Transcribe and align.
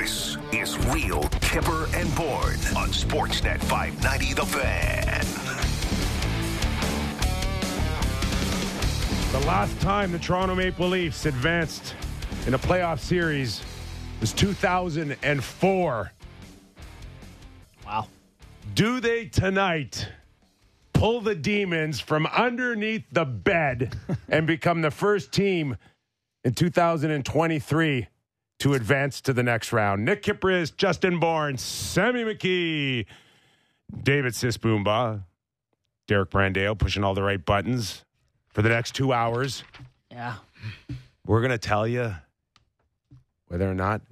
This 0.00 0.38
is 0.50 0.78
Real 0.86 1.24
Kyper 1.42 1.84
and 1.94 2.08
Bourne 2.16 2.58
on 2.74 2.88
Sportsnet 2.88 3.62
590 3.64 4.32
The 4.32 4.46
Fan. 4.46 5.20
The 9.32 9.46
last 9.46 9.78
time 9.82 10.10
the 10.10 10.18
Toronto 10.18 10.54
Maple 10.54 10.88
Leafs 10.88 11.26
advanced 11.26 11.94
in 12.46 12.54
a 12.54 12.58
playoff 12.58 13.00
series 13.00 13.60
was 14.22 14.32
2004. 14.32 16.12
Wow. 17.84 18.06
Do 18.72 19.00
they 19.00 19.26
tonight 19.26 20.08
pull 20.94 21.20
the 21.20 21.34
demons 21.34 22.00
from 22.00 22.24
underneath 22.24 23.04
the 23.12 23.26
bed 23.26 23.98
and 24.30 24.46
become 24.46 24.80
the 24.80 24.90
first 24.90 25.30
team 25.30 25.76
in 26.42 26.54
2023 26.54 28.08
to 28.60 28.74
advance 28.74 29.20
to 29.22 29.32
the 29.32 29.42
next 29.42 29.72
round? 29.72 30.04
Nick 30.04 30.22
Kypreos, 30.22 30.74
Justin 30.74 31.18
Bourne, 31.18 31.58
Sammy 31.58 32.24
McKee, 32.24 33.06
David 34.02 34.32
Sisboomba, 34.32 35.24
Derek 36.06 36.30
Brandale 36.30 36.78
pushing 36.78 37.04
all 37.04 37.14
the 37.14 37.22
right 37.22 37.44
buttons 37.44 38.04
for 38.48 38.62
the 38.62 38.68
next 38.68 38.94
two 38.94 39.12
hours. 39.12 39.64
Yeah. 40.10 40.36
We're 41.26 41.40
going 41.40 41.50
to 41.50 41.58
tell 41.58 41.86
you 41.86 42.14
whether 43.48 43.70
or 43.70 43.74
not 43.74 44.02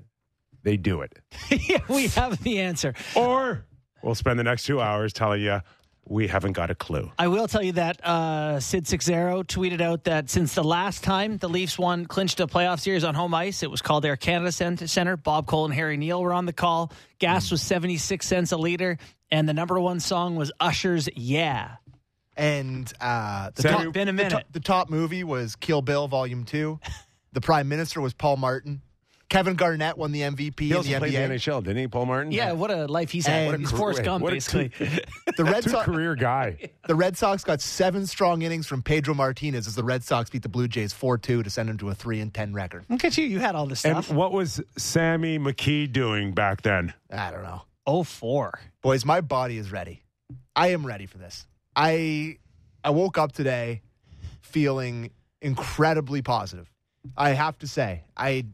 they 0.62 0.76
do 0.76 1.00
it. 1.02 1.12
yeah, 1.68 1.80
we 1.88 2.08
have 2.08 2.42
the 2.42 2.60
answer. 2.60 2.94
Or 3.14 3.64
we'll 4.02 4.14
spend 4.14 4.38
the 4.38 4.44
next 4.44 4.64
two 4.64 4.80
hours 4.80 5.12
telling 5.12 5.42
you 5.42 5.60
we 6.08 6.26
haven't 6.26 6.52
got 6.52 6.70
a 6.70 6.74
clue. 6.74 7.10
I 7.18 7.28
will 7.28 7.46
tell 7.48 7.62
you 7.62 7.72
that 7.72 8.04
uh, 8.04 8.60
Sid 8.60 8.86
Seixeiro 8.86 9.42
tweeted 9.42 9.80
out 9.80 10.04
that 10.04 10.30
since 10.30 10.54
the 10.54 10.64
last 10.64 11.04
time 11.04 11.36
the 11.38 11.48
Leafs 11.48 11.78
won, 11.78 12.06
clinched 12.06 12.40
a 12.40 12.46
playoff 12.46 12.80
series 12.80 13.04
on 13.04 13.14
home 13.14 13.34
ice, 13.34 13.62
it 13.62 13.70
was 13.70 13.82
called 13.82 14.04
Air 14.04 14.16
Canada 14.16 14.50
Center. 14.52 15.16
Bob 15.16 15.46
Cole 15.46 15.66
and 15.66 15.74
Harry 15.74 15.96
Neale 15.96 16.22
were 16.22 16.32
on 16.32 16.46
the 16.46 16.52
call. 16.52 16.92
Gas 17.18 17.50
was 17.50 17.60
76 17.62 18.26
cents 18.26 18.52
a 18.52 18.56
liter, 18.56 18.98
and 19.30 19.48
the 19.48 19.54
number 19.54 19.78
one 19.78 20.00
song 20.00 20.36
was 20.36 20.50
Usher's 20.60 21.08
Yeah. 21.14 21.76
And 22.36 22.90
uh, 23.00 23.50
the, 23.54 23.62
Sammy- 23.62 23.84
top, 23.86 23.92
Been 23.92 24.02
a 24.08 24.12
the 24.12 24.12
minute. 24.12 24.30
top- 24.30 24.52
the 24.52 24.60
top 24.60 24.90
movie 24.90 25.24
was 25.24 25.56
Kill 25.56 25.82
Bill 25.82 26.08
Volume 26.08 26.44
Two. 26.44 26.80
The 27.34 27.42
Prime 27.42 27.68
Minister 27.68 28.00
was 28.00 28.14
Paul 28.14 28.38
Martin. 28.38 28.80
Kevin 29.28 29.56
Garnett 29.56 29.98
won 29.98 30.10
the 30.12 30.22
MVP 30.22 30.58
He 30.60 30.72
in 30.72 30.82
the 30.82 30.96
played 30.98 31.12
the 31.12 31.16
NBA. 31.18 31.30
NHL, 31.36 31.62
didn't 31.62 31.76
he, 31.76 31.86
Paul 31.88 32.06
Martin? 32.06 32.32
Yeah, 32.32 32.52
what 32.52 32.70
a 32.70 32.86
life 32.86 33.10
he's 33.10 33.26
had. 33.26 33.52
And- 33.54 33.60
He's 33.60 33.70
Forrest 33.70 34.02
Gump, 34.02 34.22
What 34.22 34.32
a 34.32 34.36
basically. 34.36 34.70
The 35.36 35.44
Red 35.44 35.62
Two 35.64 35.70
Sox, 35.70 35.84
career 35.84 36.14
guy. 36.16 36.70
the 36.86 36.94
Red 36.94 37.16
Sox 37.16 37.44
got 37.44 37.60
seven 37.60 38.06
strong 38.06 38.42
innings 38.42 38.66
from 38.66 38.82
Pedro 38.82 39.14
Martinez 39.14 39.66
as 39.66 39.74
the 39.74 39.84
Red 39.84 40.02
Sox 40.02 40.30
beat 40.30 40.42
the 40.42 40.48
Blue 40.48 40.66
Jays 40.66 40.92
four 40.92 41.16
two 41.18 41.42
to 41.42 41.50
send 41.50 41.68
them 41.68 41.76
to 41.78 41.90
a 41.90 41.94
three 41.94 42.20
and 42.20 42.32
ten 42.32 42.52
record. 42.54 42.86
Look 42.88 43.04
at 43.04 43.16
you. 43.18 43.24
You 43.26 43.38
had 43.38 43.54
all 43.54 43.66
this 43.66 43.84
And 43.84 44.02
stuff. 44.02 44.16
what 44.16 44.32
was 44.32 44.60
Sammy 44.78 45.38
McKee 45.38 45.92
doing 45.92 46.32
back 46.32 46.62
then? 46.62 46.94
I 47.12 47.30
don't 47.30 47.42
know. 47.44 47.62
Oh, 47.86 48.02
four. 48.02 48.58
Boys, 48.82 49.04
my 49.04 49.20
body 49.20 49.58
is 49.58 49.70
ready. 49.70 50.02
I 50.56 50.68
am 50.68 50.84
ready 50.86 51.06
for 51.06 51.18
this. 51.18 51.46
I 51.76 52.38
I 52.82 52.90
woke 52.90 53.16
up 53.18 53.32
today 53.32 53.82
feeling 54.40 55.10
incredibly 55.40 56.22
positive. 56.22 56.70
I 57.16 57.30
have 57.30 57.58
to 57.58 57.66
say, 57.68 58.02
I. 58.16 58.46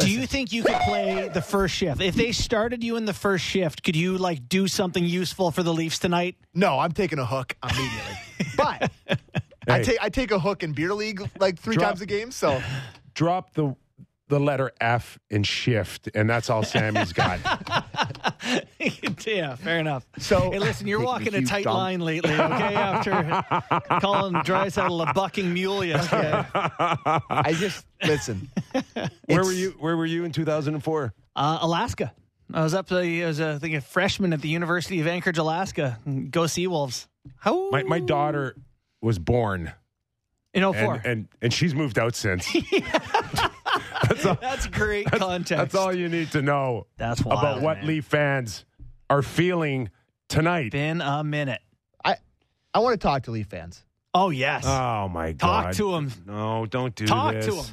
I 0.00 0.04
Do 0.04 0.10
you 0.10 0.26
think 0.26 0.52
you 0.52 0.62
could 0.62 0.76
play 0.80 1.28
the 1.32 1.42
first 1.42 1.74
shift? 1.74 2.00
If 2.00 2.14
they 2.14 2.32
started 2.32 2.82
you 2.82 2.96
in 2.96 3.04
the 3.04 3.14
first 3.14 3.44
shift, 3.44 3.82
could 3.82 3.96
you 3.96 4.18
like 4.18 4.48
do 4.48 4.66
something 4.68 5.04
useful 5.04 5.50
for 5.50 5.62
the 5.62 5.72
Leafs 5.72 5.98
tonight? 5.98 6.36
No, 6.54 6.78
I'm 6.78 6.92
taking 6.92 7.18
a 7.18 7.26
hook 7.26 7.56
immediately. 7.62 8.16
but 8.56 8.90
I 9.68 9.82
take 9.82 9.98
I 10.00 10.08
take 10.08 10.30
a 10.30 10.38
hook 10.38 10.62
in 10.62 10.72
beer 10.72 10.94
league 10.94 11.22
like 11.38 11.58
three 11.58 11.76
Drop- 11.76 11.90
times 11.90 12.00
a 12.00 12.06
game. 12.06 12.30
So 12.30 12.62
Drop 13.14 13.52
the 13.54 13.74
the 14.30 14.40
letter 14.40 14.72
F 14.80 15.18
in 15.28 15.42
shift, 15.42 16.08
and 16.14 16.28
that's 16.30 16.48
all 16.48 16.62
Sammy's 16.62 17.12
got. 17.12 17.38
yeah, 19.26 19.54
fair 19.56 19.78
enough. 19.78 20.06
So- 20.18 20.50
hey, 20.50 20.58
listen, 20.58 20.86
you're 20.86 20.98
Taking 21.00 21.08
a 21.08 21.12
walking 21.12 21.34
a 21.34 21.42
tight 21.42 21.64
dump. 21.64 21.76
line 21.76 22.00
lately, 22.00 22.32
okay? 22.32 22.74
After 22.74 23.44
calling 24.00 24.40
Drysdale 24.44 25.02
a 25.02 25.12
bucking 25.12 25.52
mule 25.52 25.84
yesterday. 25.84 26.44
I 26.54 27.52
just 27.58 27.84
listen. 28.04 28.48
Where 29.26 29.44
were 29.44 29.52
you? 29.52 29.70
Where 29.78 29.96
were 29.96 30.06
you 30.06 30.24
in 30.24 30.32
2004? 30.32 31.12
Uh, 31.36 31.58
Alaska. 31.60 32.12
I 32.52 32.62
was 32.64 32.74
up 32.74 32.88
to, 32.88 32.96
I 32.98 33.26
was, 33.26 33.40
uh, 33.40 33.52
I 33.56 33.58
think, 33.58 33.74
a 33.76 33.80
freshman 33.80 34.32
at 34.32 34.40
the 34.40 34.48
University 34.48 34.98
of 35.00 35.06
Anchorage, 35.06 35.38
Alaska. 35.38 35.98
Go 36.30 36.42
Seawolves. 36.42 37.06
How? 37.36 37.70
My 37.70 37.82
my 37.84 38.00
daughter 38.00 38.56
was 39.02 39.18
born, 39.20 39.72
In 40.54 40.62
04. 40.62 40.74
and 40.94 41.06
and, 41.06 41.28
and 41.42 41.52
she's 41.54 41.74
moved 41.74 41.98
out 41.98 42.14
since. 42.16 42.48
That's 44.08 44.26
all. 44.26 44.38
That's 44.40 44.66
great 44.66 45.10
context. 45.10 45.50
That's 45.50 45.74
all 45.74 45.94
you 45.94 46.08
need 46.08 46.30
to 46.32 46.42
know 46.42 46.86
That's 46.96 47.22
wild, 47.24 47.38
about 47.38 47.62
what 47.62 47.78
man. 47.78 47.86
Leaf 47.86 48.04
fans 48.06 48.64
are 49.08 49.22
feeling 49.22 49.90
tonight. 50.28 50.72
Been 50.72 51.00
a 51.00 51.22
minute. 51.24 51.60
I 52.04 52.16
I 52.74 52.78
want 52.80 53.00
to 53.00 53.04
talk 53.06 53.24
to 53.24 53.30
Leaf 53.30 53.46
fans. 53.48 53.84
Oh, 54.12 54.30
yes. 54.30 54.64
Oh 54.66 55.08
my 55.08 55.32
god. 55.32 55.62
Talk 55.64 55.74
to 55.76 55.92
them. 55.92 56.12
No, 56.26 56.66
don't 56.66 56.94
do 56.94 57.06
that. 57.06 57.10
Talk 57.12 57.32
this. 57.34 57.46
to 57.46 57.54
him. 57.54 57.64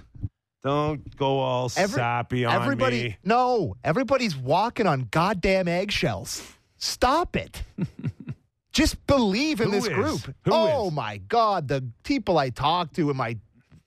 Don't 0.63 1.15
go 1.15 1.39
all 1.39 1.71
Every- 1.77 1.95
sappy 1.95 2.43
on 2.45 2.53
everybody, 2.61 3.03
me. 3.03 3.17
no, 3.23 3.75
everybody's 3.83 4.35
walking 4.35 4.85
on 4.85 5.07
goddamn 5.11 5.67
eggshells. 5.67 6.45
Stop 6.77 7.35
it. 7.35 7.63
Just 8.73 9.05
believe 9.07 9.61
in 9.61 9.67
Who 9.67 9.71
this 9.71 9.87
is? 9.87 9.93
group. 9.93 10.35
Who 10.43 10.51
oh 10.51 10.87
is? 10.87 10.93
my 10.93 11.17
god, 11.17 11.67
the 11.67 11.83
people 12.03 12.37
I 12.37 12.49
talk 12.49 12.91
to 12.93 13.09
in 13.09 13.17
my 13.17 13.37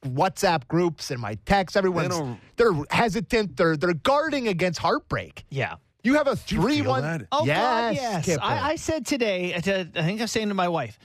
WhatsApp 0.04 0.66
groups 0.68 1.10
and 1.10 1.20
my 1.20 1.34
texts, 1.46 1.76
everyone's 1.76 2.08
don't- 2.16 2.40
they're 2.56 2.72
hesitant. 2.90 3.56
They're 3.56 3.76
they're 3.76 3.92
guarding 3.94 4.48
against 4.48 4.78
heartbreak. 4.78 5.44
Yeah. 5.50 5.76
You 6.02 6.14
have 6.14 6.26
a 6.26 6.36
three 6.36 6.80
one. 6.80 7.26
Oh, 7.30 7.44
yes, 7.44 7.58
God, 7.60 8.26
yes. 8.26 8.38
I, 8.40 8.70
I 8.70 8.76
said 8.76 9.04
today, 9.04 9.54
I 9.54 9.60
said- 9.60 9.92
I 9.96 10.02
think 10.02 10.20
I 10.20 10.24
was 10.24 10.32
saying 10.32 10.48
to 10.48 10.54
my 10.54 10.68
wife, 10.68 10.98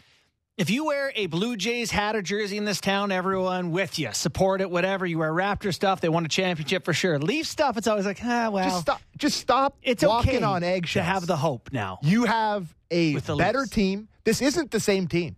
if 0.57 0.69
you 0.69 0.85
wear 0.85 1.11
a 1.15 1.25
Blue 1.25 1.57
Jays 1.57 1.91
hat 1.91 2.15
or 2.15 2.21
jersey 2.21 2.55
in 2.55 2.63
this 2.63 2.79
town, 2.79 3.11
everyone 3.11 3.71
with 3.71 3.99
you. 3.99 4.13
Support 4.13 4.61
it, 4.61 4.71
whatever. 4.71 5.05
You 5.05 5.17
wear 5.17 5.33
Raptor 5.33 5.73
stuff, 5.73 5.99
they 5.99 6.07
won 6.07 6.23
a 6.23 6.29
championship 6.29 6.85
for 6.85 6.93
sure. 6.93 7.19
Leaf 7.19 7.45
stuff, 7.45 7.75
it's 7.75 7.87
always 7.87 8.05
like, 8.05 8.19
ah, 8.23 8.49
well. 8.49 8.63
just 8.63 8.79
stop. 8.81 9.01
Just 9.17 9.37
stop. 9.41 9.77
It's 9.83 10.05
walking 10.05 10.35
okay 10.37 10.43
on 10.45 10.61
to 10.61 10.67
eggshells. 10.67 11.05
have 11.05 11.27
the 11.27 11.35
hope 11.35 11.71
now. 11.73 11.99
You 12.01 12.23
have 12.23 12.73
a 12.89 13.15
better 13.17 13.59
Leafs. 13.59 13.69
team. 13.71 14.07
This 14.23 14.41
isn't 14.41 14.71
the 14.71 14.79
same 14.79 15.09
team. 15.09 15.35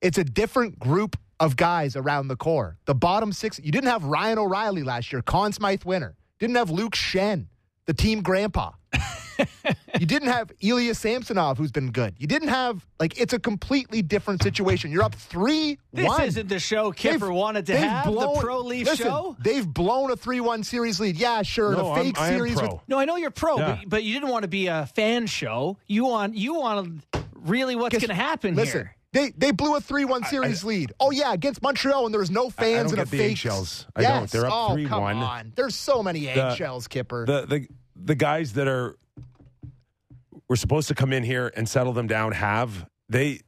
It's 0.00 0.16
a 0.16 0.24
different 0.24 0.78
group 0.78 1.16
of 1.40 1.56
guys 1.56 1.96
around 1.96 2.28
the 2.28 2.36
core. 2.36 2.76
The 2.86 2.94
bottom 2.94 3.32
six. 3.32 3.58
You 3.62 3.72
didn't 3.72 3.90
have 3.90 4.04
Ryan 4.04 4.38
O'Reilly 4.38 4.82
last 4.82 5.12
year, 5.12 5.22
Conn 5.22 5.52
Smythe 5.52 5.84
winner. 5.84 6.16
Didn't 6.38 6.56
have 6.56 6.70
Luke 6.70 6.94
Schenn, 6.94 7.46
the 7.86 7.94
team 7.94 8.22
grandpa. 8.22 8.72
you 9.98 10.06
didn't 10.06 10.28
have 10.28 10.52
Ilya 10.60 10.94
Samsonov, 10.94 11.58
who's 11.58 11.72
been 11.72 11.90
good. 11.90 12.14
You 12.18 12.26
didn't 12.28 12.48
have 12.48 12.86
like 13.00 13.18
it's 13.20 13.32
a 13.32 13.38
completely 13.38 14.00
different 14.02 14.42
situation. 14.42 14.92
You're 14.92 15.02
up 15.02 15.14
three 15.14 15.78
This 15.92 16.06
one. 16.06 16.22
isn't 16.22 16.48
the 16.48 16.60
show 16.60 16.92
Kipper 16.92 17.18
They've- 17.26 17.34
wanted 17.34 17.66
to 17.66 17.72
they've 17.72 18.04
blown- 18.04 18.34
the 18.34 18.40
Pro 18.40 18.60
Leaf 18.60 18.86
listen, 18.86 19.06
show. 19.06 19.36
They've 19.40 19.66
blown 19.66 20.10
a 20.12 20.16
three-one 20.16 20.62
series 20.62 21.00
lead. 21.00 21.16
Yeah, 21.16 21.42
sure. 21.42 21.72
No, 21.72 21.76
the 21.78 21.84
I'm- 21.90 22.04
fake 22.04 22.20
I 22.20 22.28
am 22.28 22.34
series. 22.34 22.54
pro. 22.58 22.68
with- 22.74 22.80
No, 22.88 22.98
I 22.98 23.04
know 23.06 23.16
you're 23.16 23.30
pro, 23.32 23.58
Yeah. 23.58 23.78
but, 23.80 23.88
but 23.88 24.04
you 24.04 24.14
didn't 24.14 24.28
want 24.30 24.42
to 24.42 24.48
be 24.48 24.68
a 24.68 24.86
fan 24.94 25.26
show. 25.26 25.78
You 25.88 26.04
want 26.04 26.36
you 26.36 26.54
want 26.54 27.02
really 27.42 27.74
what's 27.76 27.96
going 27.98 28.08
to 28.08 28.14
happen 28.14 28.54
Listen, 28.54 28.80
here. 28.82 28.96
They 29.14 29.30
they 29.30 29.52
blew 29.52 29.76
a 29.76 29.80
three-one 29.80 30.24
series 30.24 30.64
lead. 30.64 30.92
Oh 30.98 31.12
yeah, 31.12 31.32
against 31.32 31.62
Montreal, 31.62 32.04
and 32.06 32.12
there 32.12 32.18
was 32.18 32.32
no 32.32 32.50
fans 32.50 32.90
don't 32.90 32.98
and 32.98 33.08
a 33.08 33.10
the 33.10 33.16
fake 33.16 33.30
eggshells. 33.30 33.86
I 33.94 34.02
yes. 34.02 34.10
don't. 34.10 34.30
They're 34.30 34.50
up 34.50 34.70
oh, 34.70 34.74
3-1. 34.74 34.92
On, 34.92 35.52
there's 35.54 35.76
so 35.76 36.02
many 36.02 36.28
eggshells, 36.28 36.88
Kipper. 36.88 37.24
the 37.24 37.46
the 37.46 37.68
the 37.94 38.16
guys 38.16 38.54
that 38.54 38.66
are 38.66 38.98
were 40.48 40.56
supposed 40.56 40.88
to 40.88 40.96
come 40.96 41.12
in 41.12 41.22
here 41.22 41.52
and 41.56 41.68
settle 41.68 41.92
them 41.92 42.08
down 42.08 42.32
have 42.32 42.86
they 43.08 43.38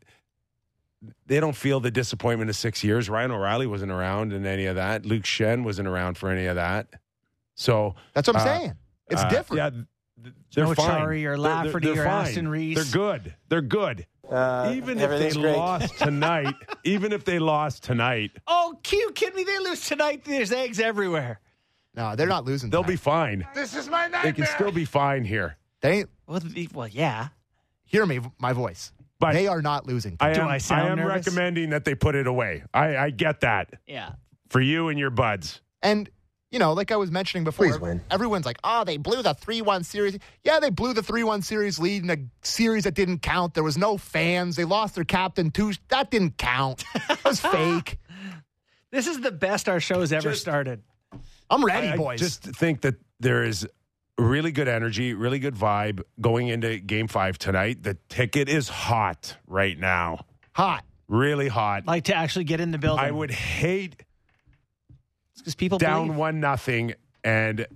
they 1.27 1.41
don't 1.41 1.57
feel 1.57 1.81
the 1.81 1.91
disappointment 1.91 2.49
of 2.49 2.55
six 2.55 2.85
years. 2.85 3.11
Ryan 3.11 3.33
O'Reilly 3.33 3.67
wasn't 3.67 3.91
around 3.91 4.33
in 4.33 4.47
any 4.47 4.67
of 4.67 4.77
that. 4.77 5.05
Luke 5.05 5.25
Schenn 5.25 5.65
wasn't 5.65 5.89
around 5.89 6.17
for 6.17 6.31
any 6.31 6.47
of 6.47 6.55
that. 6.55 6.87
So 7.57 7.97
That's 8.15 8.29
what 8.29 8.37
I'm 8.37 8.43
uh, 8.43 8.45
saying. 8.45 8.73
It's 9.09 9.21
uh, 9.21 9.29
different. 9.31 9.75
Yeah, 9.75 9.83
they're 10.55 10.65
No 10.65 10.75
fine. 10.75 10.91
Acciari 10.91 11.03
or 11.03 11.07
They're- 11.07 11.23
they're- 11.23 11.39
Lafferty 11.39 11.93
they're 11.93 12.03
or 12.03 12.07
fine. 12.07 12.27
Aston 12.27 12.49
Reese. 12.49 12.77
They're 12.77 13.01
good. 13.01 13.35
They're 13.49 13.63
good. 13.63 14.07
Uh, 14.31 14.73
even 14.75 14.99
if 14.99 15.11
they 15.11 15.31
great. 15.41 15.57
lost 15.57 15.99
tonight, 15.99 16.55
even 16.85 17.13
if 17.13 17.25
they 17.25 17.39
lost 17.39 17.83
tonight, 17.85 18.33
Oh, 18.47 18.79
cute 18.83 19.15
kidding 19.15 19.37
me? 19.37 19.45
They 19.45 19.59
lose 19.59 19.87
tonight. 19.87 20.25
There's 20.25 20.53
eggs 20.53 20.81
everywhere. 20.81 21.41
No, 21.95 22.15
they're 22.17 22.27
not 22.27 22.45
losing. 22.45 22.69
they'll 22.71 22.83
tonight. 22.83 22.93
be 22.93 22.97
fine. 22.97 23.47
This 23.55 23.75
is 23.75 23.89
my 23.89 24.03
nightmare. 24.09 24.23
They 24.23 24.33
can 24.33 24.47
still 24.47 24.73
be 24.73 24.85
fine 24.85 25.25
here. 25.25 25.57
They 25.81 26.01
ain't, 26.01 26.11
Well, 26.27 26.41
well 26.75 26.89
yeah. 26.89 27.29
hear 27.85 28.05
me, 28.05 28.21
my 28.39 28.53
voice. 28.53 28.93
But 29.19 29.33
they 29.33 29.47
are 29.47 29.63
not 29.63 29.87
losing. 29.87 30.17
I 30.21 30.35
Do 30.35 30.43
am, 30.43 30.49
I 30.49 30.59
sound 30.59 30.91
am 30.91 30.99
nervous? 30.99 31.27
recommending 31.27 31.71
that 31.71 31.85
they 31.87 31.95
put 31.95 32.15
it 32.15 32.27
away. 32.27 32.65
I, 32.75 32.97
I 32.97 33.11
get 33.11 33.41
that 33.41 33.71
Yeah. 33.87 34.13
for 34.51 34.61
you 34.61 34.89
and 34.89 34.99
your 34.99 35.09
buds. 35.11 35.63
and 35.83 36.11
you 36.51 36.59
know, 36.59 36.73
like 36.73 36.93
I 36.93 36.97
was 36.97 37.11
mentioning 37.11 37.45
before, 37.45 37.67
Please 37.67 37.79
win. 37.81 38.01
everyone's 38.11 38.47
like, 38.47 38.59
"Oh, 38.65 38.85
they 38.85 38.97
blew 38.97 39.23
the 39.23 39.35
three-one 39.35 39.83
series." 39.85 40.19
Yeah, 40.45 40.61
they 40.61 40.71
blew 40.71 40.93
the 40.95 41.03
three-one 41.03 41.43
series 41.43 41.79
lead 41.79 42.05
in 42.05 42.11
a 42.11 42.17
series 42.47 42.85
that 42.85 42.95
didn't 42.95 43.19
count. 43.21 43.55
There 43.55 43.65
was 43.65 43.77
no 43.77 43.99
fans. 43.99 44.57
They 44.57 44.65
lost 44.65 44.95
their 44.95 45.05
captain 45.05 45.51
too. 45.51 45.73
That 45.89 46.11
didn't 46.11 46.39
count. 46.39 46.85
It 47.11 47.25
was 47.25 47.41
fake. 47.53 47.99
This 48.93 49.07
is 49.07 49.21
the 49.21 49.33
best 49.33 49.69
our 49.69 49.81
show's 49.81 50.13
ever 50.13 50.31
Just- 50.31 50.43
started. 50.43 50.83
I'm 51.51 51.65
ready, 51.65 51.89
I, 51.89 51.93
I 51.93 51.97
boys. 51.97 52.19
just 52.21 52.43
think 52.43 52.81
that 52.83 52.97
there 53.21 53.45
is 53.45 53.67
really 54.19 54.51
good 54.51 54.67
energy, 54.69 55.15
really 55.15 55.39
good 55.39 55.55
vibe 55.55 56.01
going 56.21 56.49
into 56.49 56.79
game 56.81 57.07
five 57.07 57.39
tonight. 57.39 57.83
The 57.83 57.97
ticket 58.09 58.49
is 58.49 58.69
hot 58.69 59.37
right 59.47 59.79
now. 59.79 60.25
Hot. 60.55 60.85
Really 61.09 61.47
hot. 61.49 61.87
Like 61.87 62.05
to 62.05 62.17
actually 62.17 62.45
get 62.47 62.61
in 62.61 62.73
the 62.73 62.79
building. 62.79 63.05
I 63.05 63.11
would 63.13 63.31
hate 63.31 64.03
because 65.37 65.55
people 65.55 65.79
down 65.79 66.07
believe. 66.07 66.19
one 66.19 66.41
nothing 66.41 66.95
and 67.25 67.67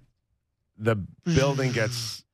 the 0.79 0.97
building 1.25 1.73
gets 1.73 2.25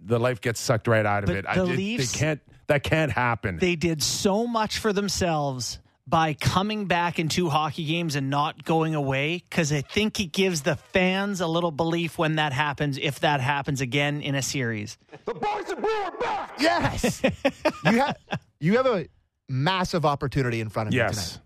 the 0.00 0.18
life 0.20 0.40
gets 0.40 0.60
sucked 0.60 0.86
right 0.86 1.04
out 1.06 1.24
of 1.24 1.28
But 1.28 1.36
it. 1.36 1.42
the 1.44 1.50
I, 1.50 1.54
it- 1.54 1.62
Leafs- 1.64 2.12
they 2.12 2.18
can't 2.18 2.40
that 2.68 2.82
can't 2.82 3.12
happen. 3.12 3.58
They 3.58 3.76
did 3.76 4.02
so 4.02 4.46
much 4.46 4.78
for 4.78 4.92
themselves 4.92 5.78
by 6.08 6.34
coming 6.34 6.86
back 6.86 7.18
in 7.18 7.28
two 7.28 7.48
hockey 7.48 7.84
games 7.84 8.14
and 8.16 8.30
not 8.30 8.64
going 8.64 8.94
away 8.94 9.42
because 9.48 9.72
I 9.72 9.80
think 9.82 10.18
it 10.20 10.26
gives 10.32 10.62
the 10.62 10.76
fans 10.76 11.40
a 11.40 11.46
little 11.48 11.72
belief 11.72 12.16
when 12.18 12.36
that 12.36 12.52
happens, 12.52 12.96
if 12.96 13.20
that 13.20 13.40
happens 13.40 13.80
again 13.80 14.20
in 14.22 14.34
a 14.36 14.42
series. 14.42 14.98
The 15.24 15.34
boys 15.34 15.68
and 15.68 15.80
Blue 15.80 15.90
are 15.90 16.16
back. 16.18 16.52
Yes. 16.60 17.22
you 17.84 18.00
have 18.00 18.16
you 18.60 18.76
have 18.76 18.86
a 18.86 19.06
massive 19.48 20.04
opportunity 20.04 20.60
in 20.60 20.68
front 20.68 20.88
of 20.88 20.94
you 20.94 21.00
yes. 21.00 21.32
tonight. 21.32 21.44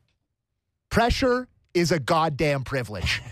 Pressure 0.91 1.49
is 1.75 1.93
a 1.93 1.99
goddamn 1.99 2.65
privilege. 2.65 3.23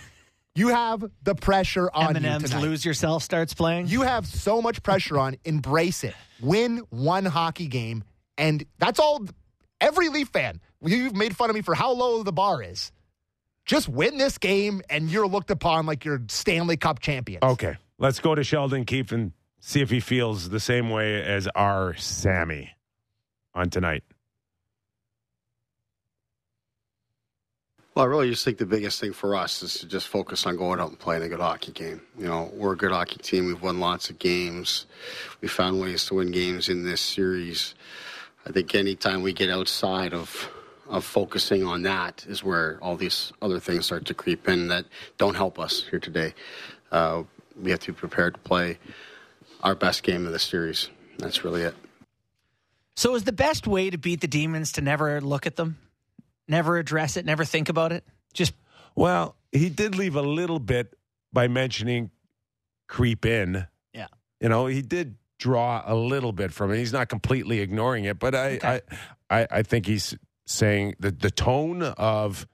You 0.55 0.69
have 0.69 1.05
the 1.23 1.35
pressure 1.35 1.89
on 1.93 2.15
you 2.17 2.21
Eminem's 2.21 2.51
tonight. 2.51 2.63
Lose 2.63 2.85
Yourself 2.85 3.23
starts 3.23 3.55
playing. 3.55 3.87
You 3.87 4.03
have 4.03 4.27
so 4.27 4.61
much 4.61 4.83
pressure 4.83 5.19
on. 5.19 5.37
Embrace 5.45 6.03
it. 6.03 6.15
Win 6.41 6.83
one 6.91 7.25
hockey 7.25 7.69
game, 7.69 8.03
and 8.37 8.65
that's 8.79 8.99
all. 8.99 9.25
Every 9.81 10.09
Leaf 10.09 10.29
fan, 10.29 10.61
you've 10.83 11.15
made 11.15 11.37
fun 11.37 11.51
of 11.51 11.55
me 11.55 11.63
for 11.63 11.77
how 11.77 11.93
low 11.93 12.25
the 12.25 12.33
bar 12.33 12.63
is. 12.63 12.91
Just 13.67 13.89
win 13.89 14.19
this 14.19 14.39
game, 14.39 14.83
and 14.91 15.09
you're 15.09 15.29
looked 15.29 15.53
upon 15.53 15.87
like 15.87 16.05
you're 16.05 16.23
Stanley 16.29 16.77
Cup 16.77 16.99
champions. 16.99 17.43
Okay. 17.43 17.77
Let's 17.99 18.19
go 18.19 18.35
to 18.35 18.43
Sheldon 18.43 18.85
Keefe 18.85 19.13
and 19.13 19.33
see 19.61 19.81
if 19.81 19.91
he 19.91 20.01
feels 20.01 20.49
the 20.49 20.61
same 20.61 20.91
way 20.91 21.23
as 21.23 21.49
our 21.55 21.95
Sammy 21.97 22.71
on 23.55 23.71
tonight. 23.71 24.05
Well, 27.99 28.07
I 28.07 28.11
really 28.11 28.31
just 28.31 28.45
think 28.45 28.59
the 28.59 28.65
biggest 28.65 29.01
thing 29.01 29.13
for 29.13 29.35
us 29.35 29.61
is 29.61 29.81
to 29.81 29.87
just 29.89 30.07
focus 30.07 30.47
on 30.47 30.57
going 30.57 30.79
out 30.79 30.91
and 30.91 30.97
playing 30.97 31.25
a 31.25 31.29
good 31.29 31.41
hockey 31.41 31.73
game. 31.73 32.01
You 32.17 32.27
know, 32.29 32.49
we're 32.55 32.75
a 32.75 32.77
good 32.77 32.93
hockey 32.93 33.17
team. 33.17 33.47
We've 33.47 33.61
won 33.61 33.81
lots 33.81 34.09
of 34.09 34.21
games. 34.21 34.87
We 35.41 35.49
found 35.49 35.81
ways 35.81 36.05
to 36.07 36.15
win 36.15 36.31
games 36.31 36.69
in 36.69 36.85
this 36.85 37.01
series. 37.01 37.75
I 38.47 38.53
think 38.53 38.73
anytime 38.77 39.23
we 39.23 39.33
get 39.33 39.51
outside 39.51 40.15
of 40.15 40.49
of 40.89 41.05
focusing 41.05 41.65
on 41.65 41.83
that 41.83 42.25
is 42.29 42.45
where 42.45 42.79
all 42.81 42.95
these 42.95 43.33
other 43.43 43.59
things 43.59 43.87
start 43.87 44.05
to 44.05 44.15
creep 44.15 44.49
in 44.49 44.69
that 44.69 44.85
don't 45.17 45.35
help 45.35 45.59
us 45.59 45.83
here 45.91 45.99
today. 45.99 46.35
Uh, 46.93 47.25
we 47.61 47.73
have 47.73 47.81
to 47.81 47.93
be 47.93 47.99
prepared 47.99 48.35
to 48.35 48.41
play 48.43 48.79
our 49.65 49.75
best 49.75 50.05
game 50.05 50.25
of 50.25 50.31
the 50.31 50.39
series. 50.39 50.89
That's 51.19 51.43
really 51.43 51.63
it. 51.63 51.75
So, 52.95 53.17
is 53.17 53.25
the 53.25 53.33
best 53.33 53.67
way 53.67 53.91
to 53.91 53.99
beat 53.99 54.21
the 54.21 54.29
demons 54.29 54.71
to 54.73 54.83
never 54.83 55.21
look 55.21 55.49
at 55.49 55.57
them, 55.57 55.79
never 56.49 56.79
address 56.79 57.17
it, 57.17 57.25
never 57.25 57.45
think 57.45 57.69
about 57.69 57.93
it? 57.93 58.05
Just 58.35 58.55
Well, 58.95 59.37
he 59.53 59.69
did 59.69 59.95
leave 59.95 60.17
a 60.17 60.23
little 60.23 60.59
bit 60.59 60.95
by 61.33 61.49
mentioning 61.49 62.11
creep 62.89 63.25
in. 63.27 63.67
Yeah. 63.93 64.07
You 64.41 64.49
know, 64.49 64.67
he 64.67 64.83
did 64.83 65.17
draw 65.39 65.83
a 65.87 65.95
little 65.95 66.33
bit 66.33 66.53
from 66.53 66.73
it. 66.73 66.79
He's 66.79 66.93
not 66.93 67.09
completely 67.09 67.61
ignoring 67.61 68.05
it, 68.05 68.19
but 68.19 68.35
I 68.35 68.57
Okay. 68.57 68.81
I, 69.31 69.41
I, 69.43 69.47
I 69.51 69.63
think 69.63 69.87
he's 69.87 70.17
saying 70.47 70.95
that 71.01 71.21
the 71.21 71.31
tone 71.31 71.83
of 71.83 72.47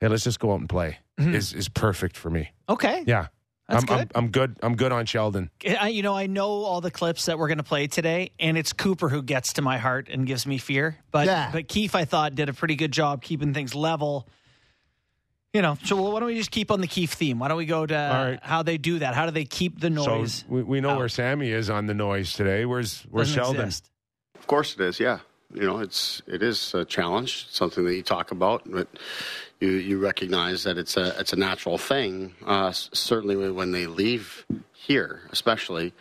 hey, 0.00 0.08
let's 0.08 0.24
just 0.24 0.40
go 0.40 0.52
out 0.52 0.60
and 0.60 0.68
play 0.68 0.98
Mhm. 1.20 1.34
is 1.34 1.52
is 1.52 1.68
perfect 1.68 2.16
for 2.16 2.30
me. 2.30 2.50
okay. 2.68 3.04
Yeah. 3.06 3.28
That's 3.72 3.90
I'm, 3.90 3.98
good. 3.98 4.12
I'm, 4.14 4.24
I'm 4.24 4.30
good. 4.30 4.56
I'm 4.62 4.76
good 4.76 4.92
on 4.92 5.06
Sheldon. 5.06 5.50
I, 5.66 5.88
you 5.88 6.02
know, 6.02 6.14
I 6.16 6.26
know 6.26 6.48
all 6.48 6.80
the 6.80 6.90
clips 6.90 7.26
that 7.26 7.38
we're 7.38 7.48
going 7.48 7.58
to 7.58 7.64
play 7.64 7.86
today, 7.86 8.30
and 8.38 8.56
it's 8.58 8.72
Cooper 8.72 9.08
who 9.08 9.22
gets 9.22 9.54
to 9.54 9.62
my 9.62 9.78
heart 9.78 10.08
and 10.10 10.26
gives 10.26 10.46
me 10.46 10.58
fear. 10.58 10.98
But 11.10 11.26
Yeah. 11.26 11.50
but 11.52 11.68
Keefe, 11.68 11.94
I 11.94 12.04
thought, 12.04 12.34
did 12.34 12.48
a 12.48 12.52
pretty 12.52 12.74
good 12.76 12.92
job 12.92 13.22
keeping 13.22 13.54
things 13.54 13.74
level. 13.74 14.28
You 15.52 15.60
know, 15.60 15.76
so 15.84 15.96
why 16.00 16.20
don't 16.20 16.28
we 16.28 16.36
just 16.36 16.50
keep 16.50 16.70
on 16.70 16.80
the 16.80 16.86
Keefe 16.86 17.12
theme? 17.12 17.38
Why 17.38 17.48
don't 17.48 17.58
we 17.58 17.66
go 17.66 17.84
to 17.84 17.94
All 17.94 18.24
right. 18.24 18.38
how 18.42 18.62
they 18.62 18.78
do 18.78 19.00
that? 19.00 19.14
How 19.14 19.26
do 19.26 19.32
they 19.32 19.44
keep 19.44 19.80
the 19.80 19.90
noise? 19.90 20.36
So 20.36 20.44
we, 20.48 20.62
we 20.62 20.80
know 20.80 20.90
out. 20.90 20.98
where 20.98 21.10
Sammy 21.10 21.50
is 21.50 21.68
on 21.68 21.84
the 21.86 21.92
noise 21.94 22.32
today. 22.32 22.64
Where's 22.64 23.02
where's 23.10 23.28
Doesn't 23.28 23.42
Sheldon? 23.42 23.60
exist. 23.66 23.90
Of 24.38 24.46
course 24.46 24.74
it 24.74 24.80
is, 24.80 24.98
yeah. 24.98 25.18
You 25.54 25.66
know, 25.66 25.78
it's 25.78 26.22
it 26.26 26.42
is 26.42 26.74
a 26.74 26.84
challenge, 26.84 27.48
something 27.50 27.84
that 27.84 27.94
you 27.94 28.02
talk 28.02 28.30
about, 28.30 28.62
but 28.64 28.88
you 29.60 29.70
you 29.70 29.98
recognize 29.98 30.64
that 30.64 30.78
it's 30.78 30.96
a 30.96 31.18
it's 31.20 31.32
a 31.32 31.36
natural 31.36 31.78
thing. 31.78 32.34
Uh, 32.44 32.72
certainly 32.72 33.50
when 33.50 33.72
they 33.72 33.86
leave 33.86 34.46
here, 34.72 35.20
especially, 35.30 35.92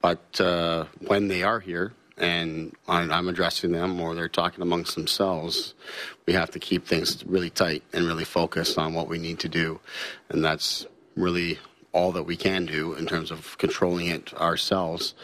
but 0.00 0.40
uh, 0.40 0.84
when 1.06 1.28
they 1.28 1.42
are 1.42 1.60
here 1.60 1.92
and 2.18 2.76
I'm 2.86 3.28
addressing 3.28 3.72
them 3.72 4.00
or 4.00 4.14
they're 4.14 4.28
talking 4.28 4.62
amongst 4.62 4.94
themselves, 4.94 5.74
we 6.26 6.34
have 6.34 6.50
to 6.50 6.58
keep 6.58 6.86
things 6.86 7.24
really 7.26 7.50
tight 7.50 7.82
and 7.92 8.06
really 8.06 8.24
focused 8.24 8.78
on 8.78 8.94
what 8.94 9.08
we 9.08 9.18
need 9.18 9.40
to 9.40 9.48
do, 9.48 9.80
and 10.28 10.44
that's 10.44 10.86
really 11.16 11.58
all 11.92 12.12
that 12.12 12.22
we 12.22 12.36
can 12.36 12.66
do 12.66 12.94
in 12.94 13.06
terms 13.06 13.30
of 13.30 13.58
controlling 13.58 14.06
it 14.06 14.32
ourselves. 14.34 15.14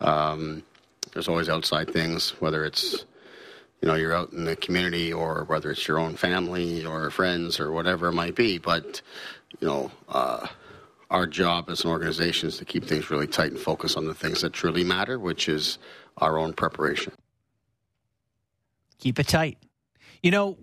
Um, 0.00 0.62
there's 1.12 1.28
always 1.28 1.48
outside 1.48 1.90
things, 1.90 2.30
whether 2.40 2.64
it's 2.64 3.04
you 3.80 3.88
know 3.88 3.94
you're 3.94 4.14
out 4.14 4.32
in 4.32 4.44
the 4.44 4.56
community 4.56 5.12
or 5.12 5.44
whether 5.44 5.70
it's 5.70 5.86
your 5.88 5.98
own 5.98 6.16
family 6.16 6.84
or 6.84 7.10
friends 7.10 7.58
or 7.58 7.72
whatever 7.72 8.08
it 8.08 8.12
might 8.12 8.34
be. 8.34 8.58
But 8.58 9.00
you 9.60 9.66
know, 9.66 9.90
uh, 10.08 10.46
our 11.10 11.26
job 11.26 11.70
as 11.70 11.84
an 11.84 11.90
organization 11.90 12.48
is 12.48 12.58
to 12.58 12.64
keep 12.64 12.84
things 12.84 13.10
really 13.10 13.26
tight 13.26 13.52
and 13.52 13.60
focus 13.60 13.96
on 13.96 14.06
the 14.06 14.14
things 14.14 14.42
that 14.42 14.52
truly 14.52 14.84
matter, 14.84 15.18
which 15.18 15.48
is 15.48 15.78
our 16.18 16.38
own 16.38 16.52
preparation. 16.52 17.12
Keep 18.98 19.18
it 19.18 19.28
tight. 19.28 19.58
You 20.22 20.30
know 20.30 20.58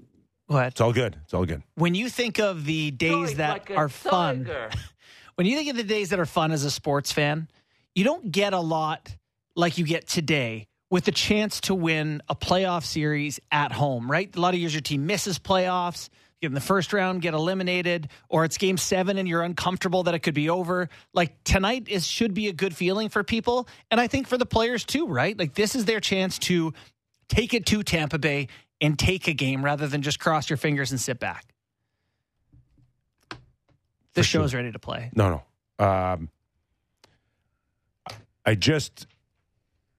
what? 0.46 0.68
It's 0.68 0.82
all 0.82 0.94
good. 0.94 1.18
It's 1.24 1.34
all 1.34 1.46
good. 1.46 1.64
When 1.76 1.96
you 1.96 2.10
think 2.10 2.40
of 2.40 2.66
the 2.66 2.92
days 2.92 3.36
that 3.36 3.70
are 3.72 3.90
fun, 3.90 4.50
when 5.36 5.48
you 5.48 5.58
think 5.58 5.70
of 5.70 5.76
the 5.76 5.84
days 5.84 6.10
that 6.10 6.20
are 6.20 6.26
fun 6.26 6.52
as 6.52 6.64
a 6.64 6.72
sports 6.72 7.12
fan, 7.12 7.48
you 7.96 8.04
don't 8.04 8.32
get 8.32 8.54
a 8.54 8.60
lot 8.60 9.16
like 9.56 9.80
you 9.80 9.86
get 9.86 10.08
today 10.08 10.68
with 10.90 11.06
the 11.06 11.12
chance 11.12 11.62
to 11.62 11.76
win 11.76 12.22
a 12.30 12.36
playoff 12.36 12.84
series 12.84 13.40
at 13.52 13.72
home, 13.72 14.10
right? 14.10 14.34
A 14.36 14.40
lot 14.40 14.54
of 14.54 14.60
years 14.60 14.74
your 14.74 14.82
team 14.82 15.06
misses 15.06 15.38
playoffs, 15.38 16.10
get 16.42 16.48
in 16.48 16.54
the 16.54 16.62
first 16.62 16.94
round, 16.94 17.22
get 17.22 17.34
eliminated, 17.34 18.10
or 18.30 18.46
it's 18.46 18.58
game 18.58 18.78
seven 18.78 19.18
and 19.18 19.28
you're 19.28 19.44
uncomfortable 19.44 20.04
that 20.04 20.14
it 20.14 20.20
could 20.20 20.34
be 20.34 20.50
over. 20.50 20.90
Like 21.14 21.44
tonight 21.44 21.88
is 21.90 22.08
should 22.08 22.34
be 22.34 22.48
a 22.48 22.54
good 22.54 22.76
feeling 22.76 23.10
for 23.10 23.24
people. 23.24 23.68
And 23.92 24.00
I 24.00 24.08
think 24.08 24.28
for 24.28 24.38
the 24.38 24.46
players 24.46 24.86
too, 24.86 25.08
right? 25.08 25.38
Like 25.38 25.54
this 25.56 25.76
is 25.76 25.86
their 25.86 26.00
chance 26.00 26.40
to 26.40 26.74
take 27.28 27.54
it 27.54 27.66
to 27.68 27.84
Tampa 27.84 28.18
Bay 28.18 28.48
and 28.80 28.98
take 28.98 29.28
a 29.28 29.34
game 29.34 29.66
rather 29.66 29.88
than 29.88 30.02
just 30.02 30.20
cross 30.20 30.50
your 30.50 30.58
fingers 30.58 30.92
and 30.92 31.00
sit 31.00 31.20
back. 31.20 31.46
Show's 34.16 34.52
sure. 34.52 34.60
ready 34.60 34.72
to 34.72 34.80
play. 34.80 35.12
No, 35.14 35.44
no. 35.80 35.86
Um, 35.86 36.30
I 38.46 38.56
just 38.56 39.06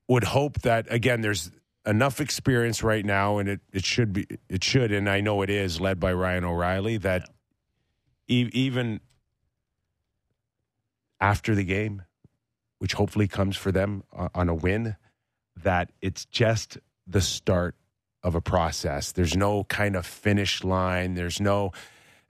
would 0.08 0.24
hope 0.24 0.62
that 0.62 0.90
again, 0.90 1.20
there's 1.20 1.50
enough 1.86 2.20
experience 2.20 2.82
right 2.82 3.04
now, 3.04 3.38
and 3.38 3.48
it, 3.48 3.60
it 3.72 3.84
should 3.84 4.12
be, 4.12 4.26
it 4.48 4.64
should, 4.64 4.92
and 4.92 5.08
I 5.08 5.20
know 5.20 5.42
it 5.42 5.50
is 5.50 5.80
led 5.80 6.00
by 6.00 6.12
Ryan 6.12 6.44
O'Reilly 6.44 6.96
that 6.98 7.28
e- 8.26 8.50
even 8.52 9.00
after 11.20 11.54
the 11.54 11.64
game, 11.64 12.02
which 12.78 12.94
hopefully 12.94 13.26
comes 13.26 13.56
for 13.56 13.72
them 13.72 14.04
on 14.34 14.48
a 14.48 14.54
win, 14.54 14.96
that 15.62 15.90
it's 16.00 16.24
just 16.26 16.78
the 17.06 17.20
start 17.20 17.74
of 18.22 18.34
a 18.34 18.40
process. 18.40 19.12
There's 19.12 19.36
no 19.36 19.64
kind 19.64 19.96
of 19.96 20.06
finish 20.06 20.62
line. 20.62 21.14
There's 21.14 21.40
no 21.40 21.72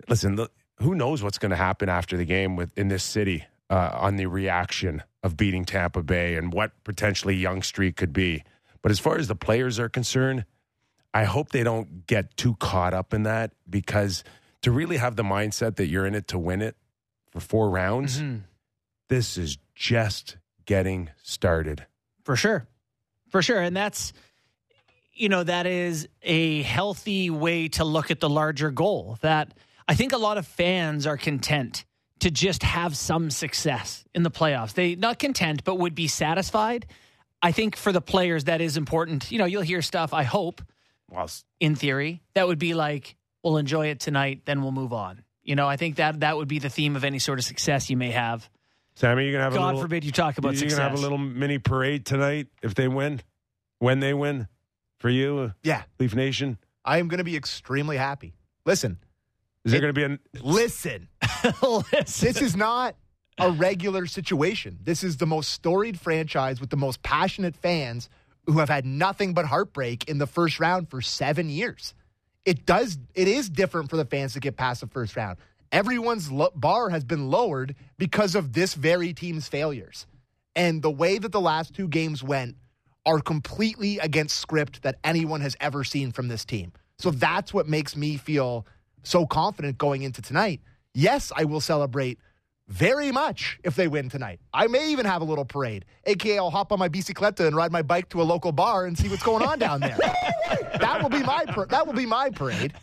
listen. 0.08 0.38
Who 0.76 0.94
knows 0.94 1.23
what's 1.23 1.38
going 1.38 1.50
to 1.50 1.56
happen 1.56 1.88
after 1.88 2.16
the 2.16 2.25
game 2.25 2.56
with 2.56 2.76
in 2.78 2.88
this 2.88 3.02
city 3.02 3.44
uh, 3.68 3.90
on 3.94 4.16
the 4.16 4.26
reaction 4.26 5.02
of 5.22 5.37
beating 5.37 5.64
Tampa 5.64 6.02
Bay 6.02 6.37
and 6.37 6.52
what 6.52 6.72
potentially 6.84 7.34
Yonge 7.37 7.64
Street 7.64 7.96
could 7.96 8.12
be. 8.12 8.44
But 8.82 8.92
as 8.92 8.98
far 9.00 9.18
as 9.18 9.28
the 9.28 9.34
players 9.34 9.78
are 9.78 9.88
concerned, 9.88 10.44
I 11.12 11.25
hope 11.25 11.50
they 11.50 11.64
don't 11.64 12.06
get 12.06 12.37
too 12.37 12.54
caught 12.56 12.94
up 12.94 13.12
in 13.12 13.25
that 13.25 13.52
because 13.68 14.22
to 14.62 14.70
really 14.70 14.98
have 14.98 15.16
the 15.16 15.22
mindset 15.22 15.76
that 15.76 15.87
you're 15.87 16.06
in 16.06 16.14
it 16.14 16.28
to 16.28 16.38
win 16.38 16.62
it 16.62 16.76
for 17.30 17.40
four 17.40 17.70
rounds, 17.70 18.20
Mhm. 18.20 18.42
this 19.08 19.37
is 19.37 19.58
just 19.75 20.37
getting 20.66 21.10
started. 21.22 21.87
For 22.25 22.37
sure. 22.37 22.68
For 23.30 23.42
sure. 23.42 23.60
And 23.60 23.76
that's, 23.76 24.12
you 25.12 25.28
know, 25.28 25.42
that 25.44 25.66
is 25.66 26.08
a 26.22 26.62
healthy 26.62 27.30
way 27.30 27.68
to 27.68 27.84
look 27.84 28.10
at 28.10 28.20
the 28.20 28.28
larger 28.28 28.70
goal. 28.70 29.18
That 29.22 29.54
I 29.88 29.94
think 29.94 30.12
a 30.12 30.18
lot 30.18 30.38
of 30.38 30.46
fans 30.46 31.06
are 31.06 31.16
content 31.16 31.84
to 32.20 32.30
just 32.30 32.62
have 32.62 32.96
some 32.96 33.30
success 33.30 34.04
in 34.14 34.22
the 34.22 34.30
playoffs. 34.30 34.75
They 34.75 34.94
not 34.94 35.18
content, 35.18 35.64
but 35.64 35.78
would 35.78 35.94
be 35.94 36.08
satisfied. 36.08 36.87
I 37.40 37.52
think 37.52 37.76
for 37.76 37.92
the 37.92 38.00
players, 38.00 38.44
that 38.44 38.60
is 38.60 38.76
important. 38.76 39.30
You 39.30 39.38
know, 39.38 39.44
you'll 39.44 39.62
hear 39.62 39.80
stuff, 39.82 40.12
I 40.12 40.25
hope, 40.25 40.60
Well, 41.10 41.30
in 41.60 41.76
theory, 41.76 42.22
that 42.34 42.48
would 42.48 42.58
be 42.58 42.75
like, 42.75 43.14
we'll 43.44 43.58
enjoy 43.58 43.88
it 43.88 44.00
tonight, 44.00 44.42
then 44.44 44.62
we'll 44.62 44.72
move 44.72 44.92
on. 44.92 45.22
You 45.44 45.54
know, 45.54 45.68
I 45.68 45.76
think 45.76 45.96
that 45.96 46.20
that 46.20 46.37
would 46.37 46.48
be 46.48 46.58
the 46.58 46.68
theme 46.68 46.96
of 46.96 47.04
any 47.04 47.18
sort 47.20 47.38
of 47.38 47.44
success 47.44 47.88
you 47.90 47.96
may 47.96 48.10
have 48.10 48.48
Sammy, 48.96 49.22
you're 49.25 49.32
gonna 49.32 49.44
have 49.44 49.52
a 49.52 49.56
God 49.56 49.66
little, 49.66 49.82
forbid 49.82 50.02
you 50.02 50.10
talk 50.10 50.38
about 50.38 50.54
you 50.54 50.58
success. 50.58 50.78
gonna 50.78 50.90
have 50.90 50.98
a 50.98 51.00
little 51.00 51.18
mini 51.18 51.58
parade 51.58 52.04
tonight 52.04 52.48
if 52.64 52.75
they 52.75 52.88
win, 52.88 53.20
when 53.78 54.00
they 54.00 54.12
win, 54.12 54.48
for 54.98 55.08
you, 55.08 55.38
uh, 55.38 55.50
Yeah, 55.62 55.84
Leaf 56.00 56.16
Nation. 56.16 56.58
I 56.84 56.98
am 56.98 57.06
going 57.06 57.18
to 57.18 57.25
be 57.25 57.37
extremely 57.37 57.96
happy. 57.96 58.34
Listen, 58.64 58.98
Is 59.64 59.70
there 59.70 59.80
gonna 59.80 59.92
be 59.92 60.02
a 60.02 60.18
listen. 60.42 61.08
This 62.06 62.42
is 62.42 62.56
not 62.56 62.97
a 63.38 63.50
regular 63.50 64.06
situation. 64.06 64.78
This 64.82 65.04
is 65.04 65.16
the 65.16 65.26
most 65.26 65.50
storied 65.50 65.99
franchise 65.99 66.61
with 66.61 66.70
the 66.70 66.76
most 66.76 67.02
passionate 67.02 67.56
fans 67.56 68.08
who 68.47 68.58
have 68.58 68.68
had 68.68 68.85
nothing 68.85 69.35
but 69.35 69.44
heartbreak 69.44 70.08
in 70.08 70.18
the 70.18 70.26
first 70.26 70.58
round 70.58 70.90
for 70.90 71.00
seven 71.00 71.49
years. 71.49 71.94
It 72.44 72.64
does. 72.64 72.99
It 73.14 73.28
is 73.28 73.49
different 73.49 73.90
for 73.90 73.97
the 73.97 74.04
fans 74.04 74.32
to 74.32 74.40
get 74.40 74.56
past 74.56 74.80
the 74.80 74.87
first 74.87 75.16
round. 75.16 75.38
Everyone's 75.70 76.32
lo- 76.32 76.50
bar 76.54 76.88
has 76.88 77.04
been 77.04 77.30
lowered 77.30 77.75
because 77.99 78.35
of 78.35 78.54
this 78.54 78.75
very 78.75 79.12
team's 79.12 79.49
failures, 79.49 80.06
and 80.56 80.80
the 80.80 80.90
way 80.90 81.18
that 81.18 81.30
the 81.30 81.40
last 81.40 81.75
two 81.75 81.88
games 81.88 82.23
went 82.23 82.56
are 83.04 83.20
completely 83.20 83.99
against 83.99 84.40
script 84.40 84.82
that 84.82 84.97
anyone 85.04 85.42
has 85.42 85.56
ever 85.61 85.85
seen 85.85 86.11
from 86.11 86.28
this 86.28 86.44
team. 86.44 86.73
So 86.99 87.11
that's 87.11 87.52
what 87.54 87.68
makes 87.68 87.97
me 87.97 88.16
feel 88.16 88.66
so 89.02 89.26
confident 89.26 89.78
going 89.78 90.02
into 90.02 90.23
tonight. 90.23 90.61
Yes, 90.99 91.31
I 91.37 91.45
will 91.45 91.61
celebrate 91.61 92.19
very 92.67 93.12
much 93.12 93.61
if 93.62 93.76
they 93.76 93.87
win 93.87 94.09
tonight. 94.11 94.40
I 94.52 94.67
may 94.67 94.90
even 94.90 95.07
have 95.07 95.23
a 95.23 95.25
little 95.25 95.45
parade, 95.45 95.85
aka 96.05 96.37
I'll 96.38 96.50
hop 96.50 96.73
on 96.73 96.78
my 96.81 96.88
bicicleta 96.88 97.47
and 97.47 97.55
ride 97.55 97.71
my 97.71 97.83
bike 97.83 98.09
to 98.11 98.21
a 98.21 98.25
local 98.25 98.50
bar 98.52 98.85
and 98.85 98.99
see 98.99 99.09
what's 99.09 99.23
going 99.23 99.43
on 99.47 99.59
down 99.61 99.78
there. 99.81 99.97
that 100.81 100.99
will 101.02 101.09
be 101.09 101.23
my 101.23 101.45
par- 101.47 101.67
that 101.71 101.87
will 101.87 101.95
be 101.95 102.05
my 102.05 102.31
parade. 102.31 102.75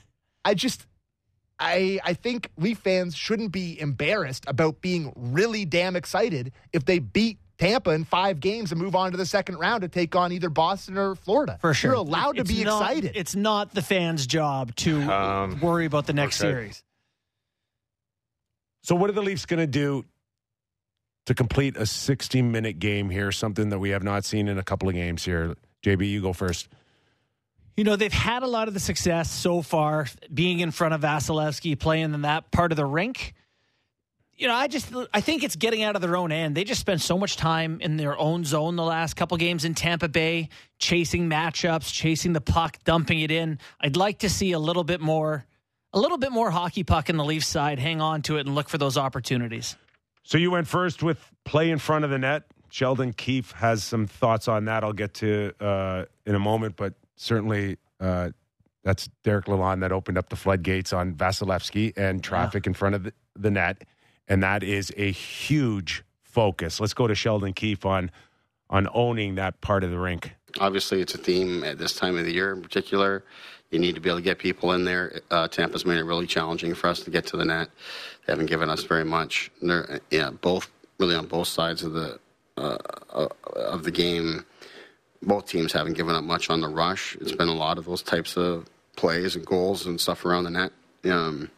I 0.46 0.54
just 0.54 0.88
I 1.60 2.00
I 2.06 2.14
think 2.14 2.50
Leaf 2.58 2.80
fans 2.80 3.16
shouldn't 3.16 3.52
be 3.52 3.80
embarrassed 3.80 4.46
about 4.48 4.82
being 4.82 5.12
really 5.16 5.66
damn 5.66 5.96
excited 5.98 6.54
if 6.74 6.86
they 6.86 7.00
beat 7.00 7.38
Tampa 7.58 7.92
in 7.92 8.06
five 8.06 8.40
games 8.40 8.72
and 8.72 8.82
move 8.82 8.96
on 8.96 9.12
to 9.12 9.18
the 9.18 9.26
second 9.26 9.58
round 9.58 9.82
to 9.82 9.88
take 9.88 10.16
on 10.16 10.32
either 10.32 10.50
Boston 10.50 10.98
or 10.98 11.16
Florida. 11.16 11.58
For 11.62 11.74
sure. 11.74 11.92
You're 11.92 12.00
allowed 12.00 12.38
to 12.38 12.44
be 12.44 12.64
not- 12.64 12.82
excited. 12.82 13.12
It's 13.16 13.36
not 13.36 13.74
the 13.74 13.82
fans' 13.82 14.26
job 14.26 14.74
to 14.78 15.02
Um, 15.12 15.60
worry 15.60 15.86
about 15.86 16.06
the 16.08 16.14
next 16.14 16.42
okay. 16.42 16.52
series. 16.52 16.84
So, 18.86 18.94
what 18.94 19.10
are 19.10 19.14
the 19.14 19.24
Leafs 19.24 19.48
going 19.48 19.60
to 19.60 19.66
do 19.66 20.06
to 21.26 21.34
complete 21.34 21.76
a 21.76 21.88
60 21.88 22.44
minute 22.44 22.78
game 22.78 23.10
here? 23.10 23.32
Something 23.32 23.70
that 23.70 23.80
we 23.80 23.90
have 23.90 24.04
not 24.04 24.26
seen 24.26 24.48
in 24.48 24.60
a 24.60 24.64
couple 24.64 24.88
of 24.88 24.94
games 24.94 25.26
here. 25.26 25.56
JB, 25.84 26.08
you 26.08 26.22
go 26.22 26.34
first. 26.34 26.68
You 27.76 27.84
know, 27.84 27.96
they've 27.96 28.14
had 28.14 28.44
a 28.44 28.48
lot 28.48 28.68
of 28.68 28.76
the 28.76 28.80
success 28.80 29.32
so 29.32 29.64
far 29.64 30.06
being 30.32 30.60
in 30.60 30.70
front 30.70 30.94
of 30.94 31.02
Vasilevskiy, 31.02 31.80
playing 31.80 32.14
in 32.14 32.22
that 32.22 32.52
part 32.52 32.72
of 32.72 32.76
the 32.76 32.86
rink. 32.86 33.34
You 34.36 34.48
know, 34.48 34.54
I 34.54 34.68
just 34.68 34.94
I 35.12 35.20
think 35.20 35.44
it's 35.44 35.56
getting 35.56 35.82
out 35.82 35.96
of 35.96 36.04
their 36.04 36.16
own 36.16 36.32
end. 36.32 36.56
They 36.56 36.64
just 36.64 36.80
spent 36.80 37.02
so 37.02 37.18
much 37.18 37.38
time 37.38 37.82
in 37.82 37.98
their 37.98 38.16
own 38.16 38.46
zone 38.46 38.76
the 38.76 38.84
last 38.84 39.16
couple 39.16 39.36
games 39.38 39.66
in 39.66 39.74
Tampa 39.74 40.10
Bay, 40.10 40.50
chasing 40.78 41.28
matchups, 41.28 41.92
chasing 41.92 42.34
the 42.34 42.42
puck, 42.42 42.78
dumping 42.84 43.22
it 43.22 43.32
in. 43.32 43.58
I'd 43.82 43.98
like 43.98 44.20
to 44.20 44.30
see 44.30 44.52
a 44.52 44.60
little 44.60 44.84
bit 44.84 45.02
more 45.02 45.48
a 45.96 46.00
little 46.00 46.18
bit 46.18 46.32
more 46.32 46.52
hockey 46.52 46.84
puck 46.84 47.10
in 47.10 47.18
the 47.18 47.24
Leafs 47.24 47.48
side, 47.48 47.80
hang 47.80 48.02
on 48.02 48.22
to 48.24 48.38
it 48.38 48.46
and 48.46 48.54
look 48.54 48.70
for 48.70 48.78
those 48.78 48.98
opportunities. 48.98 49.76
So, 50.24 50.38
you 50.38 50.52
went 50.52 50.68
first 50.68 51.02
with 51.02 51.20
play 51.46 51.72
in 51.72 51.80
front 51.80 52.04
of 52.04 52.12
the 52.12 52.20
net. 52.20 52.44
Sheldon 52.70 53.14
Keefe 53.14 53.52
has 53.54 53.84
some 53.84 54.06
thoughts 54.06 54.48
on 54.48 54.66
that. 54.66 54.84
I'll 54.84 54.92
get 54.92 55.14
to 55.16 55.54
uh, 55.62 56.06
in 56.26 56.36
a 56.36 56.40
moment, 56.40 56.76
but 56.76 56.94
certainly 57.16 57.78
uh, 58.00 58.32
that's 58.84 59.08
Derek 59.24 59.46
Lalonde 59.46 59.82
that 59.82 59.92
opened 59.92 60.18
up 60.18 60.30
the 60.30 60.36
floodgates 60.36 60.92
on 60.92 61.14
Vasilevskiy 61.14 61.94
and 61.96 62.24
traffic 62.24 62.68
in 62.68 62.74
front 62.74 62.96
of 62.96 63.04
the, 63.04 63.14
the 63.38 63.52
net, 63.52 63.84
and 64.28 64.44
that 64.44 64.64
is 64.64 64.92
a 64.98 65.12
huge 65.12 66.04
focus. 66.24 66.80
Let's 66.80 66.94
go 66.94 67.08
to 67.08 67.16
Sheldon 67.16 67.54
Keefe 67.54 67.86
on 67.86 68.12
on 68.70 68.88
owning 68.94 69.36
that 69.36 69.62
part 69.62 69.84
of 69.84 69.92
the 69.92 70.00
rink. 70.00 70.34
Obviously, 70.60 71.00
it's 71.00 71.14
a 71.14 71.18
theme 71.20 71.64
at 71.64 71.78
this 71.78 71.94
time 71.94 72.18
of 72.18 72.26
the 72.26 72.34
year 72.34 72.52
in 72.52 72.62
particular. 72.62 73.24
You 73.72 73.80
need 73.80 73.96
to 73.96 74.02
be 74.02 74.10
able 74.10 74.20
to 74.20 74.24
get 74.24 74.38
people 74.38 74.72
in 74.74 74.86
there. 74.86 75.22
Uh, 75.32 75.48
Tampa's 75.48 75.86
made 75.86 75.98
it 75.98 76.04
really 76.04 76.28
challenging 76.28 76.74
for 76.74 76.88
us 76.88 77.02
to 77.02 77.10
get 77.10 77.26
to 77.28 77.38
the 77.38 77.46
net. 77.46 77.70
They 78.26 78.34
haven't 78.34 78.46
given 78.46 78.70
us 78.70 78.84
very 78.84 79.04
much. 79.06 79.52
Yeah, 79.62 80.30
both 80.30 80.70
really 81.00 81.16
on 81.16 81.26
both 81.28 81.48
sides 81.48 81.84
of 81.84 81.94
the 81.94 82.20
uh, 82.58 82.78
uh, 83.14 83.28
of 83.56 83.84
the 83.84 83.92
game. 83.92 84.46
Both 85.22 85.48
teams 85.48 85.74
haven't 85.74 85.94
given 85.94 86.16
up 86.16 86.24
much 86.24 86.50
on 86.50 86.62
the 86.62 86.70
rush. 86.70 87.18
It's 87.20 87.32
been 87.32 87.48
a 87.48 87.54
lot 87.54 87.78
of 87.78 87.86
those 87.86 88.02
types 88.02 88.38
of 88.38 88.68
plays 88.96 89.36
and 89.36 89.46
goals 89.46 89.86
and 89.86 90.00
stuff 90.00 90.26
around 90.26 90.46
the 90.46 90.52
net. 90.52 90.72
Um, 91.06 91.50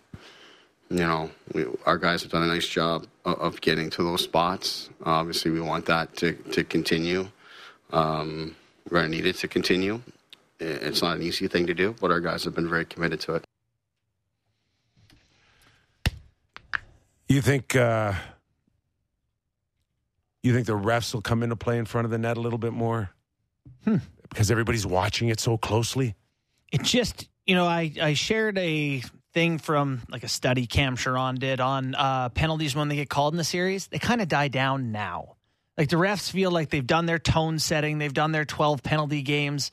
you 0.90 1.00
know, 1.00 1.30
we, 1.54 1.66
our 1.86 1.98
guys 1.98 2.24
have 2.24 2.32
done 2.32 2.44
a 2.44 2.48
nice 2.48 2.68
job 2.68 3.06
of, 3.26 3.40
of 3.40 3.62
getting 3.62 3.90
to 3.92 4.04
those 4.04 4.24
spots. 4.24 4.90
Obviously, 5.04 5.52
we 5.52 5.62
want 5.62 5.86
that 5.86 6.16
to, 6.18 6.34
to 6.34 6.64
continue. 6.64 7.28
Um, 7.92 8.56
we're 8.90 9.00
going 9.00 9.12
to 9.12 9.18
need 9.18 9.26
it 9.26 9.36
to 9.38 9.48
continue. 9.48 10.02
I- 10.60 10.64
It's 10.66 11.02
not 11.02 11.18
an 11.18 11.24
easy 11.24 11.48
thing 11.48 11.68
to 11.68 11.74
do, 11.74 11.96
but 12.00 12.12
our 12.12 12.20
guys 12.20 12.44
have 12.46 12.56
been 12.56 12.70
very 12.70 12.86
committed 12.86 13.20
to 13.22 13.36
it. 13.36 13.46
You 17.30 17.42
think 17.42 17.76
uh, 17.76 18.14
you 20.44 20.54
think 20.54 20.66
the 20.66 20.74
refs 20.74 21.14
will 21.14 21.22
come 21.22 21.44
into 21.44 21.56
play 21.58 21.78
in 21.78 21.86
front 21.86 22.06
of 22.06 22.12
the 22.12 22.18
net 22.18 22.38
a 22.38 22.42
little 22.42 22.60
bit 22.60 22.72
more? 22.74 23.10
Because 24.30 24.50
everybody's 24.52 24.86
watching 24.86 25.30
it 25.30 25.40
so 25.40 25.58
closely? 25.58 26.16
it 26.72 26.84
just 26.84 27.30
you 27.46 27.56
know 27.56 27.66
I, 27.66 27.92
I 28.02 28.14
shared 28.14 28.58
a 28.58 29.02
thing 29.34 29.58
from 29.58 30.02
like 30.10 30.24
a 30.24 30.28
study 30.28 30.66
Cam 30.68 30.96
Charron 30.98 31.38
did 31.40 31.60
on 31.62 31.96
uh, 31.96 32.30
penalties 32.30 32.76
when 32.76 32.88
they 32.90 32.96
get 32.96 33.10
called 33.10 33.34
in 33.34 33.38
the 33.38 33.44
series. 33.44 33.88
They 33.88 34.00
kind 34.00 34.22
of 34.22 34.28
die 34.28 34.48
down 34.50 34.92
now. 34.92 35.36
Like 35.78 35.90
the 35.90 35.96
refs 35.98 36.32
feel 36.32 36.50
like 36.52 36.70
they've 36.70 36.86
done 36.88 37.06
their 37.06 37.20
tone 37.20 37.60
setting 37.60 37.98
they've 38.00 38.14
done 38.14 38.32
their 38.32 38.46
12 38.46 38.84
penalty 38.84 39.22
games 39.22 39.70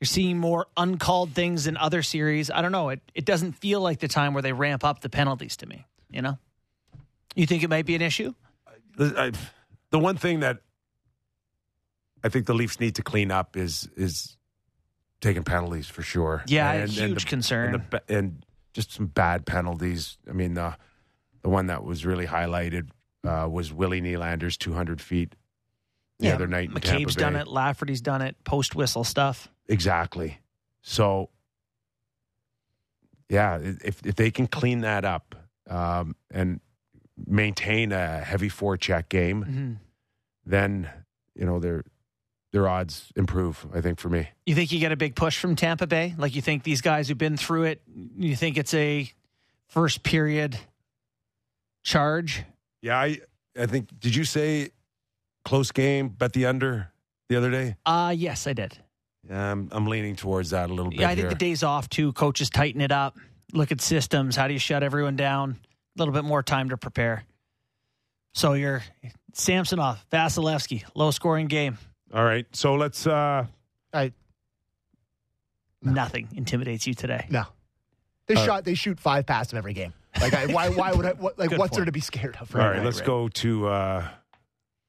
you're 0.00 0.06
seeing 0.06 0.38
more 0.38 0.66
uncalled 0.76 1.32
things 1.32 1.66
in 1.66 1.76
other 1.76 2.02
series 2.02 2.50
i 2.50 2.60
don't 2.62 2.72
know 2.72 2.88
it, 2.90 3.00
it 3.14 3.24
doesn't 3.24 3.52
feel 3.52 3.80
like 3.80 4.00
the 4.00 4.08
time 4.08 4.34
where 4.34 4.42
they 4.42 4.52
ramp 4.52 4.84
up 4.84 5.00
the 5.00 5.08
penalties 5.08 5.56
to 5.56 5.66
me 5.66 5.86
you 6.10 6.22
know 6.22 6.38
you 7.34 7.46
think 7.46 7.62
it 7.62 7.68
might 7.70 7.86
be 7.86 7.94
an 7.94 8.02
issue 8.02 8.32
The, 8.96 9.14
I, 9.16 9.32
the 9.90 9.98
one 9.98 10.16
thing 10.16 10.40
that 10.40 10.58
I 12.24 12.28
think 12.28 12.46
the 12.46 12.54
Leafs 12.54 12.80
need 12.80 12.96
to 12.96 13.02
clean 13.02 13.30
up 13.30 13.56
is 13.56 13.88
is 13.96 14.36
taking 15.20 15.44
penalties 15.44 15.86
for 15.86 16.02
sure. 16.02 16.42
Yeah, 16.46 16.84
huge 16.86 17.22
the- 17.22 17.28
concern. 17.28 17.74
And, 17.74 17.84
the, 17.90 18.02
and 18.08 18.46
just 18.72 18.92
some 18.92 19.06
bad 19.06 19.46
penalties. 19.46 20.18
I 20.28 20.32
mean, 20.32 20.54
the 20.54 20.76
the 21.42 21.48
one 21.48 21.66
that 21.66 21.84
was 21.84 22.04
really 22.04 22.26
highlighted 22.26 22.88
uh, 23.22 23.46
was 23.48 23.72
Willie 23.72 24.00
Nylander's 24.00 24.56
200 24.56 25.00
feet 25.00 25.36
the 26.18 26.32
other 26.32 26.46
night. 26.48 26.70
mccabe's 26.70 27.14
done 27.14 27.36
it 27.36 27.46
lafferty's 27.46 28.00
done 28.00 28.22
it 28.22 28.36
post 28.42 28.74
whistle 28.74 29.04
stuff 29.04 29.50
Exactly. 29.68 30.38
So, 30.82 31.30
yeah, 33.28 33.58
if 33.60 34.04
if 34.06 34.14
they 34.14 34.30
can 34.30 34.46
clean 34.46 34.80
that 34.82 35.04
up 35.04 35.34
um, 35.68 36.14
and 36.30 36.60
maintain 37.26 37.92
a 37.92 38.18
heavy 38.20 38.48
forecheck 38.48 39.08
game, 39.08 39.42
hmm 39.42 39.72
then 40.48 40.88
you 41.34 41.44
know 41.44 41.58
their 41.58 41.82
their 42.52 42.68
odds 42.68 43.12
improve. 43.16 43.66
I 43.74 43.80
think 43.80 43.98
for 43.98 44.08
me. 44.08 44.28
You 44.46 44.54
think 44.54 44.70
you 44.70 44.78
get 44.78 44.92
a 44.92 44.96
big 44.96 45.16
push 45.16 45.38
from 45.38 45.56
Tampa 45.56 45.88
Bay? 45.88 46.14
Like 46.16 46.36
you 46.36 46.40
think 46.42 46.62
these 46.62 46.80
guys 46.80 47.08
who've 47.08 47.18
been 47.18 47.36
through 47.36 47.64
it, 47.64 47.82
you 48.16 48.36
think 48.36 48.56
it's 48.56 48.72
a 48.72 49.10
first 49.66 50.04
period 50.04 50.56
charge? 51.82 52.44
Yeah, 52.80 52.96
I 52.98 53.18
I 53.58 53.66
think. 53.66 53.88
Did 53.98 54.14
you 54.14 54.22
say 54.24 54.70
close 55.44 55.72
game? 55.72 56.08
Bet 56.10 56.32
the 56.32 56.46
under 56.46 56.92
the 57.28 57.36
other 57.36 57.50
day. 57.50 57.74
Uh 57.84 58.14
yes, 58.16 58.46
I 58.46 58.52
did. 58.52 58.78
Yeah, 59.28 59.52
I'm 59.52 59.68
I'm 59.72 59.86
leaning 59.86 60.16
towards 60.16 60.50
that 60.50 60.70
a 60.70 60.72
little 60.74 60.90
bit. 60.90 61.00
Yeah, 61.00 61.06
I 61.08 61.14
think 61.14 61.20
here. 61.20 61.28
the 61.30 61.34
days 61.34 61.62
off 61.62 61.88
too. 61.88 62.12
Coaches 62.12 62.50
tighten 62.50 62.80
it 62.80 62.92
up. 62.92 63.16
Look 63.52 63.72
at 63.72 63.80
systems. 63.80 64.36
How 64.36 64.46
do 64.48 64.52
you 64.52 64.58
shut 64.58 64.82
everyone 64.82 65.16
down? 65.16 65.58
A 65.96 65.98
little 65.98 66.14
bit 66.14 66.24
more 66.24 66.42
time 66.42 66.68
to 66.70 66.76
prepare. 66.76 67.24
So 68.34 68.52
you're 68.52 68.82
Samsonov, 69.32 70.04
Vasilevskiy, 70.12 70.84
low 70.94 71.10
scoring 71.10 71.46
game. 71.46 71.78
All 72.14 72.24
right, 72.24 72.46
so 72.52 72.74
let's. 72.74 73.06
uh 73.06 73.46
I 73.92 74.12
Nothing 75.82 76.28
intimidates 76.34 76.86
you 76.86 76.94
today. 76.94 77.26
no. 77.30 77.44
They 78.26 78.34
Uh, 78.34 78.44
shot. 78.44 78.64
They 78.64 78.74
shoot 78.74 78.98
five 78.98 79.24
past 79.24 79.52
him 79.52 79.58
every 79.58 79.72
game. 79.72 79.92
Like, 80.20 80.34
I, 80.34 80.46
why? 80.46 80.68
Why 80.70 80.92
would 80.92 81.06
I? 81.06 81.12
What, 81.12 81.38
like, 81.38 81.50
Good 81.50 81.58
what's 81.60 81.76
there 81.76 81.84
to 81.84 81.92
be 81.92 82.00
scared 82.00 82.36
of? 82.40 82.52
All 82.56 82.60
right, 82.60 82.76
right, 82.78 82.84
let's 82.84 82.98
right. 82.98 83.06
go 83.06 83.28
to 83.28 83.68
uh 83.68 84.08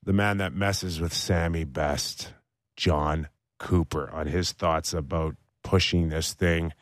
the 0.03 0.13
man 0.13 0.37
that 0.37 0.53
messes 0.53 0.99
with 0.99 1.13
Sammy 1.13 1.63
best, 1.63 2.33
Jon 2.77 3.27
Cooper, 3.59 4.09
on 4.11 4.27
his 4.27 4.51
thoughts 4.51 4.93
about 4.93 5.35
pushing 5.63 6.09
this 6.09 6.33
thing 6.33 6.73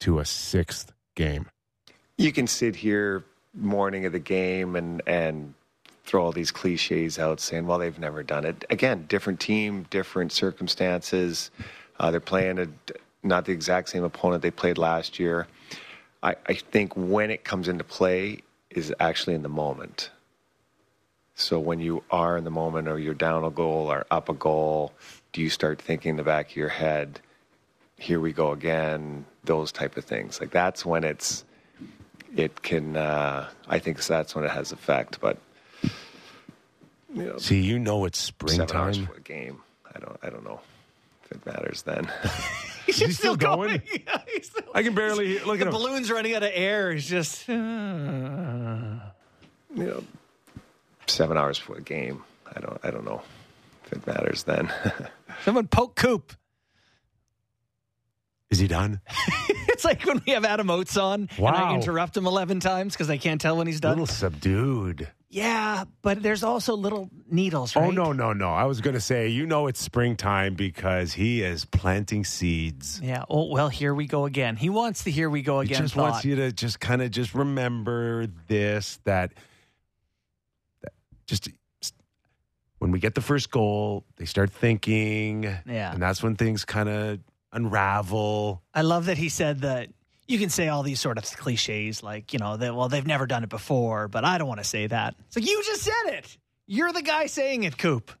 to 0.00 0.18
a 0.18 0.24
sixth 0.24 0.92
game. 1.14 1.48
you 2.16 2.32
can 2.32 2.46
sit 2.46 2.76
here 2.76 3.24
morning 3.54 4.06
of 4.06 4.12
the 4.12 4.18
game 4.18 4.76
and 4.76 5.02
and 5.06 5.54
throw 6.04 6.24
all 6.24 6.32
these 6.32 6.50
cliches 6.50 7.18
out 7.18 7.40
saying 7.40 7.66
well 7.66 7.78
they've 7.78 7.98
never 7.98 8.22
done 8.22 8.44
it. 8.44 8.64
Again 8.70 9.06
different 9.08 9.40
team 9.40 9.86
different 9.90 10.32
circumstances. 10.32 11.50
Uh, 11.98 12.10
they're 12.10 12.20
playing 12.20 12.58
a 12.58 12.68
not 13.22 13.44
the 13.44 13.52
exact 13.52 13.90
same 13.90 14.04
opponent 14.04 14.42
they 14.42 14.50
played 14.50 14.78
last 14.78 15.18
year. 15.18 15.46
I, 16.22 16.36
I 16.46 16.54
think 16.54 16.96
when 16.96 17.30
it 17.30 17.44
comes 17.44 17.68
into 17.68 17.84
play 17.84 18.40
is 18.70 18.94
actually 19.00 19.34
in 19.34 19.42
the 19.42 19.48
moment. 19.48 20.10
So 21.34 21.58
when 21.58 21.80
you 21.80 22.02
are 22.10 22.36
in 22.36 22.44
the 22.44 22.50
moment 22.50 22.88
or 22.88 22.98
you're 22.98 23.14
down 23.14 23.44
a 23.44 23.50
goal 23.50 23.90
or 23.90 24.06
up 24.10 24.28
a 24.28 24.34
goal, 24.34 24.92
do 25.32 25.40
you 25.42 25.50
start 25.50 25.80
thinking 25.80 26.10
in 26.10 26.16
the 26.16 26.22
back 26.22 26.50
of 26.50 26.56
your 26.56 26.68
head, 26.68 27.20
here 27.96 28.20
we 28.20 28.32
go 28.32 28.52
again, 28.52 29.24
those 29.44 29.72
type 29.72 29.96
of 29.96 30.04
things. 30.04 30.40
Like 30.40 30.50
that's 30.50 30.84
when 30.84 31.04
it's 31.04 31.44
it 32.36 32.62
can 32.62 32.96
uh, 32.96 33.48
I 33.68 33.78
think 33.78 34.04
that's 34.04 34.34
when 34.34 34.44
it 34.44 34.50
has 34.50 34.72
effect. 34.72 35.20
But 35.20 35.38
you 37.12 37.24
know, 37.24 37.38
See, 37.38 37.60
you 37.60 37.78
know 37.78 38.04
it's 38.04 38.32
seven 38.46 38.76
hours 38.76 38.96
springtime. 38.96 39.06
for 39.06 39.18
a 39.18 39.22
game. 39.22 39.60
I 39.94 39.98
don't 39.98 40.16
I 40.22 40.30
don't 40.30 40.44
know 40.44 40.60
if 41.24 41.32
it 41.32 41.44
matters 41.46 41.82
then. 41.82 42.10
Is 42.86 42.98
he 42.98 43.12
still 43.12 43.36
going? 43.36 43.82
Yeah, 44.06 44.22
he's 44.32 44.46
still- 44.46 44.62
I 44.74 44.82
can 44.82 44.94
barely 44.94 45.26
hear- 45.28 45.44
look 45.44 45.58
the 45.58 45.66
at 45.66 45.68
him. 45.68 45.72
balloon's 45.72 46.10
running 46.10 46.34
out 46.34 46.42
of 46.42 46.50
air. 46.52 46.92
He's 46.92 47.06
just. 47.08 47.48
uh, 47.48 47.52
you 47.52 47.58
know, 49.84 50.04
seven 51.06 51.36
hours 51.36 51.58
for 51.58 51.76
a 51.76 51.80
game. 51.80 52.24
I 52.54 52.60
don't 52.60 52.78
I 52.82 52.90
don't 52.90 53.04
know 53.04 53.22
if 53.90 53.98
it 53.98 54.06
matters 54.06 54.44
then. 54.44 54.72
someone 55.44 55.66
poke 55.66 55.96
Coop. 55.96 56.32
Is 58.50 58.58
he 58.58 58.68
done? 58.68 59.00
It's 59.80 59.84
like 59.86 60.04
when 60.04 60.20
we 60.26 60.32
have 60.32 60.44
Adam 60.44 60.68
Oates 60.68 60.98
on 60.98 61.30
and 61.38 61.46
I 61.46 61.74
interrupt 61.74 62.14
him 62.14 62.26
11 62.26 62.60
times 62.60 62.92
because 62.92 63.08
I 63.08 63.16
can't 63.16 63.40
tell 63.40 63.56
when 63.56 63.66
he's 63.66 63.80
done. 63.80 63.92
A 63.92 63.94
done. 63.94 64.00
little 64.00 64.14
subdued. 64.14 65.08
Yeah, 65.30 65.84
but 66.02 66.22
there's 66.22 66.42
also 66.42 66.74
little 66.74 67.08
needles, 67.30 67.74
oh, 67.74 67.80
right? 67.80 67.88
Oh 67.88 67.90
no, 67.90 68.12
no, 68.12 68.34
no! 68.34 68.50
I 68.50 68.64
was 68.64 68.82
going 68.82 68.92
to 68.92 69.00
say, 69.00 69.28
you 69.28 69.46
know, 69.46 69.68
it's 69.68 69.80
springtime 69.80 70.54
because 70.54 71.14
he 71.14 71.40
is 71.40 71.64
planting 71.64 72.24
seeds. 72.24 73.00
Yeah. 73.02 73.24
Oh, 73.30 73.46
well, 73.46 73.70
here 73.70 73.94
we 73.94 74.06
go 74.06 74.26
again. 74.26 74.56
He 74.56 74.68
wants 74.68 75.02
the 75.02 75.12
here 75.12 75.30
we 75.30 75.40
go 75.40 75.60
again. 75.60 75.76
He 75.76 75.82
just 75.82 75.94
thought. 75.94 76.10
wants 76.10 76.24
you 76.26 76.36
to 76.36 76.52
just 76.52 76.78
kind 76.78 77.00
of 77.00 77.10
just 77.12 77.32
remember 77.32 78.26
this 78.48 78.98
that, 79.04 79.32
that 80.82 80.92
just 81.26 81.48
when 82.80 82.90
we 82.90 82.98
get 82.98 83.14
the 83.14 83.20
first 83.20 83.50
goal, 83.50 84.04
they 84.16 84.24
start 84.24 84.50
thinking, 84.50 85.44
Yeah. 85.66 85.92
and 85.92 86.02
that's 86.02 86.22
when 86.22 86.34
things 86.34 86.64
kind 86.64 86.88
of 86.88 87.18
unravel. 87.52 88.62
I 88.74 88.82
love 88.82 89.04
that 89.06 89.18
he 89.18 89.28
said 89.28 89.60
that 89.60 89.90
you 90.26 90.38
can 90.38 90.48
say 90.48 90.68
all 90.68 90.82
these 90.82 90.98
sort 91.00 91.18
of 91.18 91.24
cliches 91.24 92.02
like, 92.02 92.32
you 92.32 92.38
know, 92.38 92.56
that 92.56 92.74
well, 92.74 92.88
they've 92.88 93.06
never 93.06 93.26
done 93.26 93.44
it 93.44 93.48
before, 93.50 94.08
but 94.08 94.24
I 94.24 94.38
don't 94.38 94.48
want 94.48 94.60
to 94.60 94.64
say 94.64 94.86
that. 94.86 95.14
It's 95.26 95.36
like 95.36 95.46
you 95.46 95.62
just 95.64 95.82
said 95.82 96.14
it. 96.14 96.36
You're 96.66 96.92
the 96.92 97.02
guy 97.02 97.26
saying 97.26 97.64
it, 97.64 97.76
Coop. 97.76 98.12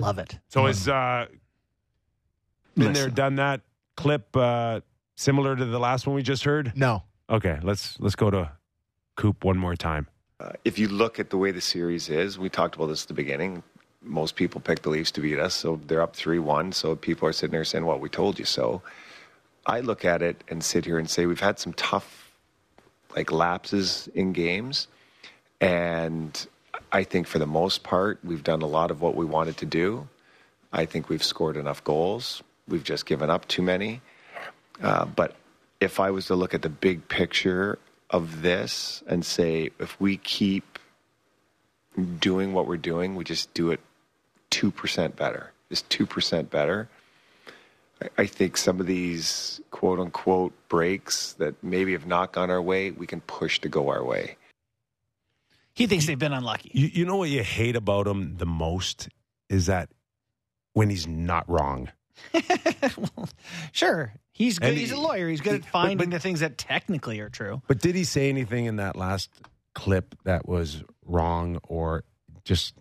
Love 0.00 0.18
it. 0.18 0.38
So 0.48 0.66
is 0.66 0.88
uh, 0.88 1.26
been 2.76 2.92
there, 2.92 3.08
done 3.08 3.36
that 3.36 3.60
clip 3.96 4.36
uh, 4.36 4.80
similar 5.14 5.54
to 5.54 5.64
the 5.64 5.78
last 5.78 6.06
one 6.06 6.16
we 6.16 6.22
just 6.22 6.42
heard? 6.44 6.72
No. 6.74 7.04
Okay, 7.30 7.58
let's 7.62 8.00
let's 8.00 8.16
go 8.16 8.30
to 8.30 8.50
Coop 9.16 9.44
one 9.44 9.56
more 9.58 9.76
time. 9.76 10.08
Uh, 10.40 10.50
if 10.64 10.78
you 10.78 10.88
look 10.88 11.20
at 11.20 11.30
the 11.30 11.38
way 11.38 11.52
the 11.52 11.60
series 11.60 12.08
is, 12.08 12.38
we 12.38 12.48
talked 12.48 12.74
about 12.74 12.86
this 12.86 13.02
at 13.02 13.08
the 13.08 13.14
beginning. 13.14 13.62
Most 14.02 14.34
people 14.34 14.60
pick 14.60 14.82
the 14.82 14.90
Leafs 14.90 15.12
to 15.12 15.20
beat 15.20 15.38
us, 15.38 15.54
so 15.54 15.80
they're 15.86 16.02
up 16.02 16.16
3 16.16 16.38
1. 16.38 16.72
So 16.72 16.96
people 16.96 17.28
are 17.28 17.32
sitting 17.32 17.52
there 17.52 17.64
saying, 17.64 17.86
Well, 17.86 17.98
we 17.98 18.08
told 18.08 18.38
you 18.38 18.44
so. 18.44 18.82
I 19.66 19.80
look 19.80 20.04
at 20.04 20.20
it 20.22 20.42
and 20.48 20.62
sit 20.62 20.84
here 20.84 20.98
and 20.98 21.08
say, 21.08 21.26
We've 21.26 21.40
had 21.40 21.58
some 21.58 21.72
tough 21.74 22.32
like 23.14 23.30
lapses 23.30 24.08
in 24.14 24.32
games. 24.32 24.88
And 25.60 26.46
I 26.90 27.04
think 27.04 27.28
for 27.28 27.38
the 27.38 27.46
most 27.46 27.84
part, 27.84 28.18
we've 28.24 28.42
done 28.42 28.60
a 28.60 28.66
lot 28.66 28.90
of 28.90 29.00
what 29.00 29.14
we 29.14 29.24
wanted 29.24 29.56
to 29.58 29.66
do. 29.66 30.08
I 30.72 30.84
think 30.84 31.08
we've 31.08 31.22
scored 31.22 31.56
enough 31.56 31.82
goals. 31.84 32.42
We've 32.66 32.82
just 32.82 33.06
given 33.06 33.30
up 33.30 33.46
too 33.46 33.62
many. 33.62 34.00
Uh, 34.82 35.04
but 35.04 35.36
if 35.80 36.00
I 36.00 36.10
was 36.10 36.26
to 36.26 36.34
look 36.34 36.54
at 36.54 36.62
the 36.62 36.68
big 36.68 37.06
picture 37.06 37.78
of 38.10 38.42
this 38.42 39.02
and 39.06 39.24
say, 39.24 39.70
if 39.78 40.00
we 40.00 40.16
keep 40.18 40.78
doing 42.20 42.52
what 42.52 42.66
we're 42.66 42.76
doing, 42.76 43.16
we 43.16 43.24
just 43.24 43.52
do 43.54 43.70
it 43.70 43.80
2% 44.50 45.16
better, 45.16 45.52
just 45.70 45.88
2% 45.90 46.50
better. 46.50 46.88
I- 48.02 48.08
I 48.18 48.26
think 48.26 48.56
some 48.56 48.80
of 48.80 48.86
these 48.86 49.60
quote 49.70 49.98
unquote 50.00 50.52
breaks 50.68 51.32
that 51.34 51.54
maybe 51.62 51.92
have 51.92 52.06
not 52.06 52.32
gone 52.32 52.50
our 52.50 52.60
way, 52.62 52.90
we 52.90 53.06
can 53.06 53.20
push 53.22 53.60
to 53.60 53.68
go 53.68 53.88
our 53.88 54.04
way. 54.04 54.36
He 55.74 55.86
thinks 55.86 56.06
they've 56.06 56.18
been 56.18 56.32
unlucky. 56.32 56.70
You, 56.72 56.86
you 56.92 57.04
know 57.04 57.16
what 57.16 57.30
you 57.30 57.42
hate 57.42 57.74
about 57.76 58.06
him 58.06 58.36
the 58.36 58.46
most 58.46 59.08
is 59.48 59.66
that 59.66 59.88
when 60.72 60.88
he's 60.90 61.06
not 61.06 61.48
wrong. 61.48 61.90
Sure. 63.72 64.12
He's 64.34 64.58
good. 64.58 64.70
And 64.70 64.76
he's 64.78 64.90
a 64.92 64.98
lawyer. 64.98 65.28
He's 65.28 65.40
good 65.40 65.54
at 65.54 65.64
finding 65.64 65.96
but- 65.96 66.10
the 66.10 66.18
things 66.18 66.40
that 66.40 66.58
technically 66.58 67.20
are 67.20 67.30
true. 67.30 67.62
But 67.68 67.78
did 67.78 67.94
he 67.94 68.04
say 68.04 68.28
anything 68.28 68.66
in 68.66 68.76
that 68.76 68.96
last 68.96 69.30
clip 69.74 70.14
that 70.24 70.46
was 70.46 70.82
wrong 71.06 71.58
or 71.68 72.04
just 72.44 72.74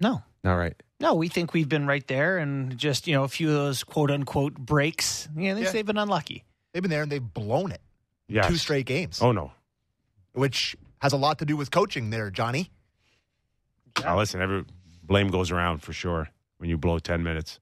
No. 0.00 0.22
not 0.44 0.54
right? 0.54 0.80
No, 1.00 1.14
we 1.14 1.28
think 1.28 1.52
we've 1.52 1.68
been 1.68 1.86
right 1.86 2.06
there 2.06 2.38
and 2.38 2.78
just, 2.78 3.06
you 3.08 3.14
know, 3.14 3.24
a 3.24 3.28
few 3.28 3.48
of 3.48 3.54
those 3.54 3.82
quote 3.84 4.10
unquote 4.10 4.54
breaks. 4.54 5.28
Yeah, 5.36 5.54
they 5.54 5.62
Yeah. 5.64 5.72
they've 5.72 5.84
been 5.86 5.98
unlucky. 5.98 6.44
They've 6.72 6.82
been 6.82 6.90
there 6.90 7.02
and 7.02 7.10
they've 7.10 7.22
blown 7.34 7.72
it. 7.72 7.80
Yes. 8.28 8.46
Two 8.46 8.56
straight 8.56 8.86
games, 8.86 9.20
Oh 9.20 9.32
no. 9.32 9.50
which 10.32 10.76
has 11.00 11.12
a 11.12 11.16
lot 11.16 11.40
to 11.40 11.44
do 11.44 11.56
with 11.56 11.72
coaching 11.72 12.10
there, 12.10 12.30
Johnny. 12.30 12.70
Now 14.04 14.16
listen, 14.18 14.40
every 14.40 14.64
blame 15.02 15.28
goes 15.28 15.50
around 15.50 15.78
for 15.82 15.92
sure 15.92 16.28
when 16.58 16.70
you 16.70 16.78
blow 16.78 16.98
ten 17.00 17.22
minutes. 17.24 17.58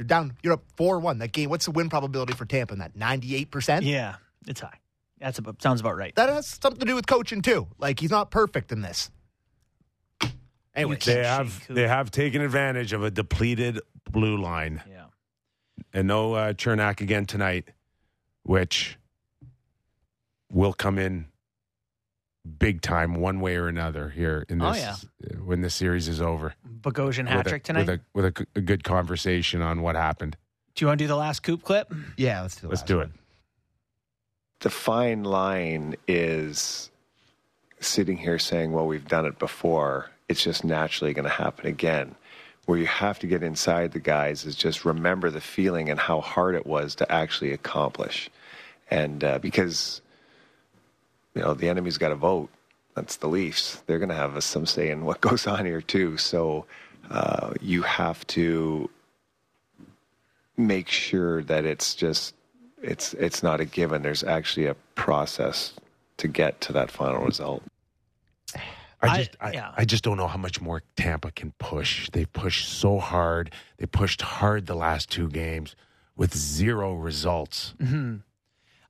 You're 0.00 0.06
down. 0.06 0.34
You're 0.42 0.54
up 0.54 0.62
four 0.78 0.98
one. 0.98 1.18
That 1.18 1.32
game. 1.32 1.50
What's 1.50 1.66
the 1.66 1.72
win 1.72 1.90
probability 1.90 2.32
for 2.32 2.46
Tampa? 2.46 2.72
In 2.72 2.78
that 2.78 2.96
ninety 2.96 3.36
eight 3.36 3.50
percent. 3.50 3.84
Yeah, 3.84 4.14
it's 4.48 4.60
high. 4.60 4.78
That's 5.18 5.38
about, 5.38 5.60
sounds 5.60 5.82
about 5.82 5.94
right. 5.94 6.14
That 6.14 6.30
has 6.30 6.46
something 6.46 6.80
to 6.80 6.86
do 6.86 6.94
with 6.94 7.06
coaching 7.06 7.42
too. 7.42 7.68
Like 7.78 8.00
he's 8.00 8.10
not 8.10 8.30
perfect 8.30 8.72
in 8.72 8.80
this. 8.80 9.10
Anyway, 10.74 10.96
You 11.04 11.12
They 11.12 11.22
have 11.22 11.66
they 11.68 11.86
have 11.86 12.10
taken 12.10 12.40
advantage 12.40 12.94
of 12.94 13.02
a 13.02 13.10
depleted 13.10 13.78
blue 14.10 14.40
line. 14.40 14.82
Yeah. 14.88 15.04
And 15.92 16.08
no 16.08 16.32
uh, 16.32 16.54
Cernak 16.54 17.02
again 17.02 17.26
tonight, 17.26 17.68
which 18.42 18.96
will 20.50 20.72
come 20.72 20.98
in 20.98 21.26
big 22.58 22.80
time 22.80 23.14
one 23.16 23.40
way 23.40 23.56
or 23.56 23.68
another 23.68 24.08
here 24.08 24.44
in 24.48 24.60
Oh, 24.62 24.72
this 24.72 25.06
yeah. 25.22 25.36
when 25.44 25.60
the 25.60 25.70
series 25.70 26.08
is 26.08 26.20
over. 26.20 26.54
Bogosian 26.80 27.28
hat 27.28 27.38
With 27.38 27.46
a- 27.46 27.50
trick 27.50 27.62
tonight. 27.64 27.86
with 27.86 27.88
a 27.90 28.00
with 28.14 28.24
a, 28.24 28.46
a 28.56 28.60
good 28.60 28.82
conversation 28.84 29.60
on 29.62 29.82
what 29.82 29.94
happened. 29.96 30.36
do 30.74 30.82
you 30.84 30.86
want 30.88 30.98
to 30.98 31.04
do 31.04 31.08
the 31.08 31.16
last 31.16 31.42
coop 31.42 31.62
clip? 31.62 31.92
yeah, 32.16 32.40
let's 32.42 32.54
do. 32.56 32.62
the 32.62 32.68
Let's 32.68 32.82
do 32.82 32.96
one. 32.98 33.06
it. 33.06 33.12
The 34.60 34.70
fine 34.70 35.24
line 35.24 35.96
is 36.06 36.90
sitting 37.80 38.16
here 38.18 38.38
saying, 38.38 38.72
well, 38.72 38.86
we've 38.86 39.08
done 39.08 39.24
it 39.26 39.38
before. 39.38 40.10
It's 40.28 40.42
just 40.44 40.64
naturally 40.64 41.14
going 41.14 41.24
to 41.24 41.30
happen 41.30 41.66
again. 41.66 42.14
Where 42.66 42.78
you 42.78 42.86
have 42.86 43.18
to 43.20 43.26
get 43.26 43.42
inside 43.42 43.92
the 43.92 44.00
guys 44.00 44.44
is 44.44 44.54
just 44.54 44.84
remember 44.84 45.30
the 45.30 45.40
feeling 45.40 45.88
and 45.88 45.98
how 45.98 46.20
hard 46.20 46.54
it 46.54 46.66
was 46.66 46.94
to 46.96 47.10
actually 47.10 47.52
accomplish. 47.52 48.28
And 48.90 49.24
uh, 49.24 49.38
because, 49.38 50.02
you 51.34 51.42
know, 51.42 51.54
the 51.54 51.68
enemy's 51.68 51.98
got 51.98 52.08
to 52.10 52.14
vote. 52.16 52.48
That's 52.94 53.16
the 53.16 53.28
Leafs. 53.28 53.82
They're 53.86 53.98
going 53.98 54.08
to 54.08 54.14
have 54.14 54.42
some 54.42 54.66
say 54.66 54.90
in 54.90 55.04
what 55.04 55.20
goes 55.28 55.46
on 55.46 55.64
here, 55.64 55.80
too. 55.80 56.16
So 56.16 56.66
uh, 57.10 57.54
you 57.60 57.82
have 57.82 58.26
to 58.28 58.90
make 60.56 60.88
sure 60.88 61.42
that 61.44 61.64
it's 61.64 61.94
just 61.94 62.34
it's 62.82 63.14
it's 63.14 63.42
not 63.42 63.60
a 63.60 63.64
given. 63.64 64.02
There's 64.02 64.24
actually 64.24 64.66
a 64.66 64.74
process 64.94 65.72
to 66.18 66.28
get 66.28 66.60
to 66.62 66.72
that 66.74 66.90
final 66.90 67.22
result. 67.24 67.62
I 68.54 68.60
I- 69.02 69.16
just 69.18 69.36
I, 69.40 69.52
yeah. 69.52 69.72
I 69.76 69.84
just 69.84 70.04
don't 70.04 70.16
know 70.16 70.26
how 70.26 70.36
much 70.38 70.60
more 70.60 70.82
Tampa 70.96 71.30
can 71.30 71.52
push. 71.58 72.10
They 72.10 72.26
pushed 72.26 72.68
so 72.68 72.98
hard. 72.98 73.52
They 73.78 73.86
pushed 73.86 74.20
hard 74.22 74.66
the 74.66 74.74
last 74.74 75.10
two 75.10 75.28
games 75.28 75.74
with 76.16 76.36
zero 76.36 76.94
results. 76.94 77.74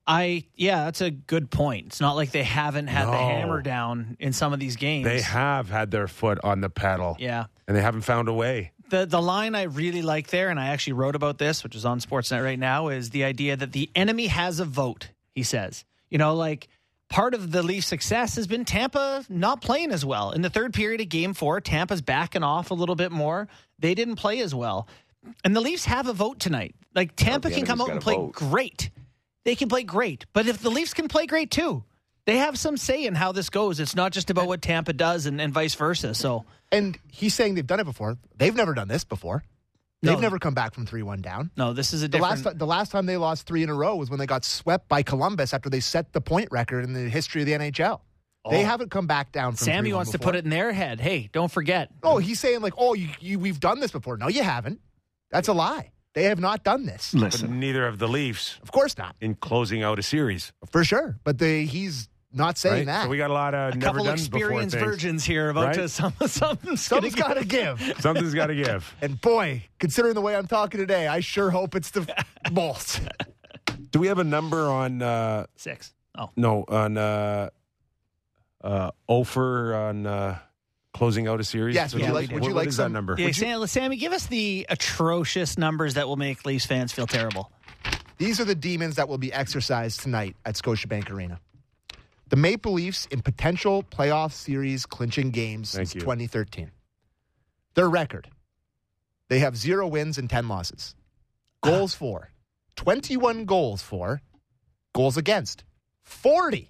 I 0.07 0.45
yeah, 0.55 0.85
that's 0.85 1.01
a 1.01 1.11
good 1.11 1.51
point. 1.51 1.87
It's 1.87 2.01
not 2.01 2.15
like 2.15 2.31
they 2.31 2.43
haven't 2.43 2.87
had 2.87 3.07
the 3.07 3.17
hammer 3.17 3.61
down 3.61 4.17
in 4.19 4.33
some 4.33 4.51
of 4.51 4.59
these 4.59 4.75
games. 4.75 5.05
They 5.05 5.21
have 5.21 5.69
had 5.69 5.91
their 5.91 6.07
foot 6.07 6.39
on 6.43 6.61
the 6.61 6.69
pedal. 6.69 7.15
Yeah. 7.19 7.45
And 7.67 7.77
they 7.77 7.81
haven't 7.81 8.01
found 8.01 8.27
a 8.27 8.33
way. 8.33 8.71
The 8.89 9.05
the 9.05 9.21
line 9.21 9.55
I 9.55 9.63
really 9.63 10.01
like 10.01 10.27
there, 10.27 10.49
and 10.49 10.59
I 10.59 10.69
actually 10.69 10.93
wrote 10.93 11.15
about 11.15 11.37
this, 11.37 11.63
which 11.63 11.75
is 11.75 11.85
on 11.85 11.99
Sportsnet 11.99 12.43
right 12.43 12.59
now, 12.59 12.89
is 12.89 13.11
the 13.11 13.23
idea 13.23 13.55
that 13.55 13.71
the 13.71 13.89
enemy 13.95 14.27
has 14.27 14.59
a 14.59 14.65
vote. 14.65 15.09
He 15.33 15.43
says, 15.43 15.85
you 16.09 16.17
know, 16.17 16.35
like 16.35 16.67
part 17.07 17.33
of 17.33 17.51
the 17.51 17.63
Leafs' 17.63 17.87
success 17.87 18.35
has 18.35 18.47
been 18.47 18.65
Tampa 18.65 19.23
not 19.29 19.61
playing 19.61 19.91
as 19.91 20.03
well. 20.03 20.31
In 20.31 20.41
the 20.41 20.49
third 20.49 20.73
period 20.73 20.99
of 20.99 21.09
Game 21.09 21.33
Four, 21.33 21.61
Tampa's 21.61 22.01
backing 22.01 22.43
off 22.43 22.71
a 22.71 22.73
little 22.73 22.95
bit 22.95 23.11
more. 23.11 23.47
They 23.79 23.93
didn't 23.93 24.15
play 24.15 24.41
as 24.41 24.53
well, 24.53 24.87
and 25.43 25.55
the 25.55 25.61
Leafs 25.61 25.85
have 25.85 26.07
a 26.07 26.13
vote 26.13 26.39
tonight. 26.39 26.75
Like 26.93 27.15
Tampa 27.15 27.49
can 27.51 27.65
come 27.65 27.79
out 27.79 27.91
and 27.91 28.01
play 28.01 28.15
vote. 28.15 28.33
great. 28.33 28.89
They 29.45 29.55
can 29.55 29.69
play 29.69 29.83
great, 29.83 30.25
but 30.33 30.47
if 30.47 30.59
the 30.59 30.69
Leafs 30.69 30.93
can 30.93 31.07
play 31.07 31.25
great 31.25 31.51
too. 31.51 31.83
They 32.25 32.37
have 32.37 32.57
some 32.59 32.77
say 32.77 33.05
in 33.05 33.15
how 33.15 33.31
this 33.31 33.49
goes. 33.49 33.79
It's 33.79 33.95
not 33.95 34.11
just 34.11 34.29
about 34.29 34.47
what 34.47 34.61
Tampa 34.61 34.93
does 34.93 35.25
and, 35.25 35.41
and 35.41 35.51
vice 35.51 35.73
versa. 35.73 36.13
So 36.13 36.45
And 36.71 36.97
he's 37.11 37.33
saying 37.33 37.55
they've 37.55 37.65
done 37.65 37.79
it 37.79 37.83
before. 37.85 38.17
They've 38.37 38.55
never 38.55 38.75
done 38.75 38.87
this 38.87 39.03
before. 39.03 39.43
They've 40.03 40.19
never 40.19 40.37
come 40.39 40.53
back 40.55 40.73
from 40.73 40.85
three 40.85 41.03
one 41.03 41.21
down. 41.21 41.49
no, 41.57 41.73
this 41.73 41.93
is 41.93 42.01
a 42.03 42.07
The 42.07 42.17
different. 42.19 42.45
last 42.45 42.57
the 42.59 42.65
last 42.67 42.91
time 42.91 43.05
they 43.07 43.17
lost 43.17 43.45
three 43.47 43.61
in 43.63 43.69
a 43.69 43.73
row 43.75 43.95
was 43.95 44.09
when 44.09 44.19
they 44.19 44.25
got 44.27 44.43
swept 44.45 44.87
by 44.87 45.01
Columbus 45.03 45.53
after 45.53 45.69
they 45.69 45.79
set 45.79 46.13
the 46.13 46.21
point 46.21 46.49
record 46.51 46.83
in 46.83 46.93
the 46.93 47.09
history 47.09 47.41
of 47.41 47.47
the 47.47 47.53
NHL. 47.53 48.01
They 48.49 48.61
Oh. 48.63 48.65
haven't 48.65 48.89
come 48.89 49.05
back 49.05 49.31
down 49.31 49.51
from 49.53 49.65
Sammy 49.65 49.91
3-1 49.91 49.93
wants 49.95 50.11
to 50.11 50.19
put 50.19 50.35
it 50.35 50.43
in 50.43 50.49
their 50.49 50.71
head. 50.71 50.99
Hey, 50.99 51.29
don't 51.31 51.51
forget. 51.51 51.89
Oh, 52.01 52.17
he's 52.17 52.39
saying 52.39 52.61
like, 52.61 52.73
oh, 52.77 52.95
you, 52.95 53.09
you, 53.19 53.37
we've 53.37 53.59
done 53.59 53.79
this 53.79 53.91
before. 53.91 54.17
No, 54.17 54.27
you 54.27 54.41
haven't. 54.41 54.79
That's 55.29 55.47
a 55.47 55.53
lie. 55.53 55.91
They 56.13 56.23
have 56.25 56.39
not 56.39 56.63
done 56.63 56.85
this. 56.85 57.13
But 57.17 57.41
neither 57.49 57.87
of 57.87 57.97
the 57.99 58.07
Leafs 58.07 58.59
Of 58.61 58.71
course 58.71 58.97
not, 58.97 59.15
in 59.21 59.35
closing 59.35 59.81
out 59.83 59.97
a 59.99 60.03
series. 60.03 60.51
for 60.69 60.83
sure. 60.83 61.17
But 61.23 61.37
they, 61.37 61.63
he's 61.65 62.09
not 62.33 62.57
saying 62.57 62.75
Right? 62.75 62.85
that. 62.87 63.03
So 63.03 63.09
we 63.09 63.17
got 63.17 63.29
a 63.29 63.33
lot 63.33 63.53
of 63.53 63.73
A 63.73 63.77
never 63.77 63.85
couple 63.99 64.03
done 64.05 64.15
before 64.17 64.39
experienced 64.39 64.75
things. 64.75 64.85
virgins 64.85 65.23
here 65.23 65.49
about 65.49 65.67
Right? 65.67 65.75
to 65.75 65.89
some 65.89 66.13
something's, 66.27 66.81
Something's 66.85 67.15
gonna 67.15 67.35
got 67.35 67.41
to 67.41 67.45
give. 67.47 67.93
Something's 67.99 68.33
got 68.33 68.47
to 68.47 68.55
give. 68.55 68.93
And 69.01 69.19
boy, 69.21 69.63
considering 69.79 70.13
the 70.15 70.21
way 70.21 70.35
I'm 70.35 70.47
talking 70.47 70.79
today, 70.79 71.07
I 71.07 71.21
sure 71.21 71.49
hope 71.49 71.75
it's 71.75 71.91
the 71.91 72.05
Bulls. 72.51 72.99
Do 73.91 73.99
we 73.99 74.07
have 74.07 74.19
a 74.19 74.23
number 74.23 74.67
on? 74.69 75.01
Uh, 75.01 75.45
six. 75.55 75.93
Oh, 76.17 76.29
no, 76.35 76.65
on 76.67 76.97
uh, 76.97 77.49
uh, 78.61 78.91
Ofer 79.07 79.73
on 79.75 80.05
uh, 80.05 80.39
closing 80.93 81.27
out 81.27 81.39
a 81.39 81.43
series. 81.43 81.75
Yes, 81.75 81.93
would 81.93 82.03
you 82.03 82.11
like- 82.11 82.29
would 82.31 82.41
What- 82.41 82.47
you 82.49 82.53
what 82.55 82.59
like 82.61 82.67
is 82.69 82.75
some- 82.75 82.91
that 82.91 82.97
number? 82.97 83.15
yeah, 83.17 83.31
Sam, 83.31 83.65
Sammy, 83.67 83.95
give 83.97 84.11
us 84.13 84.27
the 84.27 84.65
atrocious 84.69 85.57
numbers 85.57 85.93
that 85.95 86.07
will 86.07 86.17
make 86.17 86.45
Leafs 86.45 86.65
fans 86.65 86.91
feel 86.91 87.07
terrible. 87.07 87.51
These 88.17 88.39
are 88.39 88.45
the 88.45 88.55
demons 88.55 88.95
that 88.95 89.07
will 89.09 89.17
be 89.17 89.33
exercised 89.33 90.01
tonight 90.01 90.35
at 90.45 90.55
Scotiabank 90.55 91.09
Arena. 91.09 91.39
The 92.29 92.35
Maple 92.35 92.73
Leafs 92.73 93.07
in 93.07 93.21
potential 93.21 93.83
playoff 93.83 94.31
series 94.31 94.85
clinching 94.85 95.31
games 95.31 95.71
Thank 95.71 95.87
since 95.87 95.95
you. 95.95 96.01
2013. 96.01 96.71
Their 97.73 97.89
record 97.89 98.29
they 99.29 99.39
have 99.39 99.55
zero 99.55 99.87
wins 99.87 100.17
and 100.17 100.29
10 100.29 100.49
losses. 100.49 100.93
Ah. 101.63 101.69
Goals 101.69 101.93
for 101.95 102.31
21 102.75 103.45
goals 103.45 103.81
for, 103.81 104.21
goals 104.93 105.15
against 105.15 105.63
40. 106.03 106.69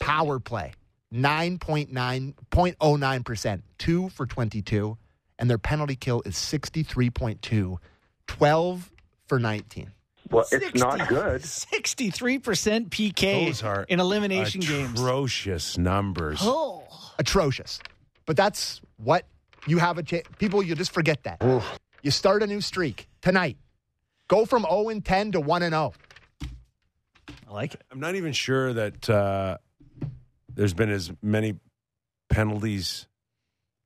Power 0.00 0.38
play 0.40 0.72
9.9, 1.12 2.34
0.09%, 2.50 3.62
2 3.78 4.08
for 4.10 4.26
22. 4.26 4.98
And 5.38 5.48
their 5.48 5.58
penalty 5.58 5.96
kill 5.96 6.22
is 6.22 6.34
63.2, 6.34 7.76
12 8.26 8.92
for 9.26 9.38
19. 9.38 9.92
Well, 10.30 10.44
it's 10.50 10.78
not 10.78 11.08
good. 11.08 11.42
Sixty-three 11.42 12.38
percent 12.38 12.90
PK 12.90 13.46
Those 13.46 13.62
are 13.62 13.84
in 13.84 13.98
elimination 13.98 14.60
games. 14.60 15.00
atrocious 15.00 15.78
numbers. 15.78 16.40
Oh, 16.42 16.84
atrocious. 17.18 17.80
But 18.26 18.36
that's 18.36 18.82
what 18.98 19.24
you 19.66 19.78
have 19.78 19.96
a 19.96 20.02
chance. 20.02 20.26
People, 20.38 20.62
you 20.62 20.74
just 20.74 20.92
forget 20.92 21.22
that. 21.22 21.40
You 22.02 22.10
start 22.10 22.42
a 22.42 22.46
new 22.46 22.60
streak 22.60 23.08
tonight. 23.22 23.56
Go 24.28 24.44
from 24.44 24.62
0 24.62 24.90
and 24.90 25.04
10 25.04 25.32
to 25.32 25.40
1 25.40 25.62
and 25.62 25.74
oh. 25.74 25.94
0. 26.42 26.52
I 27.48 27.52
like 27.52 27.74
it. 27.74 27.82
I'm 27.90 28.00
not 28.00 28.14
even 28.14 28.32
sure 28.32 28.74
that 28.74 29.08
uh, 29.08 29.56
there's 30.58 30.74
been 30.74 30.90
as 30.90 31.12
many 31.22 31.54
penalties 32.28 33.06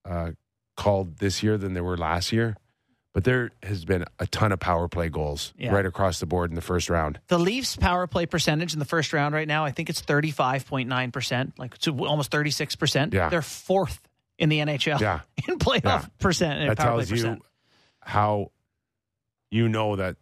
uh, 0.04 0.30
called 0.76 1.18
this 1.18 1.42
year 1.42 1.58
than 1.58 1.74
there 1.74 1.84
were 1.84 1.96
last 1.98 2.32
year. 2.32 2.56
But 3.14 3.24
there 3.24 3.50
has 3.62 3.84
been 3.84 4.06
a 4.18 4.26
ton 4.26 4.52
of 4.52 4.58
power 4.58 4.88
play 4.88 5.10
goals 5.10 5.52
Yeah. 5.58 5.70
right 5.74 5.84
across 5.84 6.18
the 6.18 6.24
board 6.24 6.50
in 6.50 6.54
the 6.54 6.62
first 6.62 6.88
round. 6.88 7.20
The 7.28 7.38
Leafs' 7.38 7.76
power 7.76 8.06
play 8.06 8.24
percentage 8.24 8.72
in 8.72 8.78
the 8.78 8.86
first 8.86 9.12
round 9.12 9.34
right 9.34 9.46
now, 9.46 9.66
I 9.66 9.70
think 9.70 9.90
it's 9.90 10.00
thirty-five 10.00 10.66
point 10.66 10.88
nine 10.88 11.12
percent, 11.12 11.58
like 11.58 11.74
it's 11.74 11.86
almost 11.86 12.30
thirty-six 12.30 12.74
percent. 12.74 13.12
Yeah. 13.12 13.28
They're 13.28 13.42
fourth 13.42 14.00
in 14.38 14.48
the 14.48 14.60
NHL 14.60 14.98
Yeah. 14.98 15.20
in 15.48 15.58
playoff 15.58 15.84
Yeah. 15.84 16.04
percent. 16.20 16.60
in 16.62 16.68
that 16.68 16.78
power 16.78 16.94
play 16.94 17.04
tells 17.04 17.10
you 17.10 17.16
percent. 17.16 17.42
how 18.00 18.50
you 19.50 19.68
know 19.68 19.96
that 19.96 20.16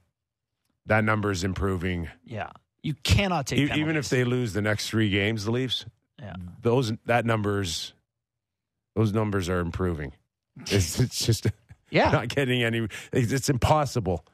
that 0.86 1.04
number 1.04 1.30
is 1.30 1.44
improving. 1.44 2.08
Yeah, 2.24 2.50
you 2.82 2.94
cannot 3.04 3.46
take 3.46 3.60
E- 3.70 3.80
even 3.80 3.96
if 3.96 4.08
they 4.08 4.24
lose 4.24 4.52
the 4.52 4.62
next 4.62 4.88
three 4.90 5.10
games, 5.10 5.44
the 5.44 5.52
Leafs, 5.52 5.86
Yeah. 6.20 6.34
Mm. 6.34 6.62
those 6.62 6.92
that 7.06 7.24
numbers, 7.24 7.94
those 8.94 9.12
numbers 9.12 9.48
are 9.48 9.60
improving. 9.60 10.12
It's, 10.70 11.00
it's 11.00 11.24
just 11.24 11.46
Yeah, 11.90 12.10
not 12.10 12.28
getting 12.28 12.62
any. 12.62 12.86
It's, 13.12 13.32
it's 13.32 13.48
impossible. 13.48 14.24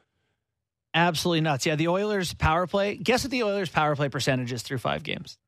absolutely 0.95 1.43
nuts. 1.43 1.65
Yeah, 1.67 1.77
the 1.77 1.89
Oilers' 1.89 2.35
power 2.35 2.67
play. 2.67 2.97
Guess 2.97 3.25
what 3.25 3.31
the 3.31 3.45
Oilers' 3.45 3.69
power 3.69 3.95
play 3.95 4.09
percentage 4.09 4.51
is 4.53 4.63
through 4.63 4.79
five 4.79 5.03
games? 5.05 5.39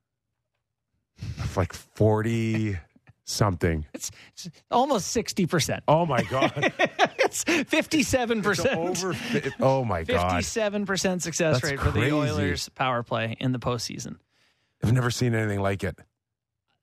Like 1.57 1.73
forty 1.73 2.77
something. 3.25 3.85
It's, 3.95 4.11
it's 4.37 4.51
almost 4.71 5.09
sixty 5.09 5.47
percent. 5.47 5.83
Oh 5.89 6.07
my 6.07 6.23
god! 6.23 6.53
it's 7.19 7.43
fifty-seven 7.45 8.39
It's 8.39 8.47
percent. 8.47 8.79
over. 8.79 9.13
fi- 9.15 9.51
Oh 9.61 9.85
my 9.85 10.05
god! 10.05 10.21
Fifty-seven 10.31 10.87
percent 10.87 11.23
success 11.23 11.57
That's 11.61 11.73
rate 11.73 11.81
for 11.81 11.91
crazy. 11.91 12.11
the 12.11 12.17
Oilers' 12.17 12.69
power 12.69 13.03
play 13.03 13.37
in 13.41 13.51
the 13.53 13.59
postseason. 13.59 14.17
I've 14.85 14.93
never 14.93 15.11
seen 15.11 15.35
anything 15.35 15.61
like 15.61 15.83
it. 15.83 15.99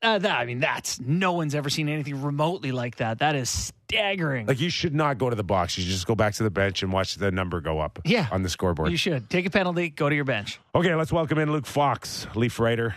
Uh, 0.05 0.19
that, 0.19 0.39
I 0.39 0.45
mean, 0.45 0.59
that's 0.59 0.99
no 0.99 1.33
one's 1.33 1.55
ever 1.55 1.67
seen 1.67 1.89
anything 1.89 2.21
remotely 2.21 2.71
like 2.71 2.97
that. 2.97 3.17
That 3.19 3.35
is 3.35 3.49
staggering. 3.49 4.45
Like 4.45 4.59
you 4.59 4.69
should 4.69 4.93
not 4.93 5.17
go 5.17 5.31
to 5.31 5.35
the 5.35 5.43
box. 5.43 5.79
You 5.79 5.83
should 5.83 5.93
just 5.93 6.05
go 6.05 6.13
back 6.13 6.35
to 6.35 6.43
the 6.43 6.51
bench 6.51 6.83
and 6.83 6.93
watch 6.93 7.15
the 7.15 7.31
number 7.31 7.59
go 7.59 7.79
up. 7.79 7.97
Yeah. 8.05 8.27
on 8.31 8.43
the 8.43 8.49
scoreboard. 8.49 8.91
you 8.91 8.97
should 8.97 9.27
take 9.31 9.47
a 9.47 9.49
penalty, 9.49 9.89
go 9.89 10.07
to 10.07 10.13
your 10.13 10.23
bench. 10.23 10.59
Okay, 10.75 10.93
let's 10.93 11.11
welcome 11.11 11.39
in 11.39 11.51
Luke 11.51 11.65
Fox, 11.65 12.27
Leaf 12.35 12.59
writer 12.59 12.95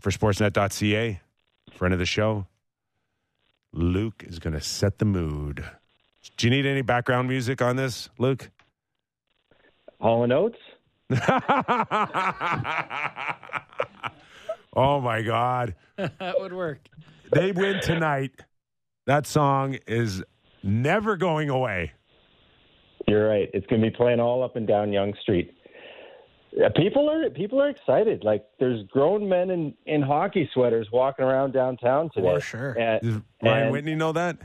for 0.00 0.10
Sportsnet.ca, 0.10 1.20
friend 1.74 1.92
of 1.92 2.00
the 2.00 2.06
show. 2.06 2.46
Luke 3.74 4.24
is 4.26 4.38
going 4.38 4.54
to 4.54 4.62
set 4.62 4.98
the 4.98 5.04
mood. 5.04 5.62
Do 6.38 6.46
you 6.46 6.50
need 6.50 6.64
any 6.64 6.80
background 6.80 7.28
music 7.28 7.60
on 7.60 7.76
this, 7.76 8.08
Luke? 8.16 8.48
Hall 10.00 10.24
and 10.24 10.32
Oates. 10.32 10.56
oh 14.74 15.00
my 15.00 15.22
God. 15.22 15.74
that 15.96 16.40
would 16.40 16.52
work. 16.52 16.88
They 17.32 17.52
win 17.52 17.80
tonight. 17.80 18.32
That 19.06 19.26
song 19.26 19.78
is 19.86 20.22
never 20.62 21.16
going 21.16 21.50
away. 21.50 21.92
You're 23.06 23.28
right. 23.28 23.50
It's 23.52 23.66
going 23.66 23.82
to 23.82 23.90
be 23.90 23.94
playing 23.94 24.20
all 24.20 24.42
up 24.42 24.56
and 24.56 24.66
down 24.66 24.92
Yonge 24.92 25.16
Street. 25.20 25.52
Yeah, 26.56 26.68
people 26.74 27.10
are 27.10 27.28
people 27.30 27.60
are 27.60 27.68
excited. 27.68 28.22
Like 28.22 28.44
there's 28.60 28.86
grown 28.86 29.28
men 29.28 29.50
in, 29.50 29.74
in 29.86 30.02
hockey 30.02 30.48
sweaters 30.54 30.86
walking 30.92 31.24
around 31.24 31.52
downtown 31.52 32.10
today. 32.14 32.34
For 32.34 32.40
sure. 32.40 32.72
And, 32.78 33.00
Does 33.02 33.20
Ryan 33.42 33.62
and- 33.64 33.72
Whitney 33.72 33.94
know 33.96 34.12
that? 34.12 34.38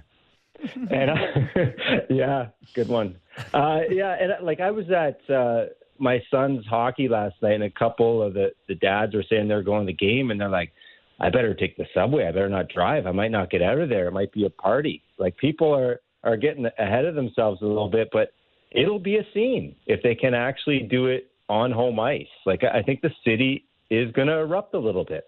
and 0.89 1.49
yeah, 2.09 2.47
good 2.73 2.89
one. 2.89 3.15
Uh, 3.53 3.81
yeah, 3.89 4.17
and 4.19 4.31
uh, 4.31 4.35
like 4.41 4.59
I 4.59 4.71
was 4.71 4.89
at 4.89 5.19
uh, 5.33 5.65
my 5.99 6.21
son's 6.31 6.65
hockey 6.65 7.07
last 7.07 7.35
night, 7.41 7.53
and 7.53 7.63
a 7.63 7.69
couple 7.69 8.21
of 8.21 8.33
the 8.33 8.51
the 8.67 8.75
dads 8.75 9.13
were 9.13 9.23
saying 9.29 9.47
they're 9.47 9.63
going 9.63 9.85
to 9.85 9.91
the 9.91 9.97
game, 9.97 10.31
and 10.31 10.39
they're 10.39 10.49
like, 10.49 10.71
"I 11.19 11.29
better 11.29 11.53
take 11.53 11.77
the 11.77 11.85
subway. 11.93 12.27
I 12.27 12.31
better 12.31 12.49
not 12.49 12.69
drive. 12.69 13.05
I 13.05 13.11
might 13.11 13.31
not 13.31 13.49
get 13.49 13.61
out 13.61 13.79
of 13.79 13.89
there. 13.89 14.07
It 14.07 14.11
might 14.11 14.31
be 14.31 14.45
a 14.45 14.49
party." 14.49 15.03
Like 15.17 15.37
people 15.37 15.73
are 15.73 15.99
are 16.23 16.37
getting 16.37 16.65
ahead 16.77 17.05
of 17.05 17.15
themselves 17.15 17.61
a 17.61 17.65
little 17.65 17.89
bit, 17.89 18.09
but 18.11 18.31
it'll 18.71 18.99
be 18.99 19.17
a 19.17 19.25
scene 19.33 19.75
if 19.87 20.01
they 20.03 20.15
can 20.15 20.33
actually 20.33 20.79
do 20.79 21.07
it 21.07 21.31
on 21.47 21.71
home 21.71 21.99
ice. 21.99 22.27
Like 22.45 22.63
I 22.63 22.79
I 22.79 22.83
think 22.83 23.01
the 23.01 23.11
city 23.23 23.65
is 23.89 24.11
going 24.11 24.27
to 24.27 24.37
erupt 24.37 24.73
a 24.73 24.79
little 24.79 25.05
bit. 25.05 25.25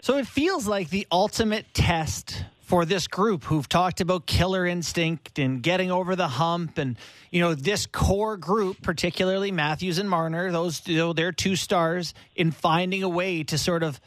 So 0.00 0.16
it 0.16 0.26
feels 0.26 0.66
like 0.66 0.90
the 0.90 1.06
ultimate 1.12 1.72
test 1.74 2.44
for 2.72 2.86
this 2.86 3.06
group 3.06 3.44
who've 3.44 3.68
talked 3.68 4.00
about 4.00 4.24
killer 4.24 4.64
instinct 4.64 5.38
and 5.38 5.62
getting 5.62 5.90
over 5.90 6.16
the 6.16 6.26
hump 6.26 6.78
and 6.78 6.96
you 7.30 7.38
know 7.38 7.54
this 7.54 7.84
core 7.84 8.38
group 8.38 8.80
particularly 8.80 9.52
Matthews 9.52 9.98
and 9.98 10.08
Marner 10.08 10.50
those 10.50 10.80
you 10.88 10.96
know 10.96 11.12
they're 11.12 11.32
two 11.32 11.54
stars 11.54 12.14
in 12.34 12.50
finding 12.50 13.02
a 13.02 13.10
way 13.10 13.42
to 13.42 13.58
sort 13.58 13.82
of 13.82 14.00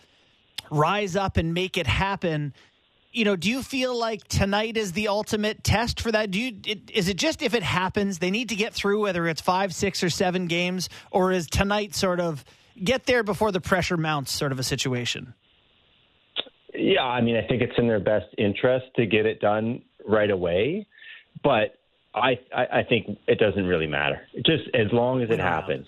rise 0.71 1.15
up 1.15 1.37
and 1.37 1.53
make 1.53 1.77
it 1.77 1.85
happen. 1.85 2.55
You 3.11 3.25
know 3.25 3.35
do 3.35 3.51
you 3.51 3.61
feel 3.61 3.95
like 3.95 4.27
tonight 4.27 4.77
is 4.77 4.93
the 4.93 5.09
ultimate 5.09 5.63
test 5.63 6.01
for 6.01 6.11
that? 6.11 6.31
Do 6.31 6.41
you 6.41 6.57
it, 6.65 6.89
is 6.91 7.07
it 7.07 7.17
just 7.17 7.43
if 7.43 7.53
it 7.53 7.61
happens 7.61 8.17
they 8.17 8.31
need 8.31 8.49
to 8.49 8.55
get 8.55 8.73
through 8.73 8.99
whether 8.99 9.27
it's 9.27 9.41
5 9.41 9.75
6 9.75 10.03
or 10.03 10.09
7 10.09 10.47
games 10.47 10.89
or 11.11 11.31
is 11.31 11.45
tonight 11.45 11.93
sort 11.93 12.19
of 12.19 12.43
get 12.83 13.05
there 13.05 13.21
before 13.21 13.51
the 13.51 13.61
pressure 13.61 13.95
mounts 13.95 14.31
sort 14.31 14.51
of 14.51 14.57
a 14.57 14.63
situation 14.63 15.35
Yeah, 16.77 17.03
I 17.03 17.21
mean, 17.21 17.35
I 17.35 17.47
think 17.47 17.61
it's 17.61 17.77
in 17.77 17.87
their 17.87 17.99
best 17.99 18.27
interest 18.37 18.85
to 18.95 19.05
get 19.05 19.25
it 19.25 19.39
done 19.39 19.81
right 20.07 20.29
away, 20.29 20.87
but 21.43 21.77
I 22.13 22.39
I, 22.55 22.79
I 22.79 22.83
think 22.87 23.17
it 23.27 23.39
doesn't 23.39 23.65
really 23.65 23.87
matter. 23.87 24.21
Just 24.45 24.63
as 24.73 24.87
long 24.91 25.21
as 25.21 25.29
it 25.29 25.39
happens. 25.39 25.87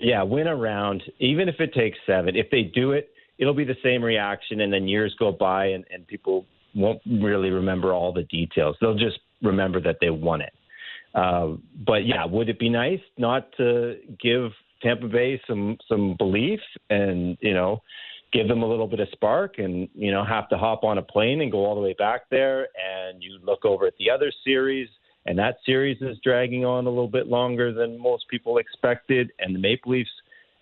Yeah, 0.00 0.22
win 0.22 0.46
around, 0.46 1.02
even 1.18 1.48
if 1.48 1.56
it 1.58 1.74
takes 1.74 1.98
seven. 2.06 2.36
If 2.36 2.50
they 2.50 2.62
do 2.62 2.92
it, 2.92 3.10
it'll 3.38 3.54
be 3.54 3.64
the 3.64 3.76
same 3.82 4.02
reaction, 4.02 4.60
and 4.60 4.72
then 4.72 4.86
years 4.86 5.14
go 5.18 5.32
by, 5.32 5.66
and, 5.66 5.84
and 5.90 6.06
people 6.06 6.46
won't 6.74 7.00
really 7.04 7.50
remember 7.50 7.92
all 7.92 8.12
the 8.12 8.22
details. 8.24 8.76
They'll 8.80 8.94
just 8.94 9.18
remember 9.42 9.80
that 9.80 9.96
they 10.00 10.10
won 10.10 10.40
it. 10.40 10.52
Uh, 11.14 11.54
but 11.84 12.06
yeah, 12.06 12.24
would 12.24 12.48
it 12.48 12.58
be 12.58 12.68
nice 12.68 13.00
not 13.16 13.50
to 13.56 13.96
give 14.22 14.52
Tampa 14.82 15.08
Bay 15.08 15.40
some 15.46 15.78
some 15.88 16.14
belief 16.16 16.60
and 16.90 17.36
you 17.40 17.54
know 17.54 17.82
give 18.32 18.48
them 18.48 18.62
a 18.62 18.66
little 18.66 18.86
bit 18.86 19.00
of 19.00 19.08
spark 19.12 19.58
and 19.58 19.88
you 19.94 20.10
know 20.10 20.24
have 20.24 20.48
to 20.48 20.58
hop 20.58 20.84
on 20.84 20.98
a 20.98 21.02
plane 21.02 21.40
and 21.40 21.50
go 21.50 21.64
all 21.64 21.74
the 21.74 21.80
way 21.80 21.94
back 21.98 22.22
there 22.30 22.68
and 22.76 23.22
you 23.22 23.38
look 23.42 23.64
over 23.64 23.86
at 23.86 23.94
the 23.98 24.10
other 24.10 24.30
series 24.44 24.88
and 25.26 25.38
that 25.38 25.56
series 25.64 25.96
is 26.00 26.16
dragging 26.22 26.64
on 26.64 26.86
a 26.86 26.88
little 26.88 27.08
bit 27.08 27.26
longer 27.26 27.72
than 27.72 28.00
most 28.00 28.24
people 28.28 28.58
expected 28.58 29.30
and 29.38 29.54
the 29.54 29.58
Maple 29.58 29.92
Leafs 29.92 30.10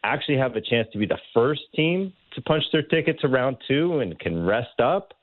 actually 0.06 0.38
have 0.38 0.54
a 0.56 0.60
chance 0.60 0.88
to 0.92 0.98
be 0.98 1.06
the 1.06 1.18
first 1.34 1.62
team 1.74 2.12
to 2.34 2.42
punch 2.42 2.64
their 2.72 2.82
ticket 2.82 3.18
to 3.20 3.28
round 3.28 3.56
two 3.66 3.98
and 4.00 4.18
can 4.18 4.44
rest 4.44 4.80
up, 4.80 5.14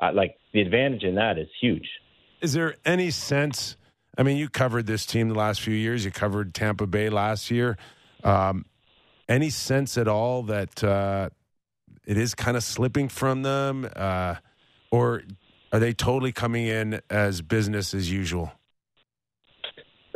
uh, 0.00 0.10
like 0.12 0.36
the 0.52 0.60
advantage 0.60 1.02
in 1.02 1.14
that 1.14 1.38
is 1.38 1.48
huge. 1.60 1.88
Is 2.40 2.52
there 2.52 2.76
any 2.84 3.10
sense? 3.10 3.76
I 4.18 4.22
mean, 4.22 4.36
you 4.36 4.48
covered 4.48 4.86
this 4.86 5.06
team 5.06 5.28
the 5.28 5.34
last 5.34 5.60
few 5.60 5.74
years. 5.74 6.04
You 6.04 6.10
covered 6.10 6.54
Tampa 6.54 6.86
Bay 6.86 7.08
last 7.08 7.50
year. 7.50 7.78
Um, 8.24 8.66
any 9.28 9.50
sense 9.50 9.96
at 9.96 10.08
all 10.08 10.42
that 10.44 10.84
uh, 10.84 11.30
it 12.06 12.16
is 12.16 12.34
kind 12.34 12.56
of 12.56 12.62
slipping 12.62 13.08
from 13.08 13.42
them, 13.42 13.88
uh, 13.96 14.36
or 14.90 15.22
are 15.72 15.78
they 15.78 15.92
totally 15.92 16.32
coming 16.32 16.66
in 16.66 17.00
as 17.10 17.42
business 17.42 17.92
as 17.94 18.10
usual? 18.10 18.52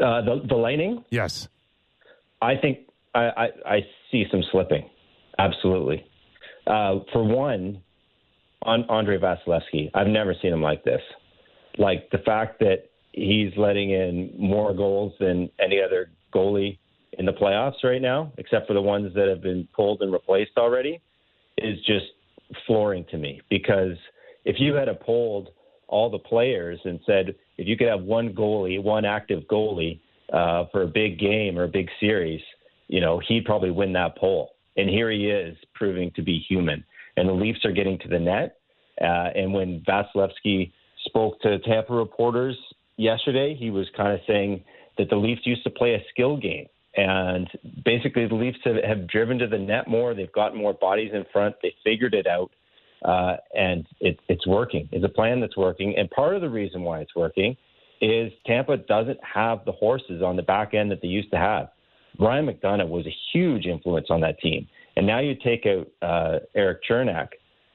Uh, 0.03 0.22
the 0.22 0.42
the 0.48 0.55
Lightning, 0.55 1.05
Yes. 1.11 1.48
I 2.40 2.57
think 2.57 2.79
I, 3.14 3.20
I, 3.20 3.48
I 3.66 3.81
see 4.11 4.24
some 4.31 4.42
slipping. 4.50 4.88
Absolutely. 5.38 6.05
Uh, 6.66 7.00
for 7.12 7.22
one, 7.24 7.83
on 8.62 8.85
Andre 8.88 9.18
Vasilevskiy, 9.18 9.90
I've 9.94 10.07
never 10.07 10.35
seen 10.40 10.53
him 10.53 10.62
like 10.62 10.85
this. 10.85 11.00
Like 11.79 12.09
the 12.11 12.18
fact 12.18 12.61
that 12.61 12.90
he's 13.12 13.53
letting 13.57 13.90
in 13.90 14.33
more 14.38 14.74
goals 14.74 15.12
than 15.20 15.50
any 15.59 15.81
other 15.83 16.11
goalie 16.35 16.79
in 17.18 17.26
the 17.26 17.33
playoffs 17.33 17.83
right 17.83 18.00
now, 18.00 18.33
except 18.38 18.66
for 18.66 18.74
the 18.74 18.83
ones 18.83 19.12
that 19.14 19.29
have 19.29 19.42
been 19.42 19.68
pulled 19.74 20.00
and 20.03 20.12
replaced 20.12 20.53
already, 20.57 21.00
is 21.58 21.78
just 21.86 22.06
flooring 22.66 23.04
to 23.10 23.18
me. 23.18 23.40
Because 23.50 23.96
if 24.44 24.56
you 24.58 24.74
had 24.74 24.88
polled 25.00 25.50
all 25.88 26.08
the 26.10 26.18
players 26.18 26.78
and 26.84 27.00
said 27.04 27.34
if 27.58 27.66
you 27.66 27.76
could 27.76 27.88
have 27.88 28.02
one 28.02 28.32
goalie, 28.32 28.82
one 28.82 29.04
active 29.04 29.42
goalie 29.50 30.00
uh, 30.32 30.64
for 30.72 30.82
a 30.82 30.86
big 30.86 31.18
game 31.18 31.58
or 31.58 31.64
a 31.64 31.68
big 31.68 31.88
series, 31.98 32.40
you 32.88 33.00
know 33.00 33.20
he'd 33.28 33.44
probably 33.44 33.70
win 33.70 33.92
that 33.92 34.16
poll. 34.16 34.50
And 34.76 34.88
here 34.88 35.10
he 35.10 35.26
is 35.26 35.56
proving 35.74 36.10
to 36.16 36.22
be 36.22 36.38
human. 36.38 36.84
And 37.16 37.28
the 37.28 37.32
Leafs 37.32 37.64
are 37.64 37.72
getting 37.72 37.98
to 37.98 38.08
the 38.08 38.18
net. 38.18 38.58
Uh, 39.00 39.30
and 39.34 39.52
when 39.52 39.80
Vasilevskiy 39.80 40.72
spoke 41.06 41.40
to 41.40 41.58
Tampa 41.60 41.92
reporters 41.92 42.56
yesterday, 42.96 43.54
he 43.54 43.70
was 43.70 43.88
kind 43.96 44.12
of 44.12 44.20
saying 44.26 44.62
that 44.96 45.10
the 45.10 45.16
Leafs 45.16 45.42
used 45.44 45.64
to 45.64 45.70
play 45.70 45.94
a 45.94 46.04
skill 46.10 46.36
game. 46.36 46.66
And 46.96 47.48
basically, 47.85 48.26
the 48.26 48.35
Leafs 48.35 48.59
have, 48.64 48.76
have 48.85 49.09
driven 49.09 49.38
to 49.38 49.46
the 49.46 49.59
net 49.59 49.88
more. 49.88 50.14
They've 50.14 50.33
got 50.33 50.57
more 50.57 50.72
bodies 50.72 51.12
in 51.14 51.24
front. 51.33 51.55
They 51.62 51.74
figured 51.85 52.14
it 52.14 52.26
out. 52.26 52.50
Uh, 53.05 53.37
and 53.55 53.87
it, 54.00 54.18
it's 54.29 54.46
working. 54.46 54.88
It's 54.92 55.05
a 55.05 55.09
plan 55.09 55.40
that's 55.40 55.57
working. 55.57 55.94
And 55.96 56.11
part 56.11 56.35
of 56.35 56.42
the 56.42 56.50
reason 56.50 56.83
why 56.83 57.00
it's 57.00 57.14
working 57.16 57.57
is 58.00 58.33
Tampa 58.46 58.76
doesn't 58.76 59.18
have 59.22 59.64
the 59.64 59.72
horses 59.72 60.22
on 60.22 60.37
the 60.37 60.42
back 60.42 60.74
end 60.74 60.90
that 60.90 61.00
they 61.00 61.09
used 61.09 61.31
to 61.31 61.38
have. 61.38 61.68
Ryan 62.18 62.46
McDonagh 62.46 62.88
was 62.88 63.07
a 63.07 63.14
huge 63.33 63.66
influence 63.66 64.09
on 64.11 64.20
that 64.20 64.38
team. 64.40 64.66
And 64.96 65.07
now 65.07 65.20
you 65.20 65.35
take 65.42 65.66
out 65.66 65.87
uh, 66.03 66.38
Erik 66.55 66.81
Cernak, 66.88 67.29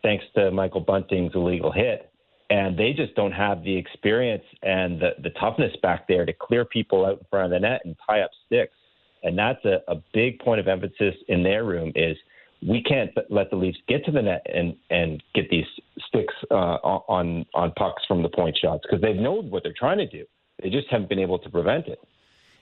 thanks 0.04 0.25
to 0.36 0.51
Michael 0.51 0.82
Bunting's 0.82 1.32
illegal 1.34 1.71
hit, 1.71 2.12
and 2.49 2.78
they 2.78 2.93
just 2.93 3.15
don't 3.15 3.32
have 3.32 3.63
the 3.63 3.75
experience 3.75 4.43
and 4.62 4.99
the, 4.99 5.12
the 5.23 5.32
toughness 5.32 5.71
back 5.82 6.08
there 6.08 6.25
to 6.25 6.34
clear 6.34 6.65
people 6.65 7.06
out 7.06 7.19
in 7.19 7.25
front 7.30 7.45
of 7.45 7.51
the 7.51 7.67
net 7.67 7.82
and 7.86 7.95
tie 8.08 8.21
up 8.21 8.30
sticks. 8.45 8.73
And 9.25 9.38
that's 9.38 9.63
a, 9.65 9.81
a 9.91 9.95
big 10.13 10.39
point 10.39 10.59
of 10.61 10.67
emphasis 10.67 11.15
in 11.27 11.43
their 11.43 11.65
room 11.65 11.91
is 11.95 12.15
we 12.65 12.81
can't 12.83 13.11
let 13.29 13.49
the 13.49 13.55
Leafs 13.57 13.77
get 13.88 14.05
to 14.05 14.11
the 14.11 14.21
net 14.21 14.45
and, 14.53 14.75
and 14.89 15.21
get 15.33 15.49
these 15.49 15.65
sticks 16.07 16.33
uh, 16.51 16.53
on 16.53 17.45
on 17.53 17.71
pucks 17.77 18.03
from 18.07 18.23
the 18.23 18.29
point 18.29 18.57
shots 18.61 18.83
because 18.88 19.01
they 19.01 19.13
know 19.13 19.41
what 19.41 19.63
they're 19.63 19.73
trying 19.77 19.97
to 19.97 20.07
do. 20.07 20.23
They 20.63 20.69
just 20.69 20.88
haven't 20.89 21.09
been 21.09 21.19
able 21.19 21.39
to 21.39 21.49
prevent 21.49 21.88
it. 21.88 21.99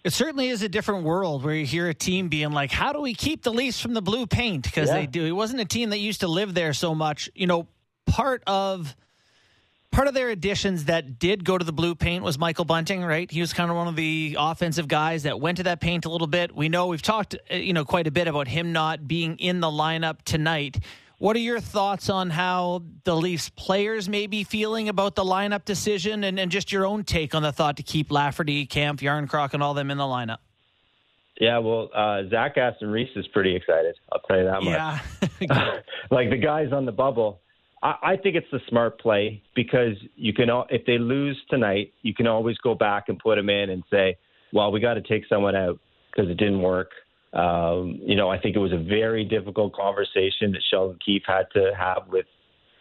It 0.04 0.12
certainly 0.12 0.49
is 0.49 0.62
a 0.63 0.67
different 0.69 1.06
world 1.06 1.43
where 1.45 1.54
you 1.54 1.65
hear 1.65 1.88
a 1.88 1.93
team 1.93 2.28
being 2.28 2.52
like, 2.52 2.71
"How 2.71 2.91
do 2.91 2.99
we 3.02 3.13
keep 3.13 3.43
the 3.43 3.54
Leafs 3.54 3.80
from 3.80 3.93
the 3.93 4.02
blue 4.02 4.26
paint?" 4.26 4.63
Because 4.63 4.89
Yeah. 4.89 4.95
they 4.95 5.06
do. 5.06 5.26
It 5.26 5.32
wasn't 5.32 5.62
a 5.62 5.65
team 5.65 5.91
that 5.91 5.99
used 5.99 6.21
to 6.21 6.28
live 6.28 6.54
there 6.54 6.73
so 6.73 6.95
much. 6.95 7.30
You 7.36 7.47
know, 7.47 7.67
part 8.08 8.43
of 8.47 8.95
part 9.93 10.08
of 10.08 10.13
their 10.13 10.29
additions 10.29 10.86
that 10.86 11.19
did 11.19 11.45
go 11.45 11.58
to 11.58 11.63
the 11.63 11.71
blue 11.71 11.95
paint 11.95 12.23
was 12.23 12.38
Michael 12.38 12.65
Bunting. 12.65 13.03
Right, 13.03 13.29
he 13.32 13.39
was 13.39 13.53
kind 13.53 13.69
of 13.69 13.77
one 13.77 13.88
of 13.88 13.95
the 13.95 14.36
offensive 14.38 14.89
guys 14.89 15.23
that 15.23 15.39
went 15.39 15.58
to 15.58 15.63
that 15.63 15.79
paint 15.79 16.06
a 16.06 16.10
little 16.10 16.27
bit. 16.27 16.53
We 16.53 16.67
know 16.67 16.88
we've 16.88 17.01
talked, 17.01 17.36
uh, 17.49 17.56
you 17.56 17.71
know, 17.71 17.86
quite 17.86 18.08
a 18.08 18.12
bit 18.12 18.27
about 18.27 18.49
him 18.49 18.73
not 18.73 19.08
being 19.08 19.38
in 19.38 19.62
the 19.62 19.67
lineup 19.67 20.23
tonight. 20.23 20.79
What 21.19 21.38
are 21.38 21.39
your 21.39 21.62
thoughts 21.62 22.10
on 22.10 22.32
how 22.32 22.84
the 23.06 23.15
Leafs 23.15 23.49
players 23.49 24.10
may 24.10 24.27
be 24.27 24.43
feeling 24.43 24.89
about 24.89 25.15
the 25.15 25.23
lineup 25.23 25.63
decision 25.63 26.25
and, 26.25 26.38
and 26.38 26.51
just 26.51 26.71
your 26.71 26.86
own 26.86 27.06
take 27.06 27.34
on 27.34 27.43
the 27.43 27.53
thought 27.53 27.77
to 27.77 27.84
keep 27.84 28.12
Lafferty, 28.12 28.65
Kampf, 28.65 29.01
Jarnkrok, 29.01 29.53
and 29.53 29.63
all 29.63 29.73
them 29.73 29.89
in 29.89 29.97
the 29.97 30.03
lineup? 30.03 30.39
Yeah, 31.39 31.60
well, 31.60 31.89
uh, 31.95 32.23
Zach 32.29 32.58
Aston 32.58 32.89
Reese 32.89 33.15
is 33.15 33.27
pretty 33.27 33.56
excited. 33.56 33.95
I'll 34.12 34.19
tell 34.21 34.38
you 34.38 34.45
that 34.45 34.63
much. 34.63 35.39
Yeah. 35.39 35.79
like 36.12 36.29
the 36.29 36.38
guys 36.38 36.73
on 36.73 36.86
the 36.86 36.91
bubble. 36.91 37.39
I, 37.84 37.96
I 38.04 38.17
think 38.17 38.36
it's 38.36 38.48
the 38.52 38.62
smart 38.69 39.00
play 39.00 39.43
because 39.56 39.96
you 40.15 40.34
can, 40.34 40.50
al- 40.50 40.67
if 40.69 40.86
they 40.86 40.98
lose 40.98 41.38
tonight, 41.50 41.93
you 42.02 42.15
can 42.15 42.26
always 42.26 42.58
go 42.58 42.74
back 42.74 43.06
and 43.10 43.19
put 43.19 43.36
them 43.36 43.50
in 43.50 43.69
and 43.69 43.84
say, 43.91 44.17
well, 44.52 44.72
we 44.72 44.80
got 44.80 44.96
to 44.96 45.02
take 45.02 45.24
someone 45.28 45.56
out 45.56 45.80
because 46.12 46.32
it 46.32 46.38
didn't 46.38 46.62
work. 46.62 46.89
Um, 47.34 48.00
you 48.02 48.15
know, 48.15 48.30
I 48.30 48.39
think 48.39 48.56
it 48.56 48.60
was 48.60 48.72
a 48.72 48.78
very 48.78 49.26
difficult 49.26 49.74
conversation 49.74 50.52
that 50.52 50.62
Sheldon 50.69 51.00
Keefe 51.04 51.24
had 51.26 51.46
to 51.54 51.72
have 51.78 52.04
with 52.10 52.26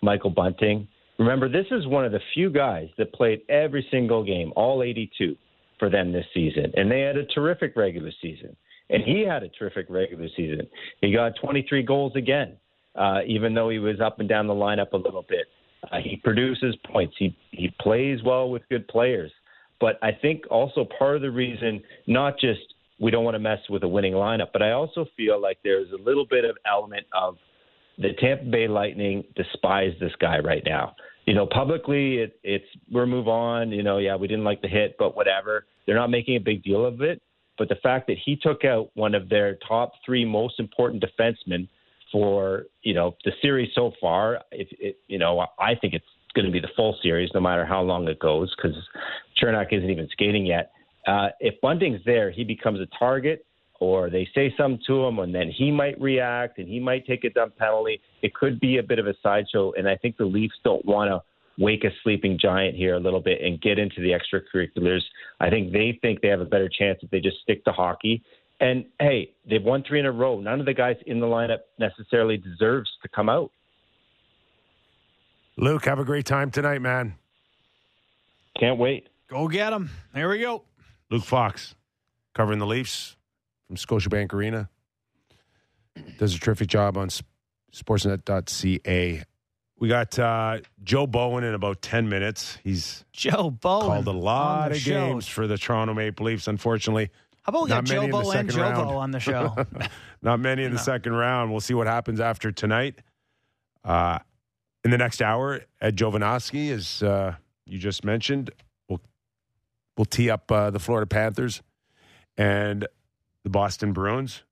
Michael 0.03 0.31
Bunting. 0.31 0.87
Remember, 1.19 1.49
this 1.49 1.67
is 1.71 1.87
one 1.87 2.05
of 2.05 2.13
the 2.13 2.21
few 2.35 2.51
guys 2.51 2.89
that 2.99 3.13
played 3.13 3.41
every 3.49 3.87
single 3.91 4.25
game, 4.25 4.53
all 4.57 4.83
82 4.83 5.37
for 5.79 5.89
them 5.89 6.13
this 6.13 6.27
season. 6.35 6.73
And 6.77 6.91
they 6.91 7.01
had 7.01 7.17
a 7.17 7.25
terrific 7.27 7.75
regular 7.77 8.11
season. 8.21 8.55
And 8.91 9.03
he 9.03 9.25
had 9.27 9.43
a 9.43 9.49
terrific 9.49 9.87
regular 9.89 10.29
season. 10.37 10.67
He 11.01 11.13
got 11.13 11.33
23 11.41 11.83
goals 11.83 12.13
again, 12.15 12.57
uh, 12.97 13.21
even 13.27 13.55
though 13.55 13.69
he 13.69 13.79
was 13.79 14.01
up 14.01 14.21
and 14.21 14.29
down 14.29 14.47
the 14.47 14.55
lineup 14.55 14.93
a 14.93 14.97
little 14.97 15.25
bit. 15.29 15.47
Uh, 15.91 15.97
he 16.03 16.17
produces 16.17 16.77
points. 16.91 17.15
He 17.19 17.37
he 17.51 17.73
plays 17.81 18.21
well 18.25 18.51
with 18.51 18.63
good 18.71 18.87
players. 18.89 19.33
But 19.81 19.99
I 20.01 20.13
think 20.13 20.45
also 20.49 20.87
part 20.97 21.17
of 21.17 21.23
the 21.23 21.31
reason, 21.31 21.83
not 22.07 22.39
just 22.39 22.61
we 23.01 23.11
don't 23.11 23.25
want 23.25 23.35
to 23.35 23.41
mess 23.41 23.59
with 23.69 23.83
a 23.83 23.89
winning 23.89 24.13
lineup, 24.13 24.49
but 24.53 24.63
I 24.63 24.71
also 24.73 25.07
feel 25.17 25.41
like 25.41 25.59
there's 25.65 25.91
a 25.91 26.01
little 26.01 26.25
bit 26.25 26.45
of 26.45 26.57
element 26.71 27.05
of 27.13 27.37
the 27.99 28.11
Tampa 28.21 28.45
Bay 28.45 28.69
Lightning 28.69 29.25
despise 29.35 29.93
this 29.99 30.13
guy 30.21 30.39
right 30.39 30.63
now. 30.65 30.95
You 31.27 31.35
know, 31.35 31.47
publicly 31.47 32.19
it, 32.19 32.39
it's 32.45 32.65
we're 32.91 33.07
move 33.07 33.27
on. 33.27 33.73
You 33.73 33.83
know, 33.83 33.99
yeah, 33.99 34.15
we 34.15 34.29
didn't 34.29 34.45
like 34.45 34.63
the 34.63 34.69
hit, 34.69 34.95
but 34.99 35.17
whatever. 35.17 35.67
They're 35.87 35.97
not 35.97 36.11
making 36.11 36.37
a 36.37 36.41
big 36.41 36.63
deal 36.63 36.87
of 36.87 37.01
it. 37.01 37.21
But 37.59 37.69
the 37.69 37.77
fact 37.77 38.07
that 38.07 38.17
he 38.25 38.37
took 38.37 38.65
out 38.65 38.91
one 38.95 39.15
of 39.15 39.29
their 39.29 39.59
top 39.67 39.93
three 40.07 40.25
most 40.25 40.59
important 40.59 41.05
defensemen 41.05 41.69
for 42.13 42.65
you 42.83 42.95
know 42.95 43.17
the 43.25 43.33
series 43.41 43.71
so 43.75 43.93
far, 44.01 44.41
If 44.53 44.69
it, 44.79 44.99
you 45.09 45.19
know, 45.19 45.47
I 45.59 45.75
think 45.75 45.95
it's 45.95 46.05
going 46.35 46.47
to 46.47 46.53
be 46.53 46.61
the 46.61 46.69
full 46.77 46.97
series, 47.03 47.31
no 47.35 47.41
matter 47.41 47.65
how 47.65 47.83
long 47.83 48.07
it 48.09 48.19
goes, 48.19 48.55
because 48.57 48.77
Cernak 49.43 49.73
isn't 49.73 49.91
even 49.91 50.09
skating 50.13 50.47
yet. 50.47 50.71
Uh, 51.07 51.29
if 51.41 51.61
Bunting's 51.61 52.01
there, 52.05 52.31
he 52.31 52.45
becomes 52.45 52.81
a 52.81 52.87
target, 52.99 53.45
or 53.81 54.09
they 54.09 54.29
say 54.35 54.55
something 54.57 54.81
to 54.87 55.05
him, 55.05 55.19
and 55.19 55.35
then 55.35 55.51
he 55.51 55.71
might 55.71 56.01
react 56.01 56.59
and 56.59 56.69
he 56.69 56.79
might 56.79 57.05
take 57.07 57.25
a 57.25 57.31
dumb 57.31 57.53
penalty. 57.59 58.01
It 58.23 58.35
could 58.35 58.61
be 58.61 58.79
a 58.79 58.83
bit 58.83 58.99
of 58.99 59.07
a 59.07 59.15
sideshow, 59.23 59.73
and 59.73 59.89
I 59.89 59.97
think 59.97 60.17
the 60.17 60.25
Leafs 60.25 60.55
don't 60.65 60.85
want 60.87 61.11
to 61.11 61.23
wake 61.59 61.85
a 61.85 61.91
sleeping 62.03 62.39
giant 62.41 62.77
here 62.77 62.95
a 62.95 63.01
little 63.01 63.21
bit 63.21 63.43
and 63.43 63.61
get 63.61 63.79
into 63.79 64.01
the 64.01 64.13
extracurriculars. 64.13 65.03
I 65.41 65.51
think 65.51 65.73
they 65.73 65.99
think 66.01 66.21
they 66.21 66.29
have 66.29 66.41
a 66.41 66.47
better 66.47 66.69
chance 66.69 66.99
if 67.03 67.11
they 67.11 67.21
just 67.21 67.41
stick 67.43 67.65
to 67.65 67.73
hockey. 67.73 68.23
And 68.63 68.85
hey, 69.01 69.35
they've 69.45 69.63
won 69.63 69.83
three 69.83 69.99
in 69.99 70.07
a 70.07 70.13
row. 70.13 70.39
None 70.41 70.61
of 70.61 70.67
the 70.67 70.73
guys 70.73 70.97
in 71.07 71.19
the 71.19 71.27
lineup 71.27 71.59
necessarily 71.81 72.37
deserves 72.37 72.89
to 73.03 73.09
come 73.09 73.29
out. 73.29 73.51
Luke, 75.57 75.85
have 75.85 75.99
a 75.99 76.05
great 76.05 76.25
time 76.27 76.51
tonight, 76.53 76.81
man. 76.81 77.17
Can't 78.59 78.79
wait. 78.79 79.09
Go 79.29 79.49
get 79.49 79.71
them. 79.71 79.91
There 80.15 80.29
we 80.29 80.39
go. 80.39 80.63
Luke 81.11 81.25
Fox, 81.25 81.75
covering 82.35 82.61
the 82.61 82.67
Leafs 82.67 83.17
from 83.67 83.75
Scotiabank 83.77 84.33
Arena. 84.33 84.69
Does 86.19 86.35
a 86.37 86.39
terrific 86.39 86.69
job 86.69 86.97
on 86.97 87.09
sportsnet.ca. 87.75 89.25
We 89.79 89.89
got 89.89 90.19
uh, 90.19 90.59
Joe 90.85 91.09
Bowen 91.09 91.43
in 91.43 91.55
about 91.55 91.83
10 91.83 92.09
minutes. 92.09 92.59
He's 92.63 93.05
Joe 93.13 93.51
Bowen. 93.51 93.87
called 93.87 94.07
a 94.07 94.13
lot 94.13 94.71
of 94.71 94.79
show. 94.79 94.91
games 94.93 95.27
for 95.27 95.49
the 95.49 95.59
Toronto 95.59 95.93
Maple 95.95 96.27
Leafs. 96.27 96.47
Unfortunately, 96.47 97.07
How 97.07 97.32
about 97.45 97.63
we 97.65 97.69
got 97.69 97.89
Bo 97.89 98.31
and 98.33 98.49
Jovo 98.49 98.61
round. 98.61 98.91
on 98.91 99.11
the 99.11 99.21
show? 99.21 99.57
not 100.23 100.41
many 100.41 100.65
in 100.65 100.73
the 100.73 100.79
second 100.79 101.13
round. 101.13 101.51
We'll 101.51 101.61
see 101.61 101.75
what 101.75 101.87
happens 101.87 102.21
after 102.21 102.53
tonight. 102.53 103.01
Uh, 103.85 104.19
in 104.85 104.91
the 104.91 104.99
next 104.99 105.23
hour, 105.23 105.61
Ed 105.81 105.97
Jovanovski, 105.97 106.71
as 106.71 107.03
uh, 107.03 107.35
you 107.67 107.79
just 107.79 108.05
mentioned, 108.05 108.51
will 108.89 109.01
will 109.97 110.05
tee 110.05 110.31
up 110.31 110.51
uh, 110.51 110.71
the 110.71 110.79
Florida 110.79 111.07
Panthers 111.07 111.63
and 112.37 112.87
the 113.45 113.51
Boston 113.51 113.93
Bruins. 113.93 114.43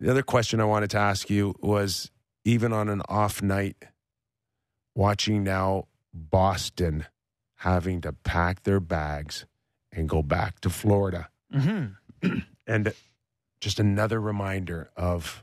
The 0.00 0.10
other 0.10 0.22
question 0.22 0.60
I 0.60 0.64
wanted 0.64 0.90
to 0.90 0.98
ask 0.98 1.30
you 1.30 1.54
was 1.60 2.10
even 2.44 2.72
on 2.72 2.88
an 2.88 3.02
off 3.08 3.42
night, 3.42 3.76
watching 4.94 5.44
now 5.44 5.86
Boston 6.12 7.06
having 7.56 8.00
to 8.00 8.12
pack 8.12 8.64
their 8.64 8.80
bags 8.80 9.46
and 9.92 10.08
go 10.08 10.22
back 10.22 10.58
to 10.60 10.70
Florida 10.70 11.28
hmm 11.52 11.86
and 12.66 12.92
just 13.60 13.78
another 13.78 14.20
reminder 14.20 14.90
of 14.96 15.42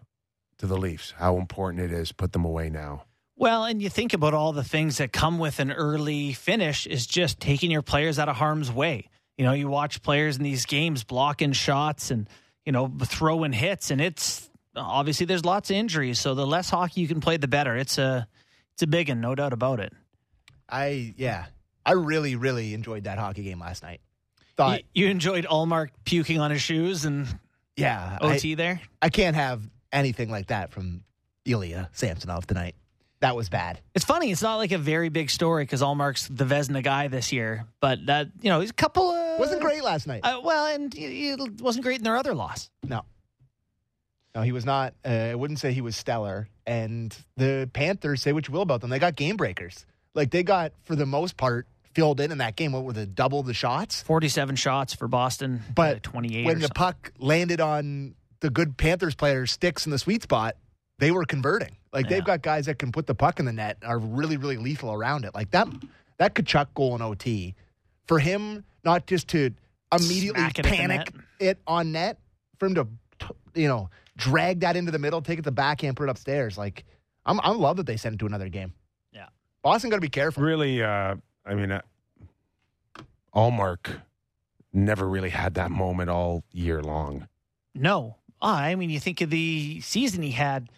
to 0.58 0.68
the 0.68 0.78
Leafs 0.78 1.14
how 1.18 1.38
important 1.38 1.84
it 1.84 1.92
is. 1.92 2.12
Put 2.12 2.34
them 2.34 2.46
away 2.46 2.70
now. 2.70 3.04
Well, 3.36 3.64
and 3.64 3.82
you 3.82 3.90
think 3.90 4.14
about 4.14 4.34
all 4.34 4.52
the 4.52 4.64
things 4.64 4.98
that 4.98 5.14
come 5.14 5.40
with 5.40 5.60
an 5.60 5.72
early 5.72 6.34
finish 6.34 6.86
is 6.86 7.08
just 7.08 7.40
taking 7.40 7.72
your 7.72 7.82
players 7.82 8.20
out 8.20 8.28
of 8.28 8.36
harm's 8.36 8.70
way. 8.70 9.10
You 9.38 9.46
know, 9.46 9.54
you 9.54 9.70
watch 9.70 10.02
players 10.02 10.36
in 10.36 10.44
these 10.44 10.66
games 10.66 11.06
blocking 11.06 11.54
shots 11.54 12.12
and, 12.12 12.28
you 12.66 12.74
know, 12.74 12.92
throwing 13.06 13.54
hits 13.54 13.92
and 13.92 14.02
it's 14.02 14.50
obviously 14.76 15.26
there's 15.26 15.46
lots 15.46 15.70
of 15.70 15.76
injuries, 15.76 16.20
so 16.20 16.36
the 16.36 16.46
less 16.46 16.70
hockey 16.70 17.02
you 17.02 17.08
can 17.08 17.22
play 17.22 17.38
the 17.38 17.48
better. 17.48 17.76
It's 17.76 17.98
a 17.98 18.28
it's 18.74 18.84
a 18.84 18.88
big 18.88 19.10
one, 19.10 19.22
no 19.22 19.36
doubt 19.36 19.54
about 19.54 19.80
it. 19.80 19.94
I 20.68 21.14
yeah, 21.18 21.46
I 21.86 21.94
really 21.94 22.36
really 22.36 22.74
enjoyed 22.74 23.06
that 23.06 23.18
hockey 23.18 23.44
game 23.44 23.60
last 23.60 23.84
night. 23.84 24.02
Thought 24.60 24.82
you, 24.94 25.06
you 25.06 25.12
enjoyed 25.12 25.46
Ullmark 25.46 25.90
puking 26.04 26.40
on 26.40 26.52
his 26.52 26.62
shoes 26.62 27.06
and 27.06 27.28
yeah, 27.78 28.18
OT 28.20 28.52
I, 28.52 28.56
there? 28.56 28.82
I 29.02 29.08
can't 29.08 29.38
have 29.38 29.64
anything 29.94 30.30
like 30.30 30.48
that 30.48 30.72
from 30.72 31.04
Ilya 31.46 31.90
Samsonov 31.94 32.46
tonight. 32.46 32.76
That 33.22 33.38
was 33.38 33.48
bad. 33.48 33.80
It's 33.96 34.04
funny. 34.04 34.32
It's 34.32 34.42
not 34.42 34.58
like 34.58 34.74
a 34.74 34.78
very 34.78 35.08
big 35.08 35.30
story 35.30 35.64
because 35.64 35.82
Ullmark's 35.82 36.28
the 36.28 36.44
Vezina 36.44 36.84
guy 36.84 37.08
this 37.08 37.32
year, 37.32 37.68
but 37.80 38.06
that 38.08 38.28
you 38.42 38.50
know 38.50 38.60
he's 38.60 38.70
a 38.70 38.74
couple. 38.74 39.10
Of, 39.12 39.40
Wasn't 39.40 39.62
great 39.62 39.82
last 39.82 40.08
night. 40.08 40.22
Uh, 40.26 40.42
well, 40.44 40.68
and 40.68 40.94
it 40.94 41.62
wasn't 41.62 41.86
great 41.86 42.00
in 42.00 42.04
their 42.04 42.18
other 42.18 42.34
loss. 42.34 42.70
no, 42.84 43.06
no, 44.36 44.42
he 44.42 44.52
was 44.52 44.66
not. 44.66 44.94
Uh, 45.06 45.10
I 45.10 45.36
wouldn't 45.36 45.60
say 45.60 45.72
he 45.72 45.82
was 45.82 45.96
stellar. 45.96 46.50
And 46.68 47.16
the 47.36 47.70
Panthers, 47.74 48.22
say 48.22 48.34
what 48.34 48.48
you 48.48 48.54
will 48.54 48.62
about 48.62 48.82
them, 48.82 48.90
they 48.90 49.00
got 49.00 49.16
game 49.16 49.38
breakers. 49.38 49.86
Like 50.14 50.32
they 50.32 50.44
got 50.44 50.74
for 50.84 50.96
the 50.96 51.06
most 51.06 51.38
part 51.38 51.66
filled 51.94 52.20
in 52.20 52.32
in 52.32 52.38
that 52.40 52.56
game. 52.56 52.72
What 52.72 52.84
were 52.84 52.94
the 52.94 53.06
double 53.06 53.44
the 53.44 53.54
shots? 53.54 54.02
Forty-seven 54.04 54.56
shots 54.56 54.94
for 54.94 55.08
Boston, 55.08 55.62
But 55.76 55.96
uh, 55.98 56.00
twenty-eight. 56.04 56.46
when 56.46 56.56
the 56.56 56.62
something. 56.64 56.76
puck 56.76 57.12
landed 57.20 57.60
on 57.62 58.16
the 58.42 58.50
good 58.50 58.78
Panthers 58.78 59.16
players' 59.16 59.52
sticks 59.52 59.86
in 59.86 59.92
the 59.92 60.00
sweet 60.00 60.24
spot, 60.24 60.56
they 61.00 61.12
were 61.12 61.26
converting. 61.26 61.76
Like 61.92 62.06
Yeah. 62.06 62.18
they've 62.18 62.26
got 62.26 62.42
guys 62.42 62.68
that 62.68 62.80
can 62.80 62.92
put 62.92 63.08
the 63.08 63.16
puck 63.16 63.40
in 63.40 63.46
the 63.46 63.54
net, 63.54 63.78
are 63.84 63.98
really, 64.00 64.38
really 64.38 64.58
lethal 64.58 64.94
around 64.94 65.26
it. 65.26 65.34
Like 65.36 65.52
that, 65.52 65.68
that 66.18 66.36
Tkachuk 66.36 66.68
goal 66.76 66.96
in 66.96 67.02
OT 67.02 67.56
for 68.08 68.20
him 68.20 68.64
not 68.86 69.08
just 69.08 69.28
to 69.30 69.52
immediately 69.94 70.42
it 70.44 70.64
panic 70.64 71.12
it 71.40 71.58
on 71.68 71.92
net, 71.92 72.20
for 72.60 72.68
him 72.68 72.76
to, 72.76 72.88
you 73.56 73.68
know, 73.68 73.90
drag 74.18 74.60
that 74.62 74.76
into 74.76 74.92
the 74.92 75.00
middle, 75.00 75.22
take 75.22 75.40
it 75.40 75.42
to 75.42 75.48
the 75.48 75.52
backhand, 75.52 75.98
put 75.98 76.04
it 76.04 76.10
upstairs. 76.12 76.58
Like 76.58 76.86
I'm, 77.26 77.40
I 77.42 77.50
love 77.52 77.78
that 77.78 77.86
they 77.88 77.98
sent 77.98 78.16
it 78.16 78.18
to 78.20 78.26
another 78.26 78.50
game. 78.50 78.74
Yeah. 79.12 79.28
Boston 79.64 79.90
got 79.90 79.98
to 79.98 80.02
be 80.02 80.10
careful. 80.10 80.44
Really, 80.44 80.82
uh, 80.84 81.16
I 81.46 81.56
mean, 81.56 81.72
uh, 81.72 81.82
Ullmark 83.34 84.02
never 84.74 85.08
really 85.08 85.30
had 85.30 85.56
that 85.56 85.72
moment 85.72 86.10
all 86.10 86.44
year 86.52 86.82
long. 86.82 87.28
no, 87.74 88.18
oh, 88.42 88.48
I 88.48 88.76
mean, 88.76 88.90
you 88.90 89.00
think 89.00 89.22
of 89.22 89.30
the 89.30 89.82
season 89.82 90.22
he 90.22 90.32
had. 90.32 90.70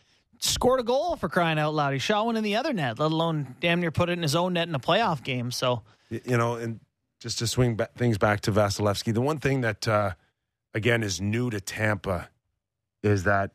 Scored 0.43 0.79
a 0.79 0.83
goal 0.83 1.15
for 1.17 1.29
crying 1.29 1.59
out 1.59 1.75
loud. 1.75 1.93
He 1.93 1.99
shot 1.99 2.25
one 2.25 2.35
in 2.35 2.43
the 2.43 2.55
other 2.55 2.73
net, 2.73 2.97
let 2.97 3.11
alone 3.11 3.55
damn 3.59 3.79
near 3.79 3.91
put 3.91 4.09
it 4.09 4.13
in 4.13 4.23
his 4.23 4.35
own 4.35 4.53
net 4.53 4.67
in 4.67 4.73
a 4.73 4.79
playoff 4.79 5.23
game. 5.23 5.51
So 5.51 5.83
You 6.09 6.35
know, 6.35 6.55
and 6.55 6.79
just 7.19 7.37
to 7.39 7.47
swing 7.47 7.79
things 7.95 8.17
back 8.17 8.41
to 8.41 8.51
Vasilevskiy, 8.51 9.13
the 9.13 9.21
one 9.21 9.37
thing 9.37 9.61
that, 9.61 9.87
uh, 9.87 10.13
again, 10.73 11.03
is 11.03 11.21
new 11.21 11.51
to 11.51 11.61
Tampa 11.61 12.29
is 13.03 13.23
that 13.25 13.51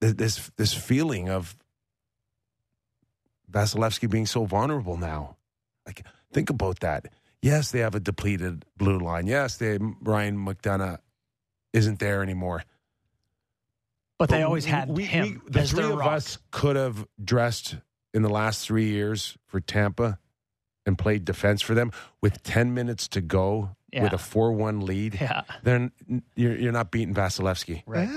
this 0.00 0.50
this 0.56 0.74
feeling 0.74 1.30
of 1.30 1.56
Vasilevskiy 3.50 4.10
being 4.10 4.26
so 4.26 4.44
vulnerable 4.44 4.98
now. 4.98 5.36
Like, 5.86 6.04
think 6.32 6.50
about 6.50 6.80
that. 6.80 7.06
Yes, 7.42 7.70
they 7.70 7.80
have 7.80 7.94
a 7.94 8.00
depleted 8.00 8.64
blue 8.76 8.98
line. 8.98 9.26
Yes, 9.26 9.56
they 9.58 9.78
Ryan 10.00 10.36
McDonagh 10.38 10.98
isn't 11.72 11.98
there 11.98 12.22
anymore. 12.22 12.64
But 14.18 14.28
they 14.30 14.38
But 14.38 14.46
always 14.46 14.64
had 14.64 14.88
we, 14.88 15.04
him 15.04 15.42
we- 15.44 15.50
the 15.50 15.60
as 15.60 15.70
three 15.72 15.82
their 15.82 15.92
of 15.92 15.98
rock. 15.98 16.12
us 16.12 16.38
could 16.50 16.76
have 16.76 17.06
dressed 17.22 17.76
in 18.14 18.22
the 18.22 18.28
last 18.30 18.64
three 18.66 18.86
years 18.90 19.36
for 19.46 19.60
Tampa 19.60 20.18
and 20.86 20.96
played 20.96 21.24
defense 21.24 21.60
for 21.62 21.74
them 21.74 21.90
with 22.22 22.42
ten 22.42 22.74
minutes 22.74 23.08
to 23.08 23.20
go 23.20 23.70
with 23.92 24.12
a 24.12 24.18
four-one 24.18 24.80
lead. 24.80 25.18
Yeah, 25.20 25.42
Then 25.62 25.92
you're 26.36 26.56
you're 26.56 26.72
not 26.72 26.90
beating 26.90 27.14
Vasilevskiy. 27.14 27.82
Right. 27.86 28.08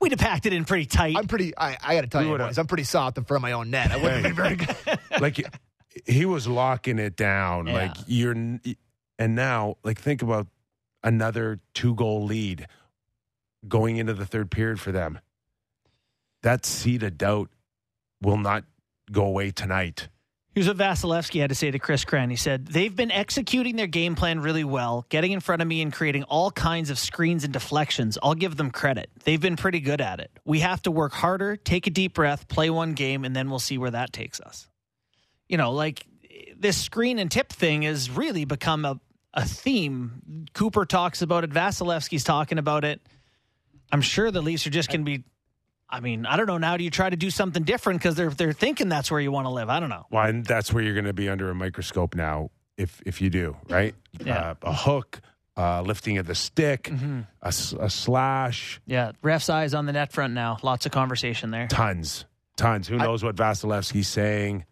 we'd 0.00 0.12
have 0.12 0.18
packed 0.18 0.46
it 0.46 0.52
in 0.52 0.64
pretty 0.64 0.86
tight. 0.86 1.16
I'm 1.16 1.26
pretty. 1.26 1.56
I, 1.56 1.76
I 1.82 1.94
got 1.94 2.00
to 2.02 2.06
tell 2.06 2.20
We 2.20 2.26
you, 2.26 2.32
would've- 2.32 2.46
boys, 2.48 2.58
I'm 2.58 2.66
pretty 2.66 2.84
soft 2.84 3.18
in 3.18 3.24
front 3.24 3.38
of 3.38 3.42
my 3.42 3.52
own 3.52 3.70
net. 3.70 3.90
I 3.90 3.96
wouldn't 3.96 4.24
have 4.26 4.36
been 4.36 4.44
very 4.44 4.56
good. 4.56 4.76
like 5.20 5.38
he 6.06 6.24
was 6.24 6.46
locking 6.46 6.98
it 6.98 7.16
down. 7.16 7.66
Yeah. 7.66 7.74
Like 7.74 7.96
you're, 8.06 8.32
and 8.32 8.76
now 9.18 9.76
like 9.82 10.00
think 10.00 10.22
about 10.22 10.46
another 11.02 11.60
two-goal 11.74 12.24
lead 12.24 12.66
going 13.66 13.96
into 13.96 14.14
the 14.14 14.26
third 14.26 14.50
period 14.50 14.80
for 14.80 14.92
them. 14.92 15.18
That 16.42 16.64
seed 16.64 17.02
of 17.02 17.18
doubt 17.18 17.50
will 18.22 18.38
not 18.38 18.64
go 19.12 19.24
away 19.24 19.50
tonight. 19.50 20.08
Here's 20.52 20.66
what 20.66 20.78
Vasilevskiy 20.78 21.40
had 21.40 21.50
to 21.50 21.54
say 21.54 21.70
to 21.70 21.78
Chris 21.78 22.04
Cran. 22.04 22.28
He 22.28 22.34
said, 22.34 22.66
They've 22.66 22.94
been 22.94 23.12
executing 23.12 23.76
their 23.76 23.86
game 23.86 24.16
plan 24.16 24.40
really 24.40 24.64
well, 24.64 25.06
getting 25.08 25.30
in 25.30 25.38
front 25.38 25.62
of 25.62 25.68
me 25.68 25.80
and 25.80 25.92
creating 25.92 26.24
all 26.24 26.50
kinds 26.50 26.90
of 26.90 26.98
screens 26.98 27.44
and 27.44 27.52
deflections. 27.52 28.18
I'll 28.20 28.34
give 28.34 28.56
them 28.56 28.72
credit. 28.72 29.10
They've 29.22 29.40
been 29.40 29.56
pretty 29.56 29.78
good 29.78 30.00
at 30.00 30.18
it. 30.18 30.30
We 30.44 30.60
have 30.60 30.82
to 30.82 30.90
work 30.90 31.12
harder, 31.12 31.54
take 31.54 31.86
a 31.86 31.90
deep 31.90 32.14
breath, 32.14 32.48
play 32.48 32.68
one 32.68 32.94
game, 32.94 33.24
and 33.24 33.34
then 33.34 33.48
we'll 33.48 33.60
see 33.60 33.78
where 33.78 33.92
that 33.92 34.12
takes 34.12 34.40
us. 34.40 34.68
You 35.50 35.56
know, 35.56 35.72
like 35.72 36.06
this 36.56 36.76
screen 36.76 37.18
and 37.18 37.30
tip 37.30 37.52
thing 37.52 37.82
has 37.82 38.08
really 38.10 38.44
become 38.44 38.84
a, 38.84 39.00
a 39.34 39.44
theme. 39.44 40.46
Cooper 40.54 40.84
talks 40.86 41.22
about 41.22 41.42
it, 41.42 41.50
Vasilevskiy's 41.50 42.22
talking 42.22 42.58
about 42.58 42.84
it. 42.84 43.00
I'm 43.90 44.00
sure 44.00 44.30
the 44.30 44.40
Leafs 44.40 44.64
are 44.66 44.70
just 44.70 44.88
going 44.88 45.04
to 45.04 45.04
be. 45.04 45.24
I 45.88 45.98
mean, 45.98 46.24
I 46.24 46.36
don't 46.36 46.46
know. 46.46 46.58
Now, 46.58 46.76
do 46.76 46.84
you 46.84 46.90
try 46.90 47.10
to 47.10 47.16
do 47.16 47.30
something 47.30 47.64
different 47.64 47.98
because 47.98 48.14
they're 48.14 48.30
they're 48.30 48.52
thinking 48.52 48.88
that's 48.88 49.10
where 49.10 49.18
you 49.18 49.32
want 49.32 49.46
to 49.46 49.50
live? 49.50 49.68
I 49.68 49.80
don't 49.80 49.88
know. 49.88 50.06
Well, 50.12 50.24
and 50.24 50.46
that's 50.46 50.72
where 50.72 50.84
you're 50.84 50.94
going 50.94 51.06
to 51.06 51.12
be 51.12 51.28
under 51.28 51.50
a 51.50 51.54
microscope 51.56 52.14
now, 52.14 52.50
if 52.76 53.02
if 53.04 53.20
you 53.20 53.28
do 53.28 53.56
right. 53.68 53.96
Yeah. 54.24 54.50
Uh, 54.50 54.54
a 54.62 54.72
hook, 54.72 55.20
uh, 55.56 55.82
lifting 55.82 56.18
of 56.18 56.26
the 56.28 56.36
stick, 56.36 56.88
a 57.42 57.48
a 57.48 57.90
slash, 57.90 58.80
Yeah, 58.86 59.10
ref's 59.22 59.50
eyes 59.50 59.74
on 59.74 59.86
the 59.86 59.92
net 59.92 60.12
front 60.12 60.32
now. 60.32 60.58
Lots 60.62 60.86
of 60.86 60.92
conversation 60.92 61.50
there. 61.50 61.66
tons, 61.66 62.24
tons. 62.56 62.86
Who 62.86 62.96
knows 62.96 63.24
what 63.24 63.34
Vasilevskiy's 63.34 64.06
saying? 64.06 64.64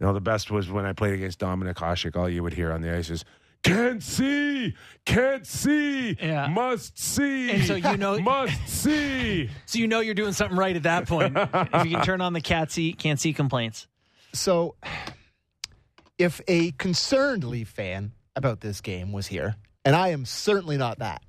You 0.00 0.06
know, 0.06 0.12
the 0.12 0.20
best 0.20 0.50
was 0.50 0.70
when 0.70 0.84
I 0.84 0.92
played 0.92 1.14
against 1.14 1.38
Dominik 1.40 1.74
Hasek. 1.74 2.16
All 2.16 2.28
you 2.28 2.42
would 2.42 2.52
hear 2.54 2.72
on 2.72 2.80
the 2.82 2.94
ice 2.94 3.08
is 3.10 3.24
"Can't 3.62 4.02
see, 4.02 4.74
can't 5.04 5.46
see, 5.46 6.16
Yeah. 6.20 6.48
must 6.48 6.98
see." 6.98 7.50
And 7.50 7.64
so 7.64 7.74
you 7.74 7.96
know- 7.96 8.18
must 8.20 8.68
see. 8.68 9.48
So 9.66 9.78
you 9.78 9.86
know 9.88 10.00
you're 10.00 10.14
doing 10.14 10.32
something 10.32 10.56
right 10.58 10.76
at 10.76 10.82
that 10.84 11.06
point. 11.08 11.36
if 11.36 11.84
you 11.84 11.90
can 11.96 12.04
turn 12.04 12.20
on 12.20 12.32
the 12.32 12.40
cat 12.40 12.70
see 12.70 12.92
can't 12.92 13.18
see 13.18 13.32
complaints. 13.32 13.86
So, 14.32 14.76
if 16.18 16.40
a 16.48 16.70
concerned 16.72 17.44
Leaf 17.44 17.68
fan 17.68 18.12
about 18.34 18.60
this 18.60 18.80
game 18.80 19.12
was 19.12 19.26
here, 19.26 19.56
and 19.84 19.96
I 19.96 20.08
am 20.08 20.24
certainly 20.26 20.76
not 20.76 20.98
that, 20.98 21.22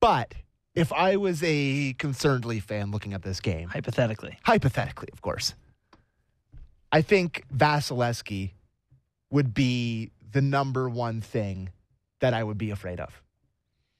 but 0.00 0.34
if 0.74 0.92
I 0.92 1.16
was 1.16 1.42
a 1.42 1.94
concerned 1.94 2.44
Leaf 2.44 2.64
fan 2.64 2.90
looking 2.90 3.14
at 3.14 3.22
this 3.22 3.40
game, 3.40 3.68
Hypothetically. 3.70 4.38
hypothetically, 4.44 5.08
of 5.12 5.22
course, 5.22 5.54
I 6.92 7.02
think 7.02 7.44
Vasilevskiy 7.54 8.52
would 9.30 9.52
be 9.54 10.10
the 10.32 10.40
number 10.40 10.88
one 10.88 11.20
thing 11.20 11.70
that 12.20 12.34
I 12.34 12.42
would 12.42 12.58
be 12.58 12.70
afraid 12.70 13.00
of. 13.00 13.22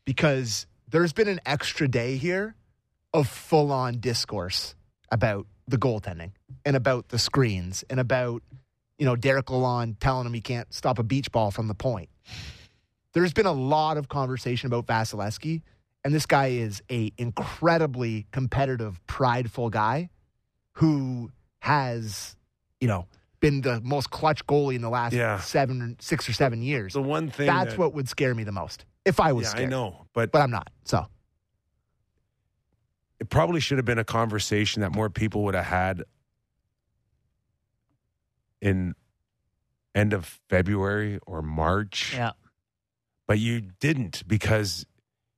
Because 0.05 0.67
there's 0.89 1.13
been 1.13 1.29
an 1.29 1.41
extra 1.45 1.89
day 1.89 2.17
here 2.17 2.55
of 3.13 3.29
full 3.29 3.73
on 3.73 3.99
discourse 3.99 4.75
about 5.11 5.47
the 5.67 5.79
goaltending 5.79 6.31
and 6.65 6.77
about 6.77 7.09
the 7.09 7.19
screens 7.19 7.85
and 7.91 7.99
about, 7.99 8.43
you 8.99 9.05
know, 9.05 9.17
Derek 9.17 9.47
Lalonde 9.47 9.97
telling 9.99 10.27
him 10.27 10.35
he 10.35 10.41
can't 10.41 10.73
stop 10.73 10.99
a 10.99 11.03
beach 11.03 11.33
ball 11.33 11.51
from 11.51 11.67
the 11.67 11.75
point. 11.75 12.09
There's 13.13 13.33
been 13.33 13.47
a 13.47 13.53
lot 13.53 13.97
of 13.97 14.09
conversation 14.09 14.67
about 14.67 14.87
Vasilevskiy, 14.87 15.63
and 16.05 16.15
this 16.15 16.27
guy 16.27 16.49
is 16.49 16.83
a 16.91 17.13
incredibly 17.19 18.27
competitive, 18.31 19.05
prideful 19.07 19.71
guy 19.71 20.11
who 20.73 21.33
has, 21.61 22.36
you 22.87 22.93
know, 22.93 23.07
been 23.41 23.61
the 23.63 23.81
most 23.83 24.11
clutch 24.11 24.47
goalie 24.47 24.77
in 24.77 24.81
the 24.83 24.89
last 24.89 25.13
Yeah. 25.13 25.39
seven, 25.41 25.97
six 26.01 26.29
or 26.29 26.33
seven 26.33 26.63
years. 26.63 26.93
The 26.95 27.03
one 27.03 27.29
thing 27.31 27.47
That's 27.47 27.71
that- 27.73 27.79
what 27.79 27.93
would 27.95 28.09
scare 28.09 28.35
me 28.35 28.45
the 28.45 28.53
most 28.53 28.85
if 29.05 29.19
I 29.21 29.33
was 29.33 29.45
Yeah, 29.47 29.51
I 29.51 29.53
scared. 29.55 29.71
know, 29.71 30.07
but 30.15 30.31
But 30.33 30.43
I'm 30.43 30.51
not. 30.51 30.71
So 30.85 31.07
it 33.19 33.29
probably 33.29 33.61
should 33.61 33.79
have 33.79 33.85
been 33.85 33.99
a 33.99 34.05
conversation 34.05 34.83
that 34.83 34.93
more 34.95 35.11
people 35.11 35.43
would 35.45 35.55
have 35.55 35.67
had 35.67 36.05
in 38.61 38.95
end 39.95 40.13
of 40.13 40.41
February 40.49 41.19
or 41.27 41.43
March. 41.43 42.15
Yeah. 42.15 42.33
But 43.27 43.39
you 43.39 43.61
didn't 43.81 44.23
because 44.29 44.87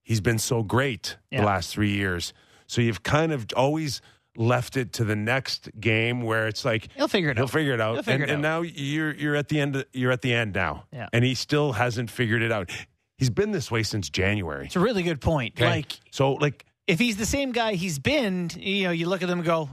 he's 0.02 0.20
been 0.20 0.38
so 0.38 0.62
great 0.62 1.16
Yeah. 1.30 1.40
the 1.40 1.46
last 1.46 1.72
three 1.72 1.92
years. 1.94 2.32
So 2.66 2.80
you've 2.82 3.02
kind 3.02 3.32
of 3.32 3.46
always 3.56 4.00
left 4.38 4.76
it 4.76 4.92
to 4.94 5.04
the 5.04 5.16
next 5.16 5.68
game 5.80 6.22
where 6.22 6.46
it's 6.46 6.64
like 6.64 6.88
He'll 6.96 7.08
figure 7.08 7.30
it 7.30 7.36
he'll 7.36 7.44
out. 7.44 7.50
figure 7.50 7.74
it 7.74 7.80
out. 7.80 7.94
He'll 7.94 8.02
figure 8.04 8.22
and, 8.24 8.30
it 8.30 8.34
and 8.34 8.46
out. 8.46 8.62
now 8.62 8.62
you're 8.62 9.12
you're 9.14 9.34
at 9.36 9.48
the 9.48 9.60
end 9.60 9.84
you're 9.92 10.12
at 10.12 10.22
the 10.22 10.32
end 10.32 10.54
now. 10.54 10.84
Yeah. 10.92 11.08
And 11.12 11.24
he 11.24 11.34
still 11.34 11.72
hasn't 11.72 12.10
figured 12.10 12.40
it 12.42 12.52
out. 12.52 12.70
He's 13.16 13.30
been 13.30 13.50
this 13.50 13.68
way 13.70 13.82
since 13.82 14.08
January. 14.08 14.66
It's 14.66 14.76
a 14.76 14.80
really 14.80 15.02
good 15.02 15.20
point. 15.20 15.54
Okay? 15.56 15.68
Like 15.68 16.00
so 16.12 16.34
like 16.34 16.64
if 16.86 16.98
he's 17.00 17.16
the 17.16 17.26
same 17.26 17.50
guy 17.52 17.74
he's 17.74 17.98
been, 17.98 18.48
you 18.56 18.84
know, 18.84 18.90
you 18.92 19.08
look 19.08 19.22
at 19.22 19.28
them 19.28 19.40
and 19.40 19.46
go, 19.46 19.68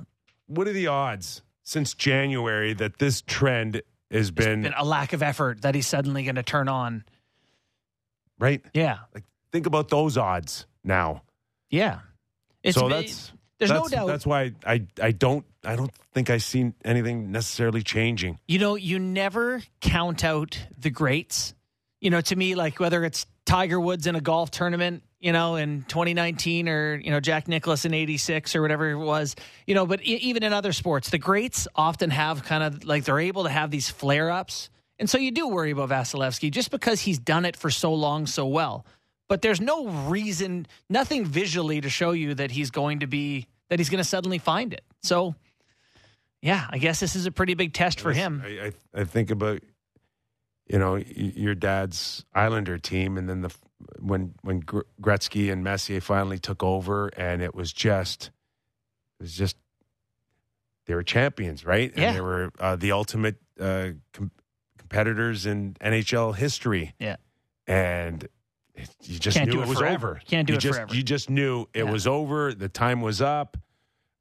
What 0.47 0.68
are 0.68 0.74
the 0.74 0.88
odds 0.88 1.43
since 1.63 1.93
January 1.93 2.74
that 2.74 2.97
this 2.97 3.22
trend 3.22 3.82
has 4.11 4.32
been, 4.32 4.63
been 4.63 4.74
a 4.78 4.84
lack 4.86 5.13
of 5.13 5.22
effort 5.24 5.61
that 5.61 5.76
he's 5.76 5.88
suddenly 5.88 6.24
going 6.24 6.36
to 6.36 6.43
turn 6.43 6.68
on. 6.70 7.03
right? 8.39 8.63
Yeah, 8.74 8.97
Like 9.13 9.24
think 9.51 9.66
about 9.68 9.89
those 9.89 10.18
odds 10.18 10.66
now. 10.84 11.22
yeah. 11.70 11.99
It's 12.63 12.76
so 12.78 12.89
that's 12.89 13.32
there's 13.58 13.72
no 13.72 13.80
that's, 13.80 13.91
doubt. 13.91 14.08
That's 14.08 14.26
why 14.26 14.51
I 14.66 14.86
I 15.01 15.12
don't 15.12 15.45
I 15.64 15.76
don't 15.76 15.91
think 16.14 16.30
I 16.30 16.38
seen 16.38 16.74
anything 16.84 17.32
necessarily 17.32 17.82
changing. 17.82 18.39
You 18.47 18.60
know, 18.60 18.76
you 18.76 18.99
never 18.99 19.64
count 19.82 20.24
out 20.24 20.60
the 20.78 20.89
greats. 20.89 21.53
You 22.01 22.10
know, 22.10 22.22
to 22.22 22.36
me, 22.36 22.56
like 22.56 22.80
whether 22.80 23.03
it's 23.03 23.26
Tiger 23.45 23.80
Woods 23.80 24.08
in 24.08 24.16
a 24.16 24.22
golf 24.22 24.51
tournament, 24.51 25.03
you 25.20 25.32
know, 25.32 25.56
in 25.56 25.84
2019 25.88 26.68
or, 26.68 26.95
you 26.95 27.10
know, 27.10 27.20
Jack 27.20 27.47
Nicklaus 27.47 27.86
in 27.86 27.93
86 27.93 28.56
or 28.56 28.62
whatever 28.62 28.91
it 28.91 28.97
was, 28.97 29.36
you 29.66 29.74
know, 29.74 29.86
but 29.86 30.01
e- 30.06 30.18
even 30.18 30.43
in 30.43 30.53
other 30.53 30.74
sports, 30.74 31.10
the 31.10 31.18
greats 31.18 31.68
often 31.76 32.10
have 32.10 32.43
kind 32.43 32.64
of 32.64 32.84
like 32.84 33.06
they're 33.06 33.20
able 33.20 33.43
to 33.43 33.49
have 33.49 33.72
these 33.72 33.89
flare 33.89 34.30
ups. 34.30 34.70
And 34.99 35.10
so 35.10 35.18
you 35.18 35.32
do 35.32 35.47
worry 35.47 35.72
about 35.72 35.89
Vasilevskiy 35.89 36.51
just 36.51 36.72
because 36.72 37.01
he's 37.01 37.20
done 37.20 37.45
it 37.45 37.56
for 37.56 37.70
so 37.70 37.93
long 37.93 38.28
so 38.28 38.45
well. 38.45 38.86
But 39.28 39.41
there's 39.41 39.59
no 39.59 39.88
reason, 39.88 40.67
nothing 40.89 41.26
visually 41.26 41.82
to 41.82 41.89
show 41.89 42.11
you 42.11 42.36
that 42.36 42.51
he's 42.51 42.69
going 42.71 42.99
to 42.99 43.07
be, 43.07 43.47
that 43.69 43.80
he's 43.80 43.89
going 43.89 44.03
to 44.03 44.07
suddenly 44.07 44.38
find 44.38 44.71
it. 44.73 44.84
So, 45.01 45.34
yeah, 46.41 46.67
I 46.69 46.78
guess 46.78 46.99
this 46.99 47.15
is 47.15 47.26
a 47.26 47.32
pretty 47.32 47.55
big 47.55 47.73
test 47.73 47.99
for 47.99 48.11
him. 48.13 48.43
I, 48.45 48.71
I 48.95 49.01
I 49.01 49.03
think 49.03 49.32
about 49.32 49.61
you 50.67 50.78
know 50.78 50.95
your 50.97 51.55
dad's 51.55 52.23
Islander 52.34 52.78
team, 52.78 53.17
and 53.17 53.28
then 53.28 53.41
the 53.41 53.51
when 53.99 54.36
when 54.41 54.61
Gretzky 54.61 55.51
and 55.51 55.63
Messier 55.63 56.01
finally 56.01 56.38
took 56.38 56.61
over, 56.63 57.07
and 57.17 57.41
it 57.41 57.55
was 57.55 57.73
just 57.73 58.30
it 59.19 59.23
was 59.23 59.34
just 59.36 59.57
they 60.86 60.93
were 60.93 61.03
champions, 61.03 61.65
right? 61.65 61.91
Yeah. 61.97 62.09
And 62.09 62.15
they 62.15 62.21
were 62.21 62.51
uh, 62.59 62.76
the 62.76 62.91
ultimate 62.91 63.38
uh, 63.59 63.89
com- 64.13 64.30
competitors 64.78 65.47
in 65.47 65.76
NHL 65.82 66.36
history. 66.36 66.93
Yeah. 66.99 67.15
and 67.65 68.28
you 69.03 69.19
just 69.19 69.38
Can't 69.38 69.49
knew 69.49 69.59
it 69.59 69.63
it 69.63 69.67
was 69.69 69.80
forever. 69.80 70.09
over. 70.11 70.21
Can't 70.28 70.47
do 70.47 70.53
you 70.53 70.57
it 70.57 70.61
just, 70.61 70.78
forever. 70.78 70.95
You 70.95 71.03
just 71.03 71.30
knew 71.30 71.67
it 71.73 71.86
Yeah. 71.86 71.91
was 71.91 72.07
over. 72.07 72.53
The 72.53 72.69
time 72.69 73.01
was 73.01 73.21
up. 73.21 73.57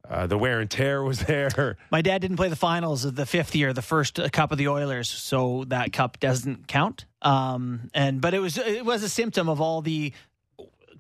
Uh, 0.09 0.26
the 0.26 0.36
wear 0.36 0.61
and 0.61 0.70
tear 0.70 1.02
was 1.02 1.20
there. 1.26 1.76
My 1.90 2.02
dad 2.02 2.20
didn't 2.20 2.36
play 2.36 2.48
the 2.50 2.57
finals 2.57 3.05
of 3.07 3.14
the 3.16 3.24
fifth 3.26 3.55
year, 3.57 3.72
the 3.72 3.80
first 3.82 4.20
uh, 4.20 4.28
cup 4.28 4.52
of 4.52 4.59
the 4.59 4.68
Oilers, 4.68 5.09
so 5.09 5.64
that 5.68 5.92
cup 5.92 6.20
doesn't 6.20 6.68
count. 6.68 7.07
Um, 7.22 7.88
and 7.94 8.20
but 8.20 8.34
it 8.34 8.38
was 8.40 8.59
it 8.59 8.84
was 8.84 9.02
a 9.02 9.09
symptom 9.09 9.48
of 9.48 9.61
all 9.62 9.80
the 9.80 10.12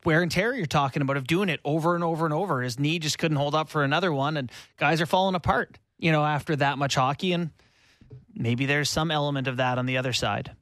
wear 0.06 0.22
and 0.22 0.30
tear 0.30 0.54
you're 0.54 0.64
talking 0.66 1.02
about 1.02 1.16
of 1.18 1.26
doing 1.26 1.48
it 1.50 1.60
over 1.64 1.94
and 1.94 2.02
over 2.02 2.24
and 2.24 2.32
over. 2.34 2.62
His 2.62 2.78
knee 2.78 2.98
just 2.98 3.18
couldn't 3.18 3.36
hold 3.36 3.54
up 3.54 3.68
for 3.68 3.84
another 3.84 4.12
one, 4.12 4.36
and 4.38 4.50
guys 4.78 5.00
are 5.02 5.06
falling 5.06 5.34
apart. 5.34 5.78
You 5.98 6.10
know, 6.10 6.24
after 6.24 6.56
that 6.56 6.78
much 6.78 6.94
hockey, 6.94 7.32
and 7.32 7.50
maybe 8.34 8.64
there's 8.66 8.88
some 8.90 9.10
element 9.10 9.48
of 9.48 9.58
that 9.58 9.76
on 9.78 9.84
the 9.86 9.98
other 9.98 10.12
side. 10.14 10.52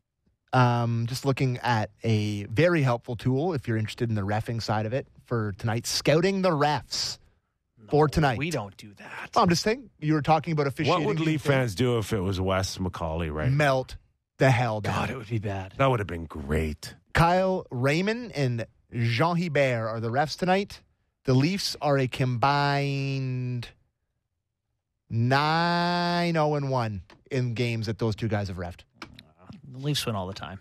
Um, 0.53 1.07
just 1.07 1.25
looking 1.25 1.59
at 1.59 1.91
a 2.05 2.45
very 2.45 2.83
helpful 2.83 3.17
tool 3.17 3.55
if 3.55 3.67
you're 3.67 3.79
interested 3.79 4.11
in 4.11 4.15
the 4.15 4.23
refing 4.23 4.61
side 4.63 4.85
of 4.85 4.93
it 4.93 5.07
for 5.25 5.53
tonight, 5.53 5.87
scouting 5.87 6.43
the 6.43 6.51
refs 6.51 7.19
for 7.89 8.07
tonight. 8.09 8.39
We 8.39 8.51
don't 8.51 8.77
do 8.77 8.93
that. 8.99 9.31
I'm 9.35 9.49
just 9.49 9.63
saying, 9.63 9.91
you 9.99 10.13
were 10.15 10.23
talking 10.23 10.53
about 10.53 10.67
officiating. 10.67 11.05
What 11.05 11.07
would 11.07 11.21
Leaf 11.21 11.43
fans 11.43 11.75
do 11.75 11.99
if 11.99 12.13
it 12.13 12.21
was 12.21 12.41
Wes 12.41 12.79
McCauley, 12.79 13.33
right? 13.33 13.51
melt 13.51 13.97
the 14.39 14.51
hell 14.51 14.81
down? 14.81 14.95
God, 14.95 15.11
it 15.11 15.17
would 15.17 15.29
be 15.29 15.39
bad. 15.39 15.75
That 15.79 15.91
would 15.91 16.01
have 16.01 16.07
been 16.07 16.27
great. 16.27 16.95
Kyle 17.15 17.67
Rehman 17.71 18.31
and 18.35 18.67
Jean 18.93 19.37
Hebert 19.37 19.89
are 19.89 20.01
the 20.01 20.11
refs 20.11 20.37
tonight. 20.39 20.81
The 21.25 21.35
Leafs 21.35 21.77
are 21.81 21.99
a 21.99 22.09
combined 22.09 23.69
9 25.09 26.33
0 26.33 26.61
1 26.61 27.03
in 27.31 27.55
games 27.55 27.87
that 27.87 27.99
those 27.99 28.17
two 28.17 28.29
guys 28.29 28.49
have 28.49 28.57
refed. 28.57 28.81
The 29.73 29.79
Leafs 29.79 30.05
win 30.07 30.14
all 30.14 30.27
the 30.27 30.35
time. 30.35 30.61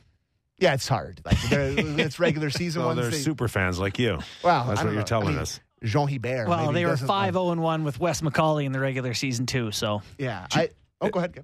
Yeah, 0.58 0.74
it's 0.74 0.88
hard. 0.88 1.22
Like 1.26 1.38
it's 1.52 2.20
regular 2.20 2.50
season 2.50 2.82
So 2.82 2.88
ones. 2.88 3.00
they're 3.02 3.10
they- 3.10 3.18
super 3.18 3.48
fans 3.48 3.80
like 3.80 3.98
you. 4.00 4.20
Wow, 4.44 4.66
That's 4.66 4.68
what 4.68 4.76
don't 4.78 4.86
you're 4.94 5.02
know. 5.02 5.06
telling 5.06 5.28
I 5.30 5.32
mean, 5.32 5.40
us. 5.40 5.60
Jean 5.84 6.08
Hebert. 6.08 6.48
Well, 6.48 6.68
maybe 6.68 6.74
they 6.76 6.86
were 6.86 6.92
doesn't 6.92 7.08
5 7.08 7.36
like- 7.36 7.44
0 7.56 7.60
1 7.62 7.84
with 7.84 8.00
Wes 8.00 8.22
McCauley 8.22 8.66
in 8.66 8.72
the 8.72 8.80
regular 8.80 9.14
season, 9.16 9.48
too. 9.48 9.72
So 9.72 10.04
Yeah. 10.20 10.46
I, 10.54 10.70
oh, 11.02 11.10
go 11.10 11.20
ahead. 11.20 11.34
Kev. 11.34 11.44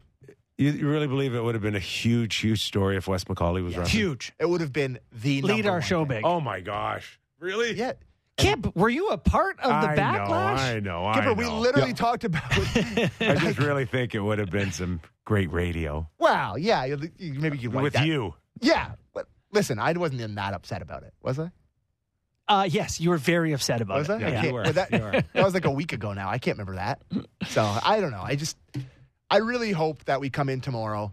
You, 0.59 0.71
you 0.71 0.87
really 0.87 1.07
believe 1.07 1.33
it 1.35 1.41
would 1.41 1.55
have 1.55 1.61
been 1.61 1.75
a 1.75 1.79
huge, 1.79 2.35
huge 2.37 2.63
story 2.63 2.97
if 2.97 3.07
Wes 3.07 3.23
McCauley 3.25 3.63
was 3.63 3.75
running? 3.75 3.91
huge. 3.91 4.33
It 4.39 4.47
would 4.49 4.61
have 4.61 4.73
been 4.73 4.99
the 5.11 5.41
Lead 5.43 5.65
our 5.65 5.73
one 5.73 5.81
show 5.81 5.99
thing. 5.99 6.07
big. 6.07 6.25
Oh 6.25 6.39
my 6.39 6.61
gosh! 6.61 7.19
Really? 7.39 7.73
Yeah. 7.73 7.93
Kip, 8.37 8.75
were 8.75 8.89
you 8.89 9.09
a 9.09 9.17
part 9.17 9.59
of 9.61 9.69
the 9.81 9.89
I 9.89 9.95
backlash? 9.95 10.27
know. 10.27 10.33
I 10.33 10.79
know. 10.79 11.05
I 11.07 11.17
Kyper, 11.19 11.25
know. 11.25 11.33
we 11.33 11.45
literally 11.47 11.93
talked 11.93 12.23
about. 12.23 12.43
I 12.55 13.35
just 13.39 13.57
really 13.59 13.85
think 13.85 14.13
it 14.13 14.19
would 14.19 14.37
have 14.39 14.51
been 14.51 14.71
some 14.71 15.01
great 15.25 15.51
radio 15.51 16.07
wow. 16.19 16.55
Yeah. 16.55 16.85
you- 16.85 17.11
you- 17.17 17.33
Maybe 17.33 17.57
you 17.57 17.69
like 17.71 17.83
with 17.83 17.93
that. 17.93 18.05
you. 18.05 18.33
Yeah. 18.61 18.91
But 19.13 19.27
listen, 19.51 19.79
I 19.79 19.91
wasn't 19.93 20.21
even 20.21 20.35
that 20.35 20.53
upset 20.53 20.81
about 20.81 21.03
it, 21.03 21.13
was 21.21 21.39
I? 21.39 21.51
Uh, 22.49 22.63
yes, 22.69 23.01
you 23.01 23.09
were 23.09 23.17
very 23.17 23.51
upset 23.53 23.81
about 23.81 23.97
Was 23.97 24.09
it. 24.09 24.13
I? 24.13 24.15
I 24.15 24.19
Yeah, 24.19 24.29
can't- 24.31 24.47
you 24.47 24.53
were. 24.53 24.69
that, 24.71 24.91
You 24.91 24.99
were. 24.99 25.11
that 25.33 25.43
was 25.43 25.53
like 25.53 25.65
a 25.65 25.71
week 25.71 25.91
ago 25.93 26.13
now. 26.13 26.29
I 26.29 26.37
can't 26.37 26.57
remember 26.57 26.75
that. 26.75 27.01
So 27.47 27.61
I 27.83 27.99
don't 27.99 28.11
know. 28.11 28.21
I 28.23 28.35
just, 28.35 28.55
I 29.29 29.37
really 29.37 29.71
hope 29.71 30.05
that 30.05 30.21
we 30.21 30.29
come 30.29 30.47
in 30.47 30.61
tomorrow, 30.61 31.11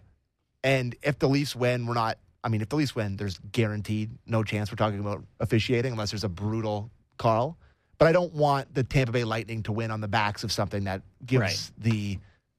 and 0.63 0.95
if 1.03 1.19
the 1.19 1.29
Leafs 1.29 1.57
win, 1.57 1.87
we're 1.87 1.95
not. 1.95 2.19
I 2.45 2.51
mean, 2.51 2.61
if 2.61 2.69
the 2.69 2.77
Leafs 2.77 2.95
win, 2.95 3.17
there's 3.17 3.39
guaranteed 3.51 4.11
no 4.27 4.45
chance 4.45 4.71
we're 4.71 4.77
talking 4.77 5.01
about 5.01 5.25
officiating 5.41 5.93
unless 5.93 6.11
there's 6.11 6.25
a 6.25 6.29
brutal 6.29 6.91
call. 7.19 7.57
But 7.99 8.09
I 8.09 8.13
don't 8.13 8.35
want 8.35 8.75
the 8.75 8.83
Tampa 8.83 9.13
Bay 9.13 9.25
Lightning 9.25 9.63
to 9.65 9.73
win 9.73 9.91
on 9.91 10.01
the 10.01 10.09
backs 10.09 10.43
of 10.45 10.51
something 10.53 10.85
that 10.85 11.03
gives 11.25 11.41
Right. 11.41 11.71
the 11.79 12.19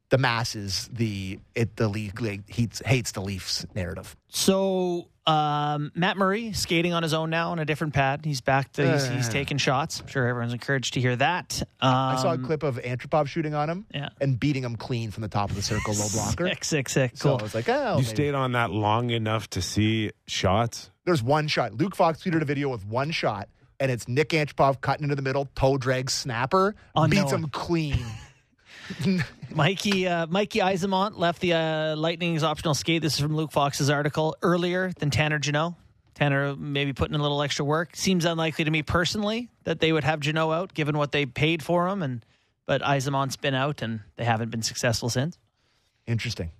the 0.09 0.17
masses 0.19 0.87
the 0.93 1.39
it 1.55 1.75
the 1.75 1.87
league 1.87 2.21
like, 2.21 2.49
hates 2.49 2.81
hates 2.85 3.11
the 3.11 3.21
Leafs 3.21 3.65
narrative. 3.75 4.15
So 4.29 5.09
um, 5.27 5.91
Matt 5.95 6.17
Murray 6.17 6.53
skating 6.53 6.93
on 6.93 7.01
his 7.01 7.13
own 7.15 7.31
now 7.31 7.49
on 7.51 7.57
a 7.57 7.65
different 7.65 7.95
pad. 7.95 8.23
He's 8.23 8.41
back. 8.41 8.71
To, 8.73 8.93
he's, 8.93 9.07
he's 9.07 9.27
Uh. 9.27 9.31
taking 9.31 9.57
shots. 9.57 9.99
I'm 9.99 10.05
sure 10.07 10.27
everyone's 10.27 10.53
encouraged 10.53 10.93
to 10.93 11.01
hear 11.01 11.15
that. 11.15 11.63
Um, 11.81 11.91
I 11.91 12.15
saw 12.21 12.33
a 12.33 12.37
clip 12.37 12.61
of 12.61 12.75
Antropov 12.77 13.25
shooting 13.27 13.55
on 13.55 13.67
him 13.67 13.85
Yeah. 13.91 14.09
and 14.21 14.39
beating 14.39 14.63
him 14.63 14.75
clean 14.75 15.09
from 15.09 15.21
the 15.23 15.27
top 15.27 15.49
of 15.49 15.55
the 15.55 15.63
circle, 15.63 15.95
low 15.95 16.05
blocker. 16.13 16.47
Sick, 16.49 16.63
sick, 16.63 16.89
sick. 16.89 17.11
So 17.17 17.29
Cool. 17.29 17.39
I 17.39 17.41
was 17.43 17.55
like, 17.55 17.67
oh, 17.67 17.89
You 17.93 18.03
maybe. 18.03 18.03
stayed 18.05 18.35
on 18.35 18.51
that 18.51 18.69
long 18.69 19.09
enough 19.09 19.49
to 19.51 19.61
see 19.63 20.11
shots. 20.27 20.91
There's 21.05 21.23
one 21.23 21.47
shot. 21.47 21.73
Luke 21.73 21.95
Fox 21.95 22.23
tweeted 22.23 22.43
a 22.43 22.45
video 22.45 22.69
with 22.69 22.85
one 22.85 23.09
shot, 23.09 23.49
and 23.79 23.91
it's 23.91 24.07
Nick 24.07 24.29
Antropov 24.29 24.81
cutting 24.81 25.03
into 25.03 25.15
the 25.15 25.21
middle, 25.21 25.47
toe 25.55 25.77
drag 25.77 26.09
snapper, 26.09 26.75
Oh, 26.95 27.07
beats 27.07 27.31
him 27.31 27.47
clean. 27.49 28.05
Mikey 29.53 30.07
uh, 30.07 30.27
Mikey 30.27 30.59
Eyssimont 30.59 31.17
left 31.17 31.41
the 31.41 31.53
uh, 31.53 31.95
Lightning's 31.95 32.43
optional 32.43 32.73
skate. 32.73 33.01
This 33.01 33.13
is 33.15 33.19
from 33.19 33.35
Luke 33.35 33.51
Fox's 33.51 33.89
article 33.89 34.35
earlier 34.41 34.91
than 34.99 35.09
Tanner 35.09 35.39
Jeannot. 35.39 35.73
Tanner 36.13 36.55
maybe 36.55 36.93
putting 36.93 37.13
in 37.13 37.19
a 37.19 37.23
little 37.23 37.41
extra 37.41 37.65
work. 37.65 37.95
Seems 37.95 38.25
unlikely 38.25 38.63
to 38.65 38.71
me 38.71 38.83
personally 38.83 39.49
that 39.63 39.79
they 39.79 39.91
would 39.91 40.03
have 40.03 40.19
Jeannot 40.21 40.51
out, 40.51 40.73
given 40.73 40.97
what 40.97 41.11
they 41.11 41.25
paid 41.25 41.61
for 41.63 41.87
him. 41.87 42.01
And 42.03 42.25
but 42.65 42.81
Eyssimont's 42.81 43.35
been 43.37 43.53
out, 43.53 43.81
and 43.81 44.01
they 44.15 44.23
haven't 44.23 44.49
been 44.49 44.61
successful 44.63 45.09
since. 45.09 45.37
Interesting. 46.07 46.51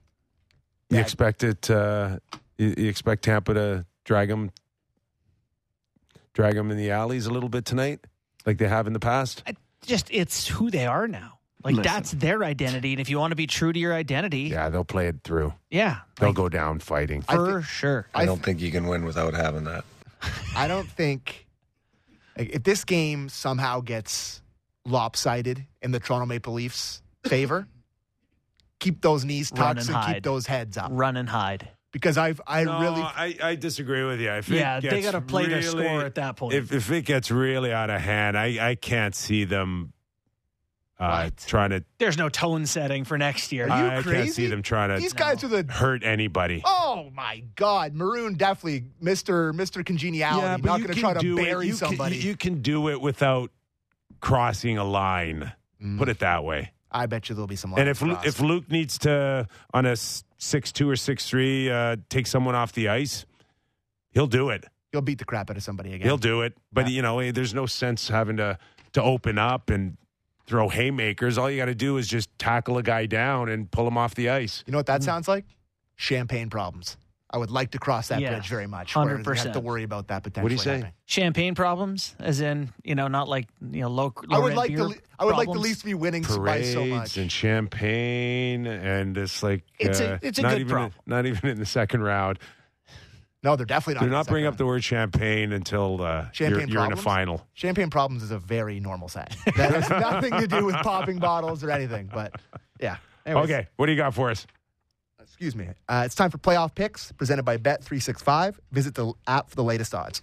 You 0.90 0.98
Yeah. 0.98 1.02
expect 1.04 1.44
it? 1.44 1.70
Uh, 1.70 2.20
you, 2.58 2.74
you 2.78 2.90
expect 2.90 3.24
Tampa 3.24 3.54
to 3.54 3.86
drag 4.04 4.30
them, 4.30 4.52
drag 6.36 6.54
them 6.54 6.70
in 6.70 6.78
the 6.78 6.92
alleys 6.92 7.26
a 7.26 7.32
little 7.32 7.50
bit 7.50 7.66
tonight, 7.66 8.02
like 8.46 8.60
they 8.60 8.68
have 8.68 8.86
in 8.86 8.94
the 8.94 9.00
past. 9.00 9.42
I, 9.48 9.56
just 9.88 10.08
it's 10.12 10.48
who 10.48 10.70
they 10.70 10.86
are 10.86 11.08
now. 11.08 11.40
Like 11.64 11.78
Listen. 11.78 11.92
that's 11.94 12.12
their 12.12 12.44
identity, 12.44 12.92
and 12.94 13.02
if 13.02 13.10
you 13.10 13.18
want 13.18 13.32
to 13.32 13.36
be 13.36 13.48
true 13.48 13.74
to 13.74 13.80
your 13.80 13.92
identity, 13.96 14.42
Yeah, 14.52 14.70
they'll 14.70 14.84
play 14.86 15.08
it 15.08 15.22
through. 15.24 15.52
yeah, 15.72 16.02
They'll 16.20 16.30
like, 16.30 16.36
go 16.36 16.48
down 16.48 16.78
fighting. 16.80 17.26
I 17.28 17.36
for 17.36 17.62
thi- 17.62 17.68
sure. 17.68 18.08
I, 18.14 18.22
I 18.22 18.26
don't 18.26 18.36
th- 18.38 18.46
think 18.46 18.62
you 18.62 18.70
can 18.72 18.86
win 18.86 19.04
without 19.04 19.34
having 19.34 19.64
that. 19.64 19.84
I 20.56 20.68
don't 20.68 20.88
think 20.88 21.48
like, 22.38 22.50
if 22.52 22.62
this 22.64 22.86
game 22.86 23.30
somehow 23.30 23.80
gets 23.82 24.44
lopsided 24.86 25.66
in 25.82 25.90
the 25.92 26.00
Toronto 26.00 26.28
Maple 26.28 26.54
Leafs' 26.54 27.02
favor, 27.26 27.66
keep 28.80 29.02
those 29.02 29.26
knees 29.26 29.52
Run 29.56 29.76
tucked 29.76 29.80
and 29.88 29.90
and, 29.90 29.98
hide. 29.98 30.14
keep 30.16 30.24
those 30.24 30.46
heads 30.46 30.78
up. 30.78 30.90
Run 30.94 31.18
and 31.18 31.28
hide. 31.28 31.68
Because 31.96 32.18
I've 32.18 32.42
I 32.46 32.66
no, 32.66 32.82
really 32.82 33.02
I, 33.02 33.38
I 33.42 33.56
disagree 33.56 34.04
with 34.04 34.20
you. 34.20 34.30
If 34.30 34.52
it 34.52 34.56
Yeah, 34.58 34.82
they 34.82 35.02
got 35.02 35.12
to 35.12 35.22
play 35.22 35.46
their 35.46 35.62
score 35.62 36.02
at 36.04 36.16
that 36.16 36.36
point. 36.36 36.54
If 36.54 36.74
if 36.74 36.92
it 36.92 37.04
gets 37.04 37.32
really 37.32 37.72
out 37.72 37.90
of 37.90 38.02
hand, 38.02 38.38
I 38.38 38.72
I 38.72 38.76
can't 38.76 39.16
see 39.16 39.46
them 39.46 39.94
uh, 41.00 41.30
trying 41.48 41.70
to. 41.70 41.86
There's 41.98 42.18
no 42.18 42.28
tone 42.28 42.66
setting 42.66 43.06
for 43.06 43.18
next 43.18 43.54
year. 43.54 43.70
Are 43.70 43.80
you 43.80 43.86
I 43.88 43.90
can't 43.94 44.06
crazy? 44.06 44.32
see 44.32 44.48
them 44.48 44.62
trying 44.62 44.90
to 44.90 44.98
these 45.02 45.14
guys 45.14 45.42
are 45.46 45.48
the 45.48 45.64
hurt 45.72 46.04
anybody. 46.04 46.64
Oh 46.66 47.12
my 47.14 47.46
God, 47.56 47.94
Maroon 47.94 48.34
definitely 48.36 48.88
Mister 49.00 49.54
Mister 49.54 49.82
Congeniality. 49.82 50.64
not 50.64 50.82
going 50.82 50.94
to 50.94 51.00
try 51.00 51.14
to 51.14 51.36
bury 51.38 51.68
you 51.68 51.78
can- 51.78 51.88
somebody. 51.88 52.18
you 52.18 52.36
can 52.36 52.62
do 52.62 52.90
it 52.90 53.00
without 53.00 53.52
crossing 54.20 54.78
a 54.78 54.84
line. 54.84 55.54
Mm. 55.82 55.98
Put 55.98 56.10
it 56.10 56.20
that 56.20 56.44
way. 56.44 56.74
I 56.96 57.06
bet 57.08 57.28
you 57.30 57.36
there'll 57.36 57.48
be 57.48 57.56
some. 57.56 57.74
and 57.78 57.90
if 57.90 58.02
Lu- 58.02 58.18
if 58.24 58.40
Luke 58.40 58.70
needs 58.72 58.98
to 59.00 59.48
on 59.74 59.86
a 59.86 59.96
six 60.38 60.72
two 60.72 60.90
or 60.90 60.96
six 60.96 61.28
three 61.30 61.70
uh, 61.70 61.98
take 62.10 62.26
someone 62.28 62.56
off 62.56 62.72
the 62.74 62.88
ice, 62.90 63.26
he'll 64.12 64.28
do 64.28 64.50
it. 64.50 64.66
he'll 64.92 65.02
beat 65.02 65.20
the 65.20 65.26
crap 65.26 65.50
out 65.50 65.58
of 65.58 65.64
somebody 65.64 65.94
again. 65.94 66.08
He'll 66.08 66.18
do 66.18 66.42
it. 66.42 66.54
But 66.72 66.86
Yeah. 66.88 66.96
you 66.96 67.02
know, 67.02 67.20
eh, 67.20 67.32
there's 67.32 67.54
no 67.54 67.66
sense 67.66 68.08
having 68.08 68.38
to 68.38 68.58
to 68.94 69.04
open 69.04 69.38
up 69.38 69.70
and 69.70 69.98
throw 70.48 70.70
haymakers. 70.70 71.38
All 71.38 71.50
you 71.52 71.58
got 71.58 71.66
to 71.66 71.76
do 71.76 71.98
is 71.98 72.08
just 72.08 72.30
tackle 72.40 72.78
a 72.78 72.84
guy 72.84 73.08
down 73.08 73.50
and 73.50 73.70
pull 73.70 73.88
him 73.88 73.98
off 73.98 74.16
the 74.16 74.30
ice. 74.30 74.64
You 74.66 74.72
know 74.72 74.78
what 74.78 74.86
that 74.86 75.04
sounds 75.04 75.28
like? 75.28 75.44
Champagne 75.98 76.50
problems. 76.50 76.98
I 77.36 77.38
would 77.38 77.52
like 77.52 77.72
to 77.72 77.80
cross 77.80 78.08
that 78.08 78.22
Yeah, 78.22 78.32
bridge 78.32 78.48
very 78.48 78.66
much. 78.66 78.96
where 78.96 79.18
you 79.20 79.24
have 79.34 79.52
to 79.52 79.60
worry 79.60 79.84
about 79.84 80.08
that 80.08 80.24
potentially. 80.24 80.44
What 80.44 80.50
do 80.50 80.56
you 80.56 80.60
say? 80.60 80.72
happening. 80.76 80.94
Champagne 81.06 81.54
problems, 81.54 82.16
as 82.18 82.40
in 82.40 82.72
you 82.86 82.96
know, 82.96 83.10
not 83.10 83.28
like 83.28 83.50
you 83.72 83.82
know, 83.82 83.90
low. 83.90 84.14
I 84.32 84.40
would 84.40 84.54
like 84.54 84.70
beer 84.70 84.78
the 84.78 84.84
Le- 84.88 84.96
I 85.20 85.26
would 85.26 85.32
like 85.36 85.48
the 85.48 85.52
problems. 85.52 85.64
Leafs 85.68 85.80
to 85.80 85.86
be 85.86 85.94
winning 85.96 86.22
by 86.24 86.30
Parades 86.36 86.72
so 86.72 86.86
much. 86.86 87.18
and 87.18 87.30
champagne, 87.30 88.66
and 88.68 89.18
it's 89.18 89.44
like 89.44 89.64
It's 89.80 90.00
a- 90.00 90.14
uh, 90.14 90.18
it's 90.22 90.40
a 90.40 90.44
not 90.44 90.52
good 90.52 90.62
even 90.62 90.72
problem. 90.72 90.94
not 91.06 91.26
even 91.26 91.50
in 91.50 91.60
the 91.60 91.66
second 91.66 92.04
round. 92.04 92.40
No, 93.44 93.58
they're 93.58 93.66
definitely 93.66 93.96
not. 93.96 94.00
Do 94.00 94.06
in 94.06 94.12
not 94.14 94.28
bring 94.28 94.44
second 94.44 94.54
up 94.54 94.58
the 94.58 94.66
word 94.66 94.84
champagne 94.86 95.52
until 95.52 96.02
uh, 96.02 96.28
you're, 96.36 96.62
you're 96.68 96.86
in 96.86 96.94
a 96.94 96.96
final. 96.96 97.46
Champagne 97.54 97.90
problems 97.90 98.24
is 98.24 98.32
a 98.32 98.40
very 98.40 98.80
normal 98.80 99.10
set. 99.10 99.36
That 99.58 99.72
has 99.72 99.90
nothing 99.90 100.32
to 100.40 100.48
do 100.48 100.66
with 100.66 100.76
popping 100.78 101.20
bottles 101.20 101.64
or 101.66 101.70
anything. 101.70 102.10
But 102.12 102.34
yeah. 102.80 102.96
Anyways, 103.26 103.44
Okay, 103.52 103.68
what 103.76 103.88
do 103.88 103.92
you 103.92 103.98
got 103.98 104.14
for 104.16 104.30
us? 104.32 104.48
Excuse 105.36 105.54
me. 105.54 105.68
Uh, 105.90 106.04
it's 106.06 106.16
time 106.16 106.32
for 106.32 106.38
playoff 106.38 106.74
picks 106.74 107.12
presented 107.12 107.44
by 107.44 107.58
Bet365. 107.58 108.56
Visit 108.72 108.96
the 108.96 109.12
app 109.28 109.50
for 109.50 109.58
the 109.58 109.66
latest 109.66 109.94
odds. 109.94 110.22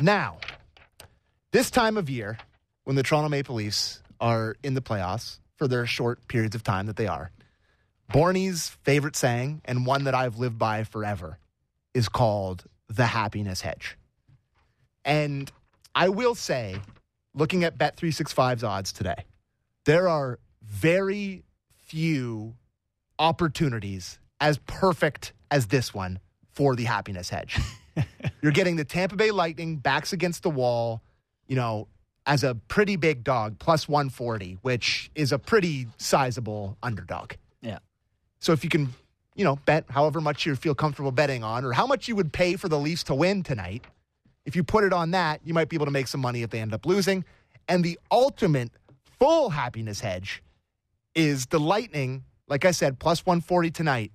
Now, 0.00 0.38
this 1.50 1.70
time 1.70 1.98
of 1.98 2.08
year, 2.08 2.38
when 2.84 2.96
the 2.96 3.02
Toronto 3.02 3.28
Maple 3.28 3.54
Leafs 3.56 4.02
are 4.18 4.56
in 4.62 4.72
the 4.72 4.80
playoffs 4.80 5.40
for 5.56 5.68
their 5.68 5.84
short 5.84 6.26
periods 6.26 6.54
of 6.54 6.62
time 6.62 6.86
that 6.86 6.96
they 6.96 7.06
are, 7.06 7.32
Borny's 8.10 8.70
favorite 8.82 9.14
saying, 9.14 9.60
and 9.66 9.84
one 9.84 10.04
that 10.04 10.14
I've 10.14 10.38
lived 10.38 10.58
by 10.58 10.84
forever, 10.84 11.38
is 11.92 12.08
called 12.08 12.64
the 12.88 13.04
happiness 13.04 13.60
hedge. 13.60 13.98
And 15.04 15.52
I 15.94 16.08
will 16.08 16.34
say, 16.34 16.76
looking 17.34 17.62
at 17.62 17.76
Bet365's 17.76 18.64
odds 18.64 18.90
today, 18.90 19.26
there 19.84 20.08
are 20.08 20.38
very 20.62 21.42
few 21.84 22.54
opportunities 23.22 24.18
as 24.40 24.58
perfect 24.66 25.32
as 25.50 25.68
this 25.68 25.94
one 25.94 26.18
for 26.50 26.74
the 26.74 26.84
happiness 26.84 27.30
hedge. 27.30 27.58
You're 28.42 28.52
getting 28.52 28.76
the 28.76 28.84
Tampa 28.84 29.16
Bay 29.16 29.30
Lightning 29.30 29.76
backs 29.76 30.12
against 30.12 30.42
the 30.42 30.50
wall, 30.50 31.00
you 31.46 31.54
know, 31.54 31.86
as 32.26 32.42
a 32.42 32.56
pretty 32.66 32.96
big 32.96 33.22
dog, 33.22 33.58
plus 33.58 33.88
140, 33.88 34.58
which 34.62 35.10
is 35.14 35.30
a 35.30 35.38
pretty 35.38 35.86
sizable 35.98 36.76
underdog. 36.82 37.32
Yeah. 37.62 37.78
So 38.40 38.52
if 38.52 38.64
you 38.64 38.70
can, 38.70 38.92
you 39.36 39.44
know, 39.44 39.56
bet 39.66 39.84
however 39.88 40.20
much 40.20 40.44
you 40.44 40.56
feel 40.56 40.74
comfortable 40.74 41.12
betting 41.12 41.44
on 41.44 41.64
or 41.64 41.72
how 41.72 41.86
much 41.86 42.08
you 42.08 42.16
would 42.16 42.32
pay 42.32 42.56
for 42.56 42.68
the 42.68 42.78
Leafs 42.78 43.04
to 43.04 43.14
win 43.14 43.44
tonight, 43.44 43.84
if 44.44 44.56
you 44.56 44.64
put 44.64 44.82
it 44.82 44.92
on 44.92 45.12
that, 45.12 45.40
you 45.44 45.54
might 45.54 45.68
be 45.68 45.76
able 45.76 45.86
to 45.86 45.92
make 45.92 46.08
some 46.08 46.20
money 46.20 46.42
if 46.42 46.50
they 46.50 46.58
end 46.58 46.74
up 46.74 46.84
losing. 46.86 47.24
And 47.68 47.84
the 47.84 48.00
ultimate 48.10 48.72
full 49.20 49.50
happiness 49.50 50.00
hedge 50.00 50.42
is 51.14 51.46
the 51.46 51.60
Lightning, 51.60 52.24
like 52.52 52.66
I 52.66 52.72
said, 52.72 52.98
plus 52.98 53.24
140 53.24 53.70
tonight. 53.70 54.12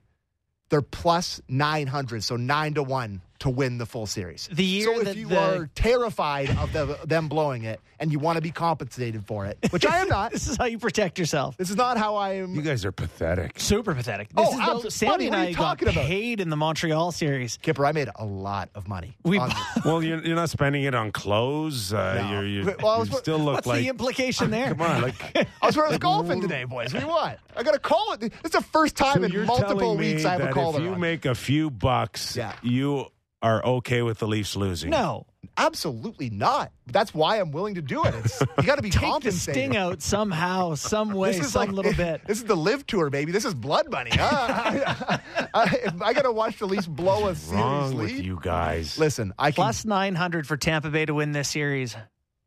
They're 0.70 0.84
plus 0.84 1.42
900, 1.50 2.24
so 2.24 2.36
9 2.36 2.76
to 2.76 2.84
1 2.84 3.22
to 3.40 3.50
win 3.50 3.78
the 3.78 3.86
full 3.86 4.06
series. 4.06 4.50
The 4.52 4.64
year 4.64 4.86
so 4.96 5.02
if 5.02 5.16
you 5.16 5.28
the- 5.28 5.40
are 5.40 5.70
terrified 5.76 6.50
of 6.58 6.74
the, 6.74 6.98
them 7.06 7.28
blowing 7.28 7.64
it 7.64 7.80
and 8.00 8.12
you 8.12 8.20
want 8.20 8.38
to 8.38 8.42
be 8.42 8.52
compensated 8.52 9.26
for 9.26 9.46
it, 9.46 9.58
which 9.72 9.86
I 9.86 10.00
am 10.00 10.08
not. 10.10 10.32
This 10.38 10.48
is 10.48 10.58
how 10.58 10.66
you 10.66 10.78
protect 10.78 11.18
yourself. 11.18 11.58
This 11.58 11.70
is 11.70 11.76
not 11.76 11.98
how 11.98 12.16
I 12.16 12.34
am. 12.36 12.54
You 12.54 12.62
guys 12.62 12.86
are 12.86 12.92
pathetic. 12.92 13.60
Super 13.60 13.96
pathetic. 13.96 14.30
Oh, 14.38 14.44
This 14.46 14.54
is 14.54 14.60
abso- 14.60 14.82
the, 14.84 14.92
Sammy 14.92 15.12
buddy, 15.12 15.26
and 15.28 15.32
what 15.34 15.40
are 15.40 15.42
I 15.44 15.48
you 15.50 15.56
got 15.56 15.64
talking 15.64 15.88
about? 15.90 16.06
paid 16.06 16.40
in 16.40 16.50
the 16.50 16.56
Montreal 16.58 17.12
series. 17.12 17.58
Kyper, 17.58 17.88
I 17.88 17.92
made 17.92 18.10
a 18.16 18.26
lot 18.26 18.70
of 18.76 18.88
money. 18.88 19.16
We- 19.24 19.38
on. 19.40 19.52
Well, 19.86 20.04
you're, 20.04 20.20
you're 20.24 20.36
not 20.36 20.50
spending 20.50 20.84
it 20.84 20.94
on 20.96 21.12
clothes. 21.12 21.94
Uh, 21.94 22.16
No. 22.22 22.32
you're, 22.42 22.46
you're, 22.48 22.76
Well, 22.82 23.00
was- 23.00 23.10
you 23.10 23.18
still 23.18 23.40
look 23.40 23.56
What's 23.56 23.68
like. 23.68 23.82
the 23.82 23.88
implication 23.90 24.52
there? 24.52 24.70
come 24.70 24.82
on, 24.82 25.02
like. 25.02 25.16
I 25.62 25.66
was 25.66 25.76
where 25.78 25.88
I 25.88 25.98
golfing 25.98 26.42
today, 26.42 26.64
boys. 26.66 26.94
What 26.94 27.00
do 27.00 27.06
you 27.06 27.12
want? 27.12 27.40
I 27.56 27.64
got 27.64 27.74
to 27.74 27.80
call 27.80 28.14
it. 28.14 28.32
It's 28.44 28.56
the 28.56 28.62
first 28.62 28.96
time 28.96 29.18
So 29.20 29.24
in 29.24 29.46
multiple 29.46 29.96
weeks 29.98 30.26
I 30.26 30.34
have 30.34 30.42
a 30.42 30.52
call. 30.52 30.76
If 30.76 30.84
you 30.84 30.94
on. 30.94 31.00
make 31.00 31.26
a 31.26 31.36
few 31.36 31.70
bucks, 31.70 32.36
Yeah. 32.36 32.54
you 32.62 33.08
are 33.42 33.64
okay 33.64 34.02
with 34.02 34.20
the 34.20 34.28
Leafs 34.28 34.56
losing. 34.56 34.90
No. 34.90 35.26
Absolutely 35.58 36.30
not. 36.30 36.72
That's 36.88 37.14
why 37.14 37.38
I'm 37.40 37.52
willing 37.52 37.76
to 37.76 37.82
do 37.82 38.04
it. 38.04 38.14
It's, 38.16 38.42
you 38.42 38.64
got 38.64 38.76
to 38.76 38.82
be 38.82 38.90
Take 38.92 39.22
the 39.22 39.32
sting 39.32 39.76
out 39.76 40.02
somehow, 40.02 40.76
some 40.76 41.12
way, 41.14 41.32
This 41.32 41.48
is 41.48 41.52
some 41.54 41.62
like 41.62 41.72
little 41.72 41.94
bit. 41.98 42.22
This 42.28 42.38
is 42.38 42.44
the 42.44 42.56
live 42.56 42.86
tour, 42.86 43.10
baby. 43.10 43.32
This 43.32 43.46
is 43.46 43.54
blood 43.54 43.90
money. 43.90 44.12
Huh? 44.14 44.88
I, 45.10 45.20
I, 45.54 45.92
I 46.02 46.14
got 46.14 46.24
to 46.24 46.32
watch 46.32 46.58
the 46.60 46.68
Leafs 46.68 46.88
blow 46.88 47.28
a 47.28 47.36
series 47.36 47.62
Wrong 47.62 47.96
with 47.96 48.12
you 48.12 48.40
guys. 48.42 48.98
Listen, 48.98 49.34
I 49.38 49.52
can. 49.52 49.56
Plus 49.56 49.86
900 49.86 50.46
for 50.48 50.58
Tampa 50.58 50.90
Bay 50.90 51.06
to 51.06 51.14
win 51.14 51.32
this 51.32 51.50
series. 51.50 51.96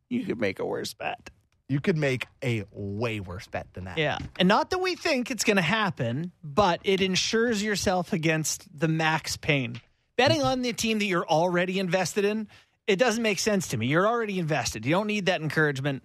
You 0.08 0.24
could 0.24 0.40
make 0.40 0.58
a 0.58 0.64
worse 0.64 0.94
bet. 0.94 1.30
You 1.68 1.80
could 1.80 1.96
make 1.96 2.26
a 2.42 2.64
way 2.72 3.20
worse 3.20 3.46
bet 3.46 3.72
than 3.74 3.84
that. 3.84 3.96
Yeah. 3.96 4.18
And 4.40 4.48
not 4.48 4.70
that 4.70 4.78
we 4.78 4.96
think 4.96 5.30
it's 5.30 5.44
going 5.44 5.56
to 5.56 5.62
happen, 5.62 6.32
but 6.42 6.80
it 6.82 7.00
insures 7.00 7.62
yourself 7.62 8.12
against 8.12 8.66
the 8.76 8.88
max 8.88 9.36
pain. 9.36 9.80
Betting 10.20 10.42
on 10.42 10.60
the 10.60 10.74
team 10.74 10.98
that 10.98 11.06
you're 11.06 11.26
already 11.26 11.78
invested 11.78 12.26
in, 12.26 12.46
it 12.86 12.96
doesn't 12.98 13.22
make 13.22 13.38
sense 13.38 13.68
to 13.68 13.78
me. 13.78 13.86
You're 13.86 14.06
already 14.06 14.38
invested. 14.38 14.84
You 14.84 14.92
don't 14.92 15.06
need 15.06 15.26
that 15.26 15.40
encouragement. 15.40 16.02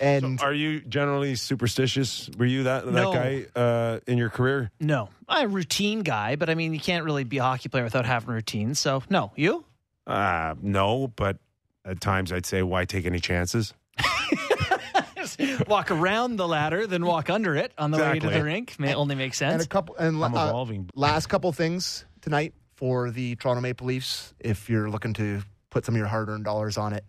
And 0.00 0.40
Are 0.40 0.54
you 0.54 0.80
generally 0.80 1.34
superstitious? 1.34 2.30
Were 2.38 2.46
you 2.46 2.62
that 2.62 2.86
that 2.86 2.90
No. 2.90 3.12
guy 3.12 3.44
uh, 3.54 4.00
in 4.06 4.16
your 4.16 4.30
career? 4.30 4.70
No. 4.80 5.10
I'm 5.28 5.50
a 5.50 5.52
routine 5.52 6.00
guy, 6.00 6.36
but 6.36 6.48
I 6.48 6.54
mean, 6.54 6.72
you 6.72 6.80
can't 6.80 7.04
really 7.04 7.24
be 7.24 7.36
a 7.36 7.42
hockey 7.42 7.68
player 7.68 7.84
without 7.84 8.06
having 8.06 8.30
routines. 8.30 8.80
So, 8.80 9.02
no. 9.10 9.30
You? 9.36 9.66
Uh, 10.06 10.54
no, 10.62 11.08
but 11.08 11.36
at 11.84 12.00
times 12.00 12.32
I'd 12.32 12.46
say, 12.46 12.62
why 12.62 12.86
take 12.86 13.04
any 13.04 13.20
chances? 13.20 13.74
walk 15.68 15.90
around 15.90 16.36
the 16.36 16.48
ladder, 16.48 16.86
then 16.86 17.04
walk 17.04 17.28
under 17.28 17.56
it 17.56 17.72
on 17.76 17.90
the 17.90 17.98
way 17.98 18.18
to 18.20 18.30
the 18.30 18.42
rink. 18.42 18.76
May 18.78 18.94
only 18.94 19.16
make 19.16 19.34
sense. 19.34 19.52
and 19.52 19.62
a 19.62 19.66
couple 19.66 19.96
and 19.96 20.16
I'm 20.24 20.34
uh, 20.34 20.48
evolving. 20.48 20.88
last 20.94 21.26
couple 21.26 21.52
things 21.52 22.06
tonight 22.22 22.54
for 22.82 23.12
the 23.12 23.36
Toronto 23.36 23.60
Maple 23.60 23.86
Leafs. 23.86 24.34
If 24.40 24.68
you're 24.68 24.90
looking 24.90 25.12
to 25.14 25.40
put 25.70 25.84
some 25.86 25.94
of 25.94 25.98
your 26.00 26.08
hard-earned 26.08 26.44
dollars 26.44 26.76
on 26.76 26.92
it, 26.92 27.04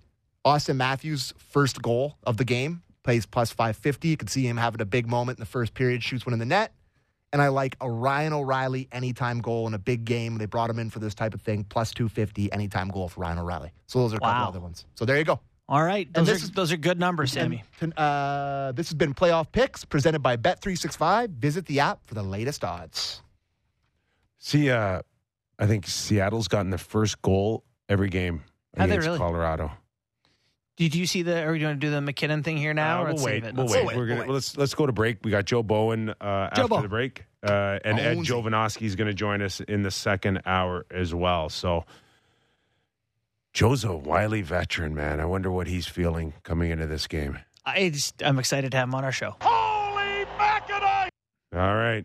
Auston 0.46 0.76
Matthews' 0.76 1.34
first 1.40 1.82
goal 1.82 2.16
of 2.28 2.38
the 2.38 2.46
game 2.46 2.84
plays 3.02 3.26
plus 3.26 3.50
550. 3.50 4.08
You 4.08 4.16
can 4.18 4.28
see 4.28 4.46
him 4.48 4.58
having 4.58 4.82
a 4.82 4.86
big 4.86 5.08
moment 5.08 5.40
in 5.40 5.42
the 5.42 5.48
first 5.48 5.74
period, 5.74 6.04
shoots 6.04 6.28
one 6.28 6.34
in 6.34 6.38
the 6.38 6.46
net. 6.46 6.74
And 7.32 7.42
I 7.42 7.48
like 7.48 7.76
a 7.82 7.90
Ryan 7.90 8.34
O'Reilly 8.34 8.88
anytime 8.92 9.40
goal 9.42 9.66
in 9.66 9.74
a 9.74 9.80
big 9.80 10.06
game. 10.06 10.38
They 10.38 10.46
brought 10.46 10.70
him 10.70 10.78
in 10.78 10.92
for 10.92 11.00
this 11.00 11.16
type 11.16 11.34
of 11.34 11.42
thing, 11.42 11.64
plus 11.64 11.92
250 11.92 12.54
anytime 12.54 12.90
goal 12.90 13.10
for 13.10 13.22
Ryan 13.22 13.40
O'Reilly. 13.40 13.72
So 13.88 13.98
those 13.98 14.14
are 14.14 14.18
a 14.18 14.20
couple 14.20 14.44
Wow. 14.44 14.48
other 14.50 14.60
ones. 14.60 14.86
So 14.94 15.06
there 15.06 15.18
you 15.18 15.24
go. 15.24 15.40
All 15.68 15.84
right. 15.84 16.06
And 16.14 16.14
Those 16.18 16.30
are, 16.30 16.34
this 16.34 16.44
is- 16.44 16.52
those 16.52 16.72
are 16.72 16.78
good 16.78 17.00
numbers, 17.00 17.32
Sammy. 17.32 17.64
And, 17.82 17.98
uh, 17.98 18.74
this 18.76 18.90
has 18.90 18.94
been 18.94 19.16
Playoff 19.16 19.52
Picks 19.52 19.86
presented 19.86 20.20
by 20.20 20.38
Bet365. 20.38 21.32
Visit 21.32 21.66
the 21.66 21.80
app 21.80 22.06
for 22.06 22.14
the 22.14 22.22
latest 22.22 22.64
odds. 22.64 23.24
See, 24.38 24.70
uh, 24.70 25.02
I 25.64 25.68
think 25.68 25.88
Seattle's 25.88 26.50
gotten 26.50 26.72
the 26.72 26.78
first 26.78 27.22
goal 27.22 27.64
every 27.88 28.10
game 28.10 28.44
Have 28.76 28.90
they 28.90 28.96
against 28.96 29.08
really? 29.08 29.20
Colorado. 29.20 29.72
Did 30.76 30.94
you 30.94 31.06
see 31.06 31.22
the? 31.22 31.42
Are 31.44 31.52
we 31.54 31.60
going 31.60 31.76
to 31.76 31.80
do 31.80 31.90
the 31.90 32.02
MacKinnon 32.02 32.44
thing 32.44 32.58
here 32.58 32.74
now? 32.74 32.98
Uh, 32.98 33.02
or 33.02 33.06
we'll 33.06 33.14
let's 33.14 33.24
wait. 33.24 33.32
save 33.32 33.44
it? 33.46 33.56
We'll 33.56 33.66
Let's 33.68 33.74
wait. 33.74 33.80
save 33.80 33.88
wait, 33.88 33.98
We're 33.98 34.06
gonna 34.08 34.20
we'll 34.22 34.28
wait. 34.28 34.34
let's 34.34 34.58
let's 34.58 34.74
go 34.76 34.86
to 34.86 34.92
break. 34.92 35.20
We 35.24 35.32
got 35.32 35.46
Joe 35.46 35.64
Bowen 35.64 36.10
uh, 36.10 36.50
after 36.52 36.68
Bo. 36.68 36.82
the 36.82 36.90
break, 36.90 37.26
uh, 37.44 37.80
and 37.86 37.98
Ed 38.00 38.18
Bonesy. 38.18 38.26
Jovanovski 38.26 38.82
is 38.82 38.96
going 38.98 39.08
to 39.08 39.14
join 39.14 39.42
us 39.42 39.62
in 39.62 39.84
the 39.84 39.92
second 39.92 40.42
hour 40.46 40.86
as 40.92 41.14
well. 41.16 41.48
So. 41.50 41.86
Joe's 43.54 43.84
a 43.84 43.94
wily 43.96 44.42
veteran, 44.42 44.96
man. 44.96 45.20
I 45.20 45.26
wonder 45.26 45.52
what 45.52 45.68
he's 45.68 45.86
feeling 45.86 46.34
coming 46.42 46.72
into 46.72 46.88
this 46.88 47.06
game. 47.06 47.38
I 47.64 47.90
just, 47.90 48.24
I'm 48.24 48.40
excited 48.40 48.72
to 48.72 48.78
have 48.78 48.88
him 48.90 48.96
on 48.96 49.04
our 49.06 49.12
show. 49.12 49.36
All 51.54 51.76
right. 51.76 52.04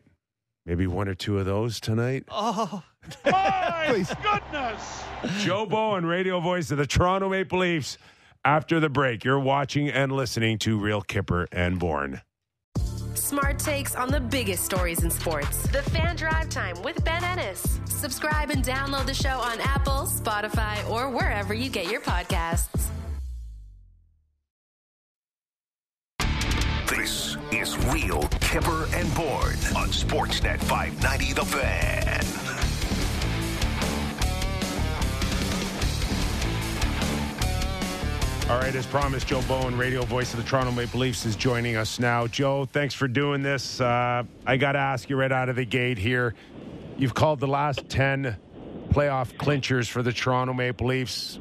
Maybe 0.68 0.86
one 0.86 1.08
or 1.08 1.14
two 1.14 1.38
of 1.38 1.46
those 1.46 1.80
tonight. 1.80 2.24
Oh, 2.30 2.82
my 3.24 3.86
Please. 3.88 4.12
Joe 5.42 5.64
Bowen, 5.64 6.04
radio 6.04 6.40
voice 6.40 6.70
of 6.70 6.76
the 6.76 6.86
Toronto 6.86 7.30
Maple 7.30 7.60
Leafs. 7.60 7.96
After 8.44 8.78
the 8.78 8.90
break, 8.90 9.24
you're 9.24 9.40
watching 9.40 9.88
and 9.88 10.12
listening 10.12 10.58
to 10.58 10.78
Real 10.78 11.00
Kyper 11.00 11.46
and 11.52 11.78
Bourne. 11.78 12.20
Smart 13.14 13.58
takes 13.58 13.94
on 13.94 14.10
the 14.10 14.20
biggest 14.20 14.62
stories 14.62 15.02
in 15.02 15.10
sports. 15.10 15.62
The 15.68 15.82
Fan 15.84 16.16
Drive 16.16 16.50
Time 16.50 16.82
with 16.82 17.02
Ben 17.02 17.24
Ennis. 17.24 17.78
Subscribe 17.86 18.50
and 18.50 18.62
download 18.62 19.06
the 19.06 19.14
show 19.14 19.38
on 19.40 19.58
Apple, 19.62 20.06
Spotify, 20.06 20.86
or 20.90 21.08
wherever 21.08 21.54
you 21.54 21.70
get 21.70 21.90
your 21.90 22.02
podcasts. 22.02 22.88
This 26.89 27.36
is 27.53 27.76
Real 27.89 28.22
Kyper 28.41 28.91
and 28.99 29.14
Bourne 29.14 29.59
on 29.76 29.91
Sportsnet 29.91 30.59
590 30.61 31.34
The 31.34 31.45
Fan. 31.45 32.24
All 38.51 38.59
right, 38.59 38.74
as 38.74 38.86
promised, 38.86 39.26
Joe 39.26 39.43
Bowen, 39.43 39.76
radio 39.76 40.03
voice 40.07 40.32
of 40.32 40.43
the 40.43 40.49
Toronto 40.49 40.72
Maple 40.72 41.01
Leafs, 41.01 41.26
is 41.26 41.36
joining 41.36 41.76
us 41.76 42.01
now. 42.01 42.26
Joe, 42.26 42.64
thanks 42.64 42.95
for 42.95 43.07
doing 43.07 43.43
this. 43.43 43.82
Uh, 43.82 44.22
I 44.47 44.57
got 44.57 44.72
to 44.72 44.78
ask 44.78 45.11
you 45.11 45.16
right 45.16 45.30
out 45.30 45.51
of 45.51 45.57
the 45.57 45.66
gate 45.66 45.99
here. 45.99 46.34
You've 46.97 47.14
called 47.14 47.39
the 47.39 47.49
last 47.49 47.86
10 47.91 48.34
playoff 48.89 49.36
clinchers 49.36 49.91
for 49.91 50.03
the 50.03 50.14
Toronto 50.14 50.55
Maple 50.55 50.86
Leafs. 50.86 51.39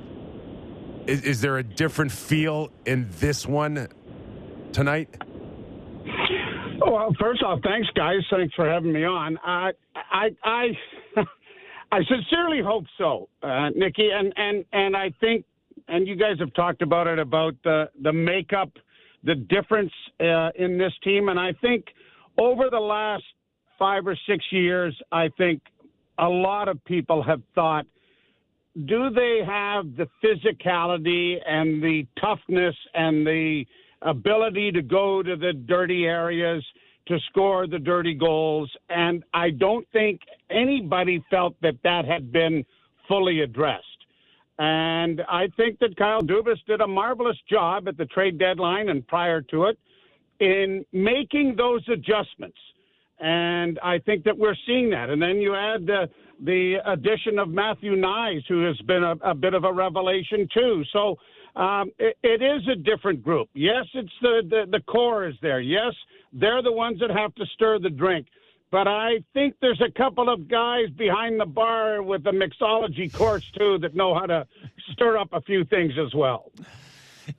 Is, 1.05 1.21
is 1.21 1.39
there 1.39 1.57
a 1.57 1.63
different 1.63 2.11
feel 2.11 2.69
in 2.85 3.07
this 3.21 3.47
one 3.47 3.87
tonight? 4.73 5.07
Oh, 6.87 6.93
well, 6.93 7.15
first 7.19 7.43
off, 7.43 7.59
thanks, 7.63 7.89
guys. 7.95 8.19
Thanks 8.31 8.55
for 8.55 8.69
having 8.69 8.93
me 8.93 9.03
on. 9.03 9.37
Uh, 9.37 9.71
I, 9.95 10.29
I, 10.43 10.67
I 11.91 11.99
sincerely 12.07 12.61
hope 12.63 12.85
so, 12.97 13.27
uh, 13.43 13.69
Nikki, 13.75 14.09
and 14.13 14.33
and 14.37 14.63
and 14.71 14.95
I 14.95 15.11
think, 15.19 15.43
and 15.89 16.07
you 16.07 16.15
guys 16.15 16.39
have 16.39 16.53
talked 16.53 16.81
about 16.81 17.07
it 17.07 17.19
about 17.19 17.55
the 17.65 17.89
the 18.01 18.13
makeup, 18.13 18.71
the 19.25 19.35
difference 19.35 19.91
uh, 20.21 20.51
in 20.55 20.77
this 20.77 20.93
team, 21.03 21.27
and 21.27 21.37
I 21.37 21.51
think 21.59 21.85
over 22.37 22.69
the 22.71 22.79
last 22.79 23.23
five 23.77 24.07
or 24.07 24.17
six 24.27 24.45
years, 24.51 24.97
I 25.11 25.29
think 25.37 25.61
a 26.19 26.27
lot 26.27 26.69
of 26.69 26.83
people 26.85 27.21
have 27.21 27.41
thought, 27.53 27.85
do 28.85 29.09
they 29.09 29.41
have 29.45 29.85
the 29.97 30.07
physicality 30.23 31.35
and 31.45 31.83
the 31.83 32.07
toughness 32.19 32.75
and 32.93 33.27
the 33.27 33.65
ability 34.01 34.71
to 34.71 34.81
go 34.81 35.23
to 35.23 35.35
the 35.35 35.53
dirty 35.53 36.05
areas 36.05 36.63
to 37.07 37.17
score 37.29 37.67
the 37.67 37.79
dirty 37.79 38.13
goals. 38.13 38.69
And 38.89 39.23
I 39.33 39.49
don't 39.51 39.87
think 39.91 40.21
anybody 40.49 41.23
felt 41.29 41.55
that 41.61 41.75
that 41.83 42.05
had 42.05 42.31
been 42.31 42.65
fully 43.07 43.41
addressed. 43.41 43.85
And 44.59 45.21
I 45.29 45.47
think 45.55 45.79
that 45.79 45.95
Kyle 45.97 46.21
Dubas 46.21 46.57
did 46.67 46.81
a 46.81 46.87
marvelous 46.87 47.37
job 47.49 47.87
at 47.87 47.97
the 47.97 48.05
trade 48.05 48.39
deadline 48.39 48.89
and 48.89 49.07
prior 49.07 49.41
to 49.43 49.65
it 49.65 49.77
in 50.39 50.83
making 50.91 51.55
those 51.55 51.81
adjustments. 51.87 52.57
And 53.19 53.79
I 53.83 53.99
think 53.99 54.23
that 54.25 54.37
we're 54.37 54.55
seeing 54.65 54.89
that. 54.91 55.09
And 55.09 55.21
then 55.21 55.37
you 55.37 55.55
add 55.55 55.85
the, 55.85 56.09
the 56.43 56.75
addition 56.85 57.39
of 57.39 57.49
Matthew 57.49 57.95
Knies, 57.95 58.41
who 58.47 58.63
has 58.65 58.77
been 58.81 59.03
a, 59.03 59.15
a 59.23 59.33
bit 59.33 59.53
of 59.53 59.63
a 59.63 59.73
revelation, 59.73 60.47
too. 60.53 60.83
So 60.93 61.17
um, 61.57 61.91
it, 61.97 62.15
it 62.21 62.41
is 62.41 62.67
a 62.67 62.75
different 62.75 63.23
group. 63.23 63.49
Yes, 63.53 63.85
it's 63.93 64.13
the, 64.21 64.41
the, 64.47 64.77
the 64.77 64.81
core 64.81 65.27
is 65.27 65.35
there. 65.41 65.59
Yes, 65.59 65.93
they're 66.31 66.61
the 66.61 66.71
ones 66.71 66.99
that 66.99 67.09
have 67.09 67.33
to 67.35 67.45
stir 67.53 67.79
the 67.79 67.89
drink. 67.89 68.27
But 68.69 68.87
I 68.87 69.23
think 69.33 69.55
there's 69.61 69.81
a 69.81 69.91
couple 69.97 70.29
of 70.29 70.47
guys 70.47 70.89
behind 70.97 71.39
the 71.39 71.45
bar 71.45 72.03
with 72.03 72.23
the 72.23 72.31
mixology 72.31 73.11
course, 73.11 73.49
too, 73.57 73.79
that 73.79 73.95
know 73.95 74.13
how 74.13 74.25
to 74.25 74.45
stir 74.91 75.17
up 75.17 75.29
a 75.31 75.41
few 75.41 75.63
things 75.63 75.93
as 75.97 76.13
well. 76.13 76.51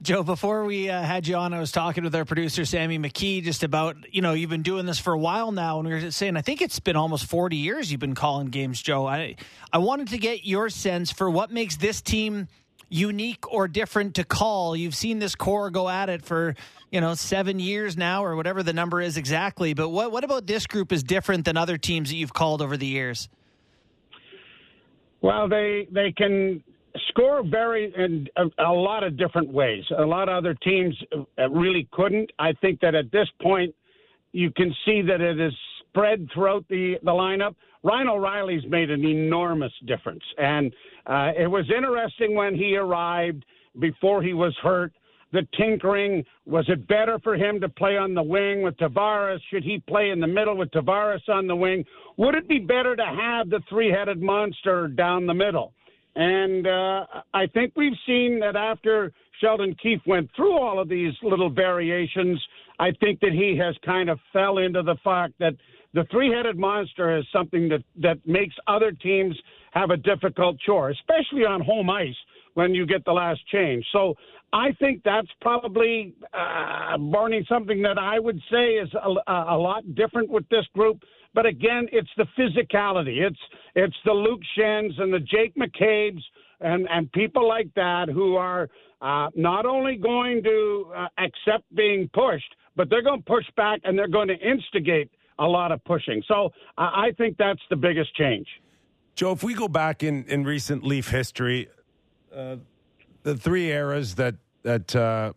Joe, 0.02 0.22
before 0.22 0.64
we 0.64 0.90
uh, 0.90 1.02
had 1.02 1.26
you 1.26 1.36
on, 1.36 1.54
I 1.54 1.60
was 1.60 1.70
talking 1.70 2.02
with 2.02 2.14
our 2.14 2.24
producer, 2.24 2.64
Sammy 2.64 2.98
McKee, 2.98 3.42
just 3.42 3.62
about, 3.62 3.96
you 4.10 4.20
know, 4.20 4.32
you've 4.32 4.50
been 4.50 4.62
doing 4.62 4.84
this 4.84 4.98
for 4.98 5.12
a 5.12 5.18
while 5.18 5.52
now. 5.52 5.78
And 5.78 5.88
we 5.88 5.94
were 5.94 6.10
saying, 6.10 6.36
I 6.36 6.40
think 6.40 6.60
it's 6.60 6.80
been 6.80 6.96
almost 6.96 7.26
40 7.26 7.56
years 7.56 7.90
you've 7.90 8.00
been 8.00 8.14
calling 8.14 8.48
games, 8.48 8.82
Joe. 8.82 9.06
I, 9.06 9.36
I 9.72 9.78
wanted 9.78 10.08
to 10.08 10.18
get 10.18 10.44
your 10.44 10.70
sense 10.70 11.12
for 11.12 11.30
what 11.30 11.50
makes 11.50 11.76
this 11.76 12.00
team 12.00 12.48
unique 12.88 13.50
or 13.52 13.68
different 13.68 14.14
to 14.14 14.24
call. 14.24 14.74
You've 14.76 14.94
seen 14.94 15.18
this 15.18 15.34
core 15.34 15.70
go 15.70 15.88
at 15.88 16.08
it 16.08 16.24
for, 16.24 16.54
you 16.90 17.00
know, 17.00 17.14
seven 17.14 17.58
years 17.58 17.96
now 17.96 18.24
or 18.24 18.36
whatever 18.36 18.62
the 18.62 18.72
number 18.72 19.00
is 19.00 19.16
exactly. 19.16 19.74
But 19.74 19.90
what, 19.90 20.12
what 20.12 20.24
about 20.24 20.46
this 20.46 20.66
group 20.66 20.92
is 20.92 21.02
different 21.02 21.44
than 21.44 21.56
other 21.56 21.76
teams 21.76 22.10
that 22.10 22.16
you've 22.16 22.34
called 22.34 22.62
over 22.62 22.76
the 22.76 22.86
years? 22.86 23.28
Well, 25.20 25.48
they 25.48 25.88
they 25.90 26.12
can 26.12 26.62
score 27.08 27.42
very 27.44 27.92
in 27.96 28.28
a, 28.36 28.64
a 28.64 28.72
lot 28.72 29.02
of 29.02 29.16
different 29.16 29.52
ways. 29.52 29.84
A 29.96 30.04
lot 30.04 30.28
of 30.28 30.36
other 30.36 30.54
teams 30.54 30.96
uh, 31.12 31.50
really 31.50 31.88
couldn't. 31.92 32.30
I 32.38 32.52
think 32.52 32.80
that 32.80 32.94
at 32.94 33.10
this 33.10 33.28
point, 33.42 33.74
you 34.32 34.50
can 34.50 34.74
see 34.84 35.02
that 35.02 35.20
it 35.20 35.40
is 35.40 35.52
spread 35.88 36.28
throughout 36.32 36.66
the, 36.68 36.96
the 37.02 37.10
lineup. 37.10 37.54
Ryan 37.82 38.08
O'Reilly's 38.08 38.64
made 38.68 38.90
an 38.90 39.04
enormous 39.04 39.72
difference. 39.86 40.22
And 40.36 40.72
uh, 41.08 41.32
it 41.38 41.50
was 41.50 41.64
interesting 41.74 42.34
when 42.34 42.54
he 42.54 42.76
arrived 42.76 43.44
before 43.78 44.22
he 44.22 44.34
was 44.34 44.54
hurt. 44.62 44.92
The 45.32 45.46
tinkering 45.58 46.24
was 46.46 46.64
it 46.68 46.86
better 46.88 47.18
for 47.22 47.34
him 47.34 47.60
to 47.60 47.68
play 47.68 47.98
on 47.98 48.14
the 48.14 48.22
wing 48.22 48.62
with 48.62 48.76
Tavares? 48.78 49.40
Should 49.50 49.64
he 49.64 49.82
play 49.86 50.10
in 50.10 50.20
the 50.20 50.26
middle 50.26 50.56
with 50.56 50.70
Tavares 50.70 51.26
on 51.28 51.46
the 51.46 51.56
wing? 51.56 51.84
Would 52.16 52.34
it 52.34 52.48
be 52.48 52.58
better 52.58 52.96
to 52.96 53.04
have 53.04 53.50
the 53.50 53.60
three 53.68 53.90
headed 53.90 54.22
monster 54.22 54.88
down 54.88 55.26
the 55.26 55.34
middle? 55.34 55.72
And 56.16 56.66
uh, 56.66 57.06
I 57.34 57.46
think 57.46 57.74
we've 57.76 57.96
seen 58.06 58.40
that 58.40 58.56
after 58.56 59.12
Sheldon 59.40 59.76
Keefe 59.82 60.00
went 60.06 60.30
through 60.34 60.58
all 60.58 60.80
of 60.80 60.88
these 60.88 61.12
little 61.22 61.50
variations, 61.50 62.42
I 62.78 62.90
think 63.00 63.20
that 63.20 63.32
he 63.32 63.56
has 63.58 63.76
kind 63.84 64.08
of 64.08 64.18
fell 64.32 64.58
into 64.58 64.82
the 64.82 64.96
fact 65.04 65.34
that 65.40 65.54
the 65.94 66.04
three-headed 66.10 66.58
monster 66.58 67.16
is 67.16 67.24
something 67.32 67.68
that 67.68 67.82
that 68.00 68.18
makes 68.26 68.54
other 68.66 68.92
teams 68.92 69.38
have 69.72 69.90
a 69.90 69.96
difficult 69.96 70.58
chore, 70.60 70.90
especially 70.90 71.44
on 71.44 71.60
home 71.60 71.90
ice 71.90 72.16
when 72.54 72.74
you 72.74 72.86
get 72.86 73.04
the 73.04 73.12
last 73.12 73.40
change. 73.48 73.84
So 73.92 74.14
I 74.52 74.72
think 74.80 75.02
that's 75.04 75.28
probably 75.40 76.14
uh, 76.32 76.96
Barney 76.98 77.44
something 77.48 77.82
that 77.82 77.98
I 77.98 78.18
would 78.18 78.40
say 78.50 78.74
is 78.74 78.88
a, 78.94 79.32
a 79.32 79.58
lot 79.58 79.94
different 79.94 80.30
with 80.30 80.48
this 80.48 80.66
group. 80.74 81.02
But 81.34 81.46
again, 81.46 81.86
it's 81.92 82.08
the 82.16 82.26
physicality. 82.38 83.18
It's 83.20 83.38
it's 83.74 83.96
the 84.04 84.12
Luke 84.12 84.40
Schenns 84.54 84.94
and 84.98 85.12
the 85.12 85.20
Jake 85.20 85.54
McCabe's 85.56 86.24
and 86.60 86.88
and 86.90 87.12
people 87.12 87.46
like 87.46 87.68
that 87.76 88.08
who 88.08 88.36
are 88.36 88.68
uh, 89.02 89.28
not 89.36 89.66
only 89.66 89.96
going 89.96 90.42
to 90.42 90.92
uh, 90.96 91.06
accept 91.18 91.64
being 91.74 92.08
pushed, 92.14 92.54
but 92.74 92.88
they're 92.88 93.02
going 93.02 93.20
to 93.20 93.30
push 93.30 93.44
back 93.56 93.80
and 93.84 93.96
they're 93.96 94.08
going 94.08 94.28
to 94.28 94.38
instigate 94.38 95.10
a 95.38 95.46
lot 95.46 95.70
of 95.70 95.84
pushing. 95.84 96.22
So 96.26 96.50
I 96.76 97.12
think 97.16 97.36
that's 97.38 97.60
the 97.70 97.76
biggest 97.76 98.12
change. 98.16 98.46
Joe, 99.18 99.32
if 99.32 99.42
we 99.42 99.52
go 99.52 99.66
back 99.66 100.04
in, 100.04 100.26
in 100.26 100.44
recent 100.44 100.84
Leaf 100.84 101.08
history, 101.08 101.68
uh, 102.32 102.54
the 103.24 103.36
three 103.36 103.66
eras 103.66 104.14
that 104.14 104.36
that 104.62 104.94
uh, 104.94 105.32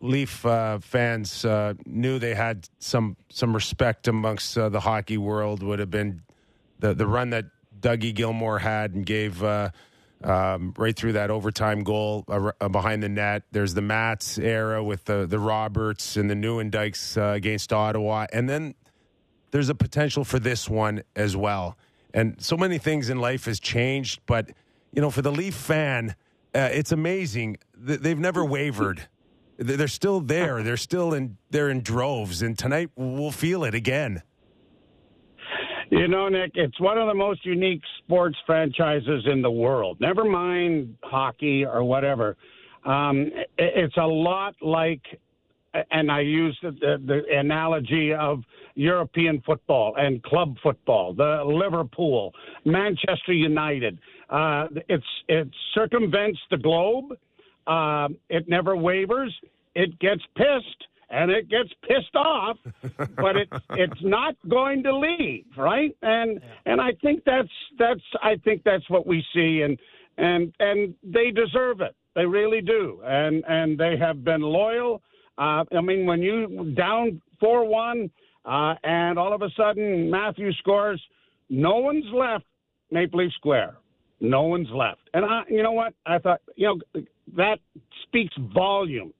Leaf 0.00 0.44
uh, 0.44 0.80
fans 0.80 1.44
uh, 1.44 1.74
knew 1.86 2.18
they 2.18 2.34
had 2.34 2.68
some 2.80 3.16
some 3.28 3.54
respect 3.54 4.08
amongst 4.08 4.58
uh, 4.58 4.68
the 4.70 4.80
hockey 4.80 5.18
world 5.18 5.62
would 5.62 5.78
have 5.78 5.88
been 5.88 6.22
the 6.80 6.94
the 6.94 7.06
run 7.06 7.30
that 7.30 7.44
Dougie 7.78 8.12
Gilmour 8.12 8.58
had 8.58 8.92
and 8.94 9.06
gave. 9.06 9.40
Uh, 9.40 9.70
um, 10.24 10.72
right 10.78 10.94
through 10.94 11.14
that 11.14 11.32
overtime 11.32 11.82
goal 11.82 12.22
behind 12.70 13.02
the 13.02 13.08
net. 13.08 13.42
There's 13.50 13.74
the 13.74 13.82
Mats 13.82 14.38
era 14.38 14.82
with 14.82 15.04
the 15.04 15.26
the 15.26 15.40
Roberts 15.40 16.16
and 16.16 16.30
the 16.30 16.34
Nieuwendyks 16.34 17.16
against 17.34 17.72
Ottawa, 17.72 18.26
and 18.32 18.48
then 18.48 18.76
there's 19.50 19.68
a 19.68 19.74
potential 19.74 20.24
for 20.24 20.38
this 20.38 20.68
one 20.68 21.02
as 21.16 21.36
well. 21.36 21.76
And 22.14 22.40
so 22.40 22.56
many 22.56 22.78
things 22.78 23.10
in 23.10 23.18
life 23.18 23.46
has 23.46 23.58
changed, 23.58 24.20
but 24.26 24.50
you 24.92 25.00
know, 25.00 25.10
for 25.10 25.22
the 25.22 25.32
Leaf 25.32 25.54
fan, 25.54 26.14
uh, 26.54 26.68
it's 26.70 26.92
amazing. 26.92 27.56
They've 27.74 28.18
never 28.18 28.44
wavered. 28.44 29.08
They're 29.56 29.88
still 29.88 30.20
there. 30.20 30.62
They're 30.62 30.76
still 30.76 31.14
in. 31.14 31.38
They're 31.50 31.70
in 31.70 31.82
droves, 31.82 32.42
and 32.42 32.58
tonight 32.58 32.90
we'll 32.96 33.30
feel 33.30 33.64
it 33.64 33.74
again. 33.74 34.22
You 35.90 36.08
know, 36.08 36.28
Nick, 36.28 36.52
it's 36.54 36.80
one 36.80 36.96
of 36.96 37.06
the 37.06 37.14
most 37.14 37.44
unique 37.44 37.82
sports 37.98 38.36
franchises 38.46 39.24
in 39.26 39.42
the 39.42 39.50
world. 39.50 39.98
Never 40.00 40.24
mind 40.24 40.96
hockey 41.02 41.66
or 41.66 41.84
whatever. 41.84 42.36
Um, 42.84 43.30
it's 43.58 43.96
a 43.98 44.06
lot 44.06 44.54
like 44.62 45.02
and 45.90 46.10
I 46.10 46.20
use 46.20 46.58
the, 46.62 46.70
the, 46.72 46.96
the, 47.06 47.38
analogy 47.38 48.12
of 48.12 48.42
European 48.74 49.42
football 49.44 49.94
and 49.96 50.22
club 50.22 50.56
football, 50.62 51.14
the 51.14 51.42
Liverpool, 51.44 52.32
Manchester 52.64 53.32
United. 53.32 53.98
Uh, 54.28 54.66
it's 54.88 55.04
it 55.28 55.48
circumvents 55.74 56.38
the 56.50 56.58
globe. 56.58 57.16
Uh, 57.66 58.08
it 58.28 58.48
never 58.48 58.76
wavers. 58.76 59.34
It 59.74 59.98
gets 59.98 60.22
pissed 60.36 60.86
and 61.12 61.30
it 61.30 61.48
gets 61.48 61.68
pissed 61.82 62.16
off, 62.16 62.56
but 63.16 63.36
it's 63.36 63.64
it's 63.70 64.00
not 64.02 64.34
going 64.48 64.82
to 64.82 64.96
leave, 64.96 65.44
right? 65.56 65.94
And 66.02 66.40
and 66.66 66.80
I 66.80 66.92
think 67.02 67.22
that's 67.24 67.48
that's 67.78 68.00
I 68.22 68.36
think 68.44 68.62
that's 68.64 68.88
what 68.90 69.06
we 69.06 69.24
see, 69.34 69.62
and 69.62 69.78
and 70.18 70.52
and 70.58 70.94
they 71.04 71.30
deserve 71.30 71.80
it. 71.82 71.94
They 72.14 72.26
really 72.26 72.62
do, 72.62 73.00
and 73.04 73.44
and 73.46 73.78
they 73.78 73.96
have 73.98 74.24
been 74.24 74.40
loyal 74.40 75.02
uh, 75.38 75.64
I 75.76 75.80
mean, 75.82 76.06
when 76.06 76.20
you 76.20 76.74
down 76.76 77.20
4 77.40 77.66
1 77.66 78.10
uh, 78.44 78.74
and 78.84 79.18
all 79.18 79.32
of 79.32 79.42
a 79.42 79.48
sudden 79.56 80.10
Matthew 80.10 80.52
scores, 80.54 81.02
no 81.48 81.76
one's 81.76 82.06
left 82.12 82.44
Maple 82.90 83.20
Leaf 83.20 83.32
Square. 83.34 83.76
No 84.20 84.42
one's 84.42 84.68
left. 84.70 85.00
And 85.14 85.24
I, 85.24 85.42
you 85.48 85.62
know 85.62 85.72
what? 85.72 85.94
I 86.06 86.18
thought, 86.18 86.40
you 86.54 86.68
know, 86.68 87.02
that 87.36 87.58
speaks 88.04 88.34
volumes 88.54 89.14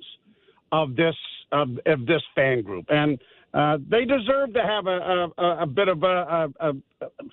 of 0.70 0.94
this 0.94 1.16
of, 1.50 1.68
of 1.86 2.06
this 2.06 2.22
fan 2.34 2.62
group, 2.62 2.86
and 2.88 3.18
uh, 3.52 3.76
they 3.90 4.04
deserve 4.06 4.54
to 4.54 4.62
have 4.62 4.86
a, 4.86 5.28
a, 5.36 5.62
a 5.62 5.66
bit 5.66 5.88
of 5.88 6.02
a, 6.02 6.48
a, 6.60 6.72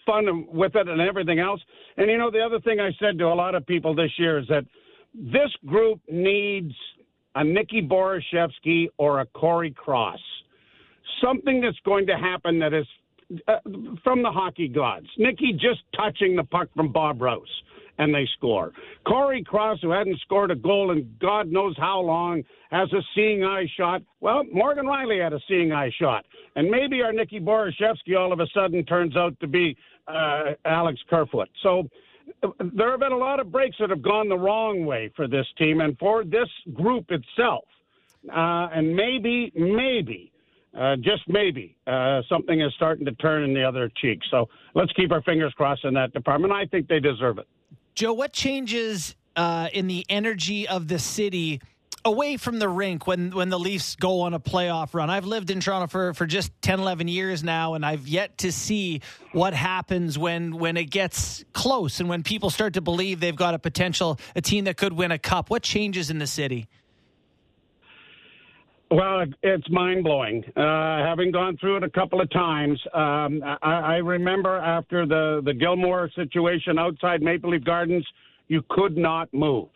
fun 0.06 0.46
with 0.52 0.76
it 0.76 0.90
and 0.90 1.00
everything 1.00 1.40
else. 1.40 1.62
And 1.96 2.10
you 2.10 2.18
know, 2.18 2.30
the 2.30 2.42
other 2.42 2.60
thing 2.60 2.80
I 2.80 2.90
said 3.00 3.18
to 3.20 3.26
a 3.26 3.36
lot 3.36 3.56
of 3.56 3.66
people 3.66 3.96
this 3.96 4.12
year 4.18 4.40
is 4.40 4.48
that 4.48 4.66
this 5.14 5.50
group 5.66 6.02
needs 6.10 6.74
a 7.36 7.44
Nikki 7.44 7.82
Borschevsky 7.82 8.88
or 8.98 9.22
a 9.22 9.26
Cory 9.28 9.72
Cross. 9.72 10.20
Something 11.24 11.62
that's 11.62 11.80
going 11.86 12.08
to 12.08 12.18
happen 12.18 12.60
that 12.60 12.74
is 12.74 12.86
uh, 13.48 13.58
from 14.04 14.24
the 14.24 14.32
hockey 14.32 14.68
gods. 14.68 15.08
Nikki 15.18 15.54
just 15.54 15.82
touching 15.96 16.36
the 16.36 16.44
puck 16.44 16.70
from 16.76 16.92
Bob 16.92 17.22
Rouse 17.22 17.48
and 18.00 18.16
they 18.16 18.28
score. 18.38 18.72
Cory 19.06 19.44
Cross, 19.44 19.80
who 19.82 19.92
hadn't 19.92 20.20
scored 20.22 20.52
a 20.52 20.56
goal 20.56 20.92
in 20.92 21.14
God 21.22 21.52
knows 21.52 21.76
how 21.78 22.00
long, 22.00 22.44
has 22.72 22.92
a 22.94 23.02
seeing 23.14 23.44
eye 23.44 23.68
shot. 23.78 24.02
Well, 24.22 24.44
Morgan 24.52 24.86
Rielly 24.86 25.22
had 25.22 25.34
a 25.34 25.40
seeing 25.48 25.72
eye 25.72 25.92
shot. 26.00 26.26
And 26.56 26.70
maybe 26.70 27.02
our 27.02 27.14
Nicky 27.14 27.40
Borschevsky 27.40 28.18
all 28.18 28.34
of 28.34 28.40
a 28.40 28.48
sudden 28.54 28.86
turns 28.86 29.16
out 29.16 29.38
to 29.42 29.48
be 29.48 29.78
uh, 30.08 30.54
Alex 30.66 31.00
Kerfoot. 31.10 31.50
So 31.62 31.88
there 32.74 32.92
have 32.92 33.00
been 33.00 33.12
a 33.12 33.18
lot 33.18 33.40
of 33.40 33.52
breaks 33.52 33.78
that 33.80 33.90
have 33.90 34.02
gone 34.02 34.30
the 34.30 34.38
wrong 34.38 34.86
way 34.86 35.12
for 35.16 35.28
this 35.28 35.46
team 35.58 35.82
and 35.82 35.98
for 35.98 36.24
this 36.24 36.50
group 36.74 37.12
itself. 37.12 37.66
Uh, 38.28 38.68
and 38.74 38.96
maybe, 38.96 39.52
maybe, 39.56 40.32
uh, 40.78 40.96
just 40.98 41.22
maybe, 41.28 41.78
uh, 41.88 42.22
something 42.28 42.62
is 42.62 42.74
starting 42.76 43.06
to 43.06 43.14
turn 43.14 43.44
in 43.44 43.54
the 43.54 43.64
other 43.64 43.90
cheek. 44.02 44.20
So 44.30 44.50
let's 44.76 44.92
keep 44.94 45.12
our 45.12 45.22
fingers 45.22 45.54
crossed 45.56 45.86
in 45.86 45.94
that 45.94 46.14
department. 46.14 46.54
I 46.54 46.66
think 46.66 46.88
they 46.88 47.00
deserve 47.00 47.38
it. 47.38 47.48
Joe, 47.96 48.14
what 48.14 48.34
changes 48.34 49.16
uh, 49.36 49.70
in 49.74 49.88
the 49.88 50.06
energy 50.10 50.68
of 50.68 50.90
the 50.90 51.00
city 51.00 51.62
away 52.06 52.38
from 52.38 52.60
the 52.60 52.70
rink 52.70 53.08
when, 53.08 53.32
when 53.32 53.50
the 53.50 53.60
Leafs 53.60 53.96
go 53.96 54.22
on 54.22 54.34
a 54.34 54.40
playoff 54.40 54.94
run? 54.94 55.10
I've 55.10 55.26
lived 55.26 55.50
in 55.50 55.60
Toronto 55.60 55.88
for, 55.88 56.14
for 56.14 56.26
just 56.26 56.52
10, 56.62 56.80
11 56.80 57.08
years 57.08 57.44
now, 57.44 57.74
and 57.74 57.86
I've 57.86 58.08
yet 58.08 58.38
to 58.40 58.52
see 58.52 59.02
what 59.32 59.54
happens 59.54 60.18
when, 60.18 60.58
when 60.58 60.78
it 60.78 60.86
gets 60.86 61.44
close 61.54 62.00
and 62.00 62.10
when 62.10 62.24
people 62.24 62.50
start 62.50 62.74
to 62.74 62.82
believe 62.82 63.20
they've 63.20 63.36
got 63.36 63.54
a 63.54 63.60
potential, 63.60 64.20
a 64.36 64.42
team 64.42 64.66
that 64.66 64.78
could 64.78 64.94
win 64.94 65.12
a 65.12 65.20
cup. 65.20 65.50
What 65.50 65.64
changes 65.64 66.10
in 66.10 66.20
the 66.20 66.28
city? 66.28 66.68
Well, 68.92 69.26
it's 69.44 69.70
mind 69.70 70.04
blowing. 70.04 70.44
Uh, 70.56 71.06
having 71.06 71.32
gone 71.32 71.58
through 71.58 71.78
it 71.78 71.84
a 71.84 71.90
couple 71.92 72.22
of 72.22 72.30
times, 72.32 72.80
um, 72.96 73.40
I, 73.44 73.58
I 73.62 73.96
remember 73.98 74.58
after 74.58 75.06
the 75.06 75.42
the 75.46 75.54
Gilmour 75.54 76.10
situation 76.16 76.80
outside 76.80 77.22
Maple 77.22 77.52
Leaf 77.52 77.64
Gardens, 77.64 78.06
you 78.48 78.64
could 78.70 78.98
not 78.98 79.32
move. 79.32 79.70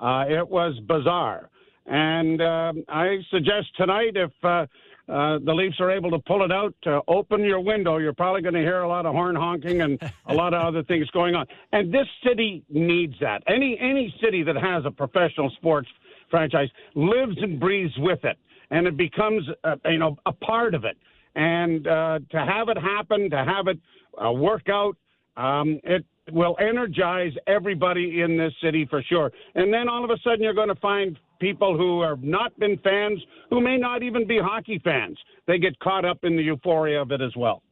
Uh, 0.00 0.24
it 0.28 0.48
was 0.48 0.78
bizarre, 0.88 1.50
and 1.86 2.40
um, 2.42 2.84
I 2.88 3.18
suggest 3.30 3.68
tonight 3.76 4.16
if. 4.16 4.32
Uh, 4.42 4.66
uh, 5.06 5.38
the 5.44 5.52
Leafs 5.52 5.80
are 5.80 5.90
able 5.90 6.10
to 6.12 6.18
pull 6.18 6.46
it 6.46 6.50
out. 6.50 6.74
Uh, 6.86 6.98
open 7.08 7.44
your 7.44 7.60
window. 7.60 7.98
You're 7.98 8.14
probably 8.14 8.40
going 8.40 8.54
to 8.54 8.62
hear 8.62 8.80
a 8.80 8.88
lot 8.88 9.04
of 9.04 9.12
horn 9.12 9.36
honking 9.36 9.82
and 9.82 10.00
a 10.28 10.32
lot 10.32 10.54
of 10.54 10.62
other 10.62 10.82
things 10.82 11.10
going 11.10 11.34
on. 11.34 11.44
And 11.72 11.92
this 11.92 12.06
city 12.26 12.64
needs 12.70 13.12
that. 13.20 13.42
Any 13.46 13.78
any 13.78 14.14
city 14.24 14.42
that 14.44 14.56
has 14.56 14.86
a 14.86 14.90
professional 14.90 15.50
sports 15.58 15.90
franchise 16.30 16.70
lives 16.94 17.36
and 17.42 17.60
breathes 17.60 17.92
with 17.98 18.24
it 18.24 18.38
and 18.70 18.86
it 18.86 18.96
becomes 18.96 19.48
uh, 19.62 19.76
you 19.86 19.98
know 19.98 20.16
a 20.26 20.32
part 20.32 20.74
of 20.74 20.84
it. 20.84 20.96
And 21.36 21.86
uh, 21.86 22.20
to 22.30 22.38
have 22.38 22.68
it 22.68 22.78
happen, 22.78 23.30
to 23.30 23.44
have 23.44 23.66
it 23.66 23.78
uh, 24.24 24.30
work 24.32 24.68
out, 24.68 24.96
um, 25.36 25.80
it 25.82 26.04
will 26.32 26.56
energize 26.58 27.32
everybody 27.46 28.22
in 28.22 28.36
this 28.36 28.52
city 28.62 28.86
for 28.88 29.02
sure. 29.02 29.30
And 29.54 29.72
then 29.72 29.88
all 29.88 30.04
of 30.04 30.10
a 30.10 30.16
sudden, 30.22 30.42
you're 30.42 30.54
going 30.54 30.68
to 30.68 30.74
find 30.76 31.18
people 31.38 31.76
who 31.76 32.02
have 32.02 32.22
not 32.22 32.58
been 32.58 32.78
fans, 32.78 33.20
who 33.50 33.60
may 33.60 33.76
not 33.76 34.02
even 34.02 34.26
be 34.26 34.38
hockey 34.38 34.80
fans. 34.82 35.18
They 35.46 35.58
get 35.58 35.78
caught 35.80 36.04
up 36.04 36.18
in 36.22 36.36
the 36.36 36.42
euphoria 36.42 37.02
of 37.02 37.12
it 37.12 37.20
as 37.20 37.36
well. 37.36 37.62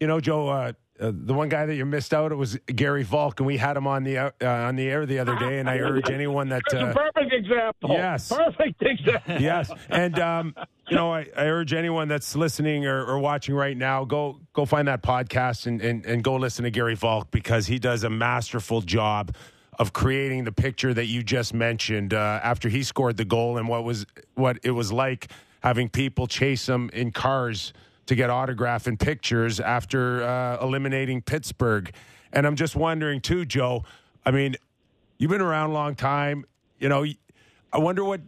You 0.00 0.06
know, 0.06 0.20
Joe, 0.20 0.48
uh, 0.48 0.72
uh, 1.00 1.12
the 1.14 1.34
one 1.34 1.48
guy 1.48 1.66
that 1.66 1.74
you 1.74 1.84
missed 1.84 2.14
out 2.14 2.32
it 2.32 2.36
was 2.36 2.58
Garry 2.66 3.02
Valk, 3.02 3.40
and 3.40 3.46
we 3.46 3.56
had 3.56 3.76
him 3.76 3.86
on 3.86 4.04
the 4.04 4.18
uh, 4.18 4.30
on 4.40 4.76
the 4.76 4.88
air 4.88 5.06
the 5.06 5.18
other 5.18 5.36
day. 5.36 5.58
And 5.58 5.68
I 5.68 5.78
urge 5.80 6.10
anyone 6.10 6.48
that 6.50 6.62
uh, 6.72 6.92
perfect 6.92 7.32
example. 7.32 7.90
Yes, 7.90 8.28
perfect 8.28 8.82
example. 8.82 9.40
Yes, 9.40 9.70
and 9.88 10.18
um, 10.18 10.54
you 10.88 10.96
know, 10.96 11.12
I, 11.12 11.26
I, 11.36 11.46
urge 11.46 11.72
anyone 11.72 12.08
that's 12.08 12.36
listening 12.36 12.86
or, 12.86 13.04
or, 13.04 13.18
watching 13.18 13.54
right 13.54 13.76
now 13.76 14.04
go 14.04 14.40
go 14.52 14.64
find 14.64 14.88
that 14.88 15.02
podcast 15.02 15.66
and, 15.66 15.80
and 15.82 16.04
and 16.06 16.22
go 16.24 16.36
listen 16.36 16.64
to 16.64 16.70
Garry 16.70 16.94
Valk 16.94 17.30
because 17.30 17.66
he 17.66 17.78
does 17.78 18.04
a 18.04 18.10
masterful 18.10 18.80
job 18.80 19.34
of 19.78 19.92
creating 19.92 20.44
the 20.44 20.52
picture 20.52 20.94
that 20.94 21.06
you 21.06 21.22
just 21.22 21.52
mentioned 21.52 22.14
uh, 22.14 22.40
after 22.42 22.68
he 22.68 22.82
scored 22.82 23.16
the 23.16 23.24
goal 23.24 23.58
and 23.58 23.68
what 23.68 23.84
was 23.84 24.06
what 24.34 24.58
it 24.62 24.70
was 24.70 24.92
like 24.92 25.30
having 25.62 25.88
people 25.88 26.26
chase 26.26 26.68
him 26.68 26.88
in 26.92 27.10
cars 27.10 27.72
to 28.06 28.14
get 28.14 28.30
autograph 28.30 28.86
and 28.86 28.98
pictures 28.98 29.60
after 29.60 30.22
uh, 30.22 30.58
eliminating 30.62 31.22
Pittsburgh. 31.22 31.92
And 32.32 32.46
I'm 32.46 32.56
just 32.56 32.76
wondering, 32.76 33.20
too, 33.20 33.44
Joe. 33.44 33.84
I 34.24 34.30
mean, 34.30 34.56
you've 35.18 35.30
been 35.30 35.40
around 35.40 35.70
a 35.70 35.72
long 35.72 35.94
time. 35.94 36.44
You 36.78 36.88
know, 36.88 37.04
I 37.72 37.78
wonder 37.78 38.04
what 38.04 38.20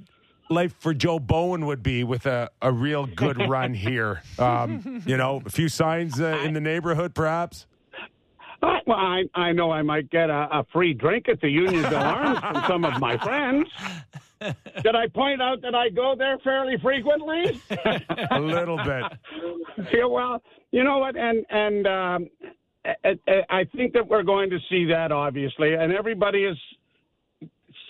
life 0.50 0.74
for 0.78 0.94
Joe 0.94 1.18
Bowen 1.18 1.66
would 1.66 1.82
be 1.82 2.04
with 2.04 2.26
a, 2.26 2.50
a 2.62 2.72
real 2.72 3.06
good 3.06 3.48
run 3.48 3.74
here. 3.74 4.22
Um, 4.38 5.02
you 5.06 5.16
know, 5.16 5.42
a 5.44 5.50
few 5.50 5.68
signs 5.68 6.20
uh, 6.20 6.40
in 6.44 6.54
the 6.54 6.60
neighborhood, 6.60 7.14
perhaps. 7.14 7.66
Uh, 8.62 8.78
well, 8.86 8.96
I, 8.98 9.24
I 9.34 9.52
know 9.52 9.70
I 9.70 9.82
might 9.82 10.10
get 10.10 10.30
a, 10.30 10.48
a 10.50 10.66
free 10.72 10.92
drink 10.92 11.28
at 11.28 11.40
the 11.40 11.48
Unionville 11.48 11.96
Arms 11.96 12.40
from 12.40 12.64
some 12.66 12.84
of 12.84 13.00
my 13.00 13.16
friends. 13.18 13.68
Did 14.82 14.94
I 14.94 15.08
point 15.08 15.42
out 15.42 15.62
that 15.62 15.74
I 15.74 15.88
go 15.88 16.14
there 16.16 16.38
fairly 16.38 16.76
frequently? 16.80 17.60
a 18.30 18.40
little 18.40 18.78
bit. 18.78 19.04
Yeah, 19.92 20.06
well, 20.06 20.42
you 20.72 20.82
know 20.82 20.98
what, 20.98 21.16
and 21.16 21.46
and 21.50 21.86
um, 21.86 22.28
I, 22.84 23.42
I 23.48 23.64
think 23.76 23.92
that 23.92 24.06
we're 24.08 24.24
going 24.24 24.50
to 24.50 24.58
see 24.68 24.86
that 24.86 25.12
obviously, 25.12 25.74
and 25.74 25.92
everybody 25.92 26.44
is 26.44 26.56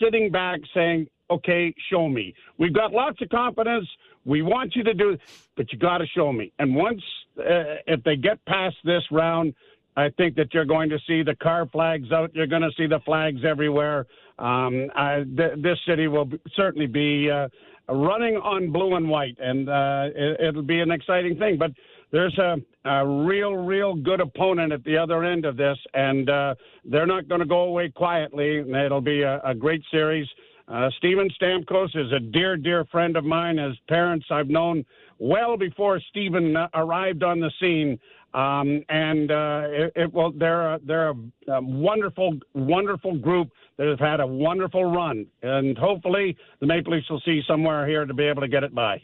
sitting 0.02 0.30
back 0.30 0.60
saying, 0.74 1.08
"Okay, 1.30 1.74
show 1.90 2.08
me." 2.08 2.34
We've 2.58 2.74
got 2.74 2.92
lots 2.92 3.22
of 3.22 3.30
confidence. 3.30 3.88
We 4.26 4.42
want 4.42 4.76
you 4.76 4.84
to 4.84 4.92
do, 4.92 5.16
but 5.56 5.72
you 5.72 5.78
got 5.78 5.98
to 5.98 6.06
show 6.08 6.30
me. 6.30 6.52
And 6.58 6.76
once, 6.76 7.02
uh, 7.38 7.80
if 7.86 8.02
they 8.04 8.16
get 8.16 8.44
past 8.44 8.76
this 8.84 9.02
round, 9.10 9.54
I 9.96 10.10
think 10.10 10.36
that 10.36 10.52
you're 10.52 10.66
going 10.66 10.90
to 10.90 10.98
see 11.06 11.22
the 11.22 11.34
car 11.36 11.66
flags 11.72 12.12
out. 12.12 12.34
You're 12.34 12.46
going 12.46 12.62
to 12.62 12.72
see 12.76 12.86
the 12.86 13.00
flags 13.04 13.40
everywhere. 13.44 14.06
Um, 14.38 14.88
I, 14.94 15.24
th- 15.36 15.62
this 15.62 15.78
city 15.86 16.06
will 16.06 16.26
b- 16.26 16.40
certainly 16.54 16.86
be 16.86 17.30
uh, 17.30 17.48
running 17.88 18.36
on 18.36 18.70
blue 18.70 18.94
and 18.94 19.08
white, 19.08 19.36
and 19.40 19.68
uh, 19.68 20.08
it, 20.14 20.54
will 20.54 20.62
be 20.62 20.80
an 20.80 20.90
exciting 20.90 21.36
thing. 21.38 21.58
But 21.58 21.72
there's 22.12 22.36
a, 22.38 22.56
a, 22.88 23.06
real, 23.06 23.54
real 23.54 23.94
good 23.94 24.20
opponent 24.20 24.72
at 24.72 24.84
the 24.84 24.96
other 24.96 25.24
end 25.24 25.44
of 25.44 25.56
this, 25.56 25.78
and 25.94 26.30
uh, 26.30 26.54
they're 26.84 27.06
not 27.06 27.28
going 27.28 27.40
to 27.40 27.46
go 27.46 27.62
away 27.62 27.90
quietly. 27.90 28.58
It'll 28.58 29.00
be 29.00 29.22
a, 29.22 29.40
a 29.44 29.54
great 29.54 29.82
series. 29.90 30.26
Uh, 30.68 30.90
Steven 30.98 31.30
Stamkos 31.40 31.96
is 31.96 32.12
a 32.12 32.20
dear, 32.20 32.56
dear 32.56 32.84
friend 32.86 33.16
of 33.16 33.24
mine. 33.24 33.58
As 33.58 33.72
parents, 33.88 34.26
I've 34.30 34.48
known 34.48 34.84
well 35.18 35.56
before 35.56 36.00
Steven 36.10 36.56
uh, 36.56 36.68
arrived 36.74 37.22
on 37.22 37.40
the 37.40 37.50
scene. 37.58 37.98
Um, 38.34 38.84
and 38.88 39.30
uh, 39.30 39.62
it, 39.64 39.92
it, 39.96 40.12
well, 40.12 40.32
they're 40.32 40.74
a, 40.74 40.80
they're 40.84 41.10
a, 41.10 41.14
a, 41.48 41.62
wonderful, 41.62 42.38
wonderful 42.54 43.16
group 43.18 43.48
that 43.78 43.88
have 43.88 43.98
had 43.98 44.20
a 44.20 44.26
wonderful 44.26 44.84
run, 44.84 45.26
and 45.42 45.78
hopefully 45.78 46.36
the 46.60 46.66
Maple 46.66 46.92
Leafs 46.92 47.08
will 47.08 47.22
see 47.24 47.40
somewhere 47.48 47.86
here 47.88 48.04
to 48.04 48.12
be 48.12 48.24
able 48.24 48.42
to 48.42 48.48
get 48.48 48.64
it 48.64 48.74
by. 48.74 49.00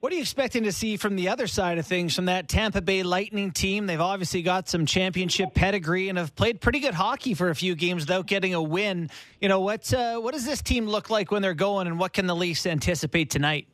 What 0.00 0.12
are 0.12 0.16
you 0.16 0.22
expecting 0.22 0.64
to 0.64 0.72
see 0.72 0.96
from 0.96 1.14
the 1.14 1.28
other 1.28 1.46
side 1.46 1.78
of 1.78 1.86
things 1.86 2.16
from 2.16 2.24
that 2.24 2.48
Tampa 2.48 2.82
Bay 2.82 3.04
Lightning 3.04 3.52
team? 3.52 3.86
They've 3.86 4.00
obviously 4.00 4.42
got 4.42 4.68
some 4.68 4.84
championship 4.84 5.54
pedigree 5.54 6.08
and 6.08 6.18
have 6.18 6.34
played 6.34 6.60
pretty 6.60 6.80
good 6.80 6.92
hockey 6.92 7.34
for 7.34 7.50
a 7.50 7.54
few 7.54 7.76
games 7.76 8.02
without 8.02 8.26
getting 8.26 8.52
a 8.52 8.60
win. 8.60 9.10
You 9.40 9.48
know 9.48 9.60
what? 9.60 9.94
Uh, 9.94 10.18
what 10.18 10.34
does 10.34 10.44
this 10.44 10.60
team 10.60 10.88
look 10.88 11.08
like 11.08 11.30
when 11.30 11.40
they're 11.40 11.54
going, 11.54 11.86
and 11.86 12.00
what 12.00 12.12
can 12.12 12.26
the 12.26 12.34
Leafs 12.34 12.66
anticipate 12.66 13.30
tonight? 13.30 13.68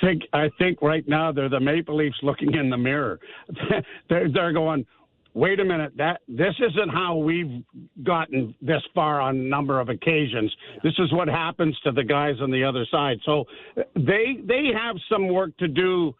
I 0.00 0.06
think 0.06 0.22
I 0.32 0.50
think 0.58 0.82
right 0.82 1.06
now 1.08 1.32
they're 1.32 1.48
the 1.48 1.60
Maple 1.60 1.96
Leafs 1.96 2.18
looking 2.22 2.54
in 2.54 2.70
the 2.70 2.76
mirror. 2.76 3.18
they're, 4.08 4.28
they're 4.32 4.52
going, 4.52 4.86
wait 5.34 5.60
a 5.60 5.64
minute, 5.64 5.92
that 5.96 6.20
this 6.28 6.54
isn't 6.58 6.90
how 6.90 7.16
we've 7.16 7.62
gotten 8.02 8.54
this 8.60 8.82
far 8.94 9.20
on 9.20 9.36
a 9.36 9.42
number 9.42 9.80
of 9.80 9.88
occasions. 9.88 10.54
This 10.82 10.94
is 10.98 11.12
what 11.12 11.28
happens 11.28 11.78
to 11.84 11.92
the 11.92 12.04
guys 12.04 12.34
on 12.40 12.50
the 12.50 12.64
other 12.64 12.86
side. 12.90 13.18
So 13.24 13.44
they 13.94 14.38
they 14.44 14.70
have 14.76 14.96
some 15.10 15.28
work 15.28 15.56
to 15.58 15.68
do 15.68 16.14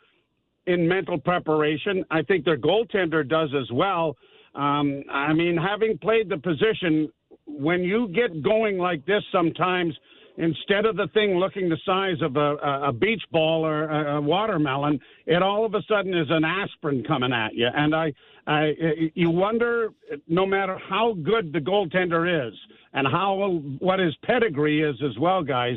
in 0.66 0.86
mental 0.86 1.18
preparation. 1.18 2.04
I 2.10 2.22
think 2.22 2.44
their 2.44 2.58
goaltender 2.58 3.28
does 3.28 3.50
as 3.58 3.70
well. 3.72 4.16
Um, 4.54 5.04
I 5.10 5.32
mean, 5.32 5.56
having 5.56 5.96
played 5.98 6.28
the 6.28 6.36
position, 6.36 7.10
when 7.46 7.82
you 7.82 8.08
get 8.08 8.42
going 8.42 8.78
like 8.78 9.04
this, 9.06 9.22
sometimes– 9.32 9.96
instead 10.36 10.86
of 10.86 10.96
the 10.96 11.08
thing 11.14 11.36
looking 11.36 11.68
the 11.68 11.78
size 11.84 12.20
of 12.22 12.36
a, 12.36 12.56
a 12.88 12.92
beach 12.92 13.22
ball 13.30 13.64
or 13.64 13.84
a, 13.84 14.16
a 14.16 14.20
watermelon, 14.20 14.98
it 15.26 15.42
all 15.42 15.64
of 15.64 15.74
a 15.74 15.82
sudden 15.88 16.16
is 16.16 16.28
an 16.30 16.44
aspirin 16.44 17.04
coming 17.04 17.32
at 17.32 17.54
you. 17.54 17.68
And 17.74 17.94
I, 17.94 18.12
I, 18.46 18.72
you 19.14 19.30
wonder, 19.30 19.90
no 20.28 20.46
matter 20.46 20.78
how 20.88 21.14
good 21.22 21.52
the 21.52 21.58
goaltender 21.58 22.48
is 22.48 22.54
and 22.92 23.06
how 23.06 23.60
what 23.78 23.98
his 23.98 24.14
pedigree 24.24 24.82
is 24.82 24.96
as 25.02 25.18
well, 25.18 25.42
guys. 25.42 25.76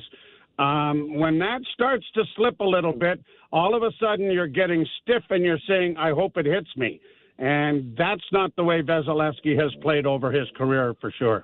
Um, 0.60 1.16
when 1.16 1.40
that 1.40 1.62
starts 1.74 2.06
to 2.14 2.24
slip 2.36 2.60
a 2.60 2.66
little 2.66 2.94
bit, 2.94 3.20
all 3.52 3.76
of 3.76 3.84
a 3.84 3.92
sudden 4.00 4.32
you're 4.32 4.48
getting 4.48 4.86
stiff 5.02 5.24
and 5.30 5.44
you're 5.44 5.60
saying, 5.68 5.98
"I 5.98 6.12
hope 6.12 6.38
it 6.38 6.46
hits 6.46 6.70
me." 6.78 7.00
And 7.40 7.96
that's 7.98 8.24
not 8.32 8.56
the 8.56 8.64
way 8.64 8.82
Vasilevskiy 8.82 9.60
has 9.60 9.74
played 9.82 10.06
over 10.06 10.32
his 10.32 10.48
career 10.56 10.94
for 11.02 11.12
sure. 11.12 11.44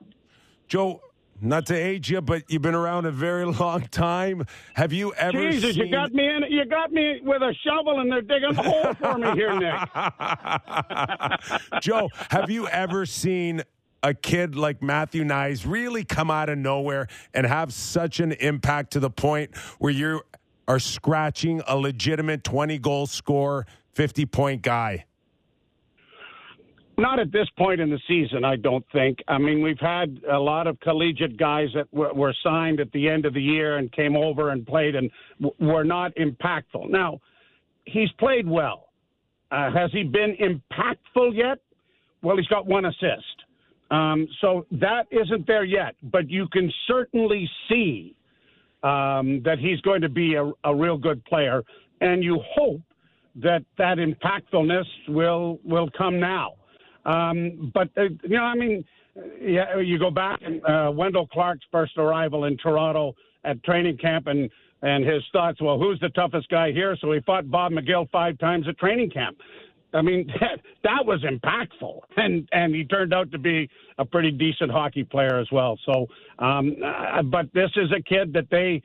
Joe, 0.67 1.01
not 1.41 1.65
to 1.67 1.75
age 1.75 2.09
you, 2.09 2.21
but 2.21 2.43
you've 2.49 2.61
been 2.61 2.75
around 2.75 3.05
a 3.05 3.11
very 3.11 3.45
long 3.59 3.81
time. 3.87 4.45
Have 4.73 4.93
you 4.93 5.13
ever? 5.13 5.51
Jesus, 5.51 5.75
seen... 5.75 5.85
you 5.87 5.91
got 5.91 6.11
me 6.13 6.25
in. 6.25 6.43
You 6.49 6.65
got 6.65 6.91
me 6.91 7.19
with 7.23 7.41
a 7.41 7.53
shovel, 7.65 7.99
and 7.99 8.11
they're 8.11 8.21
digging 8.21 8.55
a 8.57 8.63
hole 8.63 8.93
for 8.93 9.17
me 9.17 9.31
here, 9.33 9.57
Nick. 9.59 9.79
Joe, 11.81 12.09
have 12.29 12.49
you 12.49 12.67
ever 12.67 13.05
seen 13.05 13.63
a 14.03 14.13
kid 14.13 14.55
like 14.55 14.81
Matthew 14.81 15.23
Knies 15.23 15.69
really 15.69 16.03
come 16.03 16.31
out 16.31 16.49
of 16.49 16.57
nowhere 16.57 17.07
and 17.33 17.45
have 17.45 17.73
such 17.73 18.19
an 18.19 18.31
impact 18.33 18.91
to 18.91 18.99
the 18.99 19.09
point 19.09 19.55
where 19.79 19.91
you 19.91 20.21
are 20.67 20.79
scratching 20.79 21.61
a 21.67 21.75
legitimate 21.75 22.43
20 22.43 22.77
goal 22.77 23.07
score, 23.07 23.65
50 23.93 24.25
point 24.27 24.61
guy? 24.61 25.05
Not 26.99 27.17
at 27.17 27.31
this 27.31 27.47
point 27.57 27.79
in 27.79 27.89
the 27.89 27.99
season, 28.09 28.43
I 28.43 28.57
don't 28.57 28.85
think. 28.91 29.19
I 29.29 29.37
mean, 29.37 29.61
we've 29.61 29.79
had 29.79 30.19
a 30.29 30.37
lot 30.37 30.67
of 30.67 30.77
collegiate 30.81 31.37
guys 31.37 31.69
that 31.73 31.87
were, 31.93 32.33
signed 32.43 32.81
at 32.81 32.91
the 32.91 33.07
end 33.07 33.25
of 33.25 33.33
the 33.33 33.41
year 33.41 33.77
and 33.77 33.89
came 33.93 34.17
over 34.17 34.49
and 34.49 34.67
played 34.67 34.95
and 34.95 35.09
w- 35.41 35.73
were 35.73 35.85
not 35.85 36.13
impactful. 36.15 36.89
Now, 36.89 37.19
he's 37.85 38.11
played 38.19 38.45
well. 38.45 38.89
Uh, 39.49 39.71
has 39.71 39.91
he 39.93 40.03
been 40.03 40.35
impactful 40.41 41.35
yet? 41.35 41.59
Well, 42.21 42.35
he's 42.35 42.47
got 42.47 42.65
one 42.65 42.83
assist. 42.83 43.45
Um, 43.91 44.27
so 44.41 44.65
that 44.71 45.07
isn't 45.09 45.47
there 45.47 45.63
yet, 45.63 45.95
but 46.03 46.29
you 46.29 46.49
can 46.49 46.71
certainly 46.85 47.49
see 47.69 48.13
um, 48.83 49.41
that 49.45 49.57
he's 49.57 49.79
going 49.81 50.01
to 50.01 50.09
be 50.09 50.35
a, 50.35 50.51
a 50.65 50.75
real 50.75 50.97
good 50.97 51.23
player, 51.25 51.63
and 52.01 52.23
you 52.23 52.39
hope 52.55 52.81
that 53.35 53.63
that 53.77 53.97
impactfulness 53.97 54.85
will 55.07 55.59
will 55.63 55.89
come 55.97 56.19
now. 56.19 56.55
Um, 57.05 57.71
but 57.73 57.89
uh, 57.97 58.03
you 58.23 58.37
know, 58.37 58.43
I 58.43 58.55
mean, 58.55 58.83
yeah, 59.41 59.79
you 59.79 59.97
go 59.99 60.11
back 60.11 60.41
and 60.43 60.63
uh, 60.65 60.91
Wendell 60.91 61.27
Clark's 61.27 61.65
first 61.71 61.97
arrival 61.97 62.45
in 62.45 62.57
Toronto 62.57 63.15
at 63.43 63.63
training 63.63 63.97
camp, 63.97 64.27
and 64.27 64.49
and 64.81 65.05
his 65.05 65.23
thoughts. 65.31 65.61
Well, 65.61 65.77
who's 65.77 65.99
the 65.99 66.09
toughest 66.09 66.49
guy 66.49 66.71
here? 66.71 66.95
So 67.01 67.11
he 67.11 67.19
fought 67.21 67.49
Bob 67.49 67.71
McGill 67.71 68.09
five 68.11 68.37
times 68.39 68.67
at 68.67 68.77
training 68.77 69.11
camp. 69.11 69.37
I 69.93 70.01
mean, 70.01 70.27
that, 70.39 70.59
that 70.83 71.05
was 71.05 71.23
impactful, 71.23 71.99
and 72.17 72.47
and 72.51 72.73
he 72.73 72.85
turned 72.85 73.13
out 73.13 73.31
to 73.31 73.37
be 73.37 73.69
a 73.97 74.05
pretty 74.05 74.31
decent 74.31 74.71
hockey 74.71 75.03
player 75.03 75.39
as 75.39 75.47
well. 75.51 75.77
So, 75.85 76.07
um, 76.39 76.75
uh, 76.83 77.23
but 77.23 77.47
this 77.53 77.71
is 77.75 77.91
a 77.91 78.01
kid 78.01 78.33
that 78.33 78.47
they 78.49 78.81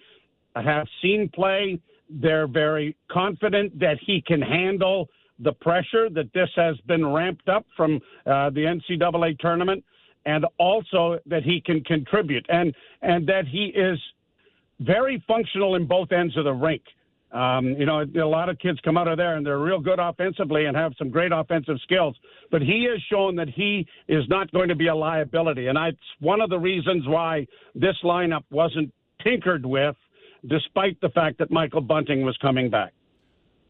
have 0.57 0.87
seen 1.03 1.31
play. 1.35 1.81
They're 2.09 2.47
very 2.47 2.97
confident 3.11 3.79
that 3.81 3.99
he 4.05 4.23
can 4.27 4.41
handle 4.41 5.09
the 5.39 5.53
pressure 5.53 6.09
that 6.11 6.33
this 6.33 6.49
has 6.57 6.77
been 6.87 7.07
ramped 7.07 7.49
up 7.49 7.67
from 7.77 7.97
uh, 8.27 8.51
the 8.51 8.81
NCAA 8.91 9.39
tournament, 9.39 9.85
and 10.27 10.47
also 10.59 11.19
that 11.27 11.43
he 11.43 11.61
can 11.61 11.83
contribute 11.85 12.47
and 12.49 12.75
and 13.03 13.27
that 13.27 13.47
he 13.47 13.67
is 13.67 13.99
very 14.81 15.23
functional 15.27 15.75
in 15.75 15.87
both 15.87 16.13
ends 16.13 16.37
of 16.37 16.45
the 16.45 16.53
rink. 16.53 16.83
Um, 17.33 17.75
you 17.79 17.85
know, 17.85 18.03
a 18.03 18.25
lot 18.25 18.49
of 18.49 18.59
kids 18.61 18.79
come 18.85 18.97
out 18.97 19.09
of 19.09 19.17
there 19.17 19.37
and 19.37 19.45
they're 19.45 19.59
real 19.59 19.81
good 19.81 19.99
offensively 19.99 20.67
and 20.67 20.77
have 20.77 20.93
some 20.97 21.11
great 21.11 21.33
offensive 21.33 21.79
skills. 21.83 22.17
But 22.53 22.63
he 22.63 22.87
has 22.91 23.03
shown 23.11 23.35
that 23.37 23.49
he 23.49 23.87
is 24.07 24.23
not 24.29 24.53
going 24.53 24.69
to 24.69 24.77
be 24.77 24.87
a 24.87 24.95
liability. 24.95 25.67
And 25.67 25.77
it's 25.77 25.99
one 26.21 26.41
of 26.41 26.49
the 26.49 26.59
reasons 26.59 27.09
why 27.09 27.47
this 27.75 27.97
lineup 28.05 28.45
wasn't 28.53 28.93
tinkered 29.23 29.67
with, 29.67 29.97
despite 30.47 31.01
the 31.01 31.09
fact 31.09 31.39
that 31.39 31.51
Michael 31.51 31.81
Bunting 31.81 32.25
was 32.25 32.37
coming 32.37 32.71
back. 32.71 32.93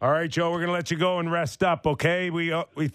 All 0.05 0.11
right, 0.13 0.29
Joe, 0.29 0.51
we're 0.51 0.59
going 0.59 0.67
to 0.67 0.75
let 0.75 0.91
you 0.91 0.99
go 0.99 1.19
and 1.19 1.33
rest 1.33 1.63
up, 1.63 1.87
okay? 1.87 2.29
We 2.29 2.53
uh, 2.53 2.65
we 2.75 2.91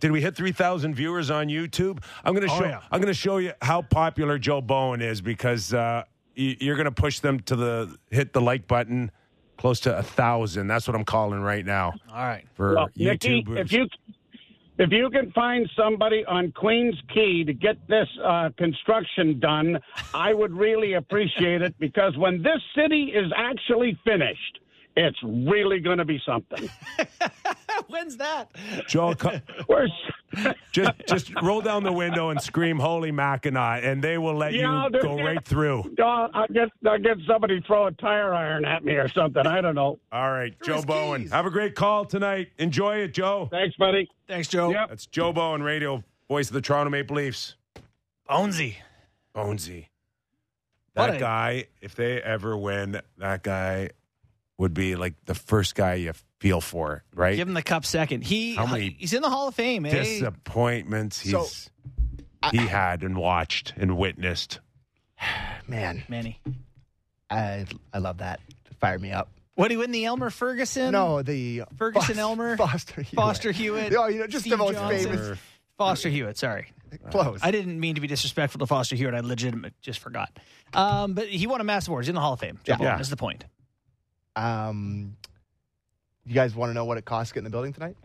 did 0.00 0.10
we 0.10 0.20
hit 0.20 0.34
3,000 0.34 0.92
viewers 0.92 1.30
on 1.30 1.46
YouTube? 1.46 2.02
I'm 2.24 2.34
going 2.34 2.44
to 2.44 2.52
Oh, 2.52 2.58
show 2.58 2.64
yeah. 2.64 2.80
I'm 2.90 3.00
going 3.00 3.06
to 3.06 3.14
show 3.14 3.36
you 3.36 3.52
how 3.62 3.82
popular 3.82 4.36
Joe 4.36 4.60
Bowen 4.60 5.00
is 5.00 5.20
because 5.20 5.72
uh, 5.72 6.02
you're 6.34 6.74
going 6.74 6.86
to 6.86 6.90
push 6.90 7.20
them 7.20 7.38
to 7.42 7.54
the 7.54 7.96
hit 8.10 8.32
the 8.32 8.40
like 8.40 8.66
button 8.66 9.12
close 9.58 9.78
to 9.80 9.96
a 9.96 10.02
thousand. 10.02 10.66
That's 10.66 10.88
what 10.88 10.96
I'm 10.96 11.04
calling 11.04 11.38
right 11.40 11.64
now 11.64 11.92
All 12.10 12.16
right. 12.16 12.44
for 12.54 12.74
Well, 12.74 12.88
Nikki, 12.96 13.44
YouTube. 13.44 13.56
if 13.56 13.70
you 13.70 13.86
if 14.76 14.90
you 14.90 15.10
can 15.10 15.30
find 15.30 15.70
somebody 15.76 16.24
on 16.24 16.50
Queens 16.50 17.00
Quay 17.14 17.44
to 17.44 17.52
get 17.52 17.76
this 17.86 18.08
uh, 18.24 18.50
construction 18.58 19.38
done, 19.38 19.78
I 20.12 20.34
would 20.34 20.52
really 20.52 20.94
appreciate 20.94 21.62
it 21.62 21.78
because 21.78 22.16
when 22.16 22.42
this 22.42 22.60
city 22.74 23.12
is 23.14 23.30
actually 23.36 23.96
finished, 24.04 24.58
it's 24.96 25.18
really 25.22 25.80
going 25.80 25.98
to 25.98 26.04
be 26.04 26.20
something. 26.24 26.68
When's 27.88 28.16
that? 28.18 28.50
Joe, 28.88 29.14
co- 29.14 29.40
just 30.72 30.92
just 31.08 31.42
roll 31.42 31.60
down 31.60 31.82
the 31.82 31.92
window 31.92 32.30
and 32.30 32.40
scream 32.40 32.78
"Holy 32.78 33.12
Mackinaw," 33.12 33.80
and 33.84 34.02
they 34.02 34.16
will 34.18 34.34
let 34.34 34.52
Yeah, 34.54 34.84
you 34.84 34.90
they're- 34.90 35.02
go 35.02 35.16
right 35.22 35.44
through. 35.44 35.80
Uh, 35.98 36.28
I'll 36.32 36.46
get 36.48 36.68
I'll 36.86 36.98
get 36.98 37.18
somebody 37.26 37.60
throw 37.66 37.86
a 37.86 37.92
tire 37.92 38.32
iron 38.34 38.64
at 38.64 38.84
me 38.84 38.94
or 38.94 39.08
something. 39.08 39.46
I 39.46 39.60
don't 39.60 39.74
know. 39.74 39.98
All 40.12 40.30
right, 40.32 40.54
Joe 40.64 40.82
Bowen. 40.82 41.22
keys. 41.22 41.32
Have 41.32 41.46
a 41.46 41.50
great 41.50 41.74
call 41.74 42.04
tonight. 42.04 42.48
Enjoy 42.58 42.96
it, 42.96 43.12
Joe. 43.14 43.48
Thanks, 43.50 43.76
buddy. 43.76 44.08
Thanks, 44.28 44.48
Joe. 44.48 44.70
Yep. 44.70 44.88
That's 44.88 45.06
Joe 45.06 45.32
Bowen, 45.32 45.62
radio 45.62 46.02
voice 46.28 46.48
of 46.48 46.54
the 46.54 46.60
Toronto 46.62 46.90
Maple 46.90 47.16
Leafs. 47.16 47.56
Bonesy. 48.28 48.76
Bonesy. 49.36 49.86
That 50.94 51.16
a- 51.16 51.18
guy, 51.18 51.64
if 51.80 51.94
they 51.94 52.22
ever 52.22 52.56
win, 52.56 53.00
that 53.18 53.42
guy 53.42 53.90
would 54.58 54.74
be 54.74 54.96
like 54.96 55.14
the 55.24 55.34
first 55.34 55.74
guy 55.74 55.94
you 55.94 56.12
feel 56.40 56.60
for, 56.60 57.02
right? 57.14 57.36
Give 57.36 57.48
him 57.48 57.54
the 57.54 57.62
cup 57.62 57.84
second. 57.84 58.22
He 58.24 58.54
How 58.54 58.66
many 58.66 58.96
he's 58.98 59.12
in 59.12 59.22
the 59.22 59.30
Hall 59.30 59.48
of 59.48 59.54
Fame. 59.54 59.84
Eh? 59.86 59.90
Disappointments 59.90 61.20
he's 61.20 61.32
So, 61.32 61.46
he 62.50 62.58
had 62.58 63.02
and 63.02 63.16
watched 63.16 63.72
and 63.76 63.96
witnessed. 63.96 64.60
Man, 65.68 66.02
Manny. 66.08 66.40
I 67.30 67.66
I 67.92 67.98
love 67.98 68.18
that. 68.18 68.40
Fire 68.80 68.98
me 68.98 69.12
up. 69.12 69.30
What 69.54 69.68
do 69.68 69.74
you 69.74 69.80
win 69.80 69.92
the 69.92 70.04
Elmer 70.04 70.30
Ferguson? 70.30 70.92
No, 70.92 71.22
the 71.22 71.62
Ferguson 71.76 72.14
Fos- 72.16 72.18
Elmer? 72.18 72.56
Foster 72.56 73.02
Hewitt. 73.02 73.14
Foster 73.14 73.52
Hewitt. 73.52 73.94
Oh, 73.96 74.08
you 74.08 74.18
know, 74.20 74.26
just 74.26 74.42
Steve 74.44 74.50
the 74.52 74.56
most 74.56 74.74
Johnson. 74.74 75.12
famous. 75.12 75.38
Foster 75.78 76.08
Hewitt. 76.08 76.36
Sorry. 76.36 76.72
Close. 77.10 77.40
I 77.42 77.50
didn't 77.50 77.78
mean 77.80 77.94
to 77.96 78.00
be 78.00 78.06
disrespectful 78.08 78.58
to 78.60 78.66
Foster 78.66 78.94
Hewitt. 78.96 79.14
I 79.14 79.20
legitimate 79.20 79.74
just 79.80 80.00
forgot. 80.00 80.36
Um, 80.72 81.14
but 81.14 81.28
he 81.28 81.46
won 81.46 81.60
a 81.60 81.64
massive 81.64 81.88
award. 81.90 82.04
He's 82.04 82.08
in 82.10 82.14
the 82.16 82.20
Hall 82.20 82.32
of 82.34 82.40
Fame. 82.40 82.58
Joe 82.64 82.72
Yeah. 82.72 82.76
Bowen 82.78 82.88
Yeah. 82.90 83.00
is 83.00 83.10
the 83.10 83.16
point. 83.16 83.44
Um, 84.36 85.16
you 86.26 86.34
guys 86.34 86.54
want 86.54 86.70
to 86.70 86.74
know 86.74 86.84
what 86.84 86.98
it 86.98 87.04
costs 87.04 87.30
to 87.30 87.34
get 87.34 87.38
in 87.40 87.44
the 87.44 87.50
building 87.50 87.72
tonight? 87.72 87.96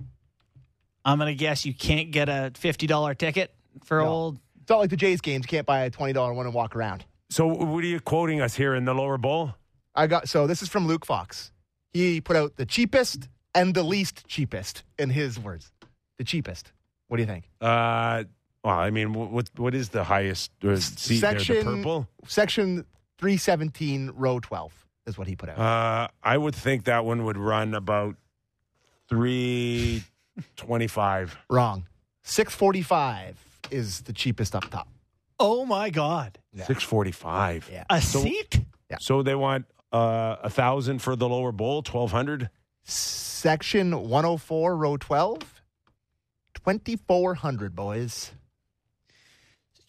I'm 1.06 1.18
gonna 1.18 1.34
guess 1.34 1.66
you 1.66 1.74
can't 1.74 2.12
get 2.12 2.30
a 2.30 2.52
fifty 2.56 2.86
dollar 2.88 3.14
ticket 3.14 3.54
for 3.84 4.00
No. 4.00 4.08
old. 4.08 4.40
It's 4.62 4.70
not 4.70 4.80
like 4.80 4.90
the 4.90 4.98
Jays 4.98 5.22
games. 5.22 5.46
You 5.46 5.48
can't 5.50 5.66
buy 5.66 5.82
a 5.82 5.90
twenty 5.90 6.14
dollar 6.14 6.34
one 6.34 6.46
and 6.46 6.54
walk 6.54 6.76
around. 6.76 7.06
So 7.30 7.48
what 7.48 7.84
are 7.84 7.88
you 7.88 8.00
quoting 8.00 8.42
us 8.42 8.56
here 8.56 8.76
in 8.76 8.86
the 8.86 8.94
lower 8.94 9.18
bowl? 9.18 9.54
I 9.96 10.08
got 10.08 10.28
so 10.30 10.46
this 10.46 10.62
is 10.62 10.70
from 10.70 10.88
Luke 10.88 11.06
Fox. 11.06 11.52
He 11.94 12.22
put 12.22 12.36
out 12.36 12.58
the 12.58 12.66
cheapest 12.66 13.28
and 13.56 13.74
the 13.74 13.82
least 13.84 14.28
cheapest 14.28 14.84
in 15.00 15.10
his 15.10 15.40
words. 15.40 15.72
The 16.18 16.24
cheapest. 16.24 16.72
What 17.08 17.18
do 17.18 17.24
you 17.24 17.28
think? 17.28 17.50
Uh 17.62 18.26
well, 18.64 18.76
I 18.78 18.90
mean, 18.90 19.14
wh- 19.14 19.32
what 19.32 19.50
what 19.56 19.74
is 19.74 19.90
the 19.90 20.04
highest 20.04 20.52
uh, 20.64 20.76
seat 20.76 21.22
there? 21.22 21.34
The 21.34 21.40
Section 21.40 21.64
purple? 21.64 22.08
Section 22.28 22.86
three 23.18 23.38
seventeen, 23.38 24.12
row 24.16 24.40
twelve 24.40 24.74
is 25.10 25.18
what 25.18 25.28
he 25.28 25.36
put 25.36 25.50
out. 25.50 25.60
Uh, 25.60 26.08
I 26.24 26.38
would 26.38 26.56
think 26.56 26.86
that 26.86 27.04
one 27.04 27.26
would 27.26 27.36
run 27.38 27.74
about 27.74 28.16
three 29.10 30.04
twenty-five. 30.56 31.38
Wrong. 31.50 31.88
Six 32.24 32.54
forty 32.56 32.82
five 32.82 33.36
is 33.72 34.02
the 34.02 34.14
cheapest 34.14 34.56
up 34.56 34.70
top. 34.70 34.88
Oh 35.40 35.66
my 35.66 35.90
God! 35.90 36.38
Yeah. 36.54 36.66
Six 36.66 36.84
forty-five. 36.84 37.70
Yeah. 37.72 37.84
A 37.90 38.02
seat? 38.02 38.62
Yeah. 38.90 38.98
So 39.02 39.22
they 39.24 39.36
want 39.36 39.66
uh, 39.92 40.38
a 40.44 40.50
thousand 40.50 41.02
for 41.02 41.16
the 41.16 41.28
lower 41.28 41.52
bowl, 41.52 41.82
twelve 41.82 42.12
hundred. 42.12 42.50
Section 42.84 44.10
one 44.10 44.26
oh 44.26 44.38
four, 44.38 44.78
row 44.78 44.96
twelve. 44.98 45.62
Twenty 46.54 46.96
four 46.96 47.36
hundred 47.36 47.76
boys. 47.76 48.32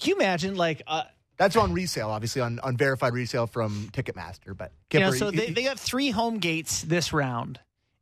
Can 0.01 0.11
you 0.11 0.17
imagine 0.17 0.55
like 0.55 0.83
uh, 0.87 1.03
That's 1.41 1.57
on 1.57 1.73
resale, 1.73 2.11
obviously 2.11 2.43
on, 2.43 2.59
on 2.61 2.77
verified 2.77 3.15
resale 3.15 3.47
from 3.47 3.89
Ticketmaster. 3.95 4.55
But 4.55 4.73
you 4.93 5.01
know? 5.01 5.11
So 5.11 5.31
they, 5.31 5.49
you- 5.49 5.55
they 5.55 5.65
got 5.65 5.81
three 5.81 6.11
home 6.11 6.39
gates 6.39 6.83
this 6.83 7.15
round. 7.15 7.59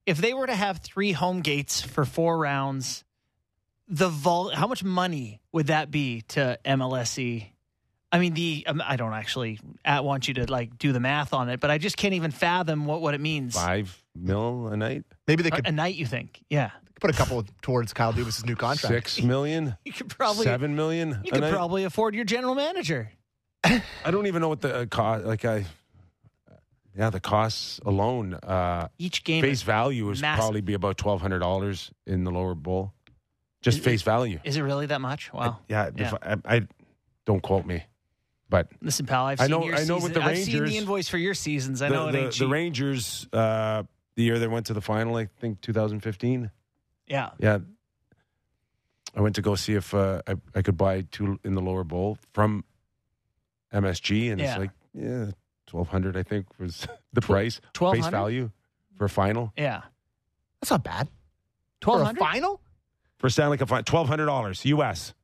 If 0.07 0.19
they 0.19 0.35
were 0.35 0.47
to 0.49 0.55
have 0.57 0.79
three 0.79 1.13
home 1.13 1.41
gates 1.41 1.81
for 1.81 2.05
four 2.05 2.37
rounds, 2.37 3.05
the 3.87 4.09
vol 4.09 4.49
how 4.51 4.67
much 4.67 4.83
money 4.83 5.41
would 5.53 5.69
that 5.69 5.91
be 5.91 6.23
to 6.29 6.59
MLSE? 6.65 7.47
I 8.11 8.19
mean, 8.19 8.35
the 8.35 8.65
um, 8.67 8.83
I 8.85 8.97
don't 8.97 9.13
actually 9.13 9.61
uh, 9.85 10.01
want 10.03 10.27
you 10.27 10.35
to 10.35 10.51
like 10.51 10.77
do 10.79 10.93
the 10.93 10.99
math 11.01 11.33
on 11.33 11.49
it, 11.49 11.61
but 11.61 11.71
I 11.71 11.79
just 11.79 11.97
can't 11.97 12.15
even 12.15 12.31
fathom 12.33 12.87
what 12.87 13.03
what 13.03 13.15
it 13.15 13.21
means. 13.21 13.55
Five 13.55 14.03
mil 14.17 14.67
a 14.69 14.77
night, 14.77 15.05
maybe 15.29 15.43
they 15.45 15.51
A- 15.51 15.57
could 15.57 15.67
a 15.69 15.73
night, 15.73 15.95
you 15.95 16.07
think? 16.07 16.43
Yeah, 16.51 16.71
put 17.01 17.11
a 17.11 17.13
couple 17.13 17.45
towards 17.63 17.93
Kyle 17.93 18.13
Dubas's 18.13 18.45
new 18.47 18.57
contract. 18.57 18.93
six 19.11 19.23
million, 19.23 19.77
you 19.85 19.93
could 19.93 20.09
probably 20.09 20.45
seven 20.45 20.75
million. 20.75 21.21
you 21.23 21.31
a 21.31 21.33
could 21.35 21.41
night? 21.43 21.53
probably 21.53 21.85
afford 21.85 22.15
your 22.17 22.25
general 22.25 22.55
manager. 22.55 23.13
I 24.05 24.11
don't 24.11 24.27
even 24.27 24.41
know 24.43 24.49
what 24.49 24.61
the 24.61 24.75
uh, 24.75 24.87
cost. 24.87 25.25
Like 25.25 25.45
I, 25.45 25.67
yeah, 26.97 27.11
the 27.11 27.21
costs 27.21 27.81
alone, 27.85 28.35
uh, 28.35 28.89
Each 28.99 29.23
game 29.25 29.43
face 29.43 29.59
is, 29.59 29.63
value 29.63 30.07
would 30.07 30.21
massive. 30.21 30.41
probably 30.43 30.61
be 30.61 30.75
about 30.75 30.97
twelve 30.99 31.21
hundred 31.21 31.41
dollars 31.41 31.91
in 32.07 32.25
the 32.25 32.31
lower 32.31 32.55
bowl. 32.55 32.93
Just 33.63 33.79
Is- 33.79 33.85
face 33.85 34.03
value. 34.03 34.39
is 34.45 34.57
it 34.57 34.63
really 34.63 34.87
that 34.87 35.01
much? 35.01 35.33
Wow. 35.33 35.59
Yeah, 35.69 35.91
Yeah. 35.97 36.13
If 36.23 36.43
I, 36.47 36.57
I 36.57 36.67
don't 37.25 37.41
quote 37.43 37.67
me, 37.67 37.83
but 38.49 38.69
Listen, 38.81 39.05
pal, 39.07 39.27
I've 39.27 39.41
I 39.41 39.45
seen 39.45 39.51
know- 39.51 39.65
your 39.65 39.75
I 39.75 39.79
know 39.79 39.85
season. 39.99 40.03
with 40.03 40.15
the 40.15 40.23
I've 40.23 40.39
seen 40.39 40.65
the 40.65 40.77
invoice 40.77 41.09
for 41.09 41.19
your 41.19 41.35
seasons. 41.35 41.83
I 41.83 41.89
the, 41.89 41.95
know 41.95 42.09
it 42.09 42.13
the, 42.13 42.19
ain't 42.25 42.39
the. 42.39 42.47
Rangers, 42.49 43.27
uh, 43.33 43.83
the 44.15 44.23
year 44.23 44.39
they 44.39 44.47
went 44.49 44.67
to 44.67 44.75
the 44.75 44.81
final, 44.81 45.17
I 45.17 45.27
think 45.41 45.61
2015. 45.61 46.51
yeah. 47.09 47.31
Yeah, 47.39 47.59
I 49.17 49.21
went 49.21 49.35
to 49.37 49.43
go 49.43 49.55
see 49.57 49.75
if 49.75 49.93
uh, 49.95 50.23
I, 50.27 50.35
I 50.55 50.63
could 50.63 50.77
buy 50.77 51.03
two 51.11 51.39
in 51.45 51.55
the 51.55 51.61
lower 51.63 51.83
bowl 51.85 52.19
from 52.33 52.65
MSG, 53.73 54.31
and 54.33 54.41
Yeah. 54.41 54.51
it's 54.51 54.59
like 54.59 54.71
yeah, 54.95 55.27
twelve 55.67 55.89
hundred. 55.89 56.17
I 56.17 56.23
think 56.23 56.47
was 56.59 56.87
the 57.13 57.21
price, 57.21 57.57
face 57.57 57.81
1200? 57.81 58.11
value 58.11 58.51
for 58.97 59.05
a 59.05 59.09
final 59.11 59.53
Yeah. 59.57 59.83
That's 60.61 60.71
not 60.71 60.83
bad. 60.83 61.09
Twelve 61.81 61.99
For 61.99 62.03
a 62.03 62.07
hundred. 62.07 62.21
final 62.21 62.61
for 63.19 63.31
Stanley 63.31 63.59
Cup 63.59 63.69
final, 63.69 63.85
twelve 63.85 64.09
hundred 64.09 64.27
dollars 64.27 64.65
US. 64.65 65.15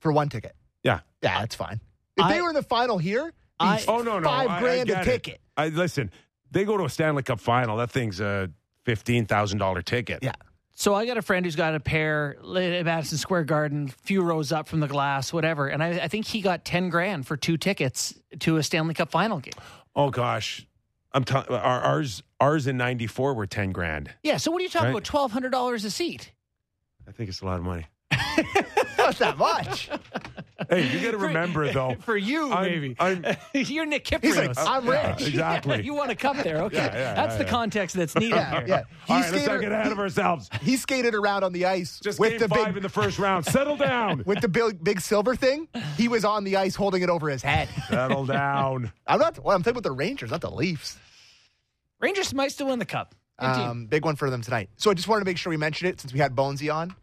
for 0.00 0.12
one 0.12 0.28
ticket. 0.28 0.54
Yeah. 0.82 1.00
Yeah, 1.22 1.40
that's 1.40 1.54
fine. 1.54 1.80
If 2.16 2.24
I- 2.24 2.34
they 2.34 2.42
were 2.42 2.48
in 2.48 2.54
the 2.56 2.62
final 2.62 2.98
here, 2.98 3.32
I- 3.60 3.84
Oh 3.86 4.02
no, 4.02 4.18
no, 4.18 4.28
five 4.28 4.48
I- 4.50 4.56
I 4.56 4.60
grand 4.60 4.90
a 4.90 4.92
get 4.94 5.02
it. 5.02 5.10
ticket. 5.10 5.40
I 5.56 5.68
listen. 5.68 6.10
They 6.50 6.64
go 6.64 6.76
to 6.76 6.84
a 6.84 6.90
Stanley 6.90 7.22
Cup 7.22 7.38
final. 7.40 7.76
That 7.76 7.90
thing's 7.90 8.20
a 8.20 8.50
fifteen 8.84 9.26
thousand 9.26 9.58
dollar 9.58 9.82
ticket. 9.82 10.18
Yeah. 10.22 10.32
So 10.74 10.94
I 10.94 11.06
got 11.06 11.16
a 11.18 11.22
friend 11.22 11.44
who's 11.44 11.56
got 11.56 11.74
a 11.74 11.80
pair 11.80 12.36
at 12.40 12.84
Madison 12.84 13.18
Square 13.18 13.44
Garden, 13.44 13.88
few 13.88 14.22
rows 14.22 14.52
up 14.52 14.68
from 14.68 14.80
the 14.80 14.88
glass, 14.88 15.32
whatever. 15.32 15.68
And 15.68 15.82
I, 15.82 15.90
I 16.04 16.08
think 16.08 16.26
he 16.26 16.40
got 16.40 16.64
ten 16.64 16.88
grand 16.88 17.26
for 17.26 17.36
two 17.36 17.56
tickets 17.56 18.14
to 18.40 18.56
a 18.56 18.62
Stanley 18.62 18.94
Cup 18.94 19.10
final 19.10 19.38
game. 19.38 19.52
Oh 19.94 20.10
gosh, 20.10 20.66
I'm 21.12 21.24
t- 21.24 21.34
our, 21.34 21.58
ours. 21.58 22.22
Ours 22.40 22.66
in 22.66 22.76
'94 22.76 23.34
were 23.34 23.46
ten 23.46 23.70
grand. 23.70 24.10
Yeah. 24.24 24.38
So 24.38 24.50
what 24.50 24.60
are 24.60 24.64
you 24.64 24.68
talking 24.70 24.86
Right. 24.86 24.90
about? 24.94 25.04
Twelve 25.04 25.30
hundred 25.30 25.50
dollars 25.52 25.84
a 25.84 25.90
seat. 25.90 26.32
I 27.06 27.12
think 27.12 27.28
it's 27.28 27.40
a 27.42 27.44
lot 27.44 27.58
of 27.58 27.64
money. 27.64 27.86
Not 28.98 29.16
that 29.18 29.36
much. 29.38 29.88
Hey, 30.70 30.86
you 30.92 31.00
got 31.00 31.10
to 31.10 31.18
remember 31.18 31.72
though. 31.72 31.96
For 32.02 32.16
you, 32.16 32.50
I'm- 32.52 32.62
maybe. 32.70 32.96
I'm- 33.00 33.24
You're 33.54 33.84
Nick 33.84 34.04
Kypreos. 34.04 34.22
He's 34.22 34.36
like, 34.36 34.58
I'm 34.58 34.86
Yeah, 34.86 35.10
rich. 35.16 35.28
exactly. 35.28 35.82
you 35.84 35.92
want 35.94 36.10
a 36.12 36.14
cup 36.14 36.36
there? 36.44 36.58
Okay, 36.62 36.76
Yeah, 36.76 36.84
yeah, 36.94 37.14
that's 37.14 37.32
yeah, 37.32 37.38
the 37.38 37.44
yeah. 37.44 37.50
context 37.50 37.96
that's 37.96 38.14
needed 38.14 38.36
Yeah, 38.36 38.50
here. 38.60 38.64
yeah. 38.68 38.82
He 39.06 39.12
All 39.12 39.20
right, 39.20 39.32
let's 39.32 39.32
not 39.32 39.42
skated, 39.44 39.60
get 39.60 39.72
ahead 39.72 39.92
of 39.92 39.98
ourselves. 39.98 40.48
he 40.62 40.76
skated 40.76 41.14
around 41.16 41.42
on 41.42 41.52
the 41.52 41.66
ice 41.66 41.98
Just 42.00 42.20
with 42.20 42.30
game 42.30 42.38
the 42.40 42.48
five 42.48 42.66
big 42.66 42.76
in 42.76 42.82
the 42.84 42.88
first 42.88 43.18
round. 43.18 43.44
Settle 43.44 43.76
down. 43.76 44.22
with 44.24 44.40
the 44.40 44.48
big, 44.48 44.82
big 44.84 45.00
silver 45.00 45.34
thing. 45.34 45.66
He 45.96 46.06
was 46.06 46.24
on 46.24 46.44
the 46.44 46.56
ice 46.56 46.76
holding 46.76 47.02
it 47.02 47.10
over 47.10 47.28
his 47.28 47.42
head. 47.42 47.68
Settle 47.88 48.24
down. 48.26 48.92
I'm 49.06 49.18
not. 49.18 49.42
Well, 49.44 49.56
I'm 49.56 49.62
talking 49.62 49.72
about 49.78 49.82
the 49.82 49.92
Rangers, 49.92 50.30
not 50.30 50.42
the 50.42 50.50
Leafs. 50.50 50.96
Rangers 52.00 52.32
might 52.34 52.52
still 52.52 52.68
win 52.68 52.78
the 52.78 52.84
cup. 52.84 53.14
Um, 53.38 53.86
big 53.86 54.04
one 54.04 54.14
for 54.14 54.30
them 54.30 54.42
tonight. 54.42 54.70
So 54.76 54.90
I 54.90 54.94
just 54.94 55.08
wanted 55.08 55.20
to 55.20 55.24
make 55.24 55.36
sure 55.38 55.50
we 55.50 55.56
mentioned 55.56 55.90
it 55.90 56.00
since 56.00 56.12
we 56.12 56.20
had 56.20 56.36
Bonesy 56.36 56.72
on. 56.72 56.94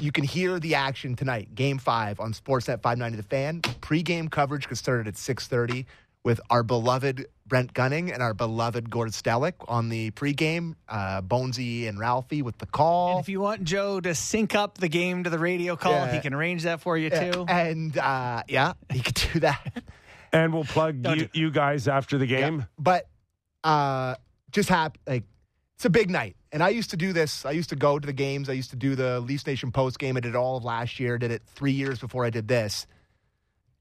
You 0.00 0.12
can 0.12 0.24
hear 0.24 0.58
the 0.60 0.76
action 0.76 1.16
tonight, 1.16 1.54
Game 1.54 1.78
Five 1.78 2.20
on 2.20 2.32
Sportsnet 2.32 2.80
590 2.80 3.16
The 3.16 3.22
Fan. 3.24 3.60
Pre-game 3.80 4.28
coverage 4.28 4.68
gets 4.68 4.80
started 4.80 5.08
at 5.08 5.14
6:30 5.14 5.84
with 6.22 6.40
our 6.48 6.62
beloved 6.62 7.26
Brent 7.46 7.74
Gunning 7.74 8.12
and 8.12 8.22
our 8.22 8.32
beloved 8.32 8.88
Gord 8.88 9.10
Stellick 9.10 9.54
on 9.68 9.88
the 9.88 10.10
pregame. 10.12 10.74
Uh, 10.88 11.20
Bonesy 11.22 11.88
and 11.88 11.98
Ralphie 11.98 12.40
with 12.42 12.56
the 12.58 12.66
call. 12.66 13.12
And 13.16 13.20
if 13.20 13.28
you 13.28 13.40
want 13.40 13.64
Joe 13.64 14.00
to 14.00 14.14
sync 14.14 14.54
up 14.54 14.78
the 14.78 14.88
game 14.88 15.24
to 15.24 15.30
the 15.30 15.38
radio 15.38 15.76
call, 15.76 15.92
Yeah. 15.92 16.12
he 16.12 16.20
can 16.20 16.34
arrange 16.34 16.62
that 16.62 16.80
for 16.80 16.96
you 16.96 17.08
Yeah, 17.10 17.32
too. 17.32 17.44
And 17.48 17.96
uh, 17.98 18.42
yeah, 18.48 18.74
he 18.92 19.00
could 19.00 19.14
do 19.32 19.40
that. 19.40 19.82
And 20.32 20.52
we'll 20.54 20.64
plug 20.64 21.04
you, 21.18 21.28
you 21.32 21.50
guys 21.50 21.88
after 21.88 22.16
the 22.16 22.26
game. 22.26 22.60
Yeah. 22.60 22.64
But 22.78 23.08
uh, 23.64 24.14
just 24.52 24.68
hap- 24.68 24.98
like 25.06 25.24
it's 25.76 25.84
a 25.84 25.90
big 25.90 26.08
night. 26.10 26.36
And 26.52 26.62
I 26.62 26.70
used 26.70 26.90
to 26.90 26.96
do 26.96 27.12
this. 27.12 27.44
I 27.46 27.52
used 27.52 27.70
to 27.70 27.76
go 27.76 27.98
to 27.98 28.04
the 28.06 28.12
games. 28.12 28.48
I 28.48 28.54
used 28.54 28.70
to 28.70 28.76
do 28.76 28.96
the 28.96 29.20
Leafs 29.20 29.46
Nation 29.46 29.70
post 29.70 29.98
game. 29.98 30.16
I 30.16 30.20
did 30.20 30.30
it 30.30 30.36
all 30.36 30.56
of 30.56 30.64
last 30.64 30.98
year. 30.98 31.16
Did 31.16 31.30
it 31.30 31.42
three 31.46 31.72
years 31.72 31.98
before 32.00 32.24
I 32.24 32.30
did 32.30 32.48
this. 32.48 32.86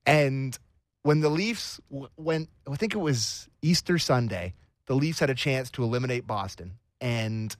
And 0.06 0.58
when 1.04 1.22
the 1.22 1.30
Leafs 1.30 1.80
w- 1.90 2.10
went, 2.18 2.50
I 2.70 2.76
think 2.76 2.94
it 2.94 3.00
was 3.00 3.48
Easter 3.62 3.98
Sunday, 3.98 4.54
the 4.86 4.96
Leafs 4.96 5.20
had 5.20 5.30
a 5.30 5.36
chance 5.36 5.72
to 5.72 5.84
eliminate 5.84 6.28
Boston. 6.28 6.74
And 7.02 7.56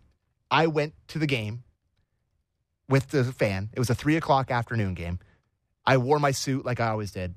I 0.52 0.68
went 0.68 0.94
to 1.10 1.20
the 1.20 1.28
game 1.28 1.64
with 2.88 3.08
the 3.10 3.24
fan. 3.24 3.70
It 3.74 3.80
was 3.80 3.90
a 3.90 3.96
three 3.96 4.16
o'clock 4.16 4.52
afternoon 4.52 4.94
game. 4.94 5.20
I 5.86 5.98
wore 5.98 6.20
my 6.20 6.32
suit 6.32 6.66
like 6.66 6.80
I 6.80 6.90
always 6.90 7.12
did, 7.12 7.34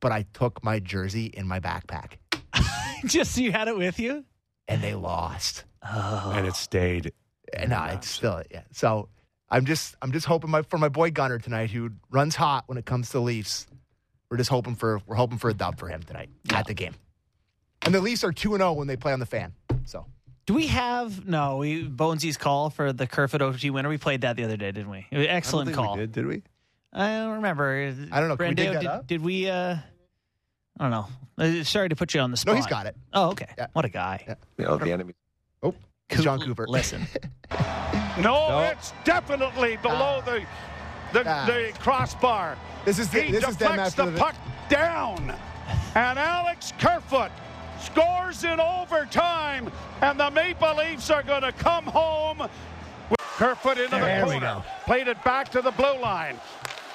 but 0.00 0.12
I 0.12 0.24
took 0.34 0.62
my 0.62 0.78
jersey 0.78 1.26
in 1.26 1.48
my 1.48 1.58
backpack 1.58 2.18
Just 3.06 3.34
so 3.34 3.40
you 3.40 3.50
had 3.50 3.66
it 3.66 3.76
with 3.76 3.98
you. 3.98 4.24
and 4.68 4.80
they 4.82 4.94
lost. 4.94 5.64
Oh, 5.84 6.32
And 6.34 6.46
it 6.46 6.54
stayed. 6.54 7.12
And 7.52 7.70
no, 7.70 7.84
it's 7.84 8.08
still 8.08 8.42
yeah. 8.50 8.62
So 8.72 9.08
I'm 9.50 9.66
just 9.66 9.94
I'm 10.00 10.12
just 10.12 10.26
hoping 10.26 10.50
my 10.50 10.62
for 10.62 10.78
my 10.78 10.88
boy 10.88 11.10
Gunner 11.10 11.38
tonight, 11.38 11.70
who 11.70 11.90
runs 12.10 12.34
hot 12.34 12.64
when 12.66 12.78
it 12.78 12.86
comes 12.86 13.10
to 13.10 13.20
Leafs. 13.20 13.66
We're 14.30 14.38
just 14.38 14.48
hoping 14.50 14.74
for 14.76 15.00
we're 15.06 15.16
hoping 15.16 15.38
for 15.38 15.50
a 15.50 15.54
dub 15.54 15.78
for 15.78 15.88
him 15.88 16.02
tonight 16.02 16.30
at 16.50 16.66
the 16.66 16.74
game. 16.74 16.94
And 17.82 17.94
the 17.94 18.00
Leafs 18.00 18.24
are 18.24 18.32
two 18.32 18.54
and 18.54 18.60
zero 18.60 18.72
when 18.72 18.86
they 18.86 18.96
play 18.96 19.12
on 19.12 19.20
the 19.20 19.26
fan. 19.26 19.52
So 19.84 20.06
Do 20.46 20.54
we 20.54 20.68
have 20.68 21.26
no? 21.26 21.58
We 21.58 21.82
Bonesy's 21.82 22.38
call 22.38 22.70
for 22.70 22.92
the 22.92 23.06
Kerfoot 23.06 23.42
OT 23.42 23.68
winner. 23.70 23.88
We 23.90 23.98
played 23.98 24.22
that 24.22 24.36
the 24.36 24.44
other 24.44 24.56
day, 24.56 24.72
didn't 24.72 24.90
we? 24.90 25.06
It 25.10 25.18
was 25.18 25.26
an 25.26 25.32
Excellent 25.32 25.74
call. 25.74 25.96
did, 25.96 26.12
did 26.12 26.26
we? 26.26 26.42
I 26.92 27.18
don't 27.18 27.34
remember. 27.34 27.94
I 28.10 28.20
don't 28.20 28.28
know. 28.28 28.36
Can 28.36 28.48
we 28.50 28.54
dig 28.54 28.72
that 28.72 28.80
did, 28.80 28.86
up? 28.88 29.06
did 29.06 29.22
we? 29.22 29.50
uh 29.50 29.76
I 30.80 30.88
don't 30.88 30.90
know. 30.90 31.06
Uh, 31.36 31.64
Sorry 31.64 31.88
to 31.90 31.96
put 31.96 32.14
you 32.14 32.20
on 32.20 32.30
the 32.30 32.36
spot. 32.36 32.52
no, 32.54 32.56
he's 32.56 32.66
got 32.66 32.86
it. 32.86 32.96
Oh, 33.12 33.30
okay. 33.30 33.48
Yeah. 33.58 33.66
What 33.74 33.84
a 33.84 33.90
guy. 33.90 34.24
Yeah. 34.26 34.34
You 34.56 34.64
know, 34.64 34.76
the 34.78 34.92
enemy. 34.92 35.12
Oh, 36.10 36.16
Jon 36.22 36.40
Cooper. 36.40 36.66
Listen, 36.68 37.06
No, 38.18 38.48
No. 38.48 38.58
it's 38.72 38.92
definitely 39.04 39.76
below 39.78 40.22
the 40.24 40.42
the, 41.12 41.24
Ah. 41.26 41.44
the 41.46 41.72
crossbar. 41.78 42.56
This 42.86 42.98
is 42.98 43.08
the, 43.10 43.20
He 43.20 43.32
this 43.32 43.44
deflects 43.44 43.78
after 43.98 44.06
the 44.06 44.10
the, 44.12 44.18
puck 44.18 44.34
down, 44.70 45.34
and 45.94 46.18
Alex 46.18 46.72
Kerfoot 46.78 47.30
scores 47.80 48.44
in 48.44 48.58
overtime, 48.58 49.70
and 50.00 50.18
the 50.18 50.30
Maple 50.30 50.74
Leafs 50.74 51.10
are 51.10 51.22
going 51.22 51.42
to 51.42 51.52
come 51.52 51.84
home. 51.84 52.38
With 53.10 53.20
Kerfoot 53.20 53.76
into 53.78 53.90
There 53.96 54.20
the 54.20 54.26
we 54.26 54.30
corner, 54.32 54.64
played 54.86 55.06
it 55.08 55.22
back 55.22 55.50
to 55.50 55.60
the 55.60 55.70
blue 55.72 55.98
line. 56.00 56.40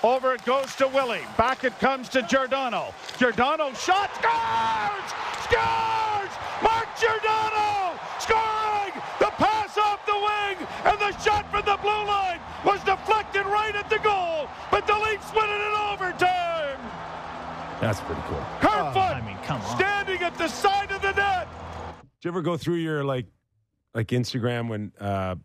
Over 0.03 0.35
it 0.35 0.45
goes 0.45 0.75
to 0.75 0.87
Willie. 0.87 1.21
Back 1.37 1.63
it 1.63 1.77
comes 1.79 2.07
to 2.09 2.21
Giordano. 2.21 2.93
Giordano 3.17 3.73
shot 3.73 4.13
scores! 4.15 5.09
Scores! 5.43 6.33
Mark 6.61 6.87
Giordano 6.99 7.97
scoring! 8.19 8.93
The 9.19 9.31
pass 9.41 9.77
off 9.77 10.05
the 10.05 10.13
wing 10.13 10.67
and 10.85 10.99
the 10.99 11.17
shot 11.19 11.49
from 11.49 11.65
the 11.65 11.77
blue 11.81 12.05
line 12.05 12.39
was 12.63 12.83
deflected 12.83 13.45
right 13.47 13.75
at 13.75 13.89
the 13.89 13.99
goal, 13.99 14.47
but 14.71 14.85
the 14.85 14.93
Leafs 14.93 15.31
win 15.33 15.49
it 15.49 15.61
in 15.61 15.73
overtime. 15.91 16.79
That's 17.81 17.99
pretty 18.01 18.21
cool. 18.27 18.43
Kerfoot 18.59 18.97
I 18.97 19.21
mean, 19.25 19.37
come 19.43 19.61
on. 19.61 19.77
standing 19.77 20.21
at 20.21 20.37
the 20.37 20.47
side 20.47 20.91
of 20.91 21.01
the 21.01 21.11
net. 21.13 21.47
Did 22.21 22.25
you 22.25 22.31
ever 22.31 22.41
go 22.41 22.57
through 22.57 22.75
your 22.75 23.03
like, 23.03 23.25
like 23.93 24.07
Instagram 24.07 24.67
when 24.69 24.91
uh, 24.99 25.35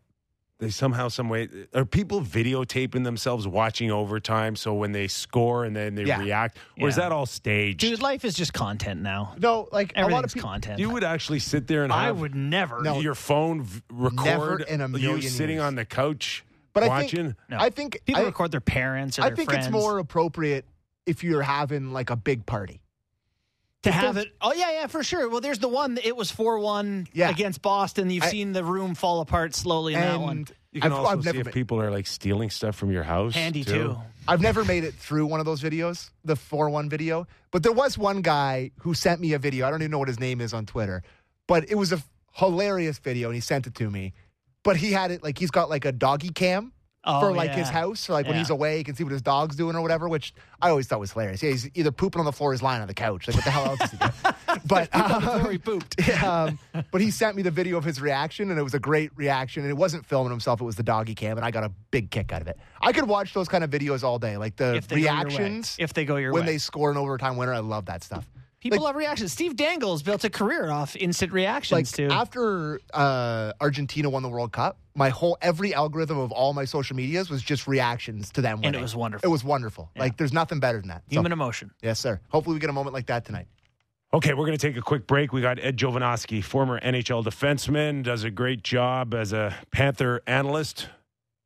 they 0.62 0.70
somehow, 0.70 1.08
some 1.08 1.28
way, 1.28 1.48
are 1.74 1.84
people 1.84 2.20
videotaping 2.22 3.04
themselves 3.04 3.46
watching 3.46 3.90
overtime? 3.90 4.56
So 4.56 4.72
when 4.74 4.92
they 4.92 5.08
score 5.08 5.64
and 5.64 5.74
then 5.76 5.94
they 5.96 6.04
Yeah. 6.04 6.20
react, 6.20 6.56
or 6.80 6.88
is 6.88 6.96
Yeah. 6.96 7.02
that 7.04 7.12
all 7.12 7.26
staged? 7.26 7.80
dude, 7.80 8.00
life 8.00 8.24
is 8.24 8.34
just 8.34 8.52
content 8.52 9.02
now. 9.02 9.34
no, 9.38 9.68
like 9.72 9.92
a 9.96 10.02
lot 10.02 10.06
of 10.06 10.12
Everything's 10.12 10.34
people. 10.34 10.50
content. 10.50 10.78
you 10.78 10.90
would 10.90 11.04
actually 11.04 11.40
sit 11.40 11.66
there 11.66 11.84
and 11.84 11.92
I 11.92 12.04
have 12.04 12.18
would 12.20 12.34
never. 12.34 12.80
No. 12.82 13.00
your 13.00 13.14
phone 13.14 13.62
v- 13.62 13.82
record 13.90 14.62
in 14.68 14.80
a 14.80 14.88
million 14.88 15.16
you 15.20 15.28
sitting 15.28 15.56
years. 15.56 15.64
on 15.64 15.74
the 15.74 15.84
couch 15.84 16.44
But 16.72 16.84
I 16.84 16.88
watching. 16.88 17.24
think 17.26 17.36
No. 17.48 17.58
I 17.58 17.68
think 17.70 17.98
People 18.06 18.22
I, 18.22 18.26
record 18.26 18.50
their 18.52 18.60
parents 18.60 19.18
or 19.18 19.22
I 19.22 19.28
their 19.28 19.36
think 19.36 19.50
friends. 19.50 19.66
it's 19.66 19.72
more 19.72 19.98
appropriate 19.98 20.64
if 21.06 21.22
you're 21.24 21.42
having 21.42 21.92
like 21.92 22.08
a 22.10 22.16
big 22.16 22.46
party. 22.46 22.80
To 23.82 23.88
If 23.88 23.94
have 23.94 24.14
there's- 24.14 24.26
it. 24.28 24.36
Oh 24.40 24.52
yeah, 24.52 24.72
yeah, 24.72 24.86
for 24.86 25.02
sure. 25.02 25.28
Well, 25.28 25.40
there's 25.40 25.58
the 25.58 25.68
one. 25.68 25.98
It 26.02 26.16
was 26.16 26.30
four 26.30 26.58
one 26.58 27.06
Yeah. 27.12 27.30
against 27.30 27.62
Boston. 27.62 28.10
You've 28.10 28.24
I- 28.24 28.30
seen 28.30 28.52
the 28.52 28.64
room 28.64 28.94
fall 28.94 29.20
apart 29.20 29.54
slowly 29.54 29.94
in 29.94 30.00
that 30.00 30.20
one. 30.20 30.30
And 30.38 30.52
you 30.72 30.80
can 30.80 30.92
I've, 30.92 30.98
also 30.98 31.18
I've 31.18 31.22
see 31.24 31.38
if 31.38 31.46
ma- 31.46 31.52
people 31.52 31.80
are 31.80 31.90
like 31.90 32.06
stealing 32.06 32.50
stuff 32.50 32.76
from 32.76 32.90
your 32.92 33.02
house. 33.02 33.34
Handy 33.34 33.64
too. 33.64 33.96
I've 34.28 34.40
never 34.40 34.64
made 34.64 34.84
it 34.84 34.94
through 34.94 35.26
one 35.26 35.40
of 35.40 35.46
those 35.46 35.60
videos, 35.60 36.10
the 36.24 36.36
4 36.36 36.70
1 36.70 36.88
video. 36.88 37.26
But 37.50 37.64
there 37.64 37.72
was 37.72 37.98
one 37.98 38.22
guy 38.22 38.70
who 38.80 38.94
sent 38.94 39.20
me 39.20 39.32
a 39.32 39.38
video. 39.38 39.66
I 39.66 39.70
don't 39.70 39.82
even 39.82 39.90
know 39.90 39.98
what 39.98 40.08
his 40.08 40.20
name 40.20 40.40
is 40.40 40.54
on 40.54 40.64
Twitter, 40.64 41.02
but 41.48 41.68
it 41.68 41.74
was 41.74 41.92
a 41.92 41.96
f- 41.96 42.08
hilarious 42.34 42.98
video 42.98 43.28
and 43.28 43.34
he 43.34 43.40
sent 43.40 43.66
it 43.66 43.74
to 43.74 43.90
me. 43.90 44.12
But 44.62 44.76
he 44.76 44.92
had 44.92 45.10
it 45.10 45.24
like 45.24 45.38
he's 45.38 45.50
got 45.50 45.68
like 45.68 45.84
a 45.84 45.90
doggy 45.92 46.28
cam 46.30 46.72
Oh, 47.04 47.20
for 47.20 47.32
like 47.32 47.50
his 47.50 47.68
house. 47.68 47.98
So 47.98 48.12
like 48.12 48.26
when 48.26 48.36
he's 48.36 48.50
away, 48.50 48.78
he 48.78 48.84
can 48.84 48.94
see 48.94 49.02
what 49.02 49.12
his 49.12 49.22
dog's 49.22 49.56
doing 49.56 49.74
or 49.74 49.82
whatever, 49.82 50.08
which 50.08 50.32
I 50.60 50.70
always 50.70 50.86
thought 50.86 51.00
was 51.00 51.10
hilarious. 51.10 51.42
Yeah, 51.42 51.50
he's 51.50 51.68
either 51.74 51.90
pooping 51.90 52.20
on 52.20 52.24
the 52.24 52.32
floor 52.32 52.50
or 52.50 52.52
he's 52.52 52.62
lying 52.62 52.80
on 52.80 52.86
the 52.86 52.94
couch. 52.94 53.26
Like 53.26 53.34
what 53.36 53.44
the 53.44 53.50
hell 53.50 53.64
else 53.66 53.80
is 53.80 53.90
he 53.90 53.96
doing? 53.96 54.12
But 54.66 54.92
Before 54.92 55.50
he 55.50 55.56
um, 55.56 55.58
pooped. 55.58 56.22
um, 56.22 56.58
but 56.92 57.00
he 57.00 57.10
sent 57.10 57.36
me 57.36 57.42
the 57.42 57.50
video 57.50 57.76
of 57.78 57.84
his 57.84 58.00
reaction, 58.00 58.50
and 58.50 58.58
it 58.60 58.62
was 58.62 58.74
a 58.74 58.78
great 58.78 59.10
reaction. 59.16 59.62
And 59.62 59.70
it 59.70 59.76
wasn't 59.76 60.04
filming 60.06 60.30
himself; 60.30 60.60
it 60.60 60.64
was 60.64 60.76
the 60.76 60.82
doggy 60.82 61.14
cam, 61.14 61.38
and 61.38 61.44
I 61.44 61.50
got 61.50 61.64
a 61.64 61.72
big 61.90 62.10
kick 62.10 62.32
out 62.32 62.42
of 62.42 62.48
it. 62.48 62.58
I 62.80 62.92
could 62.92 63.08
watch 63.08 63.32
those 63.34 63.48
kind 63.48 63.64
of 63.64 63.70
videos 63.70 64.04
all 64.04 64.18
day, 64.18 64.36
like 64.36 64.56
the 64.56 64.74
If 64.76 64.88
they 64.88 64.96
go 64.96 65.00
your 65.02 65.14
way. 65.16 65.24
reactions 65.24 65.76
If 65.80 65.94
they 65.94 66.04
go 66.04 66.16
your 66.16 66.32
when 66.32 66.42
way. 66.46 66.52
they 66.52 66.58
score 66.58 66.90
an 66.90 66.96
overtime 66.98 67.36
winner. 67.36 67.54
I 67.54 67.58
love 67.60 67.86
that 67.86 68.04
stuff. 68.04 68.28
People 68.62 68.78
like- 68.78 68.84
love 68.84 68.96
reactions. 68.96 69.32
Steve 69.32 69.56
Dangles 69.56 70.02
built 70.02 70.22
a 70.24 70.30
career 70.30 70.70
off 70.70 70.94
instant 70.96 71.32
reactions 71.32 71.72
Like 71.72 71.86
too. 71.88 72.08
after 72.14 72.80
uh, 72.94 73.52
Argentina 73.60 74.08
won 74.08 74.22
the 74.22 74.28
World 74.28 74.52
Cup, 74.52 74.78
my 74.94 75.08
whole 75.08 75.36
every 75.42 75.74
algorithm 75.74 76.18
of 76.18 76.30
all 76.30 76.52
my 76.54 76.64
social 76.64 76.94
medias 76.94 77.28
was 77.28 77.42
just 77.42 77.66
reactions 77.66 78.30
to 78.32 78.40
them. 78.40 78.60
And 78.62 78.76
it 78.76 78.80
was 78.80 78.94
wonderful. 78.94 79.28
It 79.28 79.32
was 79.32 79.42
wonderful. 79.42 79.90
Like 79.96 80.16
there's 80.16 80.32
nothing 80.32 80.60
better 80.60 80.78
than 80.78 80.88
that. 80.88 81.02
So- 81.10 81.16
Human 81.16 81.32
emotion. 81.32 81.72
yes, 81.82 81.98
sir. 81.98 82.20
Hopefully, 82.28 82.54
we 82.54 82.60
get 82.60 82.70
a 82.70 82.74
moment 82.74 82.94
like 82.94 83.06
that 83.06 83.24
tonight. 83.24 83.48
Okay, 84.14 84.34
we're 84.34 84.44
going 84.46 84.58
to 84.58 84.66
take 84.66 84.76
a 84.76 84.82
quick 84.82 85.06
break. 85.06 85.32
We 85.32 85.40
got 85.40 85.58
Ed 85.58 85.78
Jovanovski, 85.78 86.44
former 86.44 86.78
NHL 86.80 87.24
defenseman, 87.24 88.02
does 88.02 88.24
a 88.24 88.30
great 88.30 88.62
job 88.62 89.14
as 89.14 89.32
a 89.32 89.56
Panther 89.70 90.20
analyst. 90.26 90.88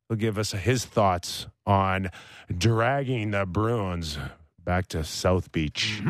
He'll 0.09 0.17
give 0.17 0.37
us 0.37 0.51
his 0.51 0.83
thoughts 0.85 1.47
on 1.65 2.09
dragging 2.55 3.31
the 3.31 3.45
Bruins 3.45 4.17
back 4.63 4.87
to 4.89 5.03
South 5.05 5.51
Beach. 5.53 6.01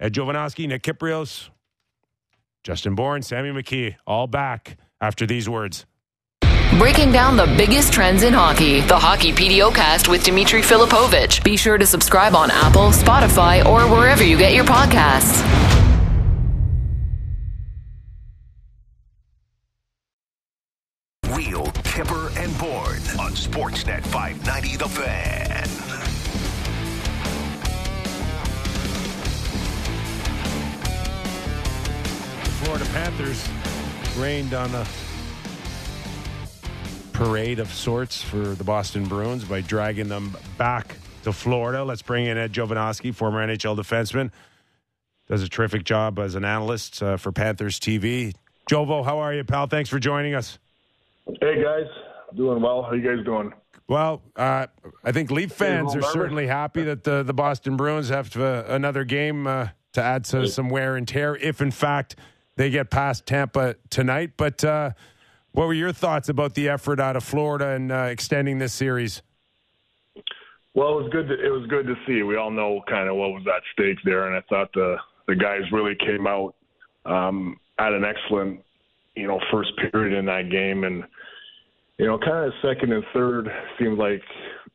Ed 0.00 0.14
Jovanovski, 0.14 0.66
Nick 0.66 0.82
Kypreos, 0.82 1.50
Justin 2.64 2.94
Bourne, 2.94 3.22
Sammy 3.22 3.50
McKee, 3.50 3.96
all 4.06 4.26
back 4.26 4.78
after 5.00 5.26
these 5.26 5.48
words. 5.48 5.84
Breaking 6.78 7.12
down 7.12 7.36
the 7.36 7.46
biggest 7.58 7.92
trends 7.92 8.22
in 8.22 8.32
hockey. 8.32 8.80
The 8.80 8.98
Hockey 8.98 9.32
PDOcast 9.32 10.08
with 10.08 10.24
Dimitri 10.24 10.62
Filipovic. 10.62 11.44
Be 11.44 11.56
sure 11.56 11.76
to 11.76 11.84
subscribe 11.84 12.34
on 12.34 12.50
Apple, 12.50 12.90
Spotify, 12.90 13.64
or 13.66 13.82
wherever 13.90 14.24
you 14.24 14.38
get 14.38 14.54
your 14.54 14.64
podcasts. 14.64 15.42
Wheel, 21.36 21.66
Kyper, 21.66 22.34
and 22.42 22.56
Bourne 22.58 23.20
on 23.20 23.32
Sportsnet 23.32 24.02
590 24.06 24.76
The 24.76 24.88
Fan. 24.88 25.89
Florida 32.70 32.88
Panthers 32.92 33.48
rained 34.16 34.54
on 34.54 34.72
a 34.76 34.86
parade 37.12 37.58
of 37.58 37.66
sorts 37.72 38.22
for 38.22 38.38
the 38.38 38.62
Boston 38.62 39.06
Bruins 39.06 39.42
by 39.42 39.60
dragging 39.60 40.06
them 40.06 40.36
back 40.56 40.94
to 41.24 41.32
Florida. 41.32 41.82
Let's 41.82 42.02
bring 42.02 42.26
in 42.26 42.38
Ed 42.38 42.52
Jovanovski, 42.52 43.12
former 43.12 43.44
NHL 43.44 43.76
defenseman. 43.76 44.30
Does 45.26 45.42
a 45.42 45.48
terrific 45.48 45.82
job 45.82 46.20
as 46.20 46.36
an 46.36 46.44
analyst 46.44 47.02
uh, 47.02 47.16
for 47.16 47.32
Panthers 47.32 47.80
TV. 47.80 48.36
Jovo, 48.70 49.04
how 49.04 49.18
are 49.18 49.34
you, 49.34 49.42
pal? 49.42 49.66
Thanks 49.66 49.90
for 49.90 49.98
joining 49.98 50.36
us. 50.36 50.60
Hey 51.40 51.60
guys, 51.60 51.86
doing 52.36 52.62
well. 52.62 52.84
How 52.84 52.90
are 52.90 52.96
you 52.96 53.16
guys 53.16 53.24
doing? 53.24 53.52
Well, 53.88 54.22
uh, 54.36 54.68
I 55.02 55.10
think 55.10 55.32
Leaf 55.32 55.50
fans 55.50 55.96
are 55.96 56.02
certainly 56.02 56.46
happy 56.46 56.84
that 56.84 57.02
the, 57.02 57.24
the 57.24 57.34
Boston 57.34 57.76
Bruins 57.76 58.10
have 58.10 58.36
uh, 58.36 58.62
another 58.68 59.02
game 59.02 59.48
uh, 59.48 59.70
to 59.94 60.00
add 60.00 60.24
to 60.26 60.46
some 60.46 60.68
wear 60.68 60.94
and 60.94 61.08
tear, 61.08 61.34
if 61.34 61.60
in 61.60 61.72
fact 61.72 62.14
they 62.60 62.68
get 62.68 62.90
past 62.90 63.24
Tampa 63.24 63.76
tonight. 63.88 64.32
But 64.36 64.62
uh, 64.62 64.90
what 65.52 65.66
were 65.66 65.72
your 65.72 65.92
thoughts 65.92 66.28
about 66.28 66.54
the 66.54 66.68
effort 66.68 67.00
out 67.00 67.16
of 67.16 67.24
Florida 67.24 67.68
and 67.70 67.90
uh, 67.90 68.08
extending 68.10 68.58
this 68.58 68.74
series? 68.74 69.22
Well, 70.74 70.98
it 70.98 71.02
was 71.04 71.10
good. 71.10 71.28
To, 71.28 71.34
it 71.42 71.48
was 71.48 71.66
good 71.70 71.86
to 71.86 71.94
see. 72.06 72.22
We 72.22 72.36
all 72.36 72.50
know 72.50 72.82
kind 72.86 73.08
of 73.08 73.16
what 73.16 73.30
was 73.30 73.44
at 73.46 73.62
stake 73.72 73.96
there, 74.04 74.26
and 74.26 74.36
I 74.36 74.42
thought 74.50 74.70
the 74.74 74.96
the 75.26 75.36
guys 75.36 75.62
really 75.72 75.96
came 76.06 76.26
out 76.26 76.54
um, 77.06 77.58
at 77.78 77.94
an 77.94 78.04
excellent, 78.04 78.60
you 79.16 79.26
know, 79.26 79.40
first 79.50 79.70
period 79.90 80.18
in 80.18 80.26
that 80.26 80.50
game, 80.50 80.84
and 80.84 81.02
you 81.96 82.06
know, 82.06 82.18
kind 82.18 82.44
of 82.44 82.52
second 82.60 82.92
and 82.92 83.04
third 83.14 83.48
seemed 83.78 83.96
like 83.96 84.22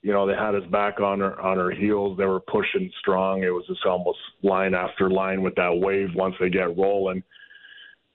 you 0.02 0.12
know 0.12 0.26
they 0.26 0.34
had 0.34 0.56
us 0.56 0.68
back 0.72 1.00
on 1.02 1.22
our 1.22 1.40
on 1.40 1.60
our 1.60 1.70
heels. 1.70 2.18
They 2.18 2.26
were 2.26 2.40
pushing 2.40 2.92
strong. 3.00 3.44
It 3.44 3.54
was 3.54 3.68
just 3.68 3.86
almost 3.86 4.18
line 4.42 4.74
after 4.74 5.08
line 5.08 5.44
with 5.44 5.54
that 5.54 5.78
wave 5.78 6.10
once 6.16 6.34
they 6.40 6.50
get 6.50 6.76
rolling. 6.76 7.22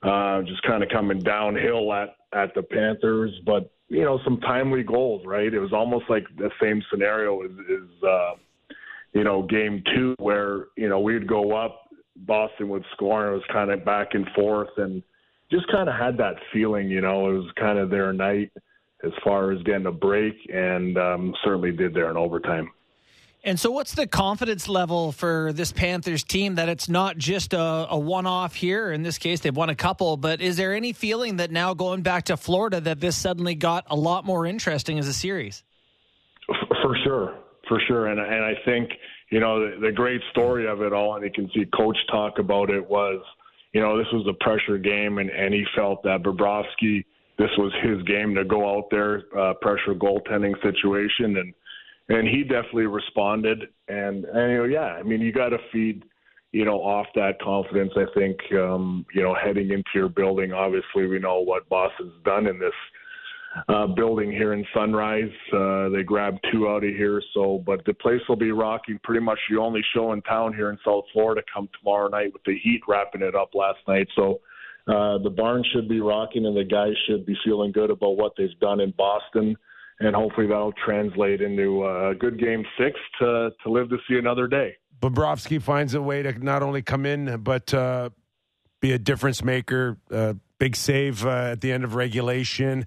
Uh, 0.03 0.43
just 0.43 0.63
kind 0.63 0.83
of 0.83 0.89
coming 0.89 1.19
downhill 1.19 1.93
at 1.93 2.17
at 2.33 2.55
the 2.55 2.63
Panthers, 2.63 3.33
but 3.45 3.71
you 3.89 4.03
know 4.05 4.19
some 4.25 4.39
timely 4.41 4.83
goals, 4.83 5.27
right? 5.27 5.53
It 5.53 5.59
was 5.59 5.73
almost 5.73 6.05
like 6.09 6.25
the 6.39 6.51
same 6.63 6.83
scenario 6.91 7.43
as, 7.43 7.51
as 7.51 8.03
uh, 8.09 8.31
you 9.13 9.25
know 9.25 9.43
game 9.43 9.83
two, 9.95 10.15
where 10.19 10.67
you 10.77 10.89
know 10.89 11.01
we'd 11.01 11.27
go 11.27 11.55
up, 11.55 11.91
Boston 12.17 12.69
would 12.71 12.85
score, 12.93 13.27
and 13.27 13.35
it 13.35 13.37
was 13.37 13.45
kind 13.53 13.71
of 13.71 13.85
back 13.85 14.15
and 14.15 14.27
forth, 14.35 14.71
and 14.79 15.03
just 15.51 15.67
kind 15.69 15.89
of 15.89 15.97
had 15.97 16.17
that 16.19 16.37
feeling, 16.53 16.89
you 16.89 17.01
know, 17.01 17.29
it 17.29 17.39
was 17.39 17.51
kind 17.59 17.79
of 17.79 17.91
their 17.91 18.13
night 18.13 18.53
as 19.03 19.13
far 19.25 19.51
as 19.51 19.63
getting 19.65 19.87
a 19.87 19.93
break, 19.93 20.35
and 20.53 20.97
um, 20.97 21.35
certainly 21.45 21.73
did 21.73 21.93
there 21.93 22.11
in 22.11 22.17
overtime. 22.17 22.71
And 23.43 23.59
so, 23.59 23.71
what's 23.71 23.95
the 23.95 24.07
confidence 24.07 24.69
level 24.69 25.13
for 25.13 25.53
this 25.55 25.73
Panthers 25.73 26.23
team 26.23 26.57
that 26.57 26.69
it's 26.69 26.91
not 26.91 27.17
just 27.17 27.55
a, 27.55 27.87
a 27.89 27.99
one 27.99 28.27
off 28.27 28.55
here? 28.55 28.93
In 28.93 29.03
this 29.03 29.17
case, 29.17 29.41
they've 29.41 29.57
won 29.57 29.71
a 29.71 29.75
couple, 29.75 30.19
but 30.19 30.43
is 30.43 30.59
there 30.59 30.75
any 30.75 30.93
feeling 30.93 31.37
that 31.37 31.51
now 31.51 31.73
going 31.73 32.03
back 32.03 32.25
to 32.25 32.37
Florida 32.37 32.81
that 32.83 33.01
this 33.01 33.17
suddenly 33.17 33.55
got 33.55 33.87
a 33.89 33.97
lot 33.97 34.27
more 34.27 34.45
interesting 34.45 34.99
as 34.99 35.09
a 35.09 35.15
series? 35.15 35.65
For 36.83 36.97
sure, 37.03 37.39
for 37.67 37.81
sure, 37.89 38.09
and 38.09 38.21
and 38.21 38.45
I 38.45 38.55
think 38.67 38.91
you 39.31 39.41
know 39.41 39.71
the, 39.71 39.87
the 39.87 39.93
great 39.93 40.21
story 40.33 40.67
of 40.67 40.83
it 40.83 40.93
all, 40.93 41.17
and 41.17 41.25
you 41.25 41.31
can 41.31 41.51
see 41.55 41.65
Coach 41.75 41.97
talk 42.11 42.39
about 42.39 42.69
it 42.69 42.87
was, 42.91 43.23
you 43.73 43.81
know, 43.81 43.97
this 43.97 44.09
was 44.13 44.27
a 44.29 44.45
pressure 44.45 44.77
game, 44.77 45.17
and 45.17 45.31
and 45.31 45.55
he 45.55 45.65
felt 45.75 46.03
that 46.03 46.23
Bobrovsky, 46.23 47.07
this 47.39 47.51
was 47.57 47.73
his 47.83 48.03
game 48.03 48.35
to 48.35 48.45
go 48.45 48.77
out 48.77 48.91
there, 48.91 49.23
uh, 49.35 49.55
pressure 49.63 49.95
goaltending 49.95 50.61
situation, 50.63 51.39
and 51.39 51.55
and 52.11 52.29
he 52.29 52.43
definitely 52.43 52.87
responded, 52.87 53.69
and 53.89 54.25
and 54.25 54.71
yeah, 54.71 54.99
I 54.99 55.03
mean, 55.03 55.21
you 55.21 55.33
got 55.33 55.51
to 55.51 55.59
feed. 55.73 56.05
You 56.53 56.65
know, 56.65 56.79
off 56.79 57.07
that 57.15 57.41
confidence, 57.41 57.93
I 57.95 58.07
think, 58.13 58.37
um, 58.55 59.07
you 59.15 59.23
know, 59.23 59.37
heading 59.41 59.71
into 59.71 59.91
your 59.95 60.09
building, 60.09 60.53
obviously, 60.53 61.07
we 61.07 61.21
know 61.21 61.39
what 61.39 61.69
Boston's 61.69 62.13
done 62.25 62.49
in 62.49 62.59
this 62.59 62.73
uh, 63.69 63.87
building 63.87 64.33
here 64.33 64.53
in 64.53 64.65
Sunrise. 64.75 65.31
Uh, 65.53 65.89
they 65.91 66.03
grabbed 66.03 66.45
two 66.53 66.69
out 66.69 66.83
of 66.83 66.91
here, 66.91 67.23
so 67.35 67.63
but 67.65 67.85
the 67.85 67.95
place 67.95 68.21
will 68.29 68.37
be 68.37 68.51
rocking. 68.51 68.99
Pretty 69.05 69.21
much 69.21 69.39
the 69.49 69.59
only 69.59 69.83
show 69.95 70.13
in 70.13 70.23
town 70.23 70.53
here 70.53 70.71
in 70.71 70.79
South 70.85 71.05
Florida 71.13 71.43
come 71.55 71.69
tomorrow 71.79 72.09
night 72.09 72.33
with 72.33 72.43
the 72.45 72.59
Heat 72.63 72.81
wrapping 72.89 73.23
it 73.23 73.37
up 73.37 73.51
last 73.55 73.79
night. 73.87 74.09
So 74.17 74.41
uh, 74.89 75.19
the 75.19 75.31
barn 75.31 75.65
should 75.73 75.89
be 75.89 76.01
rocking, 76.01 76.47
and 76.47 76.57
the 76.57 76.65
guys 76.65 76.95
should 77.07 77.27
be 77.27 77.37
feeling 77.45 77.71
good 77.73 77.91
about 77.91 78.17
what 78.17 78.33
they've 78.37 78.59
done 78.61 78.81
in 78.81 78.93
Boston. 78.97 79.57
And 80.01 80.17
hopefully 80.17 80.47
that'll 80.47 80.73
translate 80.85 81.43
into 81.43 81.87
a 81.87 82.15
good 82.15 82.39
game 82.41 82.65
six 82.79 82.99
to 83.21 83.51
to 83.63 83.71
live 83.71 83.91
to 83.91 83.99
see 84.09 84.17
another 84.17 84.47
day. 84.49 84.77
Bobrovsky 85.01 85.61
finds 85.61 85.95
a 85.95 86.03
way 86.03 86.23
to 86.23 86.33
not 86.45 86.63
only 86.63 86.83
come 86.83 87.07
in, 87.07 87.43
but 87.43 87.73
uh, 87.73 88.11
be 88.81 88.93
a 88.93 88.99
difference 88.99 89.45
maker. 89.45 89.99
Uh, 90.11 90.35
big 90.59 90.77
save 90.77 91.25
uh, 91.25 91.53
at 91.53 91.61
the 91.61 91.73
end 91.73 91.85
of 91.85 91.95
regulation. 91.95 92.87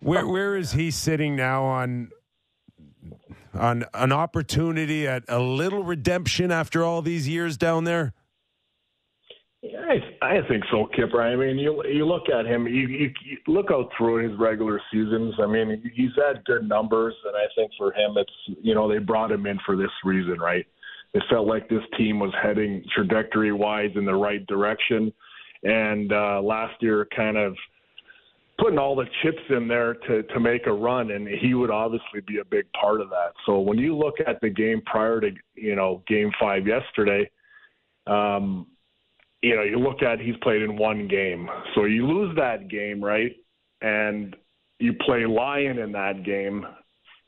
Where 0.00 0.26
where 0.26 0.56
is 0.56 0.72
he 0.72 0.90
sitting 0.90 1.36
now 1.36 1.64
on 1.64 2.10
on 3.54 3.84
an 3.94 4.12
opportunity 4.12 5.06
at 5.06 5.24
a 5.28 5.40
little 5.40 5.84
redemption 5.84 6.50
after 6.50 6.84
all 6.84 7.02
these 7.02 7.28
years 7.28 7.56
down 7.56 7.84
there? 7.84 8.12
Yeah, 9.62 9.80
I, 9.80 10.11
I 10.22 10.38
think 10.48 10.62
so, 10.70 10.88
Kyper. 10.96 11.20
I 11.20 11.34
mean, 11.34 11.58
you 11.58 11.82
you 11.84 12.06
look 12.06 12.28
at 12.28 12.46
him, 12.46 12.68
you, 12.68 12.86
you, 12.86 13.10
you 13.24 13.38
look 13.48 13.72
out 13.72 13.90
through 13.98 14.28
his 14.28 14.38
regular 14.38 14.80
seasons. 14.92 15.34
I 15.42 15.46
mean, 15.46 15.82
he's 15.94 16.12
had 16.16 16.44
good 16.44 16.68
numbers, 16.68 17.14
and 17.24 17.34
I 17.34 17.46
think 17.56 17.72
for 17.76 17.92
him, 17.92 18.16
it's 18.16 18.58
you 18.62 18.72
know 18.72 18.88
they 18.88 18.98
brought 18.98 19.32
him 19.32 19.46
in 19.46 19.58
for 19.66 19.76
this 19.76 19.90
reason, 20.04 20.38
right? 20.38 20.64
It 21.14 21.24
felt 21.28 21.48
like 21.48 21.68
this 21.68 21.82
team 21.98 22.20
was 22.20 22.32
heading 22.40 22.84
trajectory 22.94 23.52
wise 23.52 23.90
in 23.96 24.04
the 24.04 24.14
right 24.14 24.46
direction, 24.46 25.12
and 25.64 26.12
uh, 26.12 26.40
last 26.40 26.80
year 26.80 27.08
kind 27.14 27.36
of 27.36 27.56
putting 28.60 28.78
all 28.78 28.94
the 28.94 29.06
chips 29.24 29.42
in 29.50 29.66
there 29.66 29.94
to 29.94 30.22
to 30.22 30.38
make 30.38 30.66
a 30.66 30.72
run, 30.72 31.10
and 31.10 31.26
he 31.26 31.54
would 31.54 31.70
obviously 31.70 32.20
be 32.28 32.38
a 32.38 32.44
big 32.44 32.66
part 32.80 33.00
of 33.00 33.10
that. 33.10 33.32
So 33.44 33.58
when 33.58 33.76
you 33.76 33.96
look 33.96 34.14
at 34.24 34.40
the 34.40 34.50
game 34.50 34.82
prior 34.86 35.20
to 35.20 35.30
you 35.56 35.74
know 35.74 36.00
Game 36.06 36.30
Five 36.38 36.68
yesterday. 36.68 37.28
Um, 38.06 38.66
you 39.42 39.56
know, 39.56 39.62
you 39.62 39.78
look 39.78 40.02
at 40.02 40.20
he's 40.20 40.36
played 40.42 40.62
in 40.62 40.76
one 40.76 41.08
game. 41.08 41.48
So 41.74 41.84
you 41.84 42.06
lose 42.06 42.34
that 42.36 42.68
game, 42.68 43.02
right? 43.02 43.32
And 43.80 44.36
you 44.78 44.92
play 45.04 45.26
Lyon 45.26 45.78
in 45.78 45.92
that 45.92 46.24
game, 46.24 46.64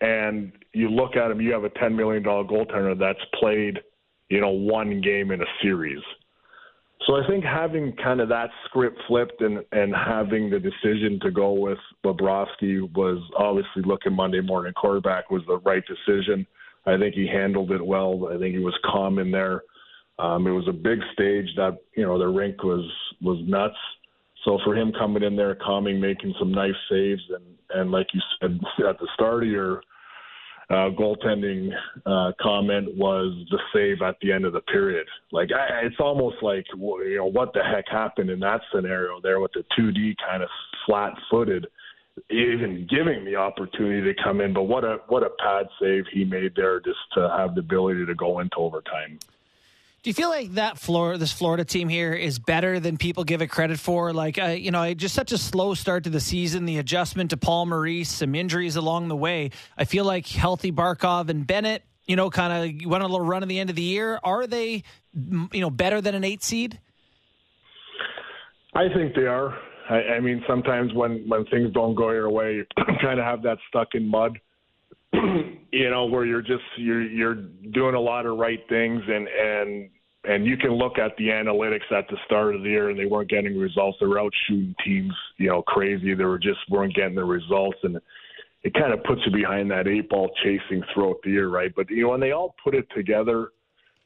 and 0.00 0.52
you 0.72 0.88
look 0.88 1.16
at 1.16 1.30
him, 1.30 1.40
you 1.40 1.52
have 1.52 1.64
a 1.64 1.70
$10 1.70 1.94
million 1.94 2.22
goaltender 2.22 2.98
that's 2.98 3.24
played, 3.38 3.80
you 4.28 4.40
know, 4.40 4.50
one 4.50 5.00
game 5.00 5.30
in 5.30 5.40
a 5.40 5.46
series. 5.62 6.02
So 7.06 7.16
I 7.16 7.26
think 7.28 7.44
having 7.44 7.94
kind 8.02 8.20
of 8.20 8.28
that 8.30 8.48
script 8.66 8.98
flipped 9.06 9.40
and, 9.40 9.62
and 9.72 9.94
having 9.94 10.48
the 10.48 10.58
decision 10.58 11.18
to 11.22 11.30
go 11.30 11.52
with 11.52 11.78
Bobrovsky 12.04 12.90
was 12.94 13.18
obviously 13.36 13.82
looking 13.84 14.14
Monday 14.14 14.40
morning 14.40 14.72
quarterback 14.72 15.30
was 15.30 15.42
the 15.46 15.58
right 15.58 15.82
decision. 15.86 16.46
I 16.86 16.96
think 16.96 17.14
he 17.14 17.26
handled 17.26 17.72
it 17.72 17.84
well. 17.84 18.30
I 18.32 18.38
think 18.38 18.54
he 18.54 18.60
was 18.60 18.78
calm 18.84 19.18
in 19.18 19.30
there. 19.30 19.62
Um, 20.18 20.46
it 20.46 20.52
was 20.52 20.68
a 20.68 20.72
big 20.72 21.00
stage 21.12 21.48
that 21.56 21.78
you 21.96 22.04
know 22.04 22.18
the 22.18 22.28
rink 22.28 22.62
was 22.62 22.90
was 23.20 23.38
nuts. 23.46 23.76
So 24.44 24.58
for 24.64 24.76
him 24.76 24.92
coming 24.92 25.22
in 25.22 25.36
there, 25.36 25.54
calming, 25.54 26.00
making 26.00 26.34
some 26.38 26.52
nice 26.52 26.74
saves, 26.90 27.22
and 27.30 27.44
and 27.70 27.90
like 27.90 28.06
you 28.12 28.20
said 28.40 28.60
at 28.88 28.98
the 28.98 29.08
start 29.14 29.42
of 29.42 29.48
your 29.48 29.82
uh, 30.70 30.88
goaltending 30.98 31.70
uh, 32.06 32.32
comment 32.40 32.96
was 32.96 33.34
the 33.50 33.58
save 33.72 34.02
at 34.02 34.16
the 34.22 34.32
end 34.32 34.44
of 34.44 34.52
the 34.52 34.60
period. 34.62 35.06
Like 35.30 35.50
I, 35.52 35.84
it's 35.86 35.96
almost 35.98 36.36
like 36.42 36.64
you 36.74 37.16
know 37.16 37.26
what 37.26 37.52
the 37.52 37.62
heck 37.62 37.84
happened 37.90 38.30
in 38.30 38.40
that 38.40 38.60
scenario 38.72 39.20
there 39.20 39.40
with 39.40 39.52
the 39.52 39.64
2D 39.78 40.14
kind 40.26 40.42
of 40.42 40.48
flat-footed, 40.86 41.66
even 42.30 42.86
giving 42.88 43.24
the 43.24 43.36
opportunity 43.36 44.14
to 44.14 44.22
come 44.22 44.40
in. 44.40 44.54
But 44.54 44.64
what 44.64 44.84
a 44.84 44.98
what 45.08 45.22
a 45.22 45.30
pad 45.42 45.66
save 45.80 46.04
he 46.12 46.24
made 46.24 46.52
there 46.56 46.80
just 46.80 46.98
to 47.14 47.28
have 47.36 47.54
the 47.54 47.60
ability 47.60 48.06
to 48.06 48.14
go 48.14 48.40
into 48.40 48.56
overtime. 48.56 49.18
Do 50.04 50.10
you 50.10 50.14
feel 50.14 50.28
like 50.28 50.52
that 50.52 50.76
Florida, 50.76 51.16
this 51.16 51.32
Florida 51.32 51.64
team 51.64 51.88
here 51.88 52.12
is 52.12 52.38
better 52.38 52.78
than 52.78 52.98
people 52.98 53.24
give 53.24 53.40
it 53.40 53.46
credit 53.46 53.78
for? 53.78 54.12
Like, 54.12 54.38
uh, 54.38 54.48
you 54.48 54.70
know, 54.70 54.92
just 54.92 55.14
such 55.14 55.32
a 55.32 55.38
slow 55.38 55.72
start 55.72 56.04
to 56.04 56.10
the 56.10 56.20
season, 56.20 56.66
the 56.66 56.76
adjustment 56.76 57.30
to 57.30 57.38
Paul 57.38 57.64
Maurice, 57.64 58.10
some 58.10 58.34
injuries 58.34 58.76
along 58.76 59.08
the 59.08 59.16
way. 59.16 59.50
I 59.78 59.86
feel 59.86 60.04
like 60.04 60.26
healthy 60.26 60.70
Barkov 60.70 61.30
and 61.30 61.46
Bennett, 61.46 61.84
you 62.04 62.16
know, 62.16 62.28
kind 62.28 62.52
of 62.52 62.86
went 62.86 63.02
on 63.02 63.08
a 63.08 63.12
little 63.14 63.26
run 63.26 63.42
at 63.42 63.48
the 63.48 63.58
end 63.58 63.70
of 63.70 63.76
the 63.76 63.82
year. 63.82 64.20
Are 64.22 64.46
they, 64.46 64.82
you 65.14 65.60
know, 65.62 65.70
better 65.70 66.02
than 66.02 66.14
an 66.14 66.22
eight 66.22 66.42
seed? 66.42 66.78
I 68.74 68.88
think 68.94 69.14
they 69.14 69.24
are. 69.24 69.56
I, 69.88 70.16
I 70.16 70.20
mean, 70.20 70.44
sometimes 70.46 70.92
when 70.92 71.26
when 71.26 71.46
things 71.46 71.72
don't 71.72 71.94
go 71.94 72.10
your 72.10 72.28
way, 72.28 72.56
you 72.56 72.66
kind 73.00 73.18
of 73.18 73.24
have 73.24 73.40
that 73.44 73.56
stuck 73.70 73.94
in 73.94 74.06
mud. 74.06 74.38
you 75.72 75.90
know, 75.90 76.06
where 76.06 76.24
you're 76.24 76.42
just 76.42 76.62
you're 76.76 77.02
you're 77.02 77.34
doing 77.72 77.94
a 77.94 78.00
lot 78.00 78.26
of 78.26 78.38
right 78.38 78.60
things, 78.68 79.02
and 79.06 79.28
and 79.28 79.90
and 80.24 80.46
you 80.46 80.56
can 80.56 80.72
look 80.72 80.98
at 80.98 81.16
the 81.16 81.28
analytics 81.28 81.90
at 81.92 82.08
the 82.08 82.16
start 82.24 82.54
of 82.54 82.62
the 82.62 82.68
year, 82.68 82.90
and 82.90 82.98
they 82.98 83.06
weren't 83.06 83.30
getting 83.30 83.58
results. 83.58 83.98
They 84.00 84.06
were 84.06 84.20
out 84.20 84.32
shooting 84.46 84.74
teams, 84.84 85.12
you 85.38 85.48
know, 85.48 85.62
crazy. 85.62 86.14
They 86.14 86.24
were 86.24 86.38
just 86.38 86.60
weren't 86.70 86.94
getting 86.94 87.14
the 87.14 87.24
results, 87.24 87.78
and 87.82 87.98
it 88.62 88.72
kind 88.74 88.92
of 88.92 89.04
puts 89.04 89.20
you 89.26 89.32
behind 89.32 89.70
that 89.70 89.86
eight 89.86 90.08
ball 90.08 90.30
chasing 90.42 90.82
throughout 90.92 91.16
the 91.22 91.30
year, 91.30 91.48
right? 91.48 91.72
But 91.74 91.90
you 91.90 92.04
know, 92.04 92.10
when 92.10 92.20
they 92.20 92.32
all 92.32 92.54
put 92.62 92.74
it 92.74 92.86
together, 92.96 93.50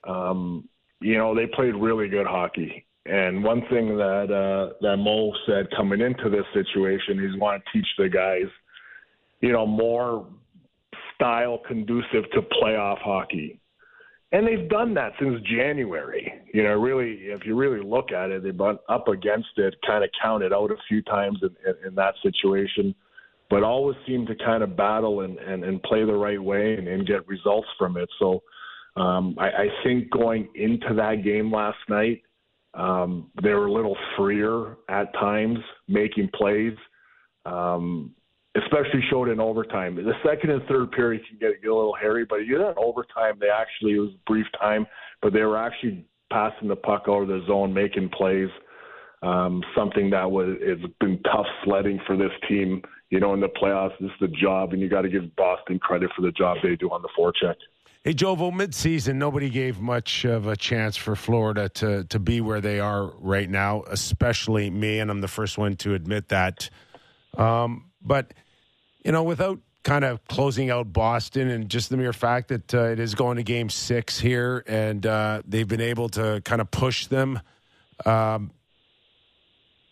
um, 0.06 0.68
you 1.00 1.16
know, 1.16 1.34
they 1.34 1.46
played 1.46 1.74
really 1.74 2.08
good 2.08 2.26
hockey. 2.26 2.84
And 3.06 3.42
one 3.42 3.62
thing 3.70 3.96
that 3.96 4.30
uh, 4.30 4.74
that 4.80 4.96
Mo 4.96 5.32
said 5.46 5.68
coming 5.76 6.00
into 6.00 6.28
this 6.28 6.44
situation, 6.52 7.18
he's 7.18 7.40
want 7.40 7.62
to 7.64 7.78
teach 7.78 7.86
the 7.96 8.08
guys, 8.08 8.50
you 9.40 9.52
know, 9.52 9.64
more 9.64 10.26
style 11.18 11.60
conducive 11.66 12.30
to 12.32 12.42
playoff 12.62 12.98
hockey. 12.98 13.60
And 14.30 14.46
they've 14.46 14.68
done 14.68 14.92
that 14.94 15.12
since 15.18 15.40
January. 15.42 16.32
You 16.52 16.62
know, 16.62 16.74
really, 16.74 17.12
if 17.22 17.46
you 17.46 17.56
really 17.56 17.82
look 17.82 18.12
at 18.12 18.30
it, 18.30 18.42
they've 18.42 18.56
been 18.56 18.78
up 18.88 19.08
against 19.08 19.48
it, 19.56 19.74
kind 19.86 20.04
of 20.04 20.10
counted 20.22 20.52
out 20.52 20.70
a 20.70 20.76
few 20.86 21.02
times 21.02 21.38
in, 21.42 21.48
in, 21.66 21.88
in 21.88 21.94
that 21.94 22.14
situation, 22.22 22.94
but 23.48 23.62
always 23.62 23.96
seem 24.06 24.26
to 24.26 24.34
kind 24.36 24.62
of 24.62 24.76
battle 24.76 25.22
and, 25.22 25.38
and, 25.38 25.64
and 25.64 25.82
play 25.82 26.04
the 26.04 26.12
right 26.12 26.42
way 26.42 26.74
and, 26.74 26.86
and 26.86 27.06
get 27.06 27.26
results 27.26 27.68
from 27.78 27.96
it. 27.96 28.08
So 28.18 28.42
um, 28.96 29.34
I, 29.38 29.46
I 29.46 29.68
think 29.82 30.10
going 30.10 30.48
into 30.54 30.92
that 30.94 31.24
game 31.24 31.50
last 31.50 31.78
night, 31.88 32.22
um, 32.74 33.30
they 33.42 33.54
were 33.54 33.66
a 33.66 33.72
little 33.72 33.96
freer 34.16 34.76
at 34.90 35.12
times, 35.14 35.58
making 35.88 36.28
plays. 36.34 36.76
Um, 37.46 38.14
especially 38.64 39.02
showed 39.10 39.28
in 39.28 39.40
overtime. 39.40 39.96
The 39.96 40.12
second 40.24 40.50
and 40.50 40.62
third 40.66 40.92
period 40.92 41.22
can 41.28 41.38
get, 41.38 41.60
get 41.62 41.70
a 41.70 41.74
little 41.74 41.94
hairy, 41.94 42.24
but 42.24 42.46
you 42.46 42.58
know, 42.58 42.70
in 42.70 42.78
overtime 42.78 43.38
they 43.40 43.48
actually 43.48 43.92
it 43.92 44.00
was 44.00 44.10
a 44.10 44.30
brief 44.30 44.46
time, 44.60 44.86
but 45.22 45.32
they 45.32 45.42
were 45.42 45.58
actually 45.58 46.04
passing 46.32 46.68
the 46.68 46.76
puck 46.76 47.04
out 47.08 47.22
of 47.22 47.28
the 47.28 47.42
zone, 47.46 47.72
making 47.72 48.10
plays. 48.10 48.50
Um, 49.20 49.64
something 49.76 50.10
that 50.10 50.30
was 50.30 50.56
it's 50.60 50.82
been 51.00 51.20
tough 51.24 51.46
sledding 51.64 51.98
for 52.06 52.16
this 52.16 52.30
team. 52.48 52.82
You 53.10 53.20
know, 53.20 53.34
in 53.34 53.40
the 53.40 53.48
playoffs, 53.48 53.98
this 54.00 54.10
is 54.10 54.20
the 54.20 54.28
job, 54.28 54.72
and 54.72 54.80
you 54.80 54.88
got 54.88 55.02
to 55.02 55.08
give 55.08 55.34
Boston 55.34 55.78
credit 55.78 56.10
for 56.14 56.22
the 56.22 56.30
job 56.32 56.58
they 56.62 56.76
do 56.76 56.90
on 56.90 57.02
the 57.02 57.08
forecheck. 57.18 57.56
Hey, 58.04 58.14
Jovo, 58.14 58.52
midseason, 58.52 59.16
nobody 59.16 59.50
gave 59.50 59.80
much 59.80 60.24
of 60.24 60.46
a 60.46 60.56
chance 60.56 60.96
for 60.96 61.16
Florida 61.16 61.68
to, 61.70 62.04
to 62.04 62.18
be 62.20 62.40
where 62.40 62.60
they 62.60 62.78
are 62.78 63.12
right 63.18 63.50
now, 63.50 63.82
especially 63.90 64.70
me, 64.70 65.00
and 65.00 65.10
I'm 65.10 65.20
the 65.20 65.28
first 65.28 65.58
one 65.58 65.74
to 65.78 65.94
admit 65.94 66.28
that. 66.28 66.70
Um, 67.36 67.90
but, 68.00 68.34
you 69.08 69.12
know, 69.12 69.22
without 69.22 69.58
kind 69.84 70.04
of 70.04 70.22
closing 70.28 70.68
out 70.68 70.92
Boston 70.92 71.48
and 71.48 71.70
just 71.70 71.88
the 71.88 71.96
mere 71.96 72.12
fact 72.12 72.48
that 72.48 72.74
uh, 72.74 72.82
it 72.82 73.00
is 73.00 73.14
going 73.14 73.38
to 73.38 73.42
game 73.42 73.70
six 73.70 74.20
here 74.20 74.62
and 74.66 75.06
uh, 75.06 75.40
they've 75.48 75.66
been 75.66 75.80
able 75.80 76.10
to 76.10 76.42
kind 76.44 76.60
of 76.60 76.70
push 76.70 77.06
them. 77.06 77.40
Um, 78.04 78.50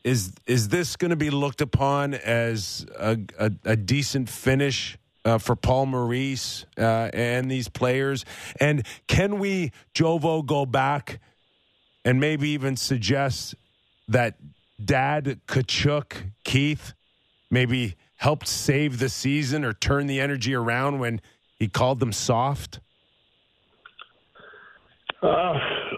is 0.04 0.34
is 0.46 0.68
this 0.68 0.96
going 0.96 1.12
to 1.12 1.16
be 1.16 1.30
looked 1.30 1.62
upon 1.62 2.12
as 2.12 2.84
a, 2.98 3.18
a, 3.38 3.50
a 3.64 3.74
decent 3.74 4.28
finish 4.28 4.98
uh, 5.24 5.38
for 5.38 5.56
Paul 5.56 5.86
Maurice 5.86 6.66
uh, 6.76 7.08
and 7.14 7.50
these 7.50 7.68
players? 7.68 8.26
And 8.60 8.86
can 9.06 9.38
we, 9.38 9.72
Jovo, 9.94 10.44
go 10.44 10.66
back 10.66 11.20
and 12.04 12.20
maybe 12.20 12.50
even 12.50 12.76
suggest 12.76 13.54
that 14.08 14.34
Dad 14.84 15.40
Tkachuk, 15.48 16.32
Keith, 16.44 16.92
maybe 17.50 17.96
helped 18.16 18.48
save 18.48 18.98
the 18.98 19.08
season 19.08 19.64
or 19.64 19.72
turn 19.72 20.06
the 20.06 20.20
energy 20.20 20.54
around 20.54 20.98
when 20.98 21.20
he 21.58 21.68
called 21.68 22.00
them 22.00 22.12
soft? 22.12 22.80
Uh, 25.22 25.54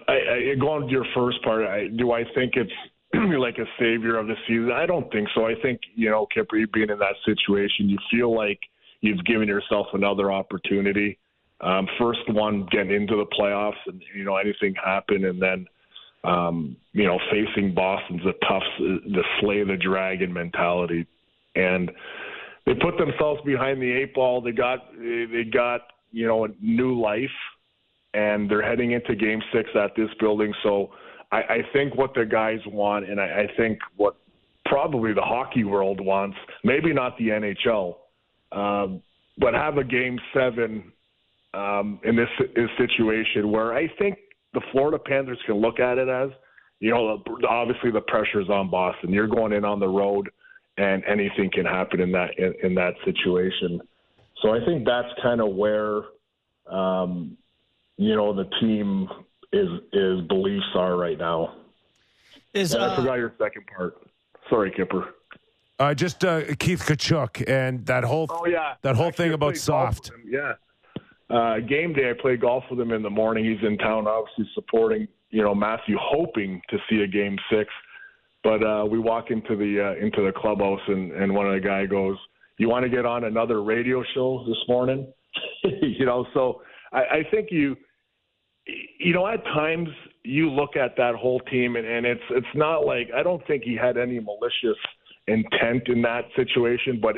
I, 0.09 0.53
I, 0.53 0.55
going 0.61 0.87
to 0.87 0.93
your 0.93 1.07
first 1.15 1.43
part, 1.43 1.67
I, 1.67 1.89
do 1.89 2.13
I 2.13 2.25
think 2.35 2.55
it's 2.55 2.73
like 3.39 3.59
a 3.59 3.67
savior 3.79 4.17
of 4.17 4.27
the 4.27 4.37
season? 4.47 4.71
I 4.73 4.87
don't 4.87 5.11
think 5.13 5.29
so. 5.35 5.47
I 5.47 5.55
think 5.61 5.81
you 5.95 6.11
know, 6.11 6.27
Kyper, 6.35 6.71
being 6.73 6.91
in 6.91 6.99
that 6.99 7.15
situation, 7.25 7.89
you 7.89 7.99
feel 8.11 8.35
like 8.35 8.61
you've 9.01 9.25
given 9.25 9.49
yourself 9.49 9.89
another 9.93 10.33
opportunity. 10.33 11.19
Um, 11.61 11.89
first 11.99 12.21
one 12.29 12.67
getting 12.71 12.93
into 12.93 13.17
the 13.17 13.27
playoffs, 13.27 13.79
and 13.87 14.03
you 14.15 14.25
know 14.25 14.37
anything 14.37 14.75
happen, 14.75 15.25
and 15.25 15.43
then 15.43 15.67
um, 16.25 16.77
you 16.93 17.05
know 17.05 17.19
facing 17.31 17.75
Boston's 17.75 18.25
a 18.25 18.33
tough, 18.47 18.63
the 18.79 19.25
slay 19.41 19.65
the 19.65 19.77
dragon 19.77 20.33
mentality, 20.33 21.07
and 21.59 21.91
they 22.67 22.75
put 22.75 22.99
themselves 22.99 23.41
behind 23.45 23.81
the 23.81 23.91
eight 23.91 24.15
ball. 24.15 24.41
They 24.41 24.53
got 24.53 24.79
they 24.99 25.45
got 25.53 25.81
you 26.13 26.27
know 26.27 26.45
a 26.45 26.49
new 26.61 27.01
life, 27.01 27.25
and 28.15 28.51
they're 28.51 28.63
heading 28.63 28.93
into 28.93 29.15
Game 29.15 29.43
Six 29.53 29.69
at 29.75 29.95
this 29.97 30.11
building. 30.21 30.53
So 30.63 30.91
I, 31.33 31.39
I 31.39 31.59
think 31.73 31.95
what 31.97 32.15
the 32.15 32.25
guys 32.25 32.61
want, 32.67 33.09
and 33.09 33.21
I, 33.21 33.25
I 33.25 33.47
think 33.57 33.79
what 33.97 34.17
probably 34.65 35.13
the 35.13 35.23
hockey 35.23 35.65
world 35.65 36.01
wants, 36.01 36.37
maybe 36.63 36.93
not 36.93 37.17
the 37.19 37.29
NHL 37.29 37.97
um, 38.53 39.03
but 39.39 39.55
have 39.55 39.79
a 39.79 39.85
game 39.85 40.19
seven 40.35 40.93
um, 41.55 42.01
in 42.05 42.17
this, 42.17 42.29
this 42.55 42.71
situation 42.77 43.51
where 43.51 43.75
I 43.75 43.89
think 43.99 44.19
the 44.55 44.61
Florida 44.73 44.99
Panthers 44.99 45.39
can 45.47 45.57
look 45.57 45.81
at 45.81 45.99
it 45.99 46.09
as, 46.09 46.31
you 46.81 46.91
know, 46.91 47.23
obviously 47.49 47.91
the 47.91 48.01
pressure 48.03 48.41
is 48.41 48.49
on 48.49 48.71
Boston. 48.71 49.13
You're 49.13 49.29
going 49.29 49.53
in 49.53 49.65
on 49.65 49.81
the 49.81 49.89
road, 49.89 50.29
and 50.79 51.05
anything 51.05 51.51
can 51.53 51.67
happen 51.67 52.01
in 52.01 52.13
that 52.13 52.39
in, 52.39 52.55
in 52.63 52.75
that 52.77 52.95
situation. 53.05 53.81
So 54.43 54.55
I 54.55 54.65
think 54.65 54.87
that's 54.87 55.09
kind 55.21 55.41
of 55.41 55.55
where, 55.55 56.03
um, 56.71 57.37
you 57.97 58.15
know, 58.15 58.33
the 58.33 58.49
team 58.61 59.09
is 59.53 59.69
is 59.93 60.21
beliefs 60.29 60.67
are 60.75 60.97
right 60.97 61.19
now. 61.19 61.57
Is 62.55 62.73
and 62.73 62.83
uh, 62.83 62.93
I 62.93 62.97
forgot 62.97 63.15
your 63.15 63.35
second 63.39 63.65
part. 63.67 63.99
Sorry, 64.49 64.71
Kyper. 64.71 65.09
Uh, 65.81 65.95
just 65.95 66.25
uh, 66.25 66.43
Keith 66.59 66.81
Tkachuk 66.81 67.49
and 67.49 67.85
that 67.87 68.05
whole 68.05 68.27
Oh 68.31 68.47
yeah, 68.47 68.75
that 68.83 68.97
whole 68.97 69.09
Actually, 69.09 69.27
thing 69.27 69.35
about 69.35 69.57
soft. 69.57 70.11
Yeah. 70.25 70.55
Uh, 71.31 71.59
game 71.59 71.93
day, 71.93 72.09
I 72.09 72.15
play 72.19 72.37
golf 72.37 72.65
with 72.71 72.81
him 72.81 72.91
in 72.93 73.03
the 73.03 73.11
morning. 73.11 73.45
He's 73.45 73.63
in 73.67 73.77
town, 73.77 74.07
obviously 74.07 74.49
supporting, 74.55 75.07
you 75.29 75.43
know, 75.43 75.55
Matthew, 75.55 75.99
hoping 76.01 76.63
to 76.71 76.79
see 76.89 77.03
a 77.03 77.07
game 77.07 77.37
six. 77.51 77.69
But 78.45 78.63
uh, 78.63 78.85
we 78.89 78.99
walk 78.99 79.31
into 79.31 79.57
the 79.57 79.95
uh, 79.97 80.05
into 80.05 80.23
the 80.25 80.33
clubhouse, 80.35 80.81
and 80.87 81.13
and 81.13 81.35
one 81.35 81.47
of 81.47 81.55
the 81.55 81.67
guy 81.67 81.87
goes, 81.87 82.17
"You 82.59 82.69
want 82.69 82.85
to 82.85 82.89
get 82.89 83.05
on 83.05 83.25
another 83.25 83.63
radio 83.63 84.03
show 84.15 84.45
this 84.47 84.59
morning?" 84.69 85.13
you 85.83 86.07
know, 86.07 86.27
so 86.35 86.63
I, 86.93 86.99
I 86.99 87.23
think 87.31 87.49
you, 87.51 87.77
you 88.99 89.13
know, 89.13 89.27
at 89.27 89.43
times 89.45 89.89
you 90.23 90.51
look 90.51 90.77
at 90.77 90.97
that 90.97 91.15
whole 91.15 91.41
team, 91.41 91.77
and, 91.77 91.87
and 91.87 92.07
it's 92.07 92.23
it's 92.31 92.47
not 92.55 92.87
like 92.87 93.09
I 93.15 93.23
don't 93.23 93.45
think 93.47 93.65
he 93.65 93.77
had 93.77 93.97
any 93.97 94.21
malicious 94.21 94.79
intent 95.27 95.89
in 95.89 96.03
that 96.03 96.23
situation, 96.37 97.01
but 97.01 97.17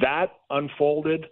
that 0.00 0.26
unfolded, 0.50 1.26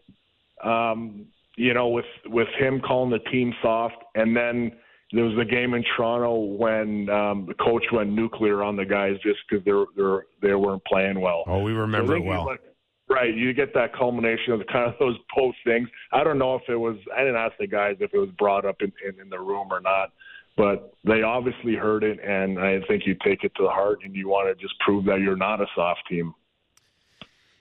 um, 0.62 1.26
you 1.56 1.74
know, 1.74 1.88
with 1.88 2.04
with 2.26 2.48
him 2.58 2.80
calling 2.80 3.10
the 3.10 3.30
team 3.30 3.52
soft, 3.62 3.96
and 4.14 4.36
then 4.36 4.72
there 5.14 5.24
was 5.24 5.38
a 5.38 5.44
game 5.44 5.74
in 5.74 5.84
Toronto 5.96 6.34
when 6.40 7.08
um, 7.10 7.46
the 7.46 7.54
coach 7.54 7.84
went 7.92 8.10
nuclear 8.10 8.62
on 8.62 8.76
the 8.76 8.84
guys 8.84 9.16
just 9.22 9.38
because 9.48 9.64
they're 9.64 9.84
they're 9.96 10.26
they 10.42 10.54
weren't 10.54 10.84
playing 10.84 11.20
well. 11.20 11.44
Oh, 11.46 11.62
we 11.62 11.72
remember 11.72 12.12
So 12.12 12.16
it 12.16 12.24
well. 12.24 12.44
look- 12.46 12.60
Right, 13.06 13.34
you 13.34 13.52
get 13.52 13.74
that 13.74 13.94
culmination 13.94 14.54
of 14.54 14.62
kind 14.72 14.90
of 14.90 14.94
those 14.98 15.16
post 15.36 15.58
things. 15.64 15.90
I 16.10 16.24
don't 16.24 16.38
know 16.38 16.54
if 16.54 16.62
it 16.70 16.76
was. 16.76 16.96
I 17.14 17.20
didn't 17.20 17.36
ask 17.36 17.52
the 17.58 17.66
guys 17.66 17.96
if 18.00 18.14
it 18.14 18.18
was 18.18 18.30
brought 18.38 18.64
up 18.64 18.76
in, 18.80 18.90
in, 19.06 19.20
in 19.20 19.28
the 19.28 19.38
room 19.38 19.68
or 19.70 19.78
not, 19.82 20.10
but 20.56 20.94
they 21.04 21.20
obviously 21.20 21.74
heard 21.74 22.02
it, 22.02 22.18
and 22.24 22.58
I 22.58 22.80
think 22.88 23.02
you 23.06 23.14
take 23.22 23.44
it 23.44 23.52
to 23.56 23.64
the 23.64 23.68
heart, 23.68 23.98
and 24.04 24.16
you 24.16 24.28
want 24.28 24.48
to 24.48 24.60
just 24.60 24.78
prove 24.80 25.04
that 25.04 25.20
you're 25.20 25.36
not 25.36 25.60
a 25.60 25.66
soft 25.76 26.00
team. 26.08 26.34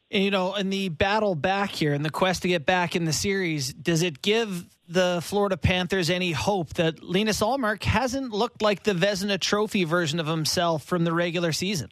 you 0.10 0.32
know, 0.32 0.56
in 0.56 0.70
the 0.70 0.88
battle 0.90 1.36
back 1.36 1.72
here, 1.72 1.94
in 1.94 2.04
the 2.04 2.10
quest 2.10 2.44
to 2.44 2.48
get 2.48 2.66
back 2.66 2.96
in 2.96 3.04
the 3.06 3.14
series, 3.14 3.74
does 3.74 4.02
it 4.02 4.22
give 4.22 4.66
the 4.88 5.20
Florida 5.24 5.58
Panthers 5.58 6.10
any 6.10 6.32
hope 6.32 6.74
that 6.76 7.04
Linus 7.04 7.42
Ullmark 7.42 7.84
hasn't 7.84 8.32
looked 8.32 8.62
like 8.62 8.84
the 8.84 8.94
Vezina 8.94 9.40
Trophy 9.40 9.84
version 9.84 10.20
of 10.20 10.28
himself 10.28 10.84
from 10.84 11.04
the 11.04 11.14
regular 11.14 11.52
season? 11.52 11.90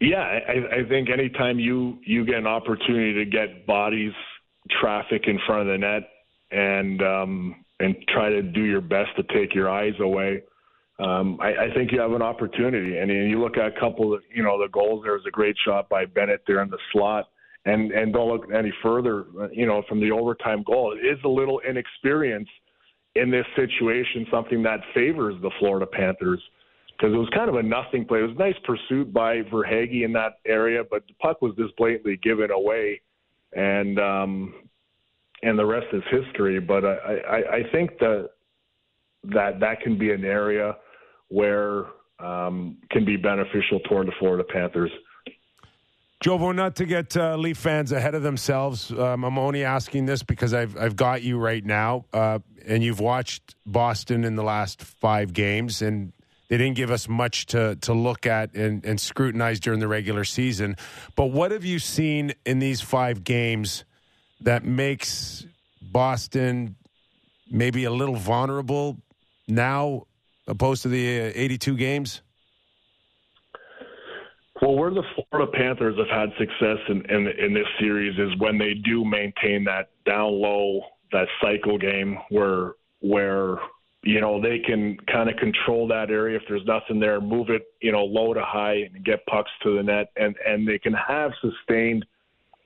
Yeah, 0.00 0.18
I, 0.18 0.80
I 0.80 0.88
think 0.88 1.08
anytime 1.08 1.58
you 1.58 1.98
you 2.04 2.26
get 2.26 2.36
an 2.36 2.46
opportunity 2.46 3.14
to 3.14 3.24
get 3.24 3.66
bodies, 3.66 4.12
traffic 4.70 5.22
in 5.26 5.38
front 5.46 5.62
of 5.62 5.66
the 5.68 5.78
net, 5.78 6.10
and 6.50 7.02
um, 7.02 7.64
and 7.80 7.96
try 8.08 8.28
to 8.28 8.42
do 8.42 8.62
your 8.62 8.82
best 8.82 9.16
to 9.16 9.22
take 9.22 9.54
your 9.54 9.70
eyes 9.70 9.94
away. 10.00 10.42
Um, 10.98 11.38
I, 11.40 11.66
I 11.66 11.74
think 11.74 11.92
you 11.92 12.00
have 12.00 12.12
an 12.12 12.22
opportunity, 12.22 12.98
and 12.98 13.10
you 13.10 13.40
look 13.40 13.56
at 13.56 13.66
a 13.66 13.80
couple 13.80 14.14
of 14.14 14.22
you 14.34 14.42
know 14.42 14.60
the 14.60 14.68
goals. 14.68 15.02
There 15.04 15.14
was 15.14 15.24
a 15.26 15.30
great 15.30 15.56
shot 15.64 15.88
by 15.88 16.04
Bennett 16.04 16.42
there 16.46 16.62
in 16.62 16.68
the 16.68 16.78
slot, 16.92 17.28
and 17.66 17.92
and 17.92 18.12
don't 18.12 18.28
look 18.28 18.48
any 18.54 18.72
further. 18.82 19.26
You 19.52 19.66
know 19.66 19.82
from 19.88 20.00
the 20.00 20.10
overtime 20.10 20.62
goal, 20.62 20.96
it 20.96 21.04
is 21.04 21.18
a 21.24 21.28
little 21.28 21.60
inexperience 21.68 22.48
in 23.14 23.30
this 23.30 23.46
situation, 23.54 24.26
something 24.30 24.62
that 24.62 24.80
favors 24.94 25.34
the 25.42 25.50
Florida 25.58 25.86
Panthers 25.86 26.40
because 26.96 27.12
it 27.12 27.16
was 27.16 27.28
kind 27.34 27.48
of 27.48 27.56
a 27.56 27.62
nothing 27.62 28.06
play. 28.06 28.20
It 28.20 28.22
was 28.22 28.36
a 28.36 28.38
nice 28.38 28.56
pursuit 28.64 29.12
by 29.12 29.42
Verhaeghe 29.42 30.04
in 30.04 30.12
that 30.12 30.38
area, 30.46 30.82
but 30.88 31.06
the 31.06 31.14
puck 31.20 31.42
was 31.42 31.54
just 31.56 31.76
blatantly 31.76 32.18
given 32.22 32.50
away, 32.50 33.00
and 33.52 33.98
um, 33.98 34.54
and 35.42 35.58
the 35.58 35.66
rest 35.66 35.86
is 35.92 36.02
history. 36.10 36.60
But 36.60 36.84
I, 36.84 36.96
I, 37.28 37.36
I 37.56 37.62
think 37.72 37.98
that 37.98 38.30
that 39.24 39.60
that 39.60 39.80
can 39.80 39.98
be 39.98 40.12
an 40.12 40.24
area 40.24 40.76
where 41.28 41.86
um, 42.18 42.78
can 42.90 43.04
be 43.04 43.16
beneficial 43.16 43.80
toward 43.88 44.06
the 44.06 44.12
Florida 44.18 44.44
Panthers. 44.44 44.90
Jovo, 46.24 46.54
not 46.54 46.76
to 46.76 46.86
get 46.86 47.16
uh, 47.16 47.36
Leaf 47.36 47.58
fans 47.58 47.92
ahead 47.92 48.14
of 48.14 48.22
themselves, 48.22 48.90
um, 48.90 49.22
I'm 49.22 49.38
only 49.38 49.64
asking 49.64 50.06
this 50.06 50.22
because 50.22 50.54
I've 50.54 50.76
I've 50.76 50.96
got 50.96 51.22
you 51.22 51.38
right 51.38 51.64
now, 51.64 52.06
uh, 52.12 52.38
and 52.66 52.82
you've 52.82 53.00
watched 53.00 53.54
Boston 53.66 54.24
in 54.24 54.34
the 54.34 54.42
last 54.42 54.82
five 54.82 55.34
games, 55.34 55.82
and 55.82 56.12
they 56.48 56.56
didn't 56.56 56.76
give 56.76 56.90
us 56.90 57.06
much 57.06 57.46
to 57.46 57.76
to 57.82 57.92
look 57.92 58.26
at 58.26 58.54
and, 58.54 58.82
and 58.84 58.98
scrutinize 58.98 59.60
during 59.60 59.78
the 59.78 59.88
regular 59.88 60.24
season. 60.24 60.76
But 61.16 61.26
what 61.26 61.50
have 61.50 61.66
you 61.66 61.78
seen 61.78 62.32
in 62.46 62.60
these 62.60 62.80
five 62.80 63.22
games 63.22 63.84
that 64.40 64.64
makes 64.64 65.44
Boston 65.82 66.76
maybe 67.50 67.84
a 67.84 67.90
little 67.90 68.16
vulnerable 68.16 68.96
now, 69.46 70.06
opposed 70.46 70.82
to 70.82 70.88
the 70.88 71.28
uh, 71.28 71.32
82 71.34 71.76
games? 71.76 72.22
Well, 74.62 74.74
where 74.74 74.90
the 74.90 75.02
Florida 75.14 75.50
Panthers 75.52 75.96
have 75.98 76.08
had 76.08 76.30
success 76.38 76.78
in, 76.88 77.04
in 77.10 77.26
in 77.38 77.52
this 77.52 77.66
series 77.78 78.18
is 78.18 78.30
when 78.38 78.56
they 78.56 78.74
do 78.74 79.04
maintain 79.04 79.64
that 79.64 79.90
down 80.06 80.40
low, 80.40 80.80
that 81.12 81.28
cycle 81.42 81.76
game 81.76 82.18
where 82.30 82.72
where 83.00 83.56
you 84.02 84.20
know 84.20 84.40
they 84.40 84.58
can 84.58 84.96
kind 85.12 85.28
of 85.28 85.36
control 85.36 85.86
that 85.88 86.10
area 86.10 86.36
if 86.36 86.42
there's 86.48 86.64
nothing 86.64 86.98
there, 86.98 87.20
move 87.20 87.50
it 87.50 87.62
you 87.82 87.92
know 87.92 88.04
low 88.04 88.32
to 88.32 88.42
high 88.42 88.88
and 88.94 89.04
get 89.04 89.24
pucks 89.26 89.50
to 89.62 89.76
the 89.76 89.82
net, 89.82 90.10
and 90.16 90.34
and 90.46 90.66
they 90.66 90.78
can 90.78 90.94
have 90.94 91.32
sustained 91.42 92.06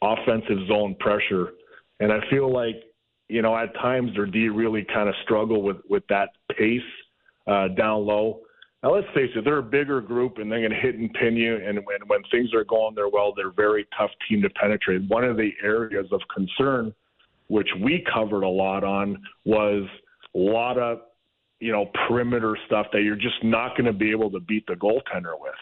offensive 0.01 0.67
zone 0.69 0.95
pressure. 1.01 1.49
And 1.99 2.13
I 2.13 2.21
feel 2.31 2.53
like 2.53 2.77
you 3.29 3.43
know 3.43 3.57
at 3.57 3.75
times 3.75 4.15
their 4.15 4.27
D 4.27 4.49
really 4.49 4.87
kind 4.95 5.09
of 5.09 5.15
struggle 5.25 5.63
with 5.63 5.79
with 5.89 6.05
that 6.09 6.29
pace 6.57 6.81
uh, 7.49 7.67
down 7.69 8.07
low. 8.07 8.43
Now 8.83 8.95
let's 8.95 9.07
face 9.15 9.31
it, 9.37 9.45
they're 9.45 9.59
a 9.59 9.63
bigger 9.63 10.01
group 10.01 10.39
and 10.39 10.51
they're 10.51 10.61
going 10.61 10.71
to 10.71 10.77
hit 10.77 10.95
and 10.95 11.13
pin 11.13 11.37
you. 11.37 11.57
And 11.57 11.79
when 11.85 12.01
when 12.07 12.23
things 12.31 12.55
are 12.55 12.65
going 12.65 12.95
their 12.95 13.09
well, 13.09 13.33
they're 13.35 13.49
a 13.49 13.53
very 13.53 13.87
tough 13.97 14.11
team 14.29 14.41
to 14.43 14.51
penetrate. 14.51 15.03
One 15.09 15.25
of 15.25 15.37
the 15.37 15.51
areas 15.63 16.07
of 16.13 16.21
concern, 16.35 16.95
which 17.49 17.69
we 17.83 18.05
covered 18.13 18.43
a 18.43 18.49
lot 18.49 18.83
on, 18.83 19.23
was 19.45 19.85
a 20.35 20.39
lot 20.39 20.79
of 20.79 21.01
you 21.59 21.73
know 21.73 21.91
perimeter 22.09 22.57
stuff 22.67 22.87
that 22.93 23.03
you're 23.03 23.17
just 23.17 23.43
not 23.45 23.77
going 23.77 23.85
to 23.85 23.93
be 23.93 24.11
able 24.11 24.31
to 24.31 24.41
beat 24.41 24.67
the 24.67 24.75
goaltender 24.75 25.39
with. 25.39 25.53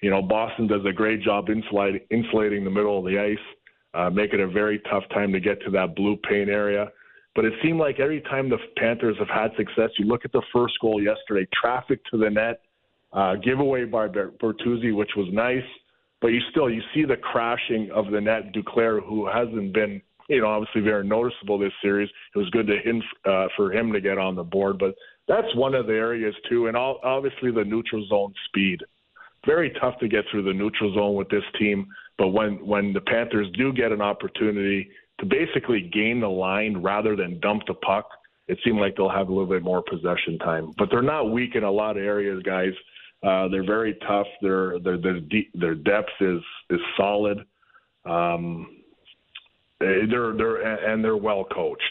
You 0.00 0.10
know, 0.10 0.22
Boston 0.22 0.66
does 0.66 0.84
a 0.88 0.92
great 0.92 1.22
job 1.22 1.50
insulating 1.50 2.00
insulating 2.10 2.64
the 2.64 2.70
middle 2.70 2.98
of 2.98 3.04
the 3.04 3.18
ice, 3.18 3.46
uh, 3.92 4.08
make 4.08 4.32
it 4.32 4.40
a 4.40 4.48
very 4.48 4.80
tough 4.90 5.04
time 5.12 5.32
to 5.32 5.40
get 5.40 5.60
to 5.62 5.70
that 5.72 5.94
blue 5.94 6.16
paint 6.28 6.48
area. 6.48 6.90
But 7.34 7.44
it 7.44 7.52
seemed 7.62 7.80
like 7.80 7.98
every 7.98 8.20
time 8.22 8.48
the 8.48 8.58
Panthers 8.76 9.16
have 9.18 9.28
had 9.28 9.50
success, 9.56 9.90
you 9.98 10.06
look 10.06 10.24
at 10.24 10.32
the 10.32 10.42
first 10.52 10.74
goal 10.80 11.02
yesterday, 11.02 11.48
traffic 11.52 12.00
to 12.10 12.16
the 12.16 12.30
net, 12.30 12.60
uh, 13.12 13.34
giveaway 13.36 13.84
by 13.84 14.08
Bertuzzi, 14.08 14.94
which 14.94 15.10
was 15.16 15.28
nice, 15.32 15.64
but 16.20 16.28
you 16.28 16.40
still 16.50 16.70
you 16.70 16.82
see 16.94 17.04
the 17.04 17.16
crashing 17.16 17.90
of 17.92 18.10
the 18.10 18.20
net. 18.20 18.52
Duclair, 18.52 19.04
who 19.04 19.26
hasn't 19.26 19.72
been 19.72 20.00
you 20.28 20.40
know 20.40 20.48
obviously 20.48 20.80
very 20.80 21.06
noticeable 21.06 21.58
this 21.58 21.72
series, 21.82 22.08
it 22.34 22.38
was 22.38 22.48
good 22.50 22.66
to 22.66 22.78
him 22.78 23.02
uh, 23.24 23.46
for 23.56 23.72
him 23.72 23.92
to 23.92 24.00
get 24.00 24.18
on 24.18 24.34
the 24.34 24.42
board, 24.42 24.78
but 24.78 24.94
that's 25.28 25.54
one 25.54 25.74
of 25.74 25.86
the 25.86 25.92
areas 25.92 26.34
too, 26.48 26.66
and 26.66 26.76
all, 26.76 27.00
obviously 27.02 27.50
the 27.50 27.64
neutral 27.64 28.06
zone 28.08 28.32
speed. 28.46 28.80
Very 29.46 29.70
tough 29.80 29.98
to 30.00 30.08
get 30.08 30.24
through 30.30 30.42
the 30.42 30.52
neutral 30.52 30.94
zone 30.94 31.14
with 31.14 31.28
this 31.28 31.44
team, 31.58 31.86
but 32.16 32.28
when 32.28 32.64
when 32.66 32.92
the 32.92 33.00
Panthers 33.00 33.48
do 33.56 33.72
get 33.72 33.92
an 33.92 34.00
opportunity 34.00 34.88
to 35.20 35.26
basically 35.26 35.90
gain 35.92 36.20
the 36.20 36.28
line 36.28 36.78
rather 36.82 37.16
than 37.16 37.40
dump 37.40 37.62
the 37.66 37.74
puck, 37.74 38.08
it 38.48 38.58
seemed 38.64 38.78
like 38.78 38.96
they'll 38.96 39.08
have 39.08 39.28
a 39.28 39.32
little 39.32 39.48
bit 39.48 39.62
more 39.62 39.82
possession 39.82 40.38
time. 40.38 40.72
But 40.76 40.88
they're 40.90 41.02
not 41.02 41.30
weak 41.30 41.54
in 41.54 41.64
a 41.64 41.70
lot 41.70 41.96
of 41.96 42.02
areas, 42.02 42.42
guys. 42.42 42.72
Uh, 43.22 43.48
they're 43.48 43.64
very 43.64 43.94
tough. 44.06 44.26
Their 44.42 44.78
their 44.80 44.98
their, 44.98 45.20
de- 45.20 45.50
their 45.54 45.74
depth 45.74 46.10
is 46.20 46.42
is 46.68 46.80
solid. 46.96 47.38
Um, 48.04 48.82
they're 49.80 50.34
they're 50.34 50.92
and 50.92 51.02
they're 51.02 51.16
well 51.16 51.44
coached. 51.44 51.82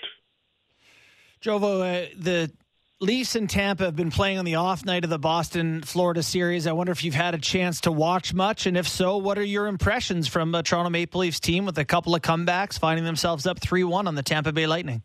Jovo, 1.42 1.82
uh, 1.82 2.10
the 2.18 2.52
Leafs 3.00 3.36
and 3.36 3.50
Tampa 3.50 3.86
have 3.86 3.96
been 3.96 4.12
playing 4.12 4.38
on 4.38 4.46
the 4.46 4.56
off 4.56 4.86
night 4.86 5.04
of 5.04 5.10
the 5.10 5.20
Boston 5.20 5.82
Florida 5.82 6.24
series. 6.24 6.68
I 6.68 6.72
wonder 6.72 6.92
if 6.92 7.04
you've 7.04 7.14
had 7.14 7.36
a 7.36 7.38
chance 7.38 7.82
to 7.82 7.92
watch 7.92 8.34
much, 8.34 8.66
and 8.66 8.78
if 8.78 8.88
so, 8.88 9.18
what 9.18 9.38
are 9.38 9.44
your 9.44 9.68
impressions 9.68 10.28
from 10.28 10.56
a 10.56 10.64
Toronto 10.64 10.90
Maple 10.90 11.22
Leafs 11.22 11.40
team 11.40 11.66
with 11.66 11.78
a 11.78 11.86
couple 11.86 12.16
of 12.16 12.22
comebacks, 12.22 12.80
finding 12.80 13.04
themselves 13.04 13.46
up 13.46 13.60
three 13.60 13.84
one 13.84 14.08
on 14.08 14.16
the 14.16 14.24
Tampa 14.24 14.54
Bay 14.54 14.68
Lightning? 14.68 15.02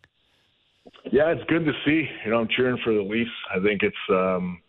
Yeah, 1.11 1.33
it's 1.33 1.43
good 1.49 1.65
to 1.65 1.73
see. 1.85 2.09
You 2.25 2.31
know, 2.31 2.39
I'm 2.39 2.49
cheering 2.49 2.79
for 2.85 2.93
the 2.93 3.03
Leafs. 3.03 3.31
I 3.53 3.59
think 3.61 3.83
it's. 3.83 3.97
Um, 4.11 4.61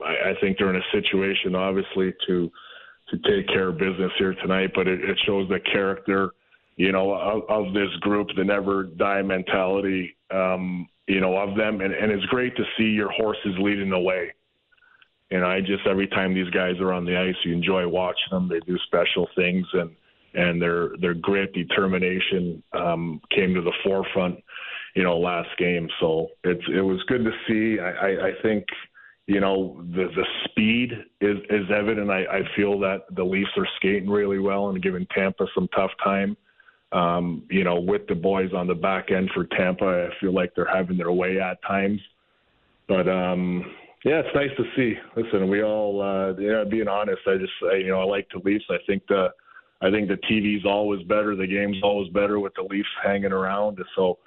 I, 0.00 0.30
I 0.30 0.34
think 0.40 0.58
they're 0.58 0.70
in 0.70 0.76
a 0.76 0.92
situation, 0.92 1.54
obviously, 1.54 2.14
to 2.28 2.52
to 3.08 3.18
take 3.18 3.48
care 3.48 3.68
of 3.68 3.78
business 3.78 4.12
here 4.18 4.34
tonight. 4.34 4.70
But 4.74 4.86
it, 4.86 5.00
it 5.00 5.18
shows 5.26 5.48
the 5.48 5.58
character, 5.60 6.30
you 6.76 6.92
know, 6.92 7.12
of, 7.14 7.42
of 7.48 7.74
this 7.74 7.90
group, 8.00 8.28
the 8.36 8.44
never 8.44 8.84
die 8.84 9.22
mentality. 9.22 10.16
Um, 10.30 10.88
you 11.06 11.20
know, 11.20 11.36
of 11.36 11.56
them. 11.56 11.80
And, 11.80 11.94
and 11.94 12.10
it's 12.10 12.24
great 12.26 12.56
to 12.56 12.64
see 12.76 12.84
your 12.84 13.10
horses 13.10 13.54
leading 13.58 13.90
the 13.90 13.98
way. 13.98 14.32
And 15.30 15.44
I 15.44 15.60
just 15.60 15.86
every 15.88 16.06
time 16.06 16.34
these 16.34 16.50
guys 16.50 16.78
are 16.80 16.92
on 16.92 17.04
the 17.04 17.16
ice, 17.16 17.34
you 17.44 17.52
enjoy 17.52 17.86
watching 17.88 18.30
them. 18.30 18.48
They 18.48 18.60
do 18.60 18.78
special 18.86 19.28
things, 19.34 19.66
and 19.72 19.90
and 20.34 20.62
their 20.62 20.90
their 21.00 21.14
grit, 21.14 21.52
determination 21.52 22.62
um, 22.72 23.20
came 23.34 23.52
to 23.54 23.60
the 23.60 23.72
forefront, 23.82 24.38
you 24.94 25.02
know, 25.02 25.18
last 25.18 25.48
game. 25.58 25.88
So 25.98 26.28
it's 26.44 26.62
it 26.72 26.80
was 26.80 27.02
good 27.08 27.24
to 27.24 27.32
see. 27.48 27.80
I, 27.80 27.90
I, 27.90 28.26
I 28.28 28.32
think 28.40 28.66
you 29.26 29.40
know 29.40 29.82
the 29.90 30.06
the 30.14 30.26
speed 30.44 30.92
is 31.20 31.38
is 31.50 31.66
evident. 31.74 32.08
I, 32.08 32.24
I 32.26 32.42
feel 32.54 32.78
that 32.80 33.06
the 33.16 33.24
Leafs 33.24 33.50
are 33.56 33.66
skating 33.78 34.08
really 34.08 34.38
well 34.38 34.68
and 34.68 34.80
giving 34.80 35.08
Tampa 35.12 35.46
some 35.56 35.66
tough 35.74 35.90
time 36.04 36.36
um, 36.96 37.42
you 37.50 37.62
know, 37.62 37.78
with 37.78 38.06
the 38.08 38.14
boys 38.14 38.52
on 38.54 38.66
the 38.66 38.74
back 38.74 39.10
end 39.10 39.30
for 39.34 39.44
Tampa. 39.44 40.08
I 40.08 40.20
feel 40.20 40.32
like 40.32 40.54
they're 40.56 40.74
having 40.74 40.96
their 40.96 41.12
way 41.12 41.38
at 41.38 41.62
times. 41.62 42.00
But 42.88 43.06
um, 43.06 43.64
yeah, 44.02 44.22
it's 44.24 44.34
nice 44.34 44.50
to 44.56 44.64
see. 44.74 44.94
Listen, 45.14 45.50
we 45.50 45.62
all, 45.62 46.00
uh, 46.00 46.40
yeah, 46.40 46.64
being 46.64 46.88
honest, 46.88 47.20
I 47.26 47.36
just, 47.36 47.52
I, 47.70 47.76
you 47.76 47.88
know, 47.88 48.00
I 48.00 48.04
like 48.04 48.28
the 48.32 48.40
Leafs. 48.42 48.64
I 48.70 48.78
think 48.86 49.02
the, 49.08 49.28
I 49.82 49.90
think 49.90 50.08
the 50.08 50.16
TV's 50.30 50.64
always 50.64 51.02
better. 51.02 51.36
The 51.36 51.46
game's 51.46 51.76
always 51.82 52.10
better 52.14 52.40
with 52.40 52.54
the 52.54 52.62
Leafs 52.62 52.88
hanging 53.04 53.32
around. 53.32 53.78
So 53.94 54.18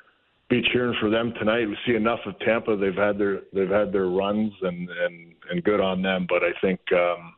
be 0.48 0.62
cheering 0.72 0.96
for 1.00 1.10
them 1.10 1.34
tonight. 1.40 1.68
We 1.68 1.78
see 1.88 1.96
enough 1.96 2.20
of 2.28 2.38
Tampa. 2.40 2.78
They've 2.78 2.94
had 2.94 3.18
their, 3.18 3.42
they've 3.52 3.70
had 3.70 3.92
their 3.92 4.10
runs 4.10 4.54
and, 4.62 4.90
and, 4.90 5.34
and 5.50 5.64
good 5.64 5.82
on 5.82 6.04
them. 6.04 6.28
But 6.30 6.44
I 6.44 6.52
think, 6.62 6.80
um, 6.94 7.34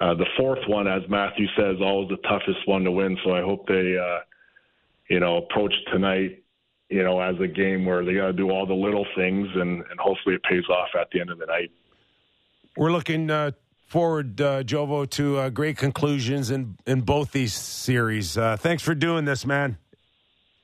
uh, 0.00 0.14
the 0.14 0.26
fourth 0.36 0.58
one, 0.66 0.86
as 0.86 1.02
Matthew 1.08 1.46
says, 1.56 1.76
always 1.80 2.10
the 2.10 2.28
toughest 2.28 2.66
one 2.66 2.84
to 2.84 2.90
win. 2.90 3.16
So 3.24 3.32
I 3.32 3.40
hope 3.40 3.66
they, 3.68 3.96
uh, 3.96 4.18
you 5.08 5.20
know, 5.20 5.38
approach 5.38 5.74
tonight, 5.92 6.42
you 6.88 7.02
know, 7.02 7.20
as 7.20 7.34
a 7.40 7.46
game 7.46 7.84
where 7.84 8.04
they 8.04 8.14
got 8.14 8.26
to 8.26 8.32
do 8.32 8.50
all 8.50 8.66
the 8.66 8.74
little 8.74 9.06
things, 9.16 9.48
and, 9.54 9.84
and 9.90 10.00
hopefully 10.00 10.34
it 10.34 10.42
pays 10.42 10.64
off 10.68 10.88
at 10.98 11.08
the 11.12 11.20
end 11.20 11.30
of 11.30 11.38
the 11.38 11.46
night. 11.46 11.70
We're 12.76 12.92
looking 12.92 13.30
uh, 13.30 13.52
forward, 13.86 14.40
uh, 14.40 14.62
Jovo, 14.62 15.08
to 15.10 15.38
uh, 15.38 15.48
great 15.50 15.76
conclusions 15.76 16.50
in 16.50 16.76
in 16.86 17.02
both 17.02 17.32
these 17.32 17.54
series. 17.54 18.36
Uh, 18.36 18.56
thanks 18.56 18.82
for 18.82 18.94
doing 18.94 19.24
this, 19.24 19.46
man. 19.46 19.78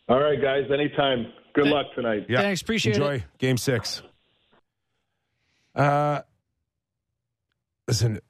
All 0.08 0.20
right, 0.20 0.40
guys. 0.40 0.64
Anytime. 0.72 1.32
Good 1.52 1.66
luck 1.66 1.86
tonight. 1.94 2.26
Yeah. 2.28 2.42
Thanks. 2.42 2.62
Appreciate 2.62 2.96
Enjoy 2.96 3.14
it. 3.16 3.22
Game 3.38 3.56
six. 3.56 4.02
Uh, 5.74 6.22
listen, 7.86 8.20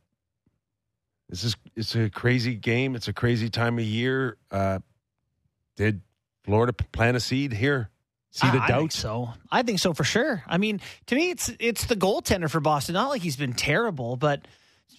this 1.29 1.45
is 1.45 1.57
it's 1.77 1.95
a 1.95 2.11
crazy 2.11 2.55
game. 2.55 2.95
It's 2.95 3.09
a 3.09 3.13
crazy 3.13 3.49
time 3.51 3.79
of 3.79 3.85
year. 3.85 4.37
Uh, 4.51 4.81
did 5.77 6.01
Florida 6.45 6.73
plant 6.73 7.17
a 7.17 7.21
seed 7.21 7.53
here? 7.53 7.91
Seed 8.33 8.55
of 8.55 8.61
I, 8.61 8.65
I 8.65 8.69
doubt? 8.69 8.79
think 8.79 8.93
so. 8.93 9.31
I 9.51 9.63
think 9.63 9.81
so 9.81 9.93
for 9.93 10.05
sure. 10.05 10.45
I 10.47 10.57
mean, 10.59 10.81
to 11.07 11.15
me, 11.17 11.31
it's 11.31 11.51
it's 11.59 11.87
the 11.87 11.97
goaltender 11.97 12.49
for 12.49 12.61
Boston. 12.61 12.93
Not 12.95 13.09
like 13.09 13.23
he's 13.23 13.37
been 13.37 13.53
terrible, 13.55 14.17
but 14.17 14.47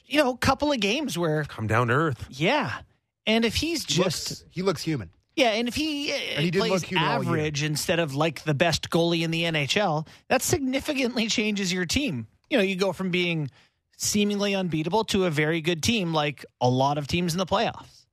you 0.06 0.22
know, 0.22 0.31
a 0.31 0.38
couple 0.38 0.72
of 0.72 0.80
games 0.81 1.18
where 1.18 1.45
Come 1.45 1.68
down 1.68 1.88
to 1.88 1.93
earth. 1.93 2.26
yeah, 2.30 2.80
and 3.26 3.45
if 3.45 3.56
he's 3.56 3.85
He 3.85 3.93
just 4.03 4.30
looks, 4.31 4.43
he 4.52 4.61
looks 4.61 4.81
human. 4.84 5.10
Yeah, 5.38 5.52
and 5.52 5.69
if 5.69 5.76
he, 5.76 6.11
uh, 6.11 6.15
he 6.41 6.52
did 6.52 6.60
plays 6.60 6.72
look 6.72 6.84
human 6.84 7.07
all 7.07 7.23
year. 7.23 7.31
average 7.35 7.64
instead 7.64 7.99
of 7.99 8.14
like 8.14 8.43
the 8.43 8.53
best 8.53 8.89
goalie 8.89 9.22
in 9.22 9.31
the 9.31 9.43
NHL, 9.43 10.06
that 10.27 10.41
significantly 10.41 11.27
changes 11.27 11.72
your 11.72 11.85
team. 11.85 12.27
You 12.49 12.57
know, 12.57 12.64
you 12.64 12.76
go 12.76 12.91
from 12.91 13.11
being 13.11 13.49
seemingly 13.95 14.53
unbeatable 14.53 15.06
to 15.06 15.23
a 15.23 15.30
very 15.30 15.61
good 15.61 15.81
team, 15.81 16.14
like 16.14 16.43
a 16.60 16.68
lot 16.68 16.98
of 16.98 17.07
teams 17.07 17.34
in 17.34 17.38
the 17.38 17.45
playoffs. 17.45 18.03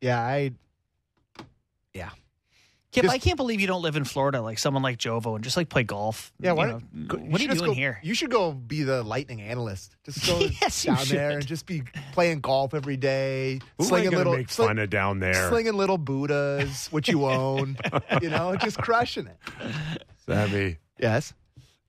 Yeah, 0.00 0.20
I. 0.20 0.50
Yeah. 2.92 3.00
Kip, 3.00 3.04
Just- 3.04 3.14
I 3.14 3.18
can't 3.18 3.38
believe 3.38 3.58
you 3.60 3.66
don't 3.66 3.80
live 3.80 3.96
in 3.96 4.04
Florida 4.04 4.42
like 4.42 4.58
someone 4.58 4.82
like 4.82 4.98
Jovo 4.98 5.34
and 5.34 5.42
just 5.42 5.56
like 5.56 5.70
play 5.70 5.82
golf. 5.82 6.30
Yeah, 6.38 6.50
You 6.50 6.56
know, 6.56 6.66
don't- 6.72 7.08
go- 7.08 7.16
what 7.16 7.36
are 7.36 7.38
should 7.42 7.50
you 7.52 7.58
doing 7.58 7.70
go- 7.70 7.74
here? 7.74 7.98
You 8.02 8.14
should 8.14 8.30
go 8.30 8.52
be 8.52 8.82
the 8.82 9.02
lightning 9.02 9.40
analyst. 9.40 9.96
Just 10.04 10.26
go 10.26 10.38
Yes, 10.60 10.84
you 10.84 10.94
down 10.94 11.06
there 11.08 11.30
and 11.38 11.46
just 11.46 11.64
be 11.64 11.82
playing 12.12 12.40
golf 12.40 12.74
every 12.74 12.98
day, 12.98 13.60
Who 13.78 13.84
am 13.84 13.86
I 13.86 13.88
slinging 13.88 14.10
going 14.10 14.12
to 14.12 14.18
little 14.18 14.36
make 14.36 14.50
sling- 14.50 14.68
fun 14.68 14.78
of 14.78 14.90
down 14.90 15.20
there? 15.20 15.48
slinging 15.48 15.72
little 15.74 15.96
Buddhas, 15.98 16.88
which 16.88 17.08
you 17.08 17.24
own. 17.24 17.78
you 18.22 18.28
know, 18.28 18.54
just 18.56 18.76
crushing 18.78 19.26
it. 19.26 19.38
Sammy, 20.26 20.76
Yes. 20.98 21.32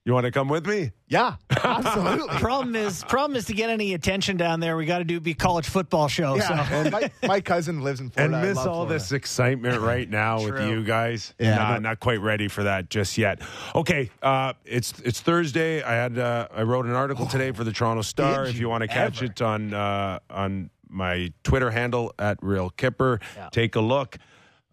You 0.06 0.14
want 0.14 0.26
to 0.26 0.32
come 0.32 0.50
with 0.50 0.68
me? 0.68 0.92
Yeah. 1.08 1.36
Absolutely. 1.50 2.28
problem 2.40 2.76
is, 2.76 3.06
problem 3.06 3.38
is 3.38 3.46
to 3.46 3.54
get 3.54 3.70
any 3.70 3.94
attention 3.94 4.36
down 4.36 4.60
there, 4.60 4.76
we 4.76 4.86
got 4.86 4.98
to 4.98 5.06
do 5.06 5.22
be 5.22 5.34
college 5.34 5.66
football 5.66 6.10
show. 6.10 6.36
yeah. 6.36 6.66
So 6.68 6.74
And 6.76 6.92
my, 6.92 7.12
my 7.26 7.40
cousin 7.40 7.82
lives 7.82 8.02
in 8.02 8.08
and 8.08 8.14
Florida. 8.14 8.38
I 8.38 8.42
miss 8.42 8.58
love 8.58 8.68
all 8.68 8.74
Florida. 8.74 8.94
this 8.96 9.14
excitement 9.14 9.80
right 9.80 10.10
now 10.10 10.44
with 10.44 10.60
you 10.68 10.84
guys. 10.84 11.34
Yeah, 11.40 11.56
Nah, 11.56 11.80
not 11.80 12.02
quite 12.02 12.20
ready 12.20 12.50
for 12.50 12.64
that 12.64 12.90
just 12.90 13.18
yet. 13.18 13.42
Okay, 13.76 14.12
uh, 14.22 14.54
it's 14.66 14.92
it's 15.06 15.22
Thursday. 15.22 15.82
I 15.82 15.94
had 15.94 16.20
uh, 16.20 16.50
I 16.54 16.64
wrote 16.64 16.86
an 16.86 16.94
article 16.96 17.26
today 17.26 17.54
for 17.54 17.64
the 17.64 17.72
Toronto 17.72 18.02
Star. 18.02 18.44
Did 18.44 18.50
If 18.50 18.56
you 18.56 18.62
you 18.64 18.70
want 18.70 18.82
to 18.82 18.90
catch 18.90 19.22
ever? 19.24 19.32
it 19.32 19.42
on 19.42 19.74
uh, 19.74 20.20
on 20.30 20.70
my 20.90 21.32
Twitter 21.44 21.72
handle 21.72 22.14
at 22.20 22.38
Real 22.44 22.72
Kyper, 22.72 23.22
Yeah. 23.38 23.48
take 23.54 23.76
a 23.78 23.82
look. 23.82 24.18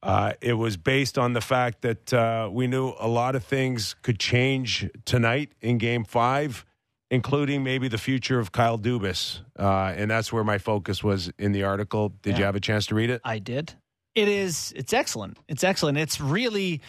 Uh, 0.02 0.32
it 0.40 0.55
was 0.55 0.77
based 0.77 1.18
on 1.18 1.35
the 1.35 1.40
fact 1.40 1.82
that 1.82 2.12
uh, 2.12 2.48
we 2.51 2.66
knew 2.66 2.94
a 2.98 3.09
lot 3.09 3.35
of 3.35 3.44
things 3.44 3.94
could 4.02 4.18
change 4.18 4.89
tonight 5.05 5.52
in 5.60 5.77
Game 5.77 6.05
Five, 6.05 6.64
including 7.10 7.62
maybe 7.62 7.89
the 7.89 7.98
future 7.98 8.39
of 8.39 8.51
Kyle 8.51 8.78
Dubas, 8.78 9.40
uh, 9.59 9.93
and 9.94 10.10
that's 10.10 10.32
where 10.32 10.44
my 10.44 10.59
focus 10.59 11.05
was 11.05 11.31
in 11.39 11.52
the 11.52 11.64
article. 11.64 12.14
Did 12.22 12.39
you 12.39 12.44
have 12.44 12.56
a 12.56 12.60
chance 12.60 12.86
to 12.86 12.94
read 12.94 13.10
it? 13.10 13.20
I 13.24 13.39
did. 13.39 13.74
It 14.14 14.28
is. 14.28 14.72
It's 14.74 14.93
excellent. 14.93 15.36
It's 15.48 15.64
excellent. 15.64 15.98
It's 15.98 16.20
really. 16.20 16.81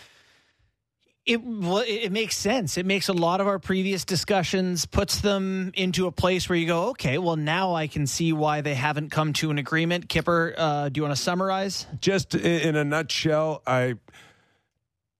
It 1.23 1.39
it 1.43 2.11
makes 2.11 2.35
sense. 2.35 2.77
It 2.77 2.85
makes 2.85 3.07
a 3.07 3.13
lot 3.13 3.41
of 3.41 3.47
our 3.47 3.59
previous 3.59 4.05
discussions 4.05 4.87
puts 4.87 5.21
them 5.21 5.71
into 5.75 6.07
a 6.07 6.11
place 6.11 6.49
where 6.49 6.57
you 6.57 6.65
go, 6.65 6.89
okay, 6.89 7.19
well 7.19 7.35
now 7.35 7.75
I 7.75 7.85
can 7.85 8.07
see 8.07 8.33
why 8.33 8.61
they 8.61 8.73
haven't 8.73 9.11
come 9.11 9.33
to 9.33 9.51
an 9.51 9.59
agreement. 9.59 10.07
Kyper, 10.07 10.55
uh, 10.57 10.89
do 10.89 10.97
you 10.97 11.03
want 11.03 11.15
to 11.15 11.21
summarize? 11.21 11.85
just 11.99 12.33
in, 12.33 12.69
in 12.69 12.75
a 12.75 12.83
nutshell, 12.83 13.61
I 13.67 13.95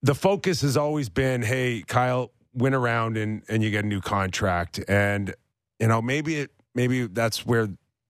the 0.02 0.14
focus 0.16 0.62
has 0.62 0.76
always 0.76 1.08
been, 1.08 1.42
hey, 1.42 1.84
Kyle, 1.86 2.32
win 2.52 2.74
around 2.74 3.16
and 3.16 3.42
and 3.48 3.62
you 3.62 3.70
get 3.70 3.84
a 3.84 3.88
new 3.88 4.00
contract, 4.00 4.80
and 4.88 5.34
you 5.78 5.86
know 5.86 6.02
maybe 6.02 6.36
it 6.40 6.50
maybe 6.74 7.06
that's 7.06 7.46
where 7.46 7.68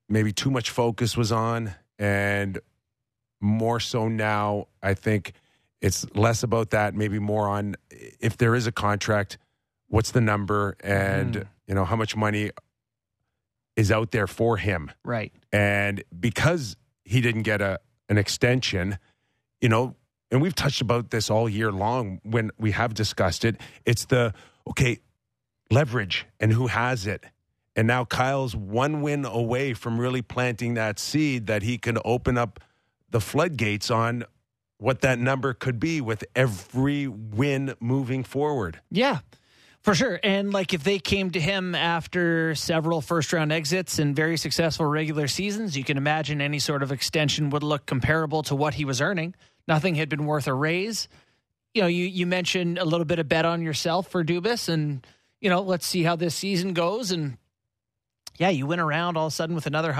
maybe 0.09 0.33
too 0.33 0.51
much 0.51 0.71
focus 0.71 1.17
was 1.17 1.31
on, 1.31 1.75
and 1.99 2.59
more 3.41 3.81
so 3.81 4.09
now. 4.09 4.69
I 4.83 4.95
think 4.95 5.35
it's 5.83 6.07
less 6.15 6.43
about 6.43 6.71
that, 6.71 6.95
maybe 6.95 7.19
more 7.19 7.49
on 7.49 7.75
if 7.91 8.39
there 8.39 8.55
is 8.55 8.67
a 8.67 8.73
contract, 8.73 9.37
what's 9.89 10.13
the 10.13 10.21
number, 10.21 10.77
and 10.81 11.35
mm. 11.35 11.49
you 11.67 11.75
know 11.75 11.85
how 11.85 11.97
much 11.97 12.17
money 12.17 12.53
is 13.77 13.91
out 13.91 14.13
there 14.13 14.27
for 14.27 14.57
him. 14.57 14.91
Right. 15.05 15.33
And 15.53 16.05
because 16.19 16.77
he 17.05 17.21
didn't 17.21 17.43
get 17.43 17.61
a 17.61 17.81
an 18.09 18.17
extension, 18.17 18.99
you 19.61 19.69
know, 19.69 19.97
and 20.31 20.41
we've 20.41 20.55
touched 20.55 20.81
about 20.81 21.11
this 21.11 21.31
all 21.31 21.49
year 21.49 21.73
long 21.73 22.21
when 22.23 22.51
we 22.59 22.71
have 22.71 22.95
discussed 22.95 23.45
it. 23.45 23.61
It's 23.85 24.05
the 24.07 24.33
okay, 24.69 25.01
leverage 25.71 26.27
and 26.39 26.53
who 26.53 26.69
has 26.69 27.07
it. 27.07 27.25
And 27.75 27.89
now 27.89 28.05
Kyle's 28.05 28.55
one 28.55 29.03
win 29.03 29.25
away 29.25 29.75
from 29.75 29.99
really 29.99 30.23
planting 30.23 30.75
that 30.75 30.99
seed 30.99 31.47
that 31.47 31.63
he 31.63 31.79
can 31.79 31.99
open 32.05 32.39
up 32.39 32.61
the 33.11 33.21
floodgates 33.21 33.91
on 33.91 34.25
what 34.83 35.03
that 35.03 35.19
number 35.19 35.55
could 35.55 35.79
be 35.79 36.01
with 36.01 36.25
every 36.35 37.07
win 37.07 37.75
moving 37.79 38.25
forward. 38.25 38.81
Yeah, 38.91 39.21
for 39.81 39.95
sure. 39.95 40.19
And 40.25 40.53
like 40.53 40.75
if 40.75 40.83
they 40.83 40.99
came 40.99 41.31
to 41.31 41.41
him 41.41 41.77
after 41.77 42.57
several 42.57 43.01
first 43.01 43.33
round 43.33 43.53
exits 43.53 44.01
and 44.01 44.15
very 44.15 44.37
successful 44.37 44.87
regular 44.87 45.29
seasons, 45.29 45.77
you 45.77 45.85
can 45.85 45.97
imagine 45.97 46.41
any 46.41 46.59
sort 46.59 46.83
of 46.83 46.91
extension 46.91 47.51
would 47.51 47.63
look 47.63 47.87
comparable 47.87 48.43
to 48.45 48.57
what 48.57 48.75
he 48.75 48.85
was 48.85 49.01
earning. 49.01 49.37
Nothing 49.69 49.95
had 49.95 50.09
been 50.09 50.27
worth 50.27 50.49
a 50.49 50.55
raise. 50.55 51.09
You 51.75 51.83
know, 51.83 51.89
you, 51.89 52.05
you 52.05 52.27
mentioned 52.27 52.79
a 52.79 52.85
little 52.85 53.07
bit 53.07 53.21
of 53.21 53.29
bet 53.29 53.45
on 53.45 53.63
yourself 53.63 54.09
for 54.09 54.25
Dubas, 54.25 54.69
and, 54.69 55.07
you 55.41 55.49
know, 55.49 55.63
let's 55.63 55.87
see 55.87 56.03
how 56.03 56.17
this 56.17 56.35
season 56.35 56.75
goes. 56.75 57.13
And 57.13 57.39
yeah, 58.37 58.51
you 58.51 58.67
went 58.67 58.81
around 58.81 59.17
all 59.17 59.29
of 59.29 59.33
a 59.33 59.35
sudden 59.35 59.55
with 59.55 59.67
another 59.67 59.93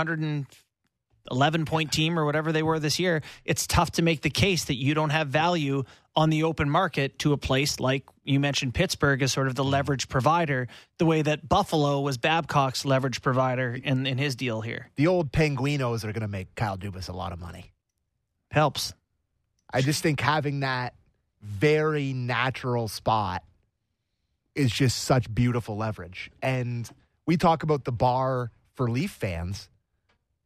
111 1.29 1.65
point 1.65 1.93
team 1.93 2.19
or 2.19 2.25
whatever 2.25 2.53
they 2.53 2.63
were 2.63 2.79
this 2.79 2.99
year. 2.99 3.23
It's 3.45 3.67
tough 3.67 3.93
to 3.93 4.03
make 4.03 4.23
the 4.23 4.31
case 4.31 4.65
that 4.65 4.77
you 4.77 4.95
don't 4.95 5.11
have 5.11 5.29
value 5.29 5.85
on 6.15 6.31
the 6.31 6.43
open 6.43 6.69
market 6.69 7.19
to 7.21 7.33
a 7.33 7.37
place 7.37 7.81
like 7.81 8.05
you 8.25 8.39
mentioned 8.39 8.75
Pittsburgh 8.75 9.23
as 9.23 9.33
sort 9.33 9.47
of 9.47 9.55
the 9.55 9.65
leverage 9.65 10.09
provider, 10.09 10.69
the 10.99 11.07
way 11.07 11.23
that 11.23 11.49
Buffalo 11.49 12.01
was 12.01 12.19
Babcock's 12.19 12.85
leverage 12.85 13.23
provider 13.23 13.75
in, 13.75 14.07
in 14.07 14.19
his 14.19 14.37
deal 14.37 14.61
here. 14.61 14.91
The 14.97 15.07
old 15.07 15.33
Penguinos 15.33 16.05
are 16.05 16.13
going 16.13 16.21
to 16.23 16.29
make 16.29 16.55
Kyle 16.55 16.77
Dubas 16.77 17.09
a 17.09 17.13
lot 17.13 17.33
of 17.33 17.41
money. 17.41 17.73
Helps. 18.51 18.93
I 19.73 19.81
just 19.81 20.03
think 20.03 20.21
having 20.21 20.61
that 20.61 20.95
very 21.41 22.13
natural 22.13 22.89
spot 22.89 23.43
is 24.55 24.71
just 24.71 25.05
such 25.05 25.35
beautiful 25.35 25.77
leverage. 25.77 26.31
And 26.43 26.89
we 27.27 27.37
talk 27.37 27.63
about 27.63 27.85
the 27.85 27.93
bar 27.93 28.51
for 28.75 28.91
Leaf 28.91 29.11
fans, 29.11 29.71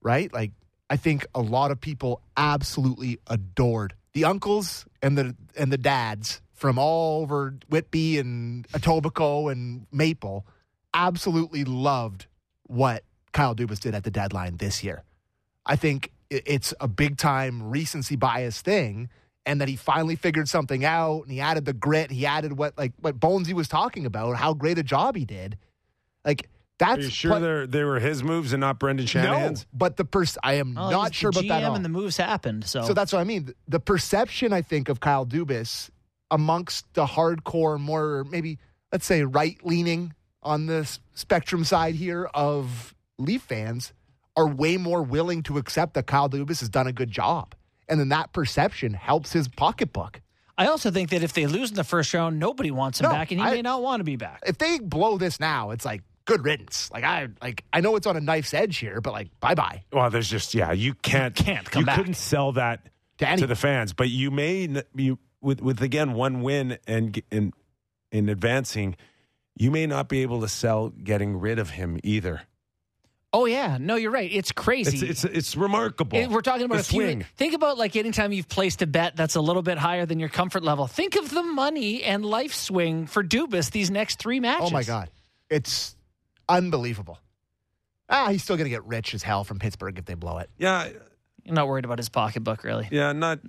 right? 0.01 0.33
Like 0.33 0.53
I 0.89 0.97
think 0.97 1.27
a 1.35 1.41
lot 1.41 1.71
of 1.71 1.81
people 1.81 2.21
absolutely 2.37 3.19
adored 3.27 3.95
the 4.13 4.25
uncles 4.25 4.87
and 5.03 5.19
the 5.19 5.37
and 5.57 5.73
the 5.73 5.79
dads 5.79 6.41
from 6.55 6.79
all 6.79 7.21
over 7.23 7.55
Whitby 7.69 8.19
and 8.19 8.67
Etobicoke 8.69 9.53
and 9.53 9.87
Maple 9.93 10.47
absolutely 10.95 11.65
loved 11.65 12.27
what 12.63 13.05
Kyle 13.33 13.55
Dubas 13.55 13.79
did 13.79 13.95
at 13.95 14.05
the 14.05 14.11
deadline 14.11 14.57
this 14.57 14.83
year. 14.83 15.05
I 15.67 15.77
think 15.77 16.13
it's 16.31 16.73
a 16.81 16.89
big 16.89 17.19
time 17.19 17.63
recency 17.63 18.17
bias 18.17 18.63
thing, 18.63 19.11
and 19.45 19.61
that 19.61 19.69
he 19.69 19.77
finally 19.77 20.17
figured 20.17 20.49
something 20.49 20.85
out, 20.85 21.23
and 21.23 21.31
he 21.31 21.41
added 21.41 21.67
the 21.67 21.73
grit. 21.73 22.11
He 22.11 22.25
added 22.25 22.57
what 22.57 22.79
like 22.79 22.93
what 23.01 23.21
Bonesy 23.21 23.53
was 23.53 23.69
talking 23.69 24.07
about, 24.07 24.37
how 24.37 24.55
great 24.55 24.79
a 24.79 24.83
job 24.83 25.17
he 25.17 25.25
did. 25.25 25.59
Like 26.25 26.49
that's 26.79 26.99
Are 26.99 27.03
you 27.03 27.11
sure 27.11 27.41
they're, 27.41 27.67
they 27.67 27.85
were 27.85 27.99
his 28.01 28.23
moves 28.23 28.53
and 28.53 28.61
not 28.61 28.79
Brendan 28.79 29.07
Shanahan's? 29.07 29.61
no, 29.63 29.67
but 29.73 29.97
the 29.97 30.05
pers- 30.05 30.37
I 30.43 30.55
am 30.55 30.75
Well, 30.75 30.91
not 30.91 31.15
sure 31.15 31.31
the 31.31 31.41
about 31.41 31.49
that. 31.49 31.55
at 31.63 31.63
GM 31.65 31.69
all. 31.71 31.75
and 31.77 31.85
the 31.85 31.89
moves 31.89 32.17
happened. 32.17 32.65
So, 32.65 32.83
So 32.85 32.93
that's 32.95 33.13
what 33.13 33.21
I 33.21 33.25
mean. 33.25 33.53
The 33.69 33.81
perception, 33.81 34.53
I 34.53 34.63
think, 34.63 34.89
of 34.89 35.01
Kyle 35.01 35.25
Dubas 35.27 35.91
amongst 36.31 36.93
the 36.95 37.07
hardcore, 37.07 37.79
more 37.81 38.25
maybe, 38.25 38.59
let's 38.93 39.07
say, 39.07 39.23
right 39.23 39.57
leaning 39.65 40.13
on 40.43 40.67
the 40.67 40.89
spectrum 41.15 41.65
side 41.65 41.95
here 41.95 42.29
of 42.35 42.95
Leaf 43.19 43.43
fans 43.43 43.93
are 44.37 44.47
way 44.47 44.77
more 44.77 45.03
willing 45.03 45.43
to 45.45 45.57
accept 45.59 45.95
that 45.95 46.07
Kyle 46.07 46.29
Dubas 46.29 46.61
has 46.61 46.69
done 46.69 46.87
a 46.87 46.93
good 46.93 47.11
job. 47.11 47.55
And 47.89 47.99
then 47.99 48.11
that 48.11 48.33
perception 48.33 48.93
helps 48.93 49.33
his 49.33 49.49
pocketbook. 49.49 50.21
I 50.59 50.67
also 50.67 50.91
think 50.91 51.11
that 51.11 51.23
if 51.23 51.33
they 51.33 51.47
lose 51.47 51.71
in 51.71 51.77
the 51.77 51.85
first 51.85 52.13
round, 52.13 52.39
nobody 52.39 52.71
wants 52.71 53.01
him 53.01 53.05
No, 53.05 53.11
back, 53.13 53.31
and 53.31 53.41
he 53.41 53.47
I- 53.47 53.53
may 53.53 53.63
not 53.63 53.83
want 53.83 54.01
to 54.01 54.05
be 54.05 54.17
back. 54.17 54.43
If 54.47 54.59
they 54.59 54.79
blow 54.79 55.17
this 55.19 55.39
now, 55.41 55.71
it's 55.71 55.85
like 55.85 56.03
good 56.27 56.45
riddance. 56.45 56.91
Like 56.93 57.05
I 57.05 57.29
like 57.41 57.65
I 57.73 57.81
know 57.81 57.97
it's 57.97 58.07
on 58.07 58.17
a 58.17 58.21
knife's 58.21 58.53
edge 58.53 58.77
here, 58.77 59.01
but 59.01 59.13
like 59.13 59.29
bye 59.41 59.55
bye. 59.55 59.83
Well, 59.93 60.11
there's 60.11 60.29
just 60.29 60.55
yeah, 60.55 60.73
you 60.73 60.93
can't 60.95 61.35
Can't 61.35 61.65
come 61.65 61.65
back. 61.65 61.81
you 61.81 61.87
back. 61.87 61.97
couldn't 61.97 62.15
sell 62.15 62.53
that 62.53 62.89
To 63.19 63.37
to, 63.37 63.47
the 63.47 63.57
fans, 63.57 63.93
but 63.95 64.11
you 64.11 64.31
may 64.31 64.69
you 64.95 65.19
with 65.41 65.61
with 65.63 65.81
again 65.83 66.13
one 66.13 66.43
win 66.43 66.79
and 66.87 67.21
in 67.31 67.53
in 68.13 68.29
advancing, 68.29 68.97
you 69.57 69.71
may 69.71 69.87
not 69.87 70.09
be 70.09 70.23
able 70.23 70.41
to 70.43 70.49
sell 70.49 70.91
getting 70.91 71.39
rid 71.41 71.59
of 71.59 71.71
him 71.71 71.99
either. 72.05 72.43
Oh 73.33 73.45
yeah, 73.45 73.77
no, 73.79 73.97
you're 73.97 74.13
right. 74.13 74.31
It's 74.33 74.51
crazy. 74.53 75.07
It's 75.09 75.25
it's 75.25 75.35
it's 75.37 75.57
remarkable. 75.57 76.17
It- 76.19 76.31
we're 76.31 76.41
talking 76.41 76.65
about 76.65 76.77
the 76.77 76.81
a 76.81 76.85
few. 76.85 77.03
swing. 77.03 77.27
Think 77.37 77.53
about 77.55 77.77
like 77.77 77.95
anytime 77.97 78.33
you've 78.33 78.49
placed 78.49 78.81
a 78.83 78.87
bet 78.87 79.17
that's 79.17 79.35
a 79.35 79.41
little 79.41 79.63
bit 79.63 79.77
higher 79.79 80.07
than 80.07 80.19
your 80.21 80.29
comfort 80.31 80.63
level. 80.63 80.87
Think 80.87 81.17
of 81.17 81.29
the 81.31 81.43
money 81.43 82.03
and 82.03 82.25
life 82.25 82.55
swing 82.55 83.07
for 83.07 83.23
Dubas 83.23 83.71
these 83.73 83.91
next 83.91 84.19
three 84.19 84.41
matches. 84.41 84.69
Oh 84.69 84.73
my 84.73 84.85
god. 84.85 85.11
It's 85.51 85.96
unbelievable. 86.49 87.19
Ah, 88.09 88.29
he's 88.31 88.43
still 88.43 88.57
gonna 88.57 88.69
get 88.69 88.85
rich 88.85 89.15
as 89.15 89.23
hell 89.23 89.45
from 89.45 89.59
Pittsburgh 89.59 89.99
if 89.99 90.05
they 90.05 90.15
blow 90.15 90.39
it. 90.39 90.49
Yeah, 90.59 90.89
You're 91.45 91.55
not 91.55 91.67
worried 91.69 91.85
about 91.85 91.99
his 91.99 92.09
pocketbook, 92.09 92.63
really. 92.65 92.89
yeah, 92.91 93.13
not. 93.13 93.41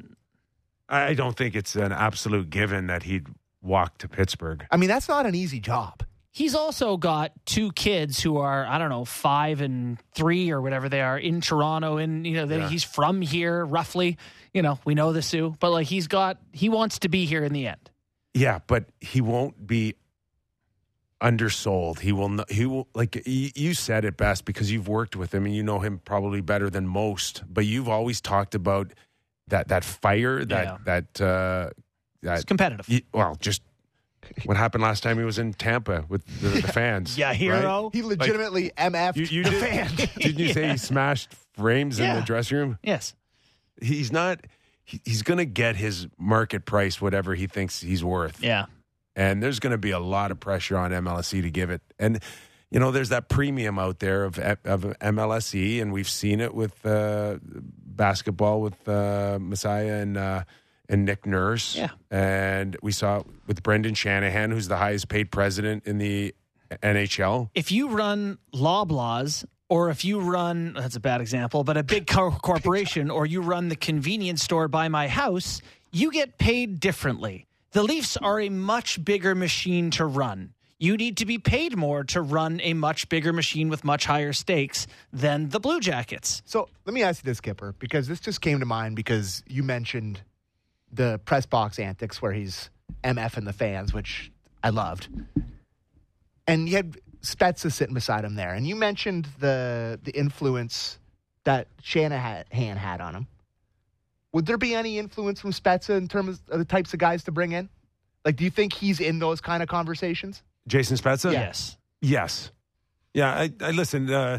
I 0.89 1.13
don't 1.13 1.35
think 1.35 1.55
it's 1.55 1.75
an 1.75 1.91
absolute 1.91 2.49
given 2.49 2.87
that 2.87 3.03
he'd 3.03 3.27
walk 3.61 3.97
to 3.99 4.07
Pittsburgh. 4.07 4.65
I 4.71 4.77
mean, 4.77 4.87
that's 4.89 5.09
not 5.09 5.25
an 5.25 5.35
easy 5.35 5.59
job. 5.59 6.03
he's 6.31 6.53
also 6.53 6.97
got 6.97 7.31
two 7.45 7.71
kids 7.71 8.21
who 8.21 8.37
are 8.37 8.65
I 8.67 8.77
don't 8.77 8.89
know 8.89 9.05
five 9.05 9.59
and 9.61 9.97
three 10.13 10.51
or 10.51 10.61
whatever 10.61 10.87
they 10.87 11.01
are 11.01 11.17
in 11.17 11.41
Toronto, 11.41 11.97
and 11.97 12.25
you 12.27 12.33
know 12.35 12.45
they, 12.45 12.57
Yeah. 12.59 12.69
he's 12.69 12.83
from 12.83 13.21
here 13.21 13.65
roughly. 13.65 14.17
You 14.53 14.61
know 14.61 14.79
we 14.85 14.93
know 14.95 15.13
the 15.13 15.21
Soo, 15.21 15.55
but 15.59 15.71
like 15.71 15.87
he's 15.87 16.07
got 16.07 16.37
he 16.53 16.69
wants 16.69 16.99
to 16.99 17.09
be 17.09 17.25
here 17.25 17.43
in 17.43 17.53
the 17.53 17.67
end. 17.67 17.89
Yeah, 18.33 18.59
but 18.67 18.85
he 19.01 19.19
won't 19.19 19.65
be 19.67 19.95
undersold. 21.21 21.99
He 21.99 22.11
will. 22.11 22.29
Not, 22.29 22.51
he 22.51 22.65
will 22.65 22.87
like 22.93 23.21
you 23.25 23.73
said 23.73 24.05
it 24.05 24.17
best 24.17 24.45
because 24.45 24.71
you've 24.71 24.87
worked 24.87 25.15
with 25.15 25.33
him 25.33 25.45
and 25.45 25.55
you 25.55 25.63
know 25.63 25.79
him 25.79 25.99
probably 26.03 26.41
better 26.41 26.69
than 26.69 26.87
most. 26.87 27.43
But 27.47 27.65
you've 27.65 27.89
always 27.89 28.21
talked 28.21 28.55
about 28.55 28.93
that 29.47 29.69
that 29.69 29.83
fire 29.83 30.43
that 30.45 30.85
that 30.85 31.21
uh, 31.21 31.69
that 32.21 32.35
It's 32.35 32.45
competitive. 32.45 33.01
well, 33.13 33.35
just 33.39 33.61
what 34.45 34.57
happened 34.57 34.83
last 34.83 35.03
time 35.03 35.17
he 35.17 35.23
was 35.23 35.39
in 35.39 35.53
Tampa 35.53 36.03
with 36.09 36.25
the, 36.41 36.49
the 36.61 36.67
fans. 36.73 37.17
Yeah, 37.17 37.27
right? 37.27 37.35
hero. 37.37 37.89
He 37.93 38.01
legitimately 38.03 38.71
MF'd 38.77 39.17
You, 39.17 39.25
you 39.25 39.43
the 39.43 39.49
did, 39.51 39.59
fans. 39.61 39.95
Didn't 40.17 40.39
you 40.39 40.53
say 40.53 40.71
he 40.71 40.77
smashed 40.77 41.33
frames 41.53 41.99
in 41.99 42.13
the 42.15 42.21
dressing 42.21 42.57
room? 42.57 42.79
Yes. 42.83 43.15
He's 43.81 44.11
not. 44.11 44.41
He, 44.83 45.01
he's 45.05 45.21
going 45.21 45.37
to 45.37 45.45
get 45.45 45.75
his 45.75 46.07
market 46.17 46.65
price, 46.65 46.99
whatever 47.01 47.35
he 47.35 47.47
thinks 47.47 47.79
he's 47.81 48.03
worth. 48.03 48.41
Yeah. 48.43 48.65
And 49.17 49.41
there's 49.43 49.59
going 49.59 49.71
to 49.71 49.77
be 49.79 49.91
a 49.91 49.99
lot 49.99 50.31
of 50.31 50.39
pressure 50.39 50.77
on 50.77 50.91
MLSE 50.91 51.41
to 51.41 51.51
give 51.51 51.69
it. 51.71 51.81
And 51.99 52.21
you 52.69 52.79
know, 52.79 52.91
there's 52.91 53.09
that 53.09 53.29
premium 53.29 53.79
out 53.79 53.99
there 53.99 54.23
of 54.23 54.37
of 54.39 54.81
MLSE, 55.01 55.81
and 55.81 55.91
we've 55.91 56.09
seen 56.09 56.39
it 56.39 56.53
with 56.53 56.85
uh, 56.85 57.37
basketball 57.43 58.61
with 58.61 58.87
uh, 58.87 59.39
Masai 59.41 59.89
and 59.89 60.17
uh, 60.17 60.43
and 60.87 61.03
Nick 61.03 61.25
Nurse. 61.25 61.75
Yeah. 61.75 61.89
and 62.11 62.77
we 62.81 62.91
saw 62.91 63.19
it 63.19 63.25
with 63.47 63.63
Brendan 63.63 63.95
Shanahan, 63.95 64.51
who's 64.51 64.67
the 64.67 64.77
highest 64.77 65.07
paid 65.09 65.31
president 65.31 65.85
in 65.85 65.97
the 65.97 66.35
NHL. 66.83 67.49
if 67.55 67.71
you 67.71 67.89
run 67.89 68.37
Loblaws 68.53 69.45
or 69.69 69.89
if 69.89 70.05
you 70.05 70.19
run 70.19 70.73
that's 70.73 70.95
a 70.95 70.99
bad 70.99 71.21
example, 71.21 71.63
but 71.63 71.77
a 71.77 71.83
big 71.83 72.05
co- 72.05 72.31
corporation 72.31 73.09
or 73.09 73.25
you 73.25 73.41
run 73.41 73.69
the 73.69 73.75
convenience 73.75 74.43
store 74.43 74.67
by 74.67 74.89
my 74.89 75.07
house, 75.07 75.61
you 75.91 76.11
get 76.11 76.37
paid 76.37 76.79
differently. 76.79 77.46
The 77.71 77.83
Leafs 77.83 78.17
are 78.17 78.39
a 78.39 78.49
much 78.49 79.03
bigger 79.03 79.35
machine 79.35 79.91
to 79.91 80.05
run. 80.05 80.53
You 80.79 80.95
need 80.95 81.17
to 81.17 81.25
be 81.25 81.39
paid 81.39 81.75
more 81.75 82.03
to 82.05 82.21
run 82.21 82.61
a 82.63 82.73
much 82.73 83.09
bigger 83.09 83.33
machine 83.33 83.67
with 83.67 83.83
much 83.83 84.05
higher 84.05 84.31
stakes 84.31 84.85
than 85.11 85.49
the 85.49 85.59
Blue 85.59 85.79
Jackets. 85.79 86.43
So 86.45 86.69
let 86.85 86.93
me 86.93 87.01
ask 87.01 87.23
you 87.23 87.29
this, 87.29 87.41
Kyper, 87.41 87.73
because 87.79 88.07
this 88.07 88.19
just 88.19 88.41
came 88.41 88.59
to 88.59 88.65
mind 88.65 88.95
because 88.95 89.43
you 89.47 89.63
mentioned 89.63 90.21
the 90.91 91.19
press 91.25 91.45
box 91.45 91.79
antics 91.79 92.21
where 92.21 92.31
he's 92.31 92.69
MFing 93.03 93.45
the 93.45 93.53
fans, 93.53 93.91
which 93.91 94.31
I 94.63 94.69
loved. 94.69 95.09
And 96.45 96.69
you 96.69 96.75
had 96.75 96.97
Spezza 97.21 97.71
sitting 97.71 97.95
beside 97.95 98.23
him 98.23 98.35
there, 98.35 98.53
and 98.53 98.67
you 98.67 98.75
mentioned 98.75 99.27
the 99.39 99.99
the 100.03 100.11
influence 100.11 100.99
that 101.43 101.67
Shanahan 101.81 102.45
had 102.51 103.01
on 103.01 103.15
him. 103.15 103.27
Would 104.37 104.45
there 104.45 104.59
be 104.59 104.75
any 104.75 104.99
influence 104.99 105.41
from 105.41 105.51
Spezza 105.51 105.97
in 105.97 106.07
terms 106.07 106.43
of 106.49 106.59
the 106.59 106.63
types 106.63 106.93
of 106.93 106.99
guys 106.99 107.23
to 107.23 107.31
bring 107.31 107.53
in? 107.53 107.69
Like, 108.23 108.35
do 108.35 108.43
you 108.43 108.51
think 108.51 108.71
he's 108.71 108.99
in 108.99 109.17
those 109.17 109.41
kind 109.41 109.63
of 109.63 109.67
conversations? 109.67 110.43
Jason 110.67 110.95
Spezza. 110.95 111.31
Yes. 111.31 111.75
Yes. 112.01 112.51
Yeah. 113.15 113.31
I, 113.31 113.51
I 113.59 113.71
listen. 113.71 114.07
Uh, 114.13 114.37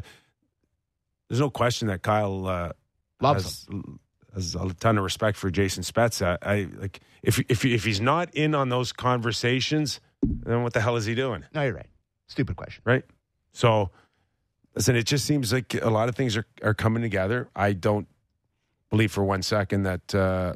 there's 1.28 1.40
no 1.40 1.50
question 1.50 1.88
that 1.88 2.02
Kyle 2.02 2.46
uh, 2.46 2.72
Loves 3.20 3.66
has, 3.68 4.54
has 4.54 4.54
a 4.54 4.72
ton 4.74 4.98
of 4.98 5.02
respect 5.02 5.36
for 5.36 5.50
Jason 5.50 5.82
Spezza. 5.82 6.38
I 6.42 6.68
like 6.78 7.00
if 7.24 7.40
if 7.48 7.64
if 7.64 7.84
he's 7.84 8.00
not 8.00 8.32
in 8.36 8.54
on 8.54 8.68
those 8.68 8.92
conversations, 8.92 9.98
then 10.22 10.62
what 10.62 10.74
the 10.74 10.80
hell 10.80 10.94
is 10.94 11.06
he 11.06 11.16
doing? 11.16 11.44
No, 11.52 11.64
you're 11.64 11.74
right. 11.74 11.90
Stupid 12.28 12.54
question. 12.54 12.82
Right. 12.86 13.02
So, 13.50 13.90
listen. 14.76 14.94
It 14.94 15.06
just 15.06 15.24
seems 15.24 15.52
like 15.52 15.74
a 15.74 15.90
lot 15.90 16.08
of 16.08 16.14
things 16.14 16.36
are 16.36 16.46
are 16.62 16.74
coming 16.74 17.02
together. 17.02 17.48
I 17.56 17.72
don't 17.72 18.06
believe 18.90 19.12
for 19.12 19.24
one 19.24 19.42
second 19.42 19.82
that 19.84 20.14
uh, 20.14 20.54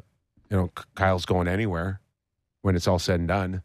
you 0.49 0.57
know 0.57 0.71
Kyle's 0.95 1.25
going 1.25 1.47
anywhere 1.47 1.99
when 2.61 2.75
it's 2.75 2.87
all 2.87 2.99
said 2.99 3.19
and 3.19 3.27
done. 3.27 3.61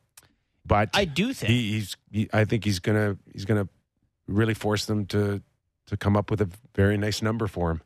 But 0.66 0.90
I 0.94 1.04
do 1.04 1.32
think 1.32 1.50
he, 1.50 1.72
he's. 1.72 1.96
He, 2.10 2.28
I 2.32 2.44
think 2.44 2.64
he's 2.64 2.78
gonna. 2.78 3.16
He's 3.32 3.44
gonna 3.44 3.68
really 4.26 4.54
force 4.54 4.84
them 4.86 5.06
to 5.06 5.42
to 5.86 5.96
come 5.96 6.16
up 6.16 6.30
with 6.30 6.40
a 6.40 6.50
very 6.74 6.98
nice 6.98 7.22
number 7.22 7.46
for 7.46 7.70
him. 7.70 7.82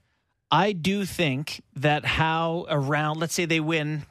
I 0.50 0.72
do 0.72 1.06
think 1.06 1.62
that 1.76 2.04
how 2.04 2.66
around, 2.68 3.18
let's 3.18 3.32
say 3.32 3.46
they 3.46 3.60
win 3.60 4.02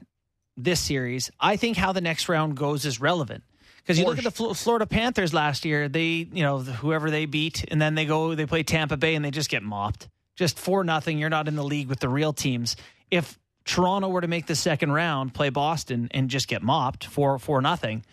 this 0.58 0.80
series, 0.80 1.30
I 1.40 1.56
think 1.56 1.78
how 1.78 1.92
the 1.92 2.02
next 2.02 2.30
round 2.30 2.58
goes 2.58 2.86
is 2.86 3.00
relevant. 3.00 3.44
Because 3.78 4.00
you 4.00 4.06
look 4.06 4.18
at 4.18 4.24
the 4.24 4.32
Fl- 4.32 4.54
Florida 4.54 4.86
Panthers 4.86 5.34
last 5.34 5.66
year, 5.66 5.90
they, 5.90 6.28
you 6.32 6.44
know, 6.44 6.60
whoever 6.60 7.12
they 7.12 7.26
beat, 7.26 7.66
and 7.70 7.82
then 7.82 7.96
they 7.96 8.06
go, 8.06 8.36
they 8.36 8.46
play 8.46 8.64
Tampa 8.64 8.96
Bay 8.96 9.16
and 9.16 9.26
they 9.26 9.32
just 9.32 9.50
get 9.50 9.64
mopped. 9.64 10.08
Just 10.36 10.58
for 10.60 10.84
nothing. 10.84 11.18
You're 11.18 11.30
not 11.30 11.48
in 11.48 11.56
the 11.56 11.64
league 11.64 11.88
with 11.90 12.00
the 12.00 12.10
real 12.10 12.34
teams. 12.34 12.76
If 13.10 13.38
Toronto 13.66 14.10
were 14.10 14.22
to 14.22 14.28
make 14.28 14.48
the 14.48 14.56
second 14.56 14.92
round, 14.92 15.34
play 15.34 15.50
Boston, 15.50 16.08
and 16.12 16.30
just 16.30 16.48
get 16.48 16.62
mopped 16.64 17.06
for 17.06 17.38
for 17.38 17.62
nothing, 17.62 18.04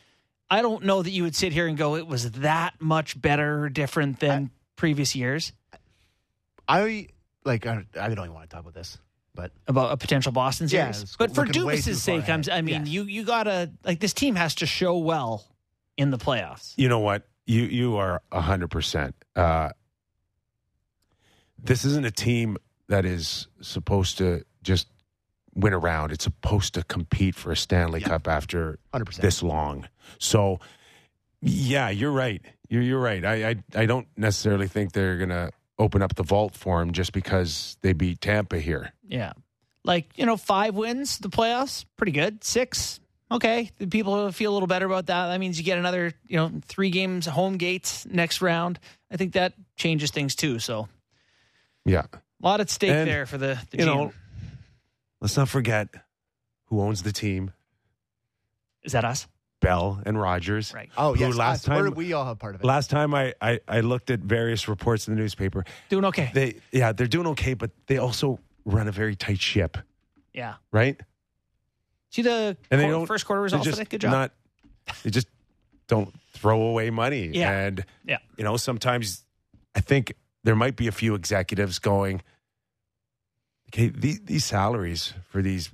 I 0.51 0.61
don't 0.63 0.85
know 0.85 1.03
that 1.03 1.11
you 1.11 1.23
would 1.23 1.37
sit 1.37 1.53
here 1.53 1.67
and 1.67 1.77
go, 1.79 1.95
it 1.97 2.07
was 2.07 2.31
that 2.33 2.75
much 2.81 3.19
better 3.21 3.63
or 3.65 3.69
different 3.69 4.19
than 4.21 4.51
previous 4.77 5.15
years 5.17 5.53
I 6.67 7.09
like. 7.45 7.67
I, 7.67 7.85
I 7.99 8.09
don't 8.09 8.19
even 8.19 8.35
want 8.35 8.49
to 8.51 8.55
talk 8.55 8.61
about 8.63 8.75
this, 8.75 8.99
but 9.35 9.53
about 9.67 9.93
a 9.93 9.97
potential 9.97 10.33
Boston 10.33 10.69
Yeah, 10.69 10.91
series. 10.91 11.03
it's 11.03 11.17
but 11.17 11.35
for 11.35 11.47
looking 11.47 11.63
Dubas's 11.63 12.03
sake, 12.03 12.29
I'm. 12.29 12.43
I 12.51 12.61
mean, 12.63 12.81
Yes. 12.85 12.89
you 12.89 13.03
you 13.05 13.25
gotta 13.25 13.71
like 13.85 14.01
this 14.01 14.13
team 14.13 14.35
has 14.35 14.57
to 14.57 14.67
show 14.67 14.99
well 14.99 15.45
in 15.97 16.11
the 16.11 16.19
playoffs. 16.19 16.75
You 16.77 16.89
know 16.89 16.99
what? 16.99 17.27
You 17.47 17.63
you 17.63 17.97
are 17.97 18.23
hundred 18.33 18.69
percent. 18.69 19.15
Uh, 19.35 19.71
This 21.63 21.85
isn't 21.85 22.07
a 22.07 22.11
team 22.11 22.57
that 22.89 23.05
is 23.05 23.49
supposed 23.61 24.19
to 24.19 24.45
just 24.63 24.89
win 25.55 25.73
around. 25.75 26.13
It's 26.13 26.25
supposed 26.25 26.75
to 26.75 26.85
compete 26.85 27.35
for 27.35 27.53
a 27.53 27.57
Stanley 27.57 28.01
Cup 28.01 28.29
after 28.29 28.79
100%. 28.95 29.17
this 29.17 29.43
long. 29.43 29.89
So, 30.19 30.61
yeah, 31.41 31.91
you're 31.91 32.13
right. 32.13 32.41
You're 32.69 32.83
you're 32.83 33.01
right. 33.01 33.25
I 33.25 33.49
I, 33.51 33.57
I 33.75 33.87
don't 33.87 34.07
necessarily 34.17 34.69
think 34.69 34.93
they're 34.93 35.17
gonna 35.19 35.51
open 35.79 36.03
up 36.03 36.15
the 36.17 36.23
vault 36.23 36.55
for 36.55 36.83
him 36.83 36.93
just 36.93 37.13
because 37.13 37.77
they 37.83 37.93
beat 37.93 38.21
Tampa 38.21 38.59
here. 38.59 38.93
Yeah. 39.07 39.33
Like, 39.85 40.11
you 40.17 40.27
know, 40.27 40.37
five 40.37 40.75
wins, 40.75 41.19
the 41.19 41.31
playoffs, 41.31 41.85
pretty 41.97 42.13
good. 42.13 42.43
Six, 42.45 43.01
okay. 43.31 43.71
The 43.79 43.87
People 43.87 44.31
feel 44.33 44.53
a 44.53 44.55
little 44.55 44.67
better 44.67 44.87
about 44.87 45.07
that. 45.07 45.29
That 45.29 45.41
means 45.41 45.57
you 45.57 45.65
get 45.65 45.79
another, 45.79 46.13
you 46.27 46.37
know, 46.37 46.51
three 46.67 46.91
games 46.91 47.27
home 47.27 47.57
gates 47.57 48.05
next 48.07 48.43
round. 48.43 48.79
I 49.11 49.17
think 49.17 49.33
that 49.35 49.55
changes 49.77 50.11
things 50.11 50.35
too. 50.35 50.59
So 50.59 50.89
Yeah. 51.89 52.03
a 52.13 52.19
lot 52.47 52.61
at 52.61 52.71
stake 52.71 52.91
And, 52.91 53.09
there 53.09 53.27
for 53.27 53.39
the, 53.39 53.59
the 53.71 53.79
you 53.79 53.85
GM. 53.85 53.87
know, 53.87 54.13
let's 55.21 55.37
not 55.37 55.49
forget 55.49 55.89
who 56.67 56.81
owns 56.81 57.03
the 57.03 57.13
team. 57.13 57.53
Is 58.83 58.93
that 58.93 59.05
us? 59.05 59.27
Bell 59.61 60.01
and 60.07 60.21
Rogers. 60.21 60.73
Right. 60.73 60.89
Oh, 60.97 61.15
Who 61.15 61.21
yes. 61.27 61.35
last 61.35 61.65
time- 61.65 61.79
We're- 61.81 61.91
we 61.91 62.13
all 62.13 62.25
have 62.25 62.39
part 62.39 62.55
of 62.55 62.61
it. 62.61 62.65
Last 62.67 62.91
time 62.91 63.13
I, 63.13 63.35
I, 63.41 63.59
I 63.67 63.81
looked 63.81 64.09
at 64.11 64.21
various 64.21 64.69
reports 64.69 65.09
in 65.09 65.15
the 65.17 65.21
newspaper, 65.21 65.65
Doing 65.89 66.05
okay. 66.07 66.31
they 66.33 66.55
yeah 66.71 66.93
they're 66.93 67.09
doing 67.09 67.27
okay, 67.29 67.55
but 67.55 67.73
they 67.89 67.99
also 67.99 68.39
run 68.65 68.87
a 68.87 68.93
very 68.93 69.17
tight 69.17 69.41
ship, 69.41 69.77
yeah. 70.33 70.55
right? 70.71 71.01
See 72.11 72.23
the 72.23 72.57
And 72.71 72.81
they 72.81 72.89
quar- 72.89 73.07
first 73.07 73.27
quarter 73.27 73.41
they're 73.41 73.45
results 73.59 73.65
just 73.65 73.79
today? 73.79 73.89
Good 73.91 74.01
job. 74.03 74.13
Not 74.13 74.33
they 75.03 75.11
just 75.11 75.27
don't 75.89 76.15
throw 76.35 76.63
away 76.63 76.91
money. 76.91 77.31
Yeah. 77.35 77.51
and 77.51 77.85
Yeah. 78.05 78.19
you 78.37 78.45
know 78.45 78.57
sometimes 78.57 79.25
I 79.75 79.81
think 79.81 80.15
there 80.49 80.57
might 80.57 80.77
be 80.77 80.87
a 80.87 80.93
few 80.93 81.15
executives 81.15 81.79
going, 81.79 82.23
okay, 83.69 83.89
these, 83.89 84.19
these 84.25 84.45
salaries 84.47 85.13
for 85.29 85.43
these 85.43 85.71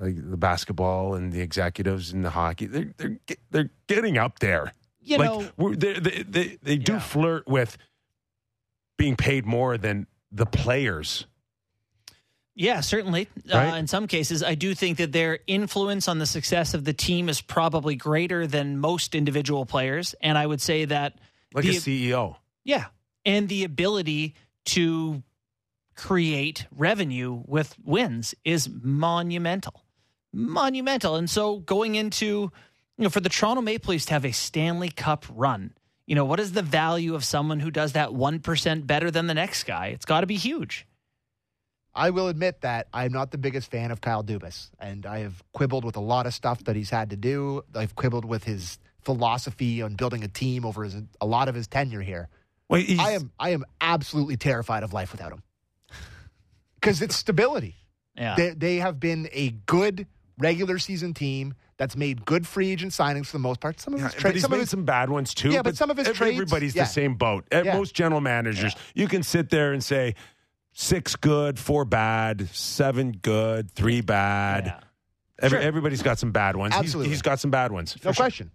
like 0.00 0.16
the 0.16 0.36
basketball 0.36 1.14
and 1.14 1.32
the 1.32 1.40
executives 1.40 2.12
and 2.12 2.24
the 2.24 2.30
hockey, 2.30 2.66
they're 2.66 2.92
they're 2.96 3.18
they're 3.52 3.70
getting 3.86 4.18
up 4.18 4.40
there. 4.40 4.72
you 5.00 5.16
like 5.16 5.30
know, 5.30 5.48
we're, 5.56 5.76
they 5.76 5.92
they 6.00 6.22
they, 6.24 6.58
they 6.60 6.76
do 6.76 6.94
Yeah. 6.94 6.98
flirt 6.98 7.46
with 7.46 7.78
being 8.98 9.14
paid 9.14 9.46
more 9.46 9.78
than 9.78 10.08
the 10.32 10.44
players. 10.44 11.26
Yeah, 12.56 12.80
certainly. 12.80 13.28
Uh, 13.52 13.58
in 13.78 13.86
some 13.86 14.08
cases, 14.08 14.42
I 14.42 14.56
do 14.56 14.74
think 14.74 14.98
that 14.98 15.12
their 15.12 15.38
influence 15.46 16.08
on 16.08 16.18
the 16.18 16.26
success 16.26 16.74
of 16.74 16.84
the 16.84 16.92
team 16.94 17.28
is 17.28 17.40
probably 17.40 17.94
greater 17.94 18.46
than 18.48 18.78
most 18.78 19.14
individual 19.14 19.66
players. 19.66 20.16
And 20.20 20.36
I 20.36 20.44
would 20.46 20.60
say 20.60 20.86
that, 20.86 21.14
Like 21.54 21.62
the, 21.64 21.76
a 21.76 21.80
CEO. 21.80 22.36
yeah, 22.64 22.86
and 23.26 23.48
the 23.48 23.64
ability 23.64 24.34
to 24.64 25.22
create 25.96 26.66
revenue 26.70 27.42
with 27.46 27.74
wins 27.84 28.34
is 28.44 28.70
monumental. 28.82 29.84
Monumental. 30.32 31.16
And 31.16 31.28
so 31.28 31.58
going 31.58 31.96
into, 31.96 32.26
you 32.26 32.52
know, 32.98 33.08
for 33.08 33.20
the 33.20 33.28
Toronto 33.28 33.62
Maple 33.62 33.92
Leafs 33.92 34.06
to 34.06 34.12
have 34.12 34.24
a 34.24 34.32
Stanley 34.32 34.90
Cup 34.90 35.26
run, 35.28 35.72
you 36.06 36.14
know, 36.14 36.24
what 36.24 36.38
is 36.38 36.52
the 36.52 36.62
value 36.62 37.14
of 37.14 37.24
someone 37.24 37.58
who 37.58 37.70
does 37.70 37.92
that 37.92 38.10
1% 38.10 38.86
better 38.86 39.10
than 39.10 39.26
the 39.26 39.34
next 39.34 39.64
guy? 39.64 39.88
It's 39.88 40.04
got 40.04 40.20
to 40.20 40.26
be 40.26 40.36
huge. 40.36 40.86
I 41.94 42.10
will 42.10 42.28
admit 42.28 42.60
that 42.60 42.88
I'm 42.92 43.10
not 43.10 43.30
the 43.30 43.38
biggest 43.38 43.70
fan 43.70 43.90
of 43.90 44.02
Kyle 44.02 44.22
Dubas, 44.22 44.68
and 44.78 45.06
I 45.06 45.20
have 45.20 45.42
quibbled 45.54 45.84
with 45.84 45.96
a 45.96 46.00
lot 46.00 46.26
of 46.26 46.34
stuff 46.34 46.62
that 46.64 46.76
he's 46.76 46.90
had 46.90 47.08
to 47.10 47.16
do. 47.16 47.62
I've 47.74 47.96
quibbled 47.96 48.26
with 48.26 48.44
his 48.44 48.78
philosophy 49.00 49.80
on 49.80 49.94
building 49.94 50.22
a 50.22 50.28
team 50.28 50.66
over 50.66 50.84
his, 50.84 50.96
a 51.22 51.26
lot 51.26 51.48
of 51.48 51.54
his 51.54 51.66
tenure 51.66 52.02
here. 52.02 52.28
Well, 52.68 52.80
he's- 52.80 52.98
I 52.98 53.12
am 53.12 53.30
I 53.38 53.50
am 53.50 53.64
absolutely 53.80 54.36
terrified 54.36 54.82
of 54.82 54.92
life 54.92 55.12
without 55.12 55.32
him 55.32 55.42
because 56.74 57.02
it's 57.02 57.16
stability. 57.16 57.76
Yeah. 58.16 58.34
They, 58.36 58.50
they 58.50 58.76
have 58.76 58.98
been 58.98 59.28
a 59.32 59.50
good 59.50 60.06
regular 60.38 60.78
season 60.78 61.12
team 61.14 61.54
that's 61.76 61.96
made 61.96 62.24
good 62.24 62.46
free 62.46 62.70
agent 62.70 62.92
signings 62.92 63.26
for 63.26 63.32
the 63.32 63.38
most 63.40 63.60
part. 63.60 63.78
Some 63.80 63.92
of 63.94 64.00
Yeah, 64.00 64.06
his 64.06 64.14
but 64.14 64.20
trades, 64.20 64.34
he's 64.36 64.42
some 64.42 64.52
of 64.54 64.60
his 64.60 64.70
some 64.70 64.84
bad 64.86 65.10
ones 65.10 65.34
too. 65.34 65.50
Yeah, 65.50 65.60
but 65.62 65.76
some 65.76 65.90
of 65.90 65.96
his 65.98 66.08
ev- 66.08 66.16
trades- 66.16 66.34
everybody's 66.36 66.74
yeah. 66.74 66.84
the 66.84 66.88
same 66.88 67.14
boat. 67.16 67.46
At 67.52 67.66
Yeah. 67.66 67.74
Most 67.76 67.94
general 67.94 68.20
managers, 68.22 68.74
you 68.94 69.06
can 69.08 69.22
sit 69.22 69.50
there 69.50 69.72
and 69.74 69.84
say 69.84 70.14
six 70.72 71.14
good, 71.16 71.58
four 71.58 71.84
bad, 71.84 72.48
seven 72.54 73.12
good, 73.12 73.70
three 73.70 74.00
bad. 74.00 74.66
Yeah. 74.66 74.80
Every, 75.38 75.58
Sure. 75.58 75.66
Everybody's 75.66 76.00
got 76.02 76.18
some 76.18 76.32
bad 76.32 76.56
ones. 76.56 76.72
He's- 76.74 76.84
Absolutely. 76.84 77.10
he's 77.10 77.20
got 77.22 77.38
some 77.38 77.50
bad 77.50 77.70
ones. 77.70 77.94
no 78.02 78.12
sure. 78.12 78.14
question, 78.14 78.50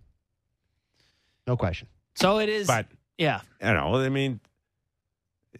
no 1.45 1.55
question. 1.55 1.88
So 2.15 2.39
it 2.39 2.49
is. 2.49 2.65
But 2.65 2.88
yeah. 3.22 3.41
I 3.61 3.73
don't 3.73 3.91
know. 3.91 3.99
I 3.99 4.10
mean, 4.10 4.39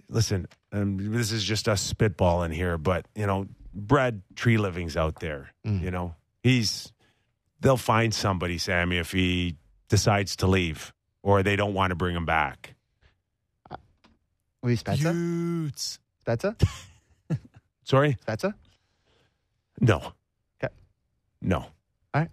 listen, 0.10 0.48
um, 0.72 0.98
this 1.14 1.32
is 1.32 1.44
just 1.44 1.68
us 1.70 1.94
spitballing 1.94 2.54
here, 2.54 2.78
but 2.78 3.06
you 3.16 3.26
know, 3.28 3.48
Brad 3.74 4.22
Treliving's 4.36 4.98
out 4.98 5.20
there. 5.20 5.52
Mm. 5.66 5.82
You 5.84 5.92
know, 5.92 6.16
he's 6.44 6.92
they'll 7.60 7.78
find 7.78 8.14
somebody, 8.14 8.58
Sammy, 8.58 8.98
if 8.98 9.12
he 9.12 9.56
decides 9.90 10.38
to 10.38 10.48
leave 10.48 10.94
or 11.24 11.44
they 11.44 11.56
don't 11.56 11.74
want 11.74 11.92
to 11.92 11.96
bring 11.96 12.16
him 12.16 12.26
back. 12.26 12.74
We 14.64 14.76
Spezza, 14.78 15.14
Utes. 15.14 16.00
Spezza, 16.26 16.56
Sorry, 17.84 18.18
Spezza. 18.26 18.54
no, 19.80 20.14
Okay. 20.64 20.74
no. 21.42 21.58
All 21.58 21.72
right. 22.14 22.30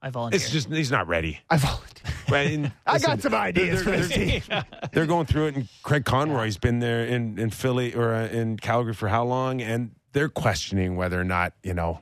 I 0.00 0.10
volunteer. 0.10 0.36
It's 0.36 0.50
just 0.50 0.68
he's 0.70 0.90
not 0.92 1.08
ready. 1.08 1.40
I 1.50 1.56
volunteer. 1.56 1.87
Right? 2.30 2.52
And 2.52 2.72
I 2.86 2.94
listen, 2.94 3.10
got 3.10 3.22
some 3.22 3.34
ideas 3.34 3.82
for 3.82 3.90
they're- 3.90 4.00
this 4.00 4.08
team. 4.48 4.64
They're 4.92 5.06
going 5.06 5.26
through 5.26 5.46
it, 5.46 5.56
and 5.56 5.68
Craig 5.82 6.04
Conroy's 6.04 6.58
been 6.58 6.78
there 6.80 7.04
in, 7.06 7.38
in 7.38 7.50
Philly 7.50 7.94
or 7.94 8.14
uh, 8.14 8.26
in 8.28 8.56
Calgary 8.58 8.92
for 8.94 9.08
how 9.08 9.24
long? 9.24 9.62
And 9.62 9.92
they're 10.12 10.28
questioning 10.28 10.96
whether 10.96 11.18
or 11.20 11.24
not 11.24 11.52
you 11.62 11.74
know. 11.74 12.00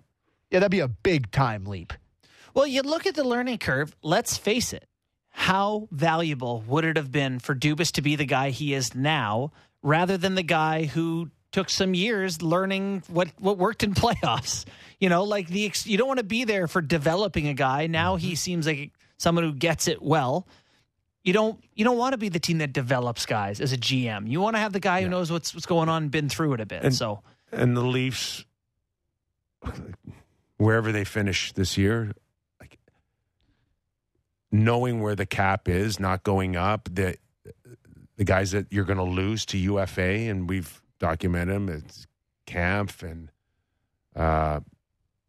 Yeah, 0.50 0.60
that'd 0.60 0.70
be 0.70 0.80
a 0.80 0.88
big 0.88 1.30
time 1.30 1.64
leap. 1.64 1.92
Well, 2.54 2.66
you 2.66 2.82
look 2.82 3.06
at 3.06 3.14
the 3.14 3.24
learning 3.24 3.58
curve. 3.58 3.94
Let's 4.02 4.36
face 4.36 4.72
it. 4.72 4.86
How 5.30 5.88
valuable 5.90 6.62
would 6.66 6.84
it 6.84 6.96
have 6.96 7.12
been 7.12 7.38
for 7.38 7.54
Dubas 7.54 7.92
to 7.92 8.02
be 8.02 8.16
the 8.16 8.24
guy 8.24 8.50
he 8.50 8.72
is 8.74 8.94
now, 8.94 9.52
rather 9.82 10.16
than 10.16 10.34
the 10.34 10.42
guy 10.42 10.84
who 10.84 11.30
took 11.52 11.68
some 11.70 11.94
years 11.94 12.42
learning 12.42 13.02
what 13.08 13.28
what 13.38 13.58
worked 13.58 13.82
in 13.82 13.92
playoffs? 14.02 14.64
You 14.98 15.08
know, 15.10 15.24
like 15.24 15.48
the 15.48 15.66
ex- 15.66 15.86
you 15.86 15.98
don't 15.98 16.08
want 16.08 16.18
to 16.18 16.24
be 16.24 16.44
there 16.44 16.66
for 16.68 16.80
developing 16.80 17.48
a 17.48 17.54
guy. 17.54 17.86
Now 17.86 18.16
he 18.16 18.34
seems 18.34 18.66
like 18.66 18.92
someone 19.18 19.44
who 19.44 19.52
gets 19.52 19.88
it 19.88 20.02
well. 20.02 20.46
You 21.24 21.32
don't 21.32 21.62
you 21.74 21.84
don't 21.84 21.98
want 21.98 22.12
to 22.12 22.18
be 22.18 22.28
the 22.28 22.38
team 22.38 22.58
that 22.58 22.72
develops 22.72 23.26
guys 23.26 23.60
as 23.60 23.72
a 23.72 23.76
GM. 23.76 24.28
You 24.28 24.40
want 24.40 24.54
to 24.56 24.60
have 24.60 24.72
the 24.72 24.80
guy 24.80 25.02
who 25.02 25.08
knows 25.08 25.30
what's 25.32 25.54
what's 25.54 25.66
going 25.66 25.88
on, 25.88 26.04
and 26.04 26.10
been 26.10 26.28
through 26.28 26.52
it 26.54 26.60
a 26.60 26.66
bit. 26.66 26.84
And- 26.84 26.94
so 26.94 27.22
and 27.52 27.76
the 27.76 27.82
Leafs, 27.82 28.44
wherever 30.56 30.92
they 30.92 31.04
finish 31.04 31.52
this 31.52 31.76
year, 31.76 32.12
like 32.60 32.78
knowing 34.50 35.00
where 35.00 35.14
the 35.14 35.26
cap 35.26 35.68
is, 35.68 35.98
not 36.00 36.22
going 36.22 36.56
up, 36.56 36.88
the 36.92 37.16
the 38.16 38.24
guys 38.24 38.52
that 38.52 38.66
you're 38.70 38.84
going 38.84 38.96
to 38.98 39.02
lose 39.04 39.44
to 39.46 39.58
UFA, 39.58 40.28
and 40.28 40.48
we've 40.48 40.80
documented 40.98 41.54
them. 41.54 41.68
It's 41.68 42.06
Kampf 42.46 43.02
and 43.02 43.30
uh, 44.14 44.60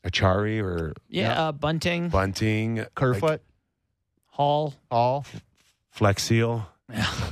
Acciari 0.06 0.64
or 0.64 0.94
yeah, 1.10 1.48
Uh, 1.48 1.52
Bunting, 1.52 2.10
Bunting, 2.10 2.86
Kerfoot, 2.96 3.22
like 3.24 3.42
Hall, 4.38 4.76
all 4.92 5.26
Flex 5.90 6.22
Seal, 6.24 6.68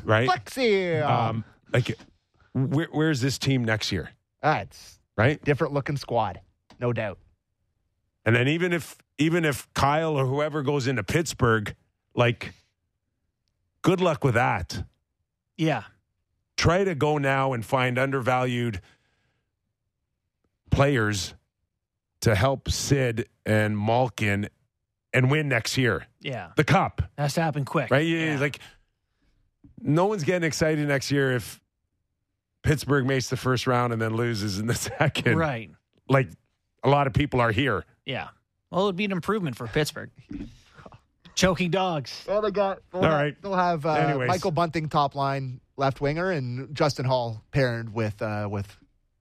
right? 0.03 0.27
Flexi. 0.27 1.07
Um, 1.07 1.45
like, 1.72 1.95
where, 2.53 2.88
where's 2.91 3.22
this 3.22 3.38
team 3.38 3.64
next 3.64 3.91
year, 3.91 4.10
That's 4.41 4.98
right? 5.15 5.40
different 5.44 5.72
looking 5.76 5.98
squad, 5.98 6.41
no 6.80 6.91
doubt. 6.94 7.19
And 8.26 8.36
then 8.36 8.48
even 8.48 8.73
if 8.73 8.98
even 9.19 9.45
if 9.45 9.72
Kyle 9.76 10.18
or 10.18 10.26
whoever 10.26 10.64
goes 10.64 10.88
into 10.88 11.03
Pittsburgh, 11.03 11.76
like 12.15 12.53
good 13.84 14.02
luck 14.02 14.23
with 14.23 14.34
that. 14.34 14.84
yeah, 15.57 15.84
Try 16.57 16.84
to 16.86 16.95
go 16.95 17.19
now 17.19 17.53
and 17.53 17.64
find 17.64 17.99
undervalued 17.99 18.82
players 20.72 21.36
to 22.22 22.34
help 22.34 22.68
Sid 22.72 23.27
and 23.45 23.77
Malkin 23.77 24.49
and 25.16 25.32
win 25.32 25.48
next 25.50 25.78
year. 25.78 26.06
yeah, 26.22 26.50
The 26.56 26.64
cup, 26.64 27.02
has 27.18 27.34
to 27.36 27.42
happen 27.42 27.66
quick, 27.66 27.90
right? 27.90 28.06
You- 28.06 28.18
Yeah. 28.18 28.40
Like 28.40 28.60
no 29.82 30.06
one's 30.06 30.24
getting 30.24 30.46
excited 30.46 30.88
next 30.88 31.12
year 31.12 31.32
if 31.34 31.60
Pittsburgh 32.64 33.06
makes 33.06 33.30
the 33.30 33.38
first 33.38 33.68
round 33.68 33.94
and 33.94 34.02
then 34.02 34.16
loses 34.16 34.60
in 34.60 34.68
the 34.68 34.76
second. 35.00 35.38
right. 35.38 35.70
Like 36.10 36.30
a 36.84 36.90
lot 36.90 37.08
of 37.08 37.14
people 37.14 37.40
are 37.42 37.52
here. 37.52 37.84
Yeah. 38.06 38.28
Well, 38.72 38.84
it 38.84 38.86
would 38.88 38.96
be 38.96 39.06
an 39.06 39.12
improvement 39.12 39.56
for 39.56 39.68
Pittsburgh. 39.68 40.10
Choking 41.36 41.70
dogs. 41.70 42.24
Well, 42.28 42.42
they 42.42 42.52
got. 42.52 42.80
They'll 42.94 43.04
All 43.04 43.10
have, 43.10 43.20
right. 43.20 43.42
They'll 43.42 43.56
have 43.56 43.86
uh, 43.86 44.18
Michael 44.26 44.52
Bunting 44.52 44.88
top 44.88 45.16
line 45.16 45.60
left 45.76 46.00
winger 46.00 46.32
and 46.32 46.74
Justin 46.74 47.04
Hall 47.06 47.44
paired 47.52 47.94
with 47.94 48.22
uh, 48.22 48.48
with 48.50 48.74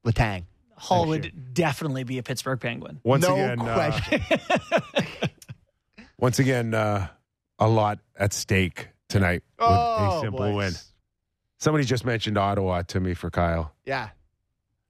Letang. 0.06 0.44
Hall 0.76 1.06
would 1.06 1.54
definitely 1.54 2.04
be 2.04 2.18
a 2.18 2.22
Pittsburgh 2.22 2.60
Penguin. 2.60 3.00
Once 3.02 3.26
no 3.26 3.34
again, 3.34 3.60
uh, 3.60 3.74
question. 3.74 4.20
Once 6.24 6.38
again, 6.38 6.72
uh, 6.72 7.06
a 7.58 7.68
lot 7.68 7.98
at 8.18 8.32
stake 8.32 8.88
tonight 9.10 9.42
with 9.58 9.68
oh, 9.68 10.16
a 10.16 10.20
simple 10.22 10.38
boys. 10.38 10.56
win. 10.56 10.72
Somebody 11.58 11.84
just 11.84 12.06
mentioned 12.06 12.38
Ottawa 12.38 12.80
to 12.80 12.98
me 12.98 13.12
for 13.12 13.28
Kyle. 13.28 13.74
Yeah, 13.84 14.08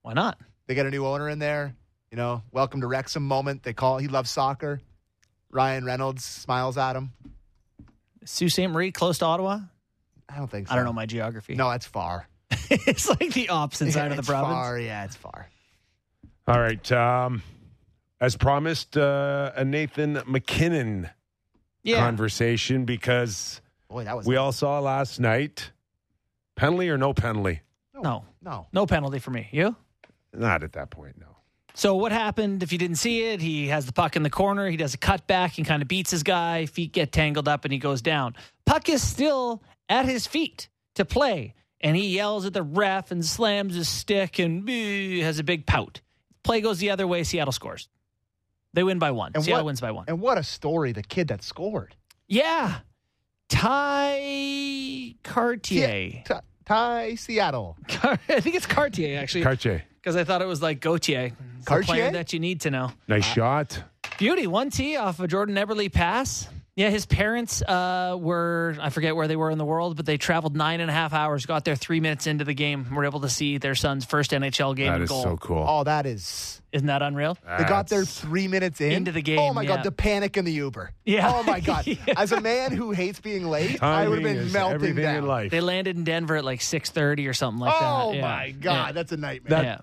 Why 0.03 0.13
not? 0.13 0.39
they 0.69 0.77
got 0.77 0.87
a 0.87 0.91
new 0.91 1.05
owner 1.05 1.29
in 1.29 1.41
there. 1.41 1.75
You 2.13 2.19
know, 2.19 2.45
welcome 2.53 2.83
to 2.83 2.87
Wrexham 2.87 3.27
moment. 3.27 3.65
They 3.65 3.73
call. 3.73 3.99
He 3.99 4.07
loves 4.07 4.31
soccer. 4.31 4.81
Ryan 5.51 5.85
Reynolds 5.85 6.25
smiles 6.25 6.79
at 6.79 6.95
him. 6.95 7.15
Sault 8.25 8.53
Ste. 8.53 8.69
Marie, 8.69 8.93
close 8.93 9.19
to 9.19 9.25
Ottawa? 9.25 9.59
I 10.29 10.37
don't 10.37 10.49
think 10.49 10.69
so. 10.69 10.73
I 10.73 10.77
don't 10.77 10.85
know 10.85 10.93
my 10.93 11.07
geography. 11.07 11.57
No, 11.57 11.69
that's 11.69 11.85
far. 11.85 12.29
it's 12.71 13.09
like 13.09 13.33
the 13.33 13.49
opposite 13.49 13.91
side 13.91 14.13
of 14.13 14.19
the 14.19 14.23
province. 14.33 14.55
Far, 14.55 14.79
yeah, 14.79 15.05
it's 15.05 15.17
far. 15.17 15.49
All 16.47 16.61
right. 16.61 16.93
Um, 16.93 17.43
as 18.21 18.37
promised, 18.37 18.97
uh, 18.97 19.51
a 19.57 19.65
Nathan 19.65 20.23
MacKinnon 20.29 21.11
Yeah. 21.85 21.99
conversation 21.99 22.85
because 22.85 23.61
Boy, 23.89 24.05
that 24.05 24.17
was 24.17 24.27
we 24.27 24.37
all 24.37 24.53
saw 24.53 24.81
last 24.81 25.21
night 25.21 25.71
penalty 26.57 26.91
or 26.91 26.99
no 26.99 27.15
penalty? 27.15 27.61
no. 27.95 28.25
no. 28.43 28.67
No 28.73 28.87
penalty 28.87 29.19
for 29.19 29.31
me. 29.31 29.49
You? 29.53 29.77
Not 30.33 30.63
at 30.65 30.73
that 30.73 30.91
point, 30.91 31.19
no. 31.21 31.27
So 31.75 31.97
what 31.97 32.13
happened? 32.13 32.63
If 32.63 32.73
you 32.73 32.79
didn't 32.79 32.97
see 32.97 33.25
it, 33.25 33.41
he 33.41 33.69
has 33.69 33.85
the 33.87 33.93
puck 33.93 34.15
in 34.15 34.23
the 34.23 34.31
corner. 34.31 34.69
He 34.69 34.77
does 34.77 34.95
a 34.95 34.99
cutback 34.99 35.59
and 35.59 35.67
kind 35.67 35.83
of 35.83 35.89
beats 35.89 36.11
his 36.13 36.23
guy. 36.23 36.67
Feet 36.67 36.93
get 36.93 37.11
tangled 37.11 37.49
up 37.49 37.65
and 37.65 37.73
he 37.73 37.79
goes 37.79 38.01
down. 38.01 38.37
Puck 38.65 38.89
is 38.89 39.03
still 39.03 39.63
at 39.89 40.07
his 40.07 40.27
feet 40.27 40.69
to 40.95 41.05
play, 41.05 41.55
and 41.81 41.97
he 41.97 42.15
yells 42.15 42.47
at 42.47 42.53
the 42.53 42.63
ref 42.63 43.11
and 43.11 43.25
slams 43.25 43.75
his 43.75 43.89
stick 43.89 44.39
and 44.39 44.69
has 44.69 45.41
a 45.41 45.45
big 45.45 45.67
pout. 45.67 46.01
Play 46.45 46.61
goes 46.61 46.79
the 46.79 46.91
other 46.91 47.07
way. 47.07 47.25
Seattle 47.25 47.53
scores. 47.53 47.89
They 48.75 48.83
win 48.85 48.99
by 48.99 49.13
one. 49.13 49.33
And 49.35 49.43
Seattle 49.43 49.61
what- 49.65 49.67
wins 49.67 49.81
by 49.81 49.91
one. 49.93 50.05
And 50.09 50.21
what 50.21 50.37
a 50.37 50.43
story! 50.43 50.93
The 50.93 51.03
kid 51.03 51.29
that 51.29 51.43
scored. 51.43 51.95
Yeah, 52.29 52.81
Ty 53.49 55.15
Cartier. 55.23 56.23
Ty, 56.25 56.41
Ty 56.65 57.15
Seattle. 57.15 57.77
Car- 57.89 58.19
I 58.29 58.41
think 58.41 58.57
it's 58.57 58.67
Cartier 58.67 59.19
actually, 59.21 59.43
Cartier, 59.45 59.85
because 60.01 60.17
I 60.17 60.25
thought 60.25 60.43
it 60.43 60.47
was 60.47 60.61
like 60.63 60.81
Gautier. 60.81 61.27
It's 61.59 61.65
the 61.65 61.67
Cartier? 61.67 61.87
player 61.87 62.11
that 62.13 62.33
you 62.33 62.41
need 62.41 62.61
to 62.63 62.71
know. 62.71 62.91
nice 63.09 63.23
uh, 63.31 63.35
shot. 63.35 63.83
Beauty, 64.19 64.47
one 64.47 64.71
tee 64.71 64.97
off 64.97 65.19
a 65.21 65.27
Jordan 65.27 65.57
Eberle 65.57 65.93
pass. 65.93 66.49
Yeah, 66.77 66.91
his 66.91 67.07
parents 67.07 67.63
uh, 67.63 68.17
were, 68.19 68.77
I 68.81 68.91
forget 68.91 69.15
where 69.15 69.29
they 69.29 69.37
were 69.37 69.51
in 69.53 69.59
the 69.59 69.65
world, 69.65 69.95
but 69.97 70.07
they 70.07 70.17
traveled 70.17 70.57
nine 70.57 70.81
and 70.81 70.91
a 70.91 70.93
half 70.93 71.13
hours, 71.13 71.47
got 71.47 71.65
there 71.65 71.77
three 71.77 72.01
minutes 72.01 72.27
into 72.27 72.45
the 72.45 72.53
game, 72.55 72.93
were 72.93 73.05
able 73.05 73.21
to 73.21 73.29
see 73.29 73.59
their 73.59 73.77
son's 73.77 74.05
first 74.05 74.33
NHL 74.33 74.75
game 74.75 74.89
That 74.89 74.95
and 74.95 75.05
is 75.05 75.09
goal. 75.09 75.23
so 75.23 75.37
cool. 75.37 75.65
Oh, 75.69 75.85
that 75.85 76.05
is. 76.05 76.61
Isn't 76.73 76.89
that 76.89 77.01
unreal? 77.01 77.39
They 77.59 77.63
got 77.63 77.87
there 77.89 78.05
three 78.05 78.49
minutes 78.49 78.81
in 78.81 78.91
Into 78.91 79.13
the 79.13 79.23
game, 79.23 79.39
Oh 79.39 79.55
my 79.55 79.63
yeah. 79.63 79.77
god, 79.77 79.85
the 79.85 79.93
panic 79.93 80.37
in 80.37 80.45
the 80.45 80.51
Uber. 80.51 80.91
Yeah. 81.05 81.31
Oh 81.33 81.45
my 81.45 81.61
god. 81.61 81.87
Yeah. 81.87 81.97
As 82.17 82.33
a 82.33 82.41
man 82.41 82.73
who 82.73 82.91
hates 82.91 83.21
being 83.21 83.47
late, 83.49 83.81
I 83.81 84.09
would 84.09 84.25
have 84.25 84.35
been 84.37 84.51
melting 84.51 84.75
everything 84.75 85.03
down. 85.05 85.17
in 85.19 85.27
life. 85.27 85.53
They 85.53 85.61
landed 85.61 85.97
in 85.97 86.03
Denver 86.03 86.35
at 86.35 86.45
like 86.45 86.59
6.30 86.59 87.29
or 87.29 87.35
something 87.35 87.61
like 87.61 87.73
that. 87.79 87.81
oh 88.03 88.13
Yeah. 88.15 88.21
my 88.23 88.51
god, 88.51 88.87
Yeah. 88.89 88.93
that's 88.93 89.13
a 89.13 89.17
nightmare. 89.17 89.63
yeah. 89.63 89.79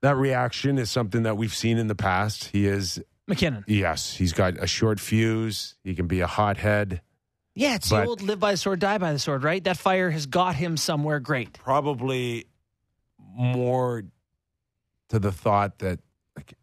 That 0.00 0.16
reaction 0.16 0.78
is 0.78 0.90
something 0.90 1.24
that 1.24 1.36
we've 1.36 1.54
seen 1.54 1.76
in 1.76 1.88
the 1.88 1.94
past. 1.94 2.44
He 2.46 2.66
is 2.66 3.02
MacKinnon. 3.26 3.64
Yes, 3.66 4.14
he's 4.14 4.32
got 4.32 4.62
a 4.62 4.66
short 4.66 5.00
fuse. 5.00 5.76
He 5.82 5.94
can 5.94 6.06
be 6.06 6.20
a 6.20 6.26
hothead. 6.26 7.00
Yeah, 7.54 7.76
it's 7.76 7.88
the 7.88 8.04
old 8.04 8.20
live 8.20 8.40
by 8.40 8.52
the 8.52 8.56
sword, 8.56 8.80
die 8.80 8.98
by 8.98 9.12
the 9.12 9.18
sword, 9.18 9.44
right? 9.44 9.62
That 9.62 9.76
fire 9.76 10.10
has 10.10 10.26
got 10.26 10.56
him 10.56 10.76
somewhere 10.76 11.20
great. 11.20 11.52
Probably 11.52 12.46
more 13.18 14.04
to 15.10 15.18
the 15.18 15.30
thought 15.30 15.78
that 15.78 16.00
like 16.36 16.54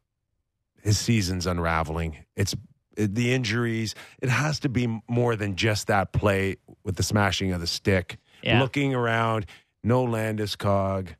his 0.81 0.99
season's 0.99 1.47
unraveling. 1.47 2.17
It's 2.35 2.53
uh, 2.53 3.07
the 3.09 3.33
injuries. 3.33 3.95
It 4.21 4.29
has 4.29 4.59
to 4.61 4.69
be 4.69 5.01
more 5.07 5.35
than 5.37 5.55
just 5.55 5.87
that 5.87 6.11
play 6.11 6.57
with 6.83 6.97
the 6.97 7.03
smashing 7.03 7.53
of 7.53 7.61
the 7.61 7.67
stick. 7.67 8.17
Yeah. 8.43 8.59
Looking 8.59 8.93
around, 8.93 9.45
no 9.83 10.05
Landeskog, 10.05 11.15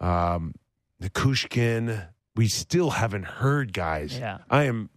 um, 0.00 0.54
the 1.00 1.08
Nichushkin. 1.08 2.08
We 2.36 2.48
still 2.48 2.90
haven't 2.90 3.24
heard, 3.24 3.72
guys. 3.72 4.18
Yeah. 4.18 4.38
I 4.50 4.64
am. 4.64 4.90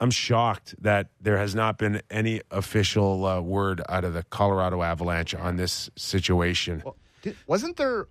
I'm 0.00 0.10
shocked 0.12 0.76
that 0.82 1.08
there 1.20 1.38
has 1.38 1.54
not 1.56 1.76
been 1.76 2.02
any 2.08 2.40
official 2.52 3.24
uh, 3.26 3.40
word 3.40 3.82
out 3.88 4.04
of 4.04 4.14
the 4.14 4.22
Colorado 4.22 4.82
Avalanche 4.82 5.34
on 5.34 5.56
this 5.56 5.90
situation. 5.96 6.82
Well, 6.84 6.96
did, 7.22 7.36
wasn't 7.48 7.76
there 7.76 8.06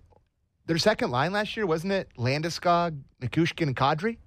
their 0.66 0.76
second 0.76 1.10
line 1.10 1.32
last 1.32 1.56
year? 1.56 1.64
Wasn't 1.66 1.90
it 1.90 2.10
Landeskog, 2.18 3.00
Nichushkin, 3.22 3.68
and 3.68 3.76
Kadri? 3.76 4.18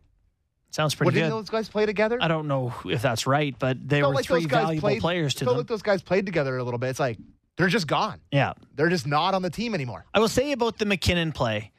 Sounds 0.72 0.94
What 0.96 1.06
pretty 1.06 1.20
didn't 1.20 1.32
good. 1.34 1.38
those 1.44 1.50
guys 1.50 1.70
play 1.70 1.86
together? 1.86 2.18
I 2.20 2.30
don't 2.30 2.48
know 2.48 2.74
if 2.86 3.02
that's 3.02 3.28
right, 3.28 3.54
but 3.60 3.78
they 3.88 4.02
were 4.02 4.14
like 4.14 4.26
three 4.26 4.40
those 4.42 4.48
guys 4.48 4.64
valuable 4.64 4.82
played- 4.88 5.02
players 5.02 5.34
to 5.36 5.46
felt 5.46 5.54
them. 5.56 5.58
like 5.60 5.68
those 5.68 5.82
guys 5.84 6.02
played 6.02 6.26
together 6.26 6.58
a 6.58 6.64
little 6.64 6.80
bit. 6.80 6.90
It's 6.90 7.00
like 7.00 7.20
they're 7.58 7.68
just 7.68 7.86
gone. 7.88 8.22
yeah. 8.32 8.54
They're 8.76 8.90
just 8.90 9.06
not 9.06 9.36
on 9.36 9.42
the 9.44 9.50
team 9.52 9.76
anymore. 9.76 10.06
I 10.16 10.20
will 10.20 10.30
say 10.30 10.52
about 10.54 10.80
the 10.80 10.86
MacKinnon 10.86 11.32
play. 11.34 11.72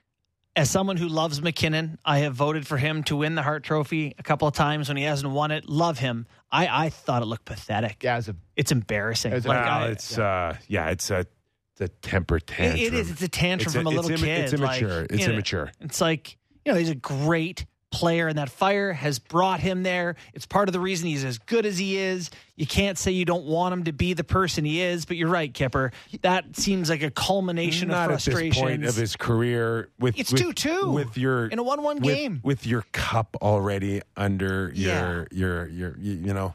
As 0.55 0.71
someone 0.71 0.99
who 0.99 1.09
loves 1.09 1.41
MacKinnon, 1.41 1.99
I 2.05 2.19
have 2.19 2.35
voted 2.35 2.67
for 2.67 2.77
him 2.77 3.05
to 3.05 3.17
win 3.17 3.35
the 3.37 3.43
Hart 3.43 3.63
Trophy 3.65 4.15
a 4.19 4.23
couple 4.23 4.47
of 4.47 4.53
times 4.53 4.89
when 4.89 4.99
he 4.99 5.05
hasn't 5.05 5.33
won 5.33 5.51
it. 5.51 5.67
Love 5.67 5.99
him. 5.99 6.27
I, 6.51 6.87
I 6.87 6.91
thought 6.91 7.23
it 7.23 7.25
looked 7.25 7.47
pathetic. 7.47 8.03
Yeah, 8.05 8.19
it 8.19 8.29
a 8.29 8.37
It's 8.55 8.71
embarrassing. 8.71 9.33
It 9.33 9.47
Like, 9.47 9.65
Well, 9.65 9.79
I- 9.85 9.87
it's 9.89 10.19
uh, 10.19 10.57
yeah, 10.69 10.91
it's 10.91 11.11
a 11.11 11.25
it's 11.73 11.81
a 11.81 11.89
temper 11.89 12.37
it- 12.37 12.47
tantrum. 12.47 12.81
it 12.85 12.93
is. 12.93 13.11
It's 13.11 13.23
a 13.23 13.29
tantrum 13.29 13.69
It's 13.69 13.75
from 13.75 13.87
a, 13.87 13.91
it's 13.91 13.97
little 13.97 14.11
imma- 14.11 14.27
kid. 14.27 14.45
It's 14.45 14.53
immature. 14.53 15.01
Like, 15.01 15.11
it's 15.13 15.21
you 15.23 15.27
know, 15.29 15.33
immature. 15.33 15.73
It's 15.81 16.01
like 16.03 16.37
you 16.67 16.73
know 16.73 16.79
he's 16.79 16.91
a 16.91 16.95
great 16.97 17.65
player, 17.93 18.27
and 18.29 18.39
that 18.39 18.49
fire 18.51 18.93
has 18.93 19.19
brought 19.21 19.61
him 19.61 19.83
there. 19.85 20.17
It's 20.35 20.47
part 20.47 20.69
of 20.69 20.73
the 20.73 20.81
reason 20.81 21.07
he's 21.09 21.25
as 21.25 21.39
good 21.39 21.65
as 21.67 21.79
he 21.79 21.97
is. 21.99 22.31
You 22.57 22.67
can't 22.67 22.99
say 22.99 23.13
you 23.13 23.25
don't 23.25 23.45
want 23.45 23.73
him 23.73 23.85
to 23.85 23.93
be 23.93 24.15
the 24.15 24.25
person 24.25 24.65
he 24.65 24.81
is, 24.81 25.05
but 25.05 25.17
you're 25.17 25.29
right, 25.29 25.53
Kyper. 25.53 25.93
That 26.23 26.57
seems 26.57 26.91
like 26.91 27.03
a 27.03 27.11
culmination 27.11 27.89
Not 27.89 28.07
of 28.07 28.11
at 28.13 28.15
this 28.17 28.25
frustrations. 28.25 28.61
point 28.63 28.85
of 28.85 28.97
his 28.97 29.15
career. 29.17 29.91
With 29.99 30.19
It's 30.19 30.33
with, 30.33 30.41
2-2 30.43 30.93
with 30.93 31.17
your 31.17 31.47
in 31.47 31.59
a 31.59 31.63
one-one 31.63 31.99
game. 31.99 32.41
with 32.43 32.67
your 32.67 32.85
cup 32.93 33.37
already 33.43 34.01
under 34.17 34.73
Yeah. 34.75 35.01
your 35.03 35.29
your 35.31 35.69
your 35.69 35.97
you, 35.99 36.13
you 36.15 36.35
know. 36.35 36.55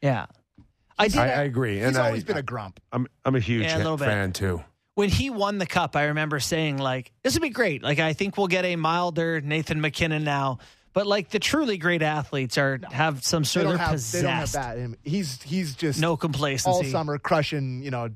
yeah, 0.00 0.26
I 0.98 1.08
did. 1.08 1.18
I, 1.18 1.24
I 1.26 1.42
agree, 1.42 1.78
and 1.80 1.88
He's 1.88 1.98
I, 1.98 2.06
always 2.06 2.24
been 2.24 2.36
a 2.38 2.42
grump. 2.42 2.80
I'm 2.92 3.06
I'm 3.24 3.34
a 3.34 3.40
huge 3.40 3.64
Yeah, 3.64 3.76
a 3.76 3.78
little 3.78 3.96
bit. 3.96 4.06
fan 4.06 4.32
too. 4.32 4.62
when 4.94 5.10
he 5.10 5.28
won 5.28 5.58
the 5.58 5.66
cup, 5.66 5.94
I 5.94 6.04
remember 6.06 6.40
saying 6.40 6.78
like, 6.78 7.12
"This 7.22 7.34
would 7.34 7.42
be 7.42 7.50
great. 7.50 7.82
Like, 7.82 7.98
I 7.98 8.12
think 8.14 8.36
we'll 8.38 8.46
get 8.46 8.64
a 8.64 8.76
milder 8.76 9.40
Nathan 9.42 9.80
MacKinnon 9.80 10.24
now." 10.24 10.58
But 10.96 11.06
like 11.06 11.28
the 11.28 11.38
truly 11.38 11.76
great 11.76 12.00
athletes 12.02 12.56
are 12.56 12.80
have 12.90 13.22
some 13.22 13.42
They 13.42 13.46
sort 13.48 13.64
don't 13.66 13.74
of 13.74 13.80
have. 13.80 13.90
They 13.90 13.94
possessed. 13.96 14.22
don't 14.24 14.32
have 14.32 14.52
that. 14.52 14.78
in 14.78 14.84
him. 14.84 14.96
He's 15.04 15.42
he's 15.42 15.74
just 15.76 16.00
No 16.00 16.16
complacency 16.16 16.68
all 16.70 16.74
complacency. 16.78 16.92
summer 16.92 17.18
crushing. 17.18 17.82
You 17.82 17.90
know, 17.90 18.08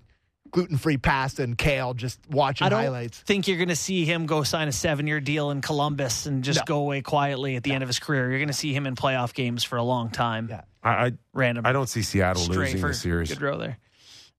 gluten 0.50 0.78
free 0.78 0.96
pasta 0.96 1.42
and 1.42 1.58
kale. 1.58 1.92
Just 1.92 2.18
watching 2.30 2.66
I 2.66 2.70
don't 2.70 2.80
highlights. 2.80 3.18
think 3.20 3.46
you're 3.48 3.58
going 3.58 3.68
to 3.68 3.76
see 3.76 4.06
him 4.06 4.24
go 4.24 4.44
sign 4.44 4.66
a 4.66 4.72
seven 4.72 5.06
year 5.06 5.20
deal 5.20 5.50
in 5.50 5.60
Columbus 5.60 6.24
and 6.24 6.42
just 6.42 6.60
No. 6.60 6.64
go 6.64 6.78
away 6.78 7.02
quietly 7.02 7.54
at 7.56 7.64
the 7.64 7.72
end 7.74 7.82
of 7.82 7.88
his 7.90 7.98
career. 7.98 8.30
You're 8.30 8.38
going 8.38 8.48
to 8.48 8.54
see 8.54 8.72
him 8.72 8.86
in 8.86 8.94
playoff 8.96 9.34
games 9.34 9.62
for 9.62 9.76
a 9.76 9.82
long 9.84 10.08
time. 10.08 10.48
Yeah. 10.50 10.62
I 10.82 10.90
I, 11.08 11.12
Random. 11.34 11.66
I 11.66 11.72
don't 11.72 11.86
see 11.88 12.00
Seattle 12.00 12.46
losing 12.46 12.80
the 12.80 12.94
series. 12.94 13.28
Good 13.28 13.42
row 13.42 13.58
there. 13.58 13.76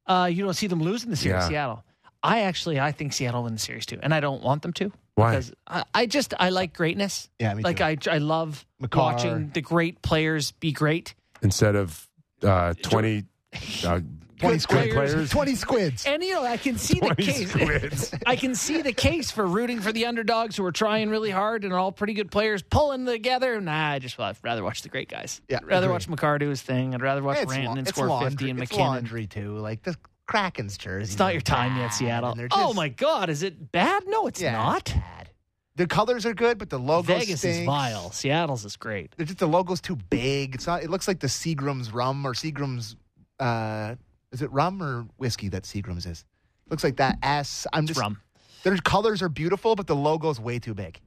Uh, 0.07 0.27
you 0.34 0.43
don't 0.43 0.55
see 0.55 0.65
them 0.65 0.81
losing 0.81 1.11
the 1.11 1.15
series, 1.15 1.43
Yeah. 1.43 1.47
Seattle. 1.47 1.84
I 2.23 2.41
actually 2.41 2.80
I 2.80 2.91
think 2.91 3.13
Seattle 3.13 3.43
win 3.43 3.53
the 3.53 3.59
series 3.59 3.85
too, 3.85 3.99
and 4.01 4.15
I 4.15 4.19
don't 4.19 4.41
want 4.41 4.63
them 4.63 4.73
to. 4.73 4.91
Why? 5.15 5.31
Because 5.31 5.53
I, 5.67 5.83
I 5.93 6.05
just 6.05 6.33
I 6.39 6.49
like 6.49 6.73
greatness. 6.73 7.29
Yeah, 7.39 7.53
me 7.53 7.63
like 7.63 7.77
too. 7.77 7.83
I 8.11 8.15
I 8.15 8.17
love 8.19 8.65
Makar. 8.79 8.99
watching 8.99 9.49
the 9.53 9.61
great 9.61 10.01
players 10.01 10.51
be 10.53 10.71
great. 10.71 11.13
Instead 11.41 11.75
of 11.75 12.07
uh, 12.43 12.73
twenty. 12.81 13.25
Uh, 13.85 13.99
Twenty 14.39 14.55
Good 14.55 14.61
squids. 14.63 14.93
players. 14.95 15.29
Twenty 15.29 15.53
squids. 15.55 16.05
And 16.07 16.23
you 16.23 16.33
know, 16.33 16.43
I 16.43 16.57
can 16.57 16.75
see 16.75 16.99
the 16.99 17.13
case. 17.13 18.11
I 18.25 18.35
can 18.35 18.55
see 18.55 18.81
the 18.81 18.91
case 18.93 19.29
for 19.29 19.45
rooting 19.45 19.81
for 19.81 19.91
the 19.91 20.07
underdogs 20.07 20.55
who 20.57 20.65
are 20.65 20.71
trying 20.71 21.11
really 21.11 21.29
hard 21.29 21.63
and 21.63 21.71
are 21.71 21.77
all 21.77 21.91
pretty 21.91 22.13
good 22.13 22.31
players 22.31 22.63
pulling 22.63 23.05
together. 23.05 23.61
Nah, 23.61 23.89
I 23.91 23.99
just 23.99 24.19
I'd 24.19 24.38
rather 24.41 24.63
watch 24.63 24.81
the 24.81 24.89
great 24.89 25.09
guys. 25.09 25.41
Yeah, 25.47 25.57
I'd 25.57 25.65
rather 25.67 25.85
agree. 25.88 25.93
watch 25.93 26.07
Makar 26.09 26.39
do 26.39 26.49
his 26.49 26.59
thing. 26.61 26.95
I'd 26.95 27.01
rather 27.03 27.21
watch 27.21 27.38
Yeah, 27.38 27.43
Ranton 27.49 27.65
la- 27.65 27.73
and 27.73 27.88
score 27.88 28.07
laundry. 28.07 28.29
fifty 28.31 28.49
and 28.49 28.59
It's 28.63 28.71
MacKinnon. 28.71 28.88
laundry 28.93 29.27
too. 29.27 29.57
Like 29.59 29.83
the 29.83 29.95
Kraken's 30.31 30.77
jersey. 30.77 31.11
It's 31.11 31.19
not 31.19 31.33
your 31.33 31.41
time 31.41 31.77
yet, 31.77 31.89
Seattle. 31.93 32.35
Oh 32.51 32.73
my 32.73 32.87
God, 32.89 33.29
is 33.29 33.43
it 33.43 33.71
bad? 33.71 34.03
No, 34.07 34.27
it's 34.27 34.41
Yeah, 34.41 34.53
not. 34.53 34.81
it's 34.89 34.93
bad. 34.93 35.29
The 35.75 35.87
colors 35.87 36.25
are 36.25 36.33
good, 36.33 36.57
but 36.57 36.69
the 36.69 36.77
logo 36.79 37.07
Vegas 37.13 37.39
stinks. 37.39 37.59
is 37.59 37.65
vile. 37.65 38.11
Seattle's 38.11 38.65
is 38.65 38.75
great. 38.75 39.13
It's 39.17 39.27
just 39.29 39.39
the 39.39 39.47
logo's 39.47 39.81
too 39.81 39.95
big. 40.09 40.55
It's 40.55 40.67
not. 40.67 40.83
It 40.83 40.89
looks 40.89 41.07
like 41.07 41.19
the 41.19 41.27
Seagram's 41.27 41.91
rum 41.93 42.25
or 42.25 42.33
Seagram's. 42.33 42.95
Uh, 43.39 43.95
is 44.31 44.41
it 44.41 44.51
rum 44.51 44.81
or 44.83 45.07
whiskey 45.17 45.49
that 45.49 45.63
Seagram's 45.63 46.05
is? 46.05 46.25
Looks 46.69 46.83
like 46.83 46.97
that 46.97 47.17
S. 47.23 47.65
I'm 47.73 47.83
It's 47.83 47.89
just. 47.89 47.99
rum. 47.99 48.19
Their 48.63 48.77
colors 48.77 49.21
are 49.21 49.29
beautiful, 49.29 49.75
but 49.75 49.87
the 49.87 49.95
logo's 49.95 50.39
way 50.39 50.59
too 50.59 50.73
big. 50.73 50.99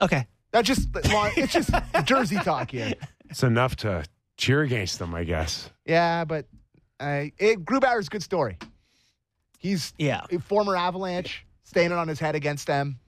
Okay. 0.00 0.26
That's 0.52 0.68
just. 0.68 0.88
It's 0.94 1.52
just 1.52 1.70
Jersey 2.04 2.36
talk 2.36 2.70
here. 2.70 2.92
it's 3.30 3.42
enough 3.42 3.74
to 3.76 4.04
cheer 4.36 4.62
against 4.62 4.98
them, 4.98 5.14
I 5.14 5.24
guess. 5.24 5.70
Yeah, 5.86 6.24
but 6.24 6.46
uh, 7.02 7.24
it, 7.38 7.64
Grubauer's 7.64 8.06
a 8.06 8.10
good 8.10 8.22
story. 8.22 8.58
He's 9.58 9.92
Yeah. 9.98 10.22
a 10.30 10.38
former 10.38 10.76
Avalanche, 10.76 11.44
standing 11.64 11.98
on 11.98 12.08
his 12.08 12.18
head 12.18 12.34
against 12.34 12.66
them. 12.66 12.98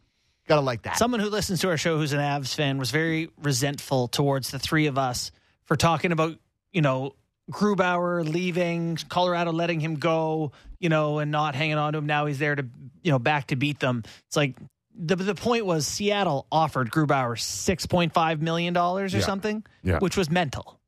Gotta 0.47 0.61
like 0.61 0.83
that. 0.83 0.99
Someone 0.99 1.21
who 1.21 1.31
listens 1.31 1.61
to 1.61 1.69
our 1.71 1.77
show 1.79 1.97
who's 1.97 2.13
an 2.13 2.21
Avs 2.21 2.55
fan 2.55 2.77
was 2.79 2.91
very 2.91 3.31
resentful 3.43 4.09
towards 4.09 4.51
the 4.51 4.59
three 4.59 4.87
of 4.87 4.99
us 4.99 5.31
for 5.65 5.75
talking 5.77 6.13
about, 6.13 6.37
you 6.73 6.83
know, 6.83 7.15
Grubauer 7.51 8.27
leaving, 8.31 8.97
Colorado 9.09 9.53
letting 9.53 9.81
him 9.81 9.97
go, 9.97 10.53
you 10.79 10.89
know, 10.89 11.19
and 11.19 11.31
not 11.31 11.55
hanging 11.55 11.77
on 11.79 11.93
to 11.95 11.99
him. 11.99 12.07
Now 12.07 12.27
he's 12.27 12.39
there 12.39 12.55
to, 12.55 12.67
you 13.03 13.11
know, 13.11 13.19
back 13.19 13.49
to 13.49 13.57
beat 13.57 13.81
them. 13.81 14.03
It's 14.27 14.37
like 14.37 14.55
the 14.95 15.17
the 15.17 15.35
point 15.35 15.67
was 15.67 15.87
Seattle 15.87 16.47
offered 16.53 16.91
Grubauer 16.91 17.39
six 17.39 17.85
point 17.87 18.13
five 18.15 18.41
million 18.41 18.75
dollars 18.75 19.15
or 19.15 19.19
Yeah. 19.19 19.25
something, 19.25 19.65
Yeah. 19.83 19.99
which 19.99 20.17
was 20.17 20.31
mental. 20.31 20.79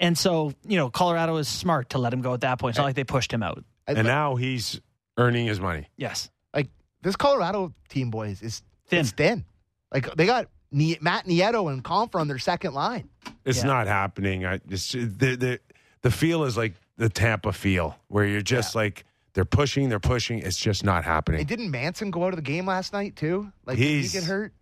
And 0.00 0.18
so, 0.18 0.52
you 0.66 0.76
know, 0.76 0.90
Colorado 0.90 1.36
is 1.36 1.46
smart 1.48 1.90
to 1.90 1.98
let 1.98 2.12
him 2.12 2.20
go 2.20 2.34
at 2.34 2.40
that 2.40 2.58
point. 2.58 2.72
It's 2.72 2.78
not 2.78 2.84
like 2.84 2.96
they 2.96 3.04
pushed 3.04 3.32
him 3.32 3.42
out. 3.42 3.64
And 3.86 4.06
now 4.06 4.34
he's 4.36 4.80
earning 5.16 5.46
his 5.46 5.60
money. 5.60 5.86
Yes. 5.96 6.30
like 6.52 6.68
this 7.02 7.16
Colorado 7.16 7.72
team, 7.88 8.10
boys, 8.10 8.42
is 8.42 8.62
Thin. 8.86 9.00
It's 9.00 9.12
thin. 9.12 9.44
Like 9.92 10.14
they 10.16 10.26
got 10.26 10.48
Nie- 10.70 10.98
Matt 11.00 11.26
Nieto 11.26 11.72
and 11.72 11.82
Compher 11.84 12.20
on 12.20 12.28
their 12.28 12.38
second 12.38 12.74
line. 12.74 13.08
It's 13.44 13.58
Yeah. 13.58 13.66
not 13.68 13.86
happening. 13.86 14.44
I 14.44 14.58
just 14.68 14.92
the 14.92 15.36
the 15.36 15.60
the 16.02 16.10
feel 16.10 16.44
is 16.44 16.56
like 16.56 16.74
the 16.96 17.08
Tampa 17.08 17.52
feel, 17.52 17.96
where 18.08 18.24
you're 18.26 18.42
just 18.42 18.74
like 18.74 19.04
they're 19.34 19.44
pushing, 19.44 19.88
they're 19.88 20.00
pushing. 20.00 20.40
It's 20.40 20.56
just 20.58 20.84
not 20.84 21.04
Hey, 21.04 21.10
happening. 21.10 21.46
didn't 21.46 21.70
Manson 21.70 22.10
go 22.10 22.24
out 22.24 22.30
of 22.30 22.36
the 22.36 22.42
game 22.42 22.66
last 22.66 22.92
night 22.92 23.16
too? 23.16 23.52
Like 23.64 23.78
did 23.78 23.84
he 23.84 24.00
He's- 24.00 24.12
get 24.12 24.24
hurt? 24.24 24.52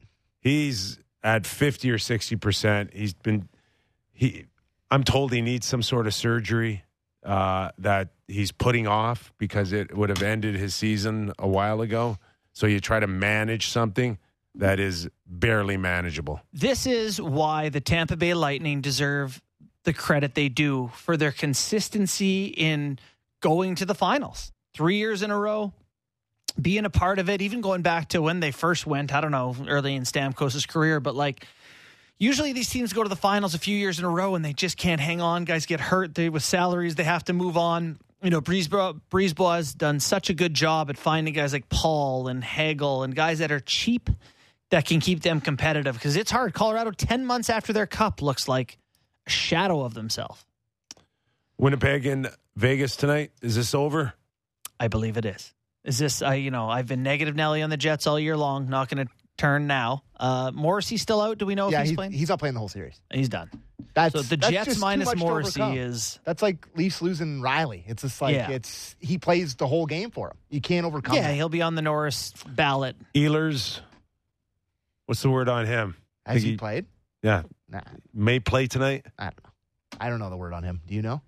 He's 0.40 0.98
at 1.22 1.46
fifty 1.46 1.90
or 1.90 1.98
sixty 1.98 2.36
percent. 2.36 2.90
He's 2.92 3.14
been 3.14 3.48
he. 4.12 4.44
I'm 4.92 5.04
told 5.04 5.32
he 5.32 5.40
needs 5.40 5.66
some 5.66 5.82
sort 5.82 6.06
of 6.06 6.12
surgery 6.12 6.84
uh, 7.24 7.70
that 7.78 8.10
he's 8.28 8.52
putting 8.52 8.86
off 8.86 9.32
because 9.38 9.72
it 9.72 9.96
would 9.96 10.10
have 10.10 10.22
ended 10.22 10.54
his 10.54 10.74
season 10.74 11.32
a 11.38 11.48
while 11.48 11.80
ago. 11.80 12.18
So 12.52 12.66
you 12.66 12.78
try 12.78 13.00
to 13.00 13.06
manage 13.06 13.68
something 13.68 14.18
that 14.56 14.78
is 14.78 15.08
barely 15.26 15.78
manageable. 15.78 16.42
This 16.52 16.84
is 16.86 17.18
why 17.18 17.70
the 17.70 17.80
Tampa 17.80 18.16
Bay 18.18 18.34
Lightning 18.34 18.82
deserve 18.82 19.40
the 19.84 19.94
credit 19.94 20.34
they 20.34 20.50
do 20.50 20.90
for 20.94 21.16
their 21.16 21.32
consistency 21.32 22.48
in 22.48 22.98
going 23.40 23.76
to 23.76 23.86
the 23.86 23.94
finals. 23.94 24.52
Three 24.74 24.96
years 24.96 25.22
in 25.22 25.30
a 25.30 25.38
row, 25.38 25.72
being 26.60 26.84
a 26.84 26.90
part 26.90 27.18
of 27.18 27.30
it, 27.30 27.40
even 27.40 27.62
going 27.62 27.80
back 27.80 28.10
to 28.10 28.20
when 28.20 28.40
they 28.40 28.50
first 28.50 28.86
went, 28.86 29.14
I 29.14 29.22
don't 29.22 29.32
know, 29.32 29.56
early 29.68 29.94
in 29.94 30.02
Stamkos' 30.02 30.68
career, 30.68 31.00
but 31.00 31.14
like 31.14 31.46
usually 32.18 32.52
these 32.52 32.70
teams 32.70 32.92
go 32.92 33.02
to 33.02 33.08
the 33.08 33.16
finals 33.16 33.54
a 33.54 33.58
few 33.58 33.76
years 33.76 33.98
in 33.98 34.04
a 34.04 34.08
row 34.08 34.34
and 34.34 34.44
they 34.44 34.52
just 34.52 34.76
can't 34.76 35.00
hang 35.00 35.20
on. 35.20 35.44
Guys 35.44 35.66
get 35.66 35.80
hurt 35.80 36.14
they, 36.14 36.28
with 36.28 36.42
salaries, 36.42 36.94
they 36.94 37.04
have 37.04 37.24
to 37.24 37.32
move 37.32 37.56
on. 37.56 37.98
You 38.22 38.30
know, 38.30 38.40
BriseBois, 38.40 39.00
BriseBois 39.10 39.56
has 39.56 39.74
done 39.74 39.98
such 39.98 40.30
a 40.30 40.34
good 40.34 40.54
job 40.54 40.90
at 40.90 40.96
finding 40.96 41.34
guys 41.34 41.52
like 41.52 41.68
Paul 41.68 42.28
and 42.28 42.42
Hagel 42.42 43.02
and 43.02 43.14
guys 43.14 43.40
that 43.40 43.50
are 43.50 43.60
cheap 43.60 44.08
that 44.70 44.86
can 44.86 45.00
keep 45.00 45.20
them 45.20 45.40
competitive 45.40 45.94
because 45.94 46.16
it's 46.16 46.30
hard. 46.30 46.54
Colorado, 46.54 46.92
10 46.92 47.26
months 47.26 47.50
after 47.50 47.72
their 47.72 47.86
cup, 47.86 48.22
looks 48.22 48.46
like 48.48 48.78
a 49.26 49.30
shadow 49.30 49.82
of 49.82 49.94
themselves. 49.94 50.44
Winnipeg 51.58 52.06
and 52.06 52.30
Vegas 52.56 52.96
tonight. 52.96 53.32
Is 53.42 53.56
this 53.56 53.74
over? 53.74 54.14
I 54.78 54.88
believe 54.88 55.16
it 55.16 55.24
is. 55.24 55.52
Is 55.84 55.98
this, 55.98 56.22
I 56.22 56.34
you 56.34 56.50
know, 56.50 56.68
I've 56.68 56.86
been 56.86 57.02
negative 57.02 57.34
Nelly 57.34 57.62
on 57.62 57.70
the 57.70 57.76
Jets 57.76 58.06
all 58.06 58.18
year 58.18 58.36
long, 58.36 58.68
not 58.68 58.88
going 58.88 59.06
to 59.06 59.12
turn 59.38 59.66
now. 59.66 60.02
Uh, 60.18 60.50
Morrissey 60.54 60.96
still 60.96 61.20
out? 61.20 61.38
Do 61.38 61.46
we 61.46 61.54
know 61.54 61.70
yeah, 61.70 61.78
if 61.78 61.82
he's, 61.82 61.90
he's, 61.90 61.96
playing? 61.96 62.12
he's 62.12 62.28
not 62.28 62.38
playing 62.38 62.54
the 62.54 62.60
whole 62.60 62.68
series. 62.68 63.00
he's 63.12 63.28
done. 63.28 63.50
That's 63.94 64.14
So 64.14 64.22
the 64.22 64.36
that's 64.36 64.50
Jets 64.50 64.78
minus 64.78 65.06
much 65.06 65.18
to 65.18 65.24
Morrissey 65.24 65.62
is 65.78 66.18
That's 66.24 66.40
like 66.42 66.66
Leafs 66.76 67.02
losing 67.02 67.40
Rielly. 67.42 67.82
It's 67.86 68.02
just 68.02 68.22
like 68.22 68.34
Yeah. 68.34 68.50
it's 68.50 68.96
he 69.00 69.18
plays 69.18 69.54
the 69.56 69.66
whole 69.66 69.84
game 69.86 70.10
for 70.10 70.28
him. 70.28 70.36
You 70.48 70.60
can't 70.62 70.86
overcome. 70.86 71.14
yeah, 71.14 71.22
that. 71.28 71.34
he'll 71.34 71.48
be 71.50 71.60
on 71.62 71.74
the 71.74 71.82
Norris 71.82 72.32
ballot. 72.46 72.96
Ehlers. 73.14 73.80
What's 75.06 75.20
the 75.20 75.28
word 75.30 75.48
on 75.48 75.66
him? 75.66 75.96
Has 76.24 76.36
think 76.36 76.44
he 76.44 76.50
he- 76.52 76.56
played? 76.56 76.86
Yeah, 77.22 77.42
Nah, 77.68 77.80
may 78.14 78.40
play 78.40 78.66
tonight. 78.66 79.06
I 79.18 79.24
don't 79.24 79.44
know. 79.44 79.50
I 80.00 80.08
don't 80.08 80.18
know 80.20 80.30
the 80.30 80.36
word 80.36 80.52
on 80.54 80.62
him. 80.64 80.80
Do 80.86 80.94
you 80.94 81.02
know? 81.02 81.20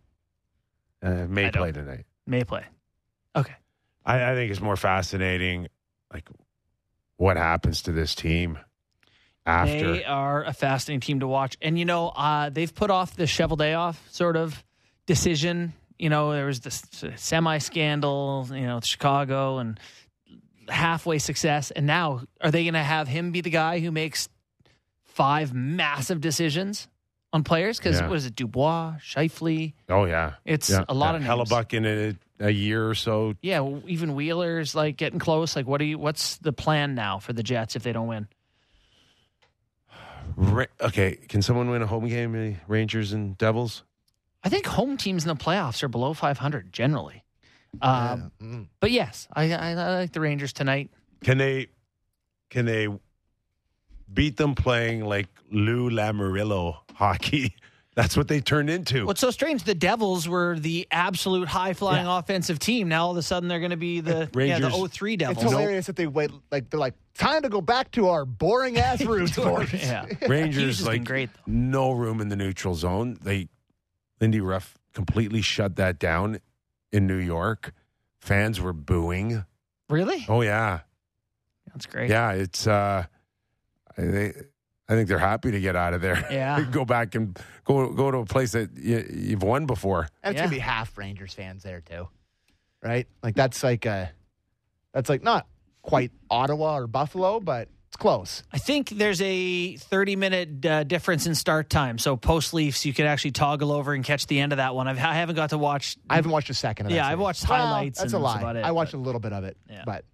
Uh, 1.03 1.27
may 1.29 1.47
I 1.47 1.51
don't. 1.51 1.63
play 1.63 1.73
tonight. 1.73 2.05
May 2.27 2.45
play. 2.45 2.65
Okay. 3.37 3.55
I, 4.07 4.31
I 4.33 4.35
think 4.35 4.51
it's 4.51 4.61
more 4.61 4.77
fascinating, 4.77 5.69
like 6.13 6.29
what 7.17 7.37
happens 7.37 7.83
to 7.83 7.93
this 7.93 8.15
team 8.15 8.59
after. 9.47 9.93
They 9.93 10.05
are 10.05 10.45
a 10.45 10.53
fascinating 10.53 11.01
team 11.01 11.21
to 11.21 11.29
watch. 11.29 11.57
And, 11.63 11.79
you 11.79 11.85
know, 11.85 12.09
uh, 12.09 12.51
they've 12.51 12.75
put 12.75 12.91
off 12.91 13.15
the 13.17 13.25
Cheveldayoff 13.25 13.97
sort 14.11 14.37
of 14.37 14.63
decision. 15.07 15.73
You 15.99 16.09
know, 16.09 16.33
there 16.33 16.47
was 16.47 16.61
this 16.61 16.83
semi 17.17 17.59
scandal, 17.59 18.47
you 18.51 18.67
know, 18.67 18.81
Chicago 18.83 19.59
and 19.59 19.79
halfway 20.69 21.19
success. 21.19 21.71
And 21.71 21.87
now, 21.87 22.23
are 22.41 22.51
they 22.51 22.65
going 22.65 22.75
to 22.75 22.81
have 22.83 23.07
him 23.09 23.33
be 23.33 23.41
the 23.43 23.51
guy 23.51 23.81
who 23.81 23.91
makes 23.91 24.29
five 25.05 25.53
massive 25.55 26.21
decisions 26.21 26.89
on 27.33 27.45
players? 27.45 27.79
Because 27.79 28.01
Yeah. 28.01 28.09
what 28.09 28.17
is 28.17 28.27
it, 28.27 28.35
Dubois, 28.35 28.95
Scheifele? 28.99 29.75
oh 29.89 30.05
yeah, 30.07 30.35
It's 30.45 30.71
yeah. 30.71 30.85
a 30.89 30.95
lot 30.95 31.11
yeah. 31.13 31.17
of 31.33 31.39
names. 31.39 31.51
Hellebuyck 31.51 31.75
in 31.75 31.85
a, 31.85 32.15
a 32.41 32.51
year 32.51 32.89
or 32.89 32.95
so. 32.95 33.35
Yeah, 33.43 33.61
well, 33.61 33.83
even 33.87 34.15
Wheeler's 34.15 34.75
like 34.75 34.97
getting 34.97 35.19
close. 35.19 35.57
Like, 35.57 35.67
what 35.67 35.79
do 35.79 35.85
you? 35.85 35.99
What's 35.99 36.39
the 36.39 36.53
plan 36.53 36.95
now 36.95 37.19
for 37.19 37.33
the 37.33 37.43
Jets 37.43 37.77
if 37.77 37.83
they 37.83 37.93
don't 37.93 38.09
win? 38.09 38.29
Ra- 40.37 40.67
okay, 40.81 41.17
can 41.29 41.43
someone 41.43 41.71
win 41.71 41.83
a 41.83 41.87
home 41.87 42.09
game? 42.09 42.59
Rangers 42.67 43.13
and 43.13 43.39
Devils. 43.39 43.85
I 44.43 44.49
think 44.49 44.67
home 44.67 44.97
teams 44.97 45.25
in 45.25 45.29
the 45.29 45.37
playoffs 45.43 45.83
are 45.83 45.89
below 45.89 46.13
500 46.13 46.73
generally. 46.73 47.25
Um, 47.81 48.33
Yeah. 48.41 48.47
Mm. 48.47 48.67
But 48.81 48.91
yes, 48.91 49.29
I, 49.33 49.53
I, 49.53 49.71
I 49.71 49.95
like 50.01 50.13
the 50.13 50.21
Rangers 50.21 50.53
tonight. 50.53 50.91
Can 51.23 51.39
they? 51.39 51.69
Can 52.51 52.67
they 52.67 52.89
beat 54.13 54.37
them 54.37 54.55
playing 54.55 55.05
like 55.05 55.29
Lou 55.51 55.91
Lamoriello 55.91 56.77
hockey? 56.95 57.55
That's 57.97 58.17
what 58.17 58.27
they 58.27 58.41
turned 58.41 58.71
into. 58.71 59.07
What's 59.07 59.21
so 59.21 59.31
strange? 59.31 59.63
The 59.63 59.75
Devils 59.75 60.27
were 60.29 60.59
the 60.59 60.89
absolute 60.91 61.47
high 61.47 61.75
flying 61.75 62.07
offensive 62.07 62.59
team. 62.59 62.89
Now 62.89 63.05
all 63.07 63.11
of 63.13 63.17
a 63.17 63.23
sudden 63.23 63.49
they're 63.49 63.61
going 63.61 63.71
to 63.71 63.77
be 63.77 64.01
the 64.01 64.29
yeah, 64.35 64.59
the 64.59 64.69
Rangers- 64.69 64.91
03 64.93 65.13
It's 65.15 65.21
Devils. 65.21 65.43
hilarious 65.45 65.87
that 65.87 65.95
they 65.95 66.09
wait. 66.09 66.33
Like 66.51 66.71
they're 66.71 66.81
like 66.81 66.95
time 67.15 67.43
to 67.43 67.49
go 67.49 67.61
back 67.61 67.93
to 67.93 68.09
our 68.09 68.25
boring 68.25 68.79
ass 68.79 69.01
roots. 69.05 69.39
yeah. 69.73 70.07
Rangers 70.29 70.85
like 70.85 71.05
great. 71.05 71.31
Though. 71.35 71.43
no 71.53 71.93
room 71.93 72.21
in 72.21 72.29
the 72.31 72.37
neutral 72.37 72.75
zone. 72.75 73.17
They 73.23 73.49
Lindy 74.21 74.41
Ruff 74.41 74.77
completely 74.93 75.41
shut 75.43 75.77
that 75.77 76.01
down 76.01 76.41
in 76.91 77.07
New 77.07 77.19
York. 77.19 77.73
Fans 78.19 78.61
were 78.61 78.73
booing. 78.73 79.45
Really? 79.89 80.25
Oh 80.29 80.41
yeah, 80.41 80.81
That's 81.73 81.87
great. 81.87 82.11
yeah. 82.11 82.33
It's 82.33 82.67
uh, 82.67 83.05
they. 83.97 84.33
I 84.89 84.95
think 84.95 85.09
they're 85.09 85.19
happy 85.19 85.51
to 85.51 85.61
get 85.61 85.77
out 85.77 85.95
of 85.95 86.03
there. 86.03 86.27
Yeah. 86.31 86.61
go 86.71 86.85
back 86.85 87.15
and 87.15 87.39
go 87.65 87.91
go 87.93 88.11
to 88.11 88.19
a 88.19 88.27
place 88.27 88.53
that 88.53 88.77
you, 88.77 89.05
you've 89.13 89.43
won 89.43 89.67
before. 89.67 90.09
And 90.23 90.33
it's 90.35 90.39
Yeah. 90.39 90.45
gonna 90.47 90.57
be 90.57 90.61
half 90.61 90.97
Rangers 90.99 91.33
fans 91.33 91.63
there 91.63 91.81
too, 91.81 92.09
right? 92.83 93.07
Like 93.23 93.35
that's 93.35 93.63
like 93.63 93.87
a, 93.87 94.11
that's 94.93 95.09
like 95.09 95.23
not 95.23 95.47
quite 95.83 96.13
Ottawa 96.31 96.77
or 96.79 96.87
Buffalo, 96.87 97.41
but 97.41 97.69
it's 97.89 97.97
close. 97.97 98.43
I 98.53 98.59
think 98.59 98.91
there's 98.91 99.23
a 99.23 99.77
30 99.77 100.17
minute 100.17 100.67
uh, 100.67 100.85
difference 100.85 101.27
in 101.27 101.35
start 101.35 101.71
time. 101.71 101.97
So 101.99 102.17
post 102.17 102.53
Leafs, 102.53 102.85
you 102.85 102.93
can 102.93 103.07
actually 103.07 103.31
toggle 103.33 103.73
over 103.73 103.93
and 103.95 104.05
catch 104.05 104.27
the 104.27 104.39
end 104.41 104.53
of 104.53 104.57
that 104.59 104.75
one. 104.75 104.87
I've, 104.89 104.99
I 104.99 105.15
haven't 105.15 105.37
got 105.37 105.51
to 105.51 105.59
watch. 105.59 105.97
I 106.11 106.17
haven't 106.17 106.31
watched 106.33 106.51
a 106.51 106.55
second 106.55 106.87
of 106.87 106.91
that. 106.91 106.97
Yeah, 106.97 107.05
I've 107.07 107.13
series. 107.13 107.23
watched 107.23 107.49
Well, 107.49 107.67
highlights 107.67 107.99
that's 108.01 108.13
and 108.13 108.23
a 108.23 108.25
that's 108.27 108.35
lie. 108.35 108.41
about 108.41 108.57
it, 108.57 108.65
I 108.65 108.73
watched 108.73 108.93
but- 108.93 108.99
a 108.99 109.01
little 109.03 109.21
bit 109.21 109.33
of 109.33 109.45
it, 109.45 109.57
Yeah. 109.71 109.83
but 109.87 110.05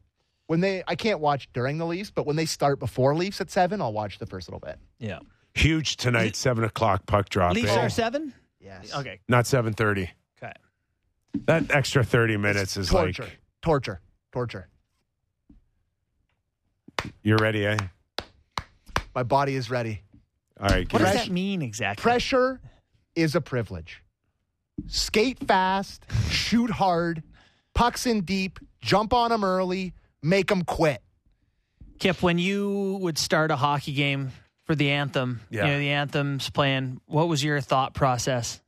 when 0.50 0.58
they, 0.58 0.82
I 0.88 0.96
can't 0.96 1.20
watch 1.20 1.48
during 1.52 1.78
the 1.78 1.86
Leafs, 1.86 2.10
but 2.10 2.26
when 2.26 2.34
they 2.34 2.44
start 2.44 2.80
before 2.80 3.14
Leafs 3.14 3.40
at 3.40 3.52
seven, 3.52 3.80
I'll 3.80 3.92
watch 3.92 4.18
the 4.18 4.26
first 4.26 4.48
little 4.48 4.58
bit. 4.58 4.80
Yeah. 4.98 5.20
Huge 5.54 5.96
tonight, 5.96 6.34
seven 6.34 6.64
o'clock 6.64 7.06
puck 7.06 7.28
drop. 7.28 7.54
Leafs 7.54 7.70
eh? 7.70 7.80
are 7.80 7.88
seven? 7.88 8.34
Yes. 8.60 8.92
Okay. 8.92 9.20
Not 9.28 9.46
seven 9.46 9.74
thirty. 9.74 10.10
Okay. 10.42 10.52
That 11.44 11.70
extra 11.70 12.02
thirty 12.02 12.36
minutes 12.36 12.76
is 12.76 12.88
Torture, 12.88 13.22
like 13.22 13.38
torture, 13.62 14.00
torture. 14.32 14.66
you're 17.22 17.38
ready, 17.38 17.64
eh? 17.64 17.78
My 19.14 19.22
body 19.22 19.54
is 19.54 19.70
ready. 19.70 20.02
All 20.60 20.68
right, 20.68 20.92
What 20.92 20.98
does 20.98 21.14
that 21.14 21.30
mean 21.30 21.62
exactly? 21.62 22.02
Pressure 22.02 22.60
is 23.14 23.36
a 23.36 23.40
privilege. 23.40 24.02
Skate 24.88 25.38
fast, 25.46 26.06
shoot 26.28 26.70
hard, 26.70 27.22
pucks 27.72 28.04
in 28.04 28.22
deep, 28.22 28.58
jump 28.80 29.12
on 29.12 29.30
them 29.30 29.44
early, 29.44 29.94
make 30.22 30.48
them 30.48 30.62
quit. 30.62 31.02
Kip, 31.98 32.22
when 32.22 32.38
you 32.38 32.98
would 33.02 33.18
start 33.18 33.50
a 33.50 33.56
hockey 33.56 33.92
game 33.92 34.32
for 34.64 34.74
the 34.74 34.90
anthem, 34.90 35.40
Yeah. 35.50 35.66
you 35.66 35.72
know, 35.72 35.78
the 35.78 35.90
anthem's 35.90 36.48
playing, 36.50 37.00
what 37.06 37.28
was 37.28 37.42
your 37.44 37.60
thought 37.60 37.92
process? 37.94 38.60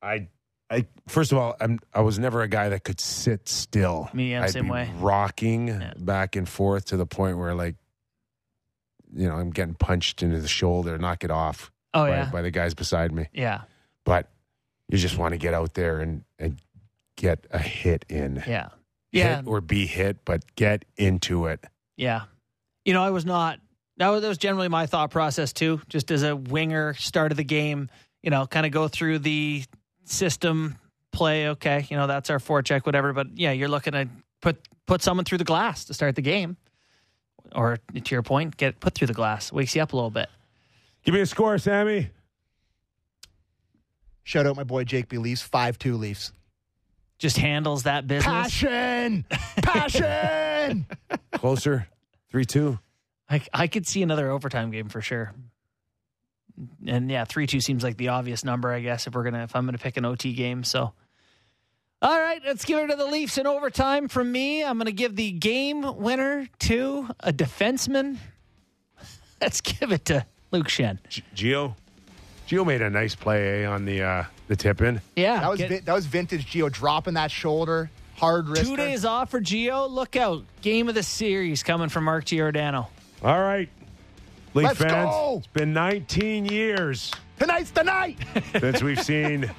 I, 0.00 0.28
I 0.70 0.86
first 1.08 1.32
of 1.32 1.38
all, 1.38 1.56
I'm 1.60 1.78
I 1.92 2.00
was 2.00 2.18
never 2.18 2.42
a 2.42 2.48
guy 2.48 2.70
that 2.70 2.84
could 2.84 3.00
sit 3.00 3.48
still. 3.48 4.08
Me, 4.14 4.30
yeah, 4.32 4.44
I'd 4.44 4.50
same 4.50 4.64
be 4.66 4.70
way. 4.70 4.90
rocking 4.98 5.68
Yeah. 5.68 5.92
back 5.96 6.36
and 6.36 6.48
forth 6.48 6.86
to 6.86 6.96
the 6.96 7.06
point 7.06 7.36
where 7.38 7.54
like, 7.54 7.76
you 9.14 9.28
know, 9.28 9.34
I'm 9.36 9.50
getting 9.50 9.74
punched 9.74 10.22
into 10.22 10.40
the 10.40 10.48
shoulder, 10.48 10.96
knock 10.98 11.22
it 11.24 11.30
off 11.30 11.70
Oh, 11.92 12.04
by, 12.04 12.08
yeah. 12.10 12.30
by 12.30 12.42
the 12.42 12.50
guys 12.50 12.74
beside 12.74 13.12
me. 13.12 13.28
Yeah. 13.32 13.62
But 14.04 14.28
you 14.88 14.98
just 14.98 15.16
want 15.18 15.32
to 15.32 15.38
get 15.38 15.54
out 15.54 15.74
there 15.74 16.00
and 16.00 16.24
and 16.38 16.58
get 17.16 17.46
a 17.50 17.58
hit 17.58 18.04
in. 18.08 18.42
Yeah. 18.46 18.68
Yeah. 19.14 19.36
Hit 19.36 19.46
or 19.46 19.60
be 19.60 19.86
hit, 19.86 20.24
but 20.24 20.42
get 20.56 20.84
into 20.96 21.46
it. 21.46 21.64
Yeah. 21.96 22.22
You 22.84 22.92
know, 22.92 23.02
I 23.02 23.10
was 23.10 23.24
not. 23.24 23.60
That 23.96 24.08
was, 24.08 24.22
that 24.22 24.28
was 24.28 24.38
generally 24.38 24.68
my 24.68 24.86
thought 24.86 25.10
process 25.10 25.52
too. 25.52 25.80
Just 25.88 26.10
as 26.10 26.24
a 26.24 26.34
winger, 26.34 26.94
start 26.94 27.30
of 27.30 27.36
the 27.36 27.44
game, 27.44 27.88
you 28.22 28.30
know, 28.30 28.46
kind 28.46 28.66
of 28.66 28.72
go 28.72 28.88
through 28.88 29.20
the 29.20 29.62
system, 30.04 30.76
play. 31.12 31.50
Okay, 31.50 31.86
you 31.88 31.96
know, 31.96 32.08
that's 32.08 32.28
our 32.28 32.38
forecheck, 32.38 32.86
whatever. 32.86 33.12
But 33.12 33.38
yeah, 33.38 33.52
you're 33.52 33.68
looking 33.68 33.92
to 33.92 34.08
put 34.42 34.56
put 34.86 35.00
someone 35.00 35.24
through 35.24 35.38
the 35.38 35.44
glass 35.44 35.84
to 35.84 35.94
start 35.94 36.16
the 36.16 36.22
game, 36.22 36.56
or 37.54 37.78
to 37.94 38.14
your 38.14 38.22
point, 38.22 38.56
get 38.56 38.80
put 38.80 38.94
through 38.94 39.06
the 39.06 39.14
glass, 39.14 39.52
wakes 39.52 39.76
you 39.76 39.82
up 39.82 39.92
a 39.92 39.96
little 39.96 40.10
bit. 40.10 40.28
Give 41.04 41.14
me 41.14 41.20
a 41.20 41.26
score, 41.26 41.56
Sammy. 41.58 42.10
Shout 44.24 44.46
out 44.46 44.56
my 44.56 44.64
boy 44.64 44.84
Jake 44.84 45.08
B. 45.08 45.18
Leafs, 45.18 45.42
5 45.42 45.78
2 45.78 45.96
Leafs. 45.96 46.32
Just 47.18 47.36
handles 47.36 47.84
that 47.84 48.06
business. 48.06 48.24
Passion! 48.24 49.24
Passion! 49.62 50.86
Closer. 51.32 51.88
Three 52.30 52.44
two. 52.44 52.78
I 53.30 53.40
I 53.52 53.66
could 53.66 53.86
see 53.86 54.02
another 54.02 54.30
overtime 54.30 54.70
game 54.70 54.88
for 54.88 55.00
sure. 55.00 55.32
And 56.86 57.10
yeah, 57.10 57.24
three 57.24 57.46
two 57.46 57.60
seems 57.60 57.82
like 57.82 57.96
the 57.96 58.08
obvious 58.08 58.44
number, 58.44 58.72
I 58.72 58.80
guess, 58.80 59.06
if 59.06 59.14
we're 59.14 59.24
gonna 59.24 59.44
if 59.44 59.54
I'm 59.56 59.64
gonna 59.64 59.78
pick 59.78 59.96
an 59.96 60.04
OT 60.04 60.34
game. 60.34 60.64
So 60.64 60.92
all 62.02 62.18
right, 62.20 62.42
let's 62.44 62.64
give 62.64 62.78
it 62.80 62.88
to 62.88 62.96
the 62.96 63.06
Leafs 63.06 63.38
in 63.38 63.46
overtime 63.46 64.08
from 64.08 64.30
me. 64.30 64.62
I'm 64.62 64.76
gonna 64.76 64.92
give 64.92 65.16
the 65.16 65.30
game 65.32 65.82
winner 65.96 66.48
to 66.60 67.08
a 67.20 67.32
defenseman. 67.32 68.18
Let's 69.40 69.60
give 69.60 69.92
it 69.92 70.04
to 70.06 70.24
Luke 70.50 70.68
Schenn. 70.68 70.98
G- 71.08 71.22
Gio. 71.34 71.74
Gio 72.48 72.66
made 72.66 72.82
a 72.82 72.90
nice 72.90 73.14
play 73.14 73.64
eh, 73.64 73.66
on 73.66 73.84
the 73.84 74.02
uh, 74.02 74.24
the 74.48 74.56
tip 74.56 74.80
in. 74.82 75.00
Yeah. 75.16 75.40
that 75.40 75.50
was 75.50 75.58
get- 75.58 75.68
vi- 75.70 75.80
that 75.80 75.94
was 75.94 76.06
vintage 76.06 76.46
Gio 76.50 76.70
dropping 76.70 77.14
that 77.14 77.30
shoulder, 77.30 77.90
hard 78.16 78.48
wrist. 78.48 78.64
two 78.64 78.76
days 78.76 79.04
off 79.04 79.30
for 79.30 79.40
Gio. 79.40 79.90
Look 79.90 80.16
out. 80.16 80.44
Game 80.62 80.88
of 80.88 80.94
the 80.94 81.02
series 81.02 81.62
coming 81.62 81.88
from 81.88 82.04
Mark 82.04 82.24
Giordano. 82.26 82.88
All 83.22 83.40
right. 83.40 83.68
Leaf 84.54 84.66
Let's 84.66 84.78
fans, 84.78 85.10
go. 85.10 85.36
it's 85.38 85.46
been 85.48 85.72
19 85.72 86.46
years 86.46 87.10
Tonight's 87.40 87.72
the 87.72 87.82
night. 87.82 88.18
since 88.60 88.82
we've 88.84 89.02
seen 89.02 89.50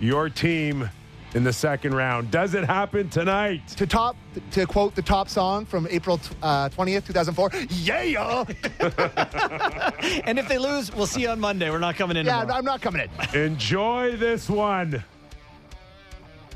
your 0.00 0.30
team 0.30 0.88
in 1.34 1.44
the 1.44 1.52
second 1.52 1.94
round. 1.94 2.30
Does 2.30 2.54
it 2.54 2.64
happen 2.64 3.08
tonight? 3.08 3.66
to 3.68 3.86
top 3.86 4.16
to 4.52 4.66
quote 4.66 4.94
the 4.94 5.02
top 5.02 5.28
song 5.28 5.64
from 5.64 5.86
April 5.90 6.20
uh, 6.42 6.68
twentieth, 6.70 7.06
two 7.06 7.12
thousand 7.12 7.34
four. 7.34 7.50
Yeah, 7.70 8.44
And 10.24 10.38
if 10.38 10.48
they 10.48 10.58
lose, 10.58 10.94
we'll 10.94 11.06
see 11.06 11.22
you 11.22 11.28
on 11.28 11.40
Monday. 11.40 11.70
We're 11.70 11.78
not 11.78 11.96
coming 11.96 12.16
in 12.16 12.26
yeah. 12.26 12.40
tomorrow. 12.40 12.58
I'm 12.58 12.64
not 12.64 12.80
coming 12.80 13.02
in. 13.02 13.40
Enjoy 13.40 14.16
this 14.16 14.48
one. 14.48 15.02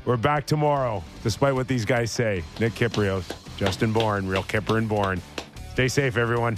We're 0.05 0.17
back 0.17 0.45
tomorrow, 0.45 1.01
despite 1.23 1.53
what 1.53 1.67
these 1.67 1.85
guys 1.85 2.11
say. 2.11 2.43
Nick 2.59 2.73
Kypreos, 2.73 3.31
Justin 3.57 3.93
Bourne, 3.93 4.27
Real 4.27 4.43
Kyper 4.43 4.77
and 4.77 4.89
Bourne. 4.89 5.21
Stay 5.71 5.87
safe, 5.87 6.17
everyone. 6.17 6.57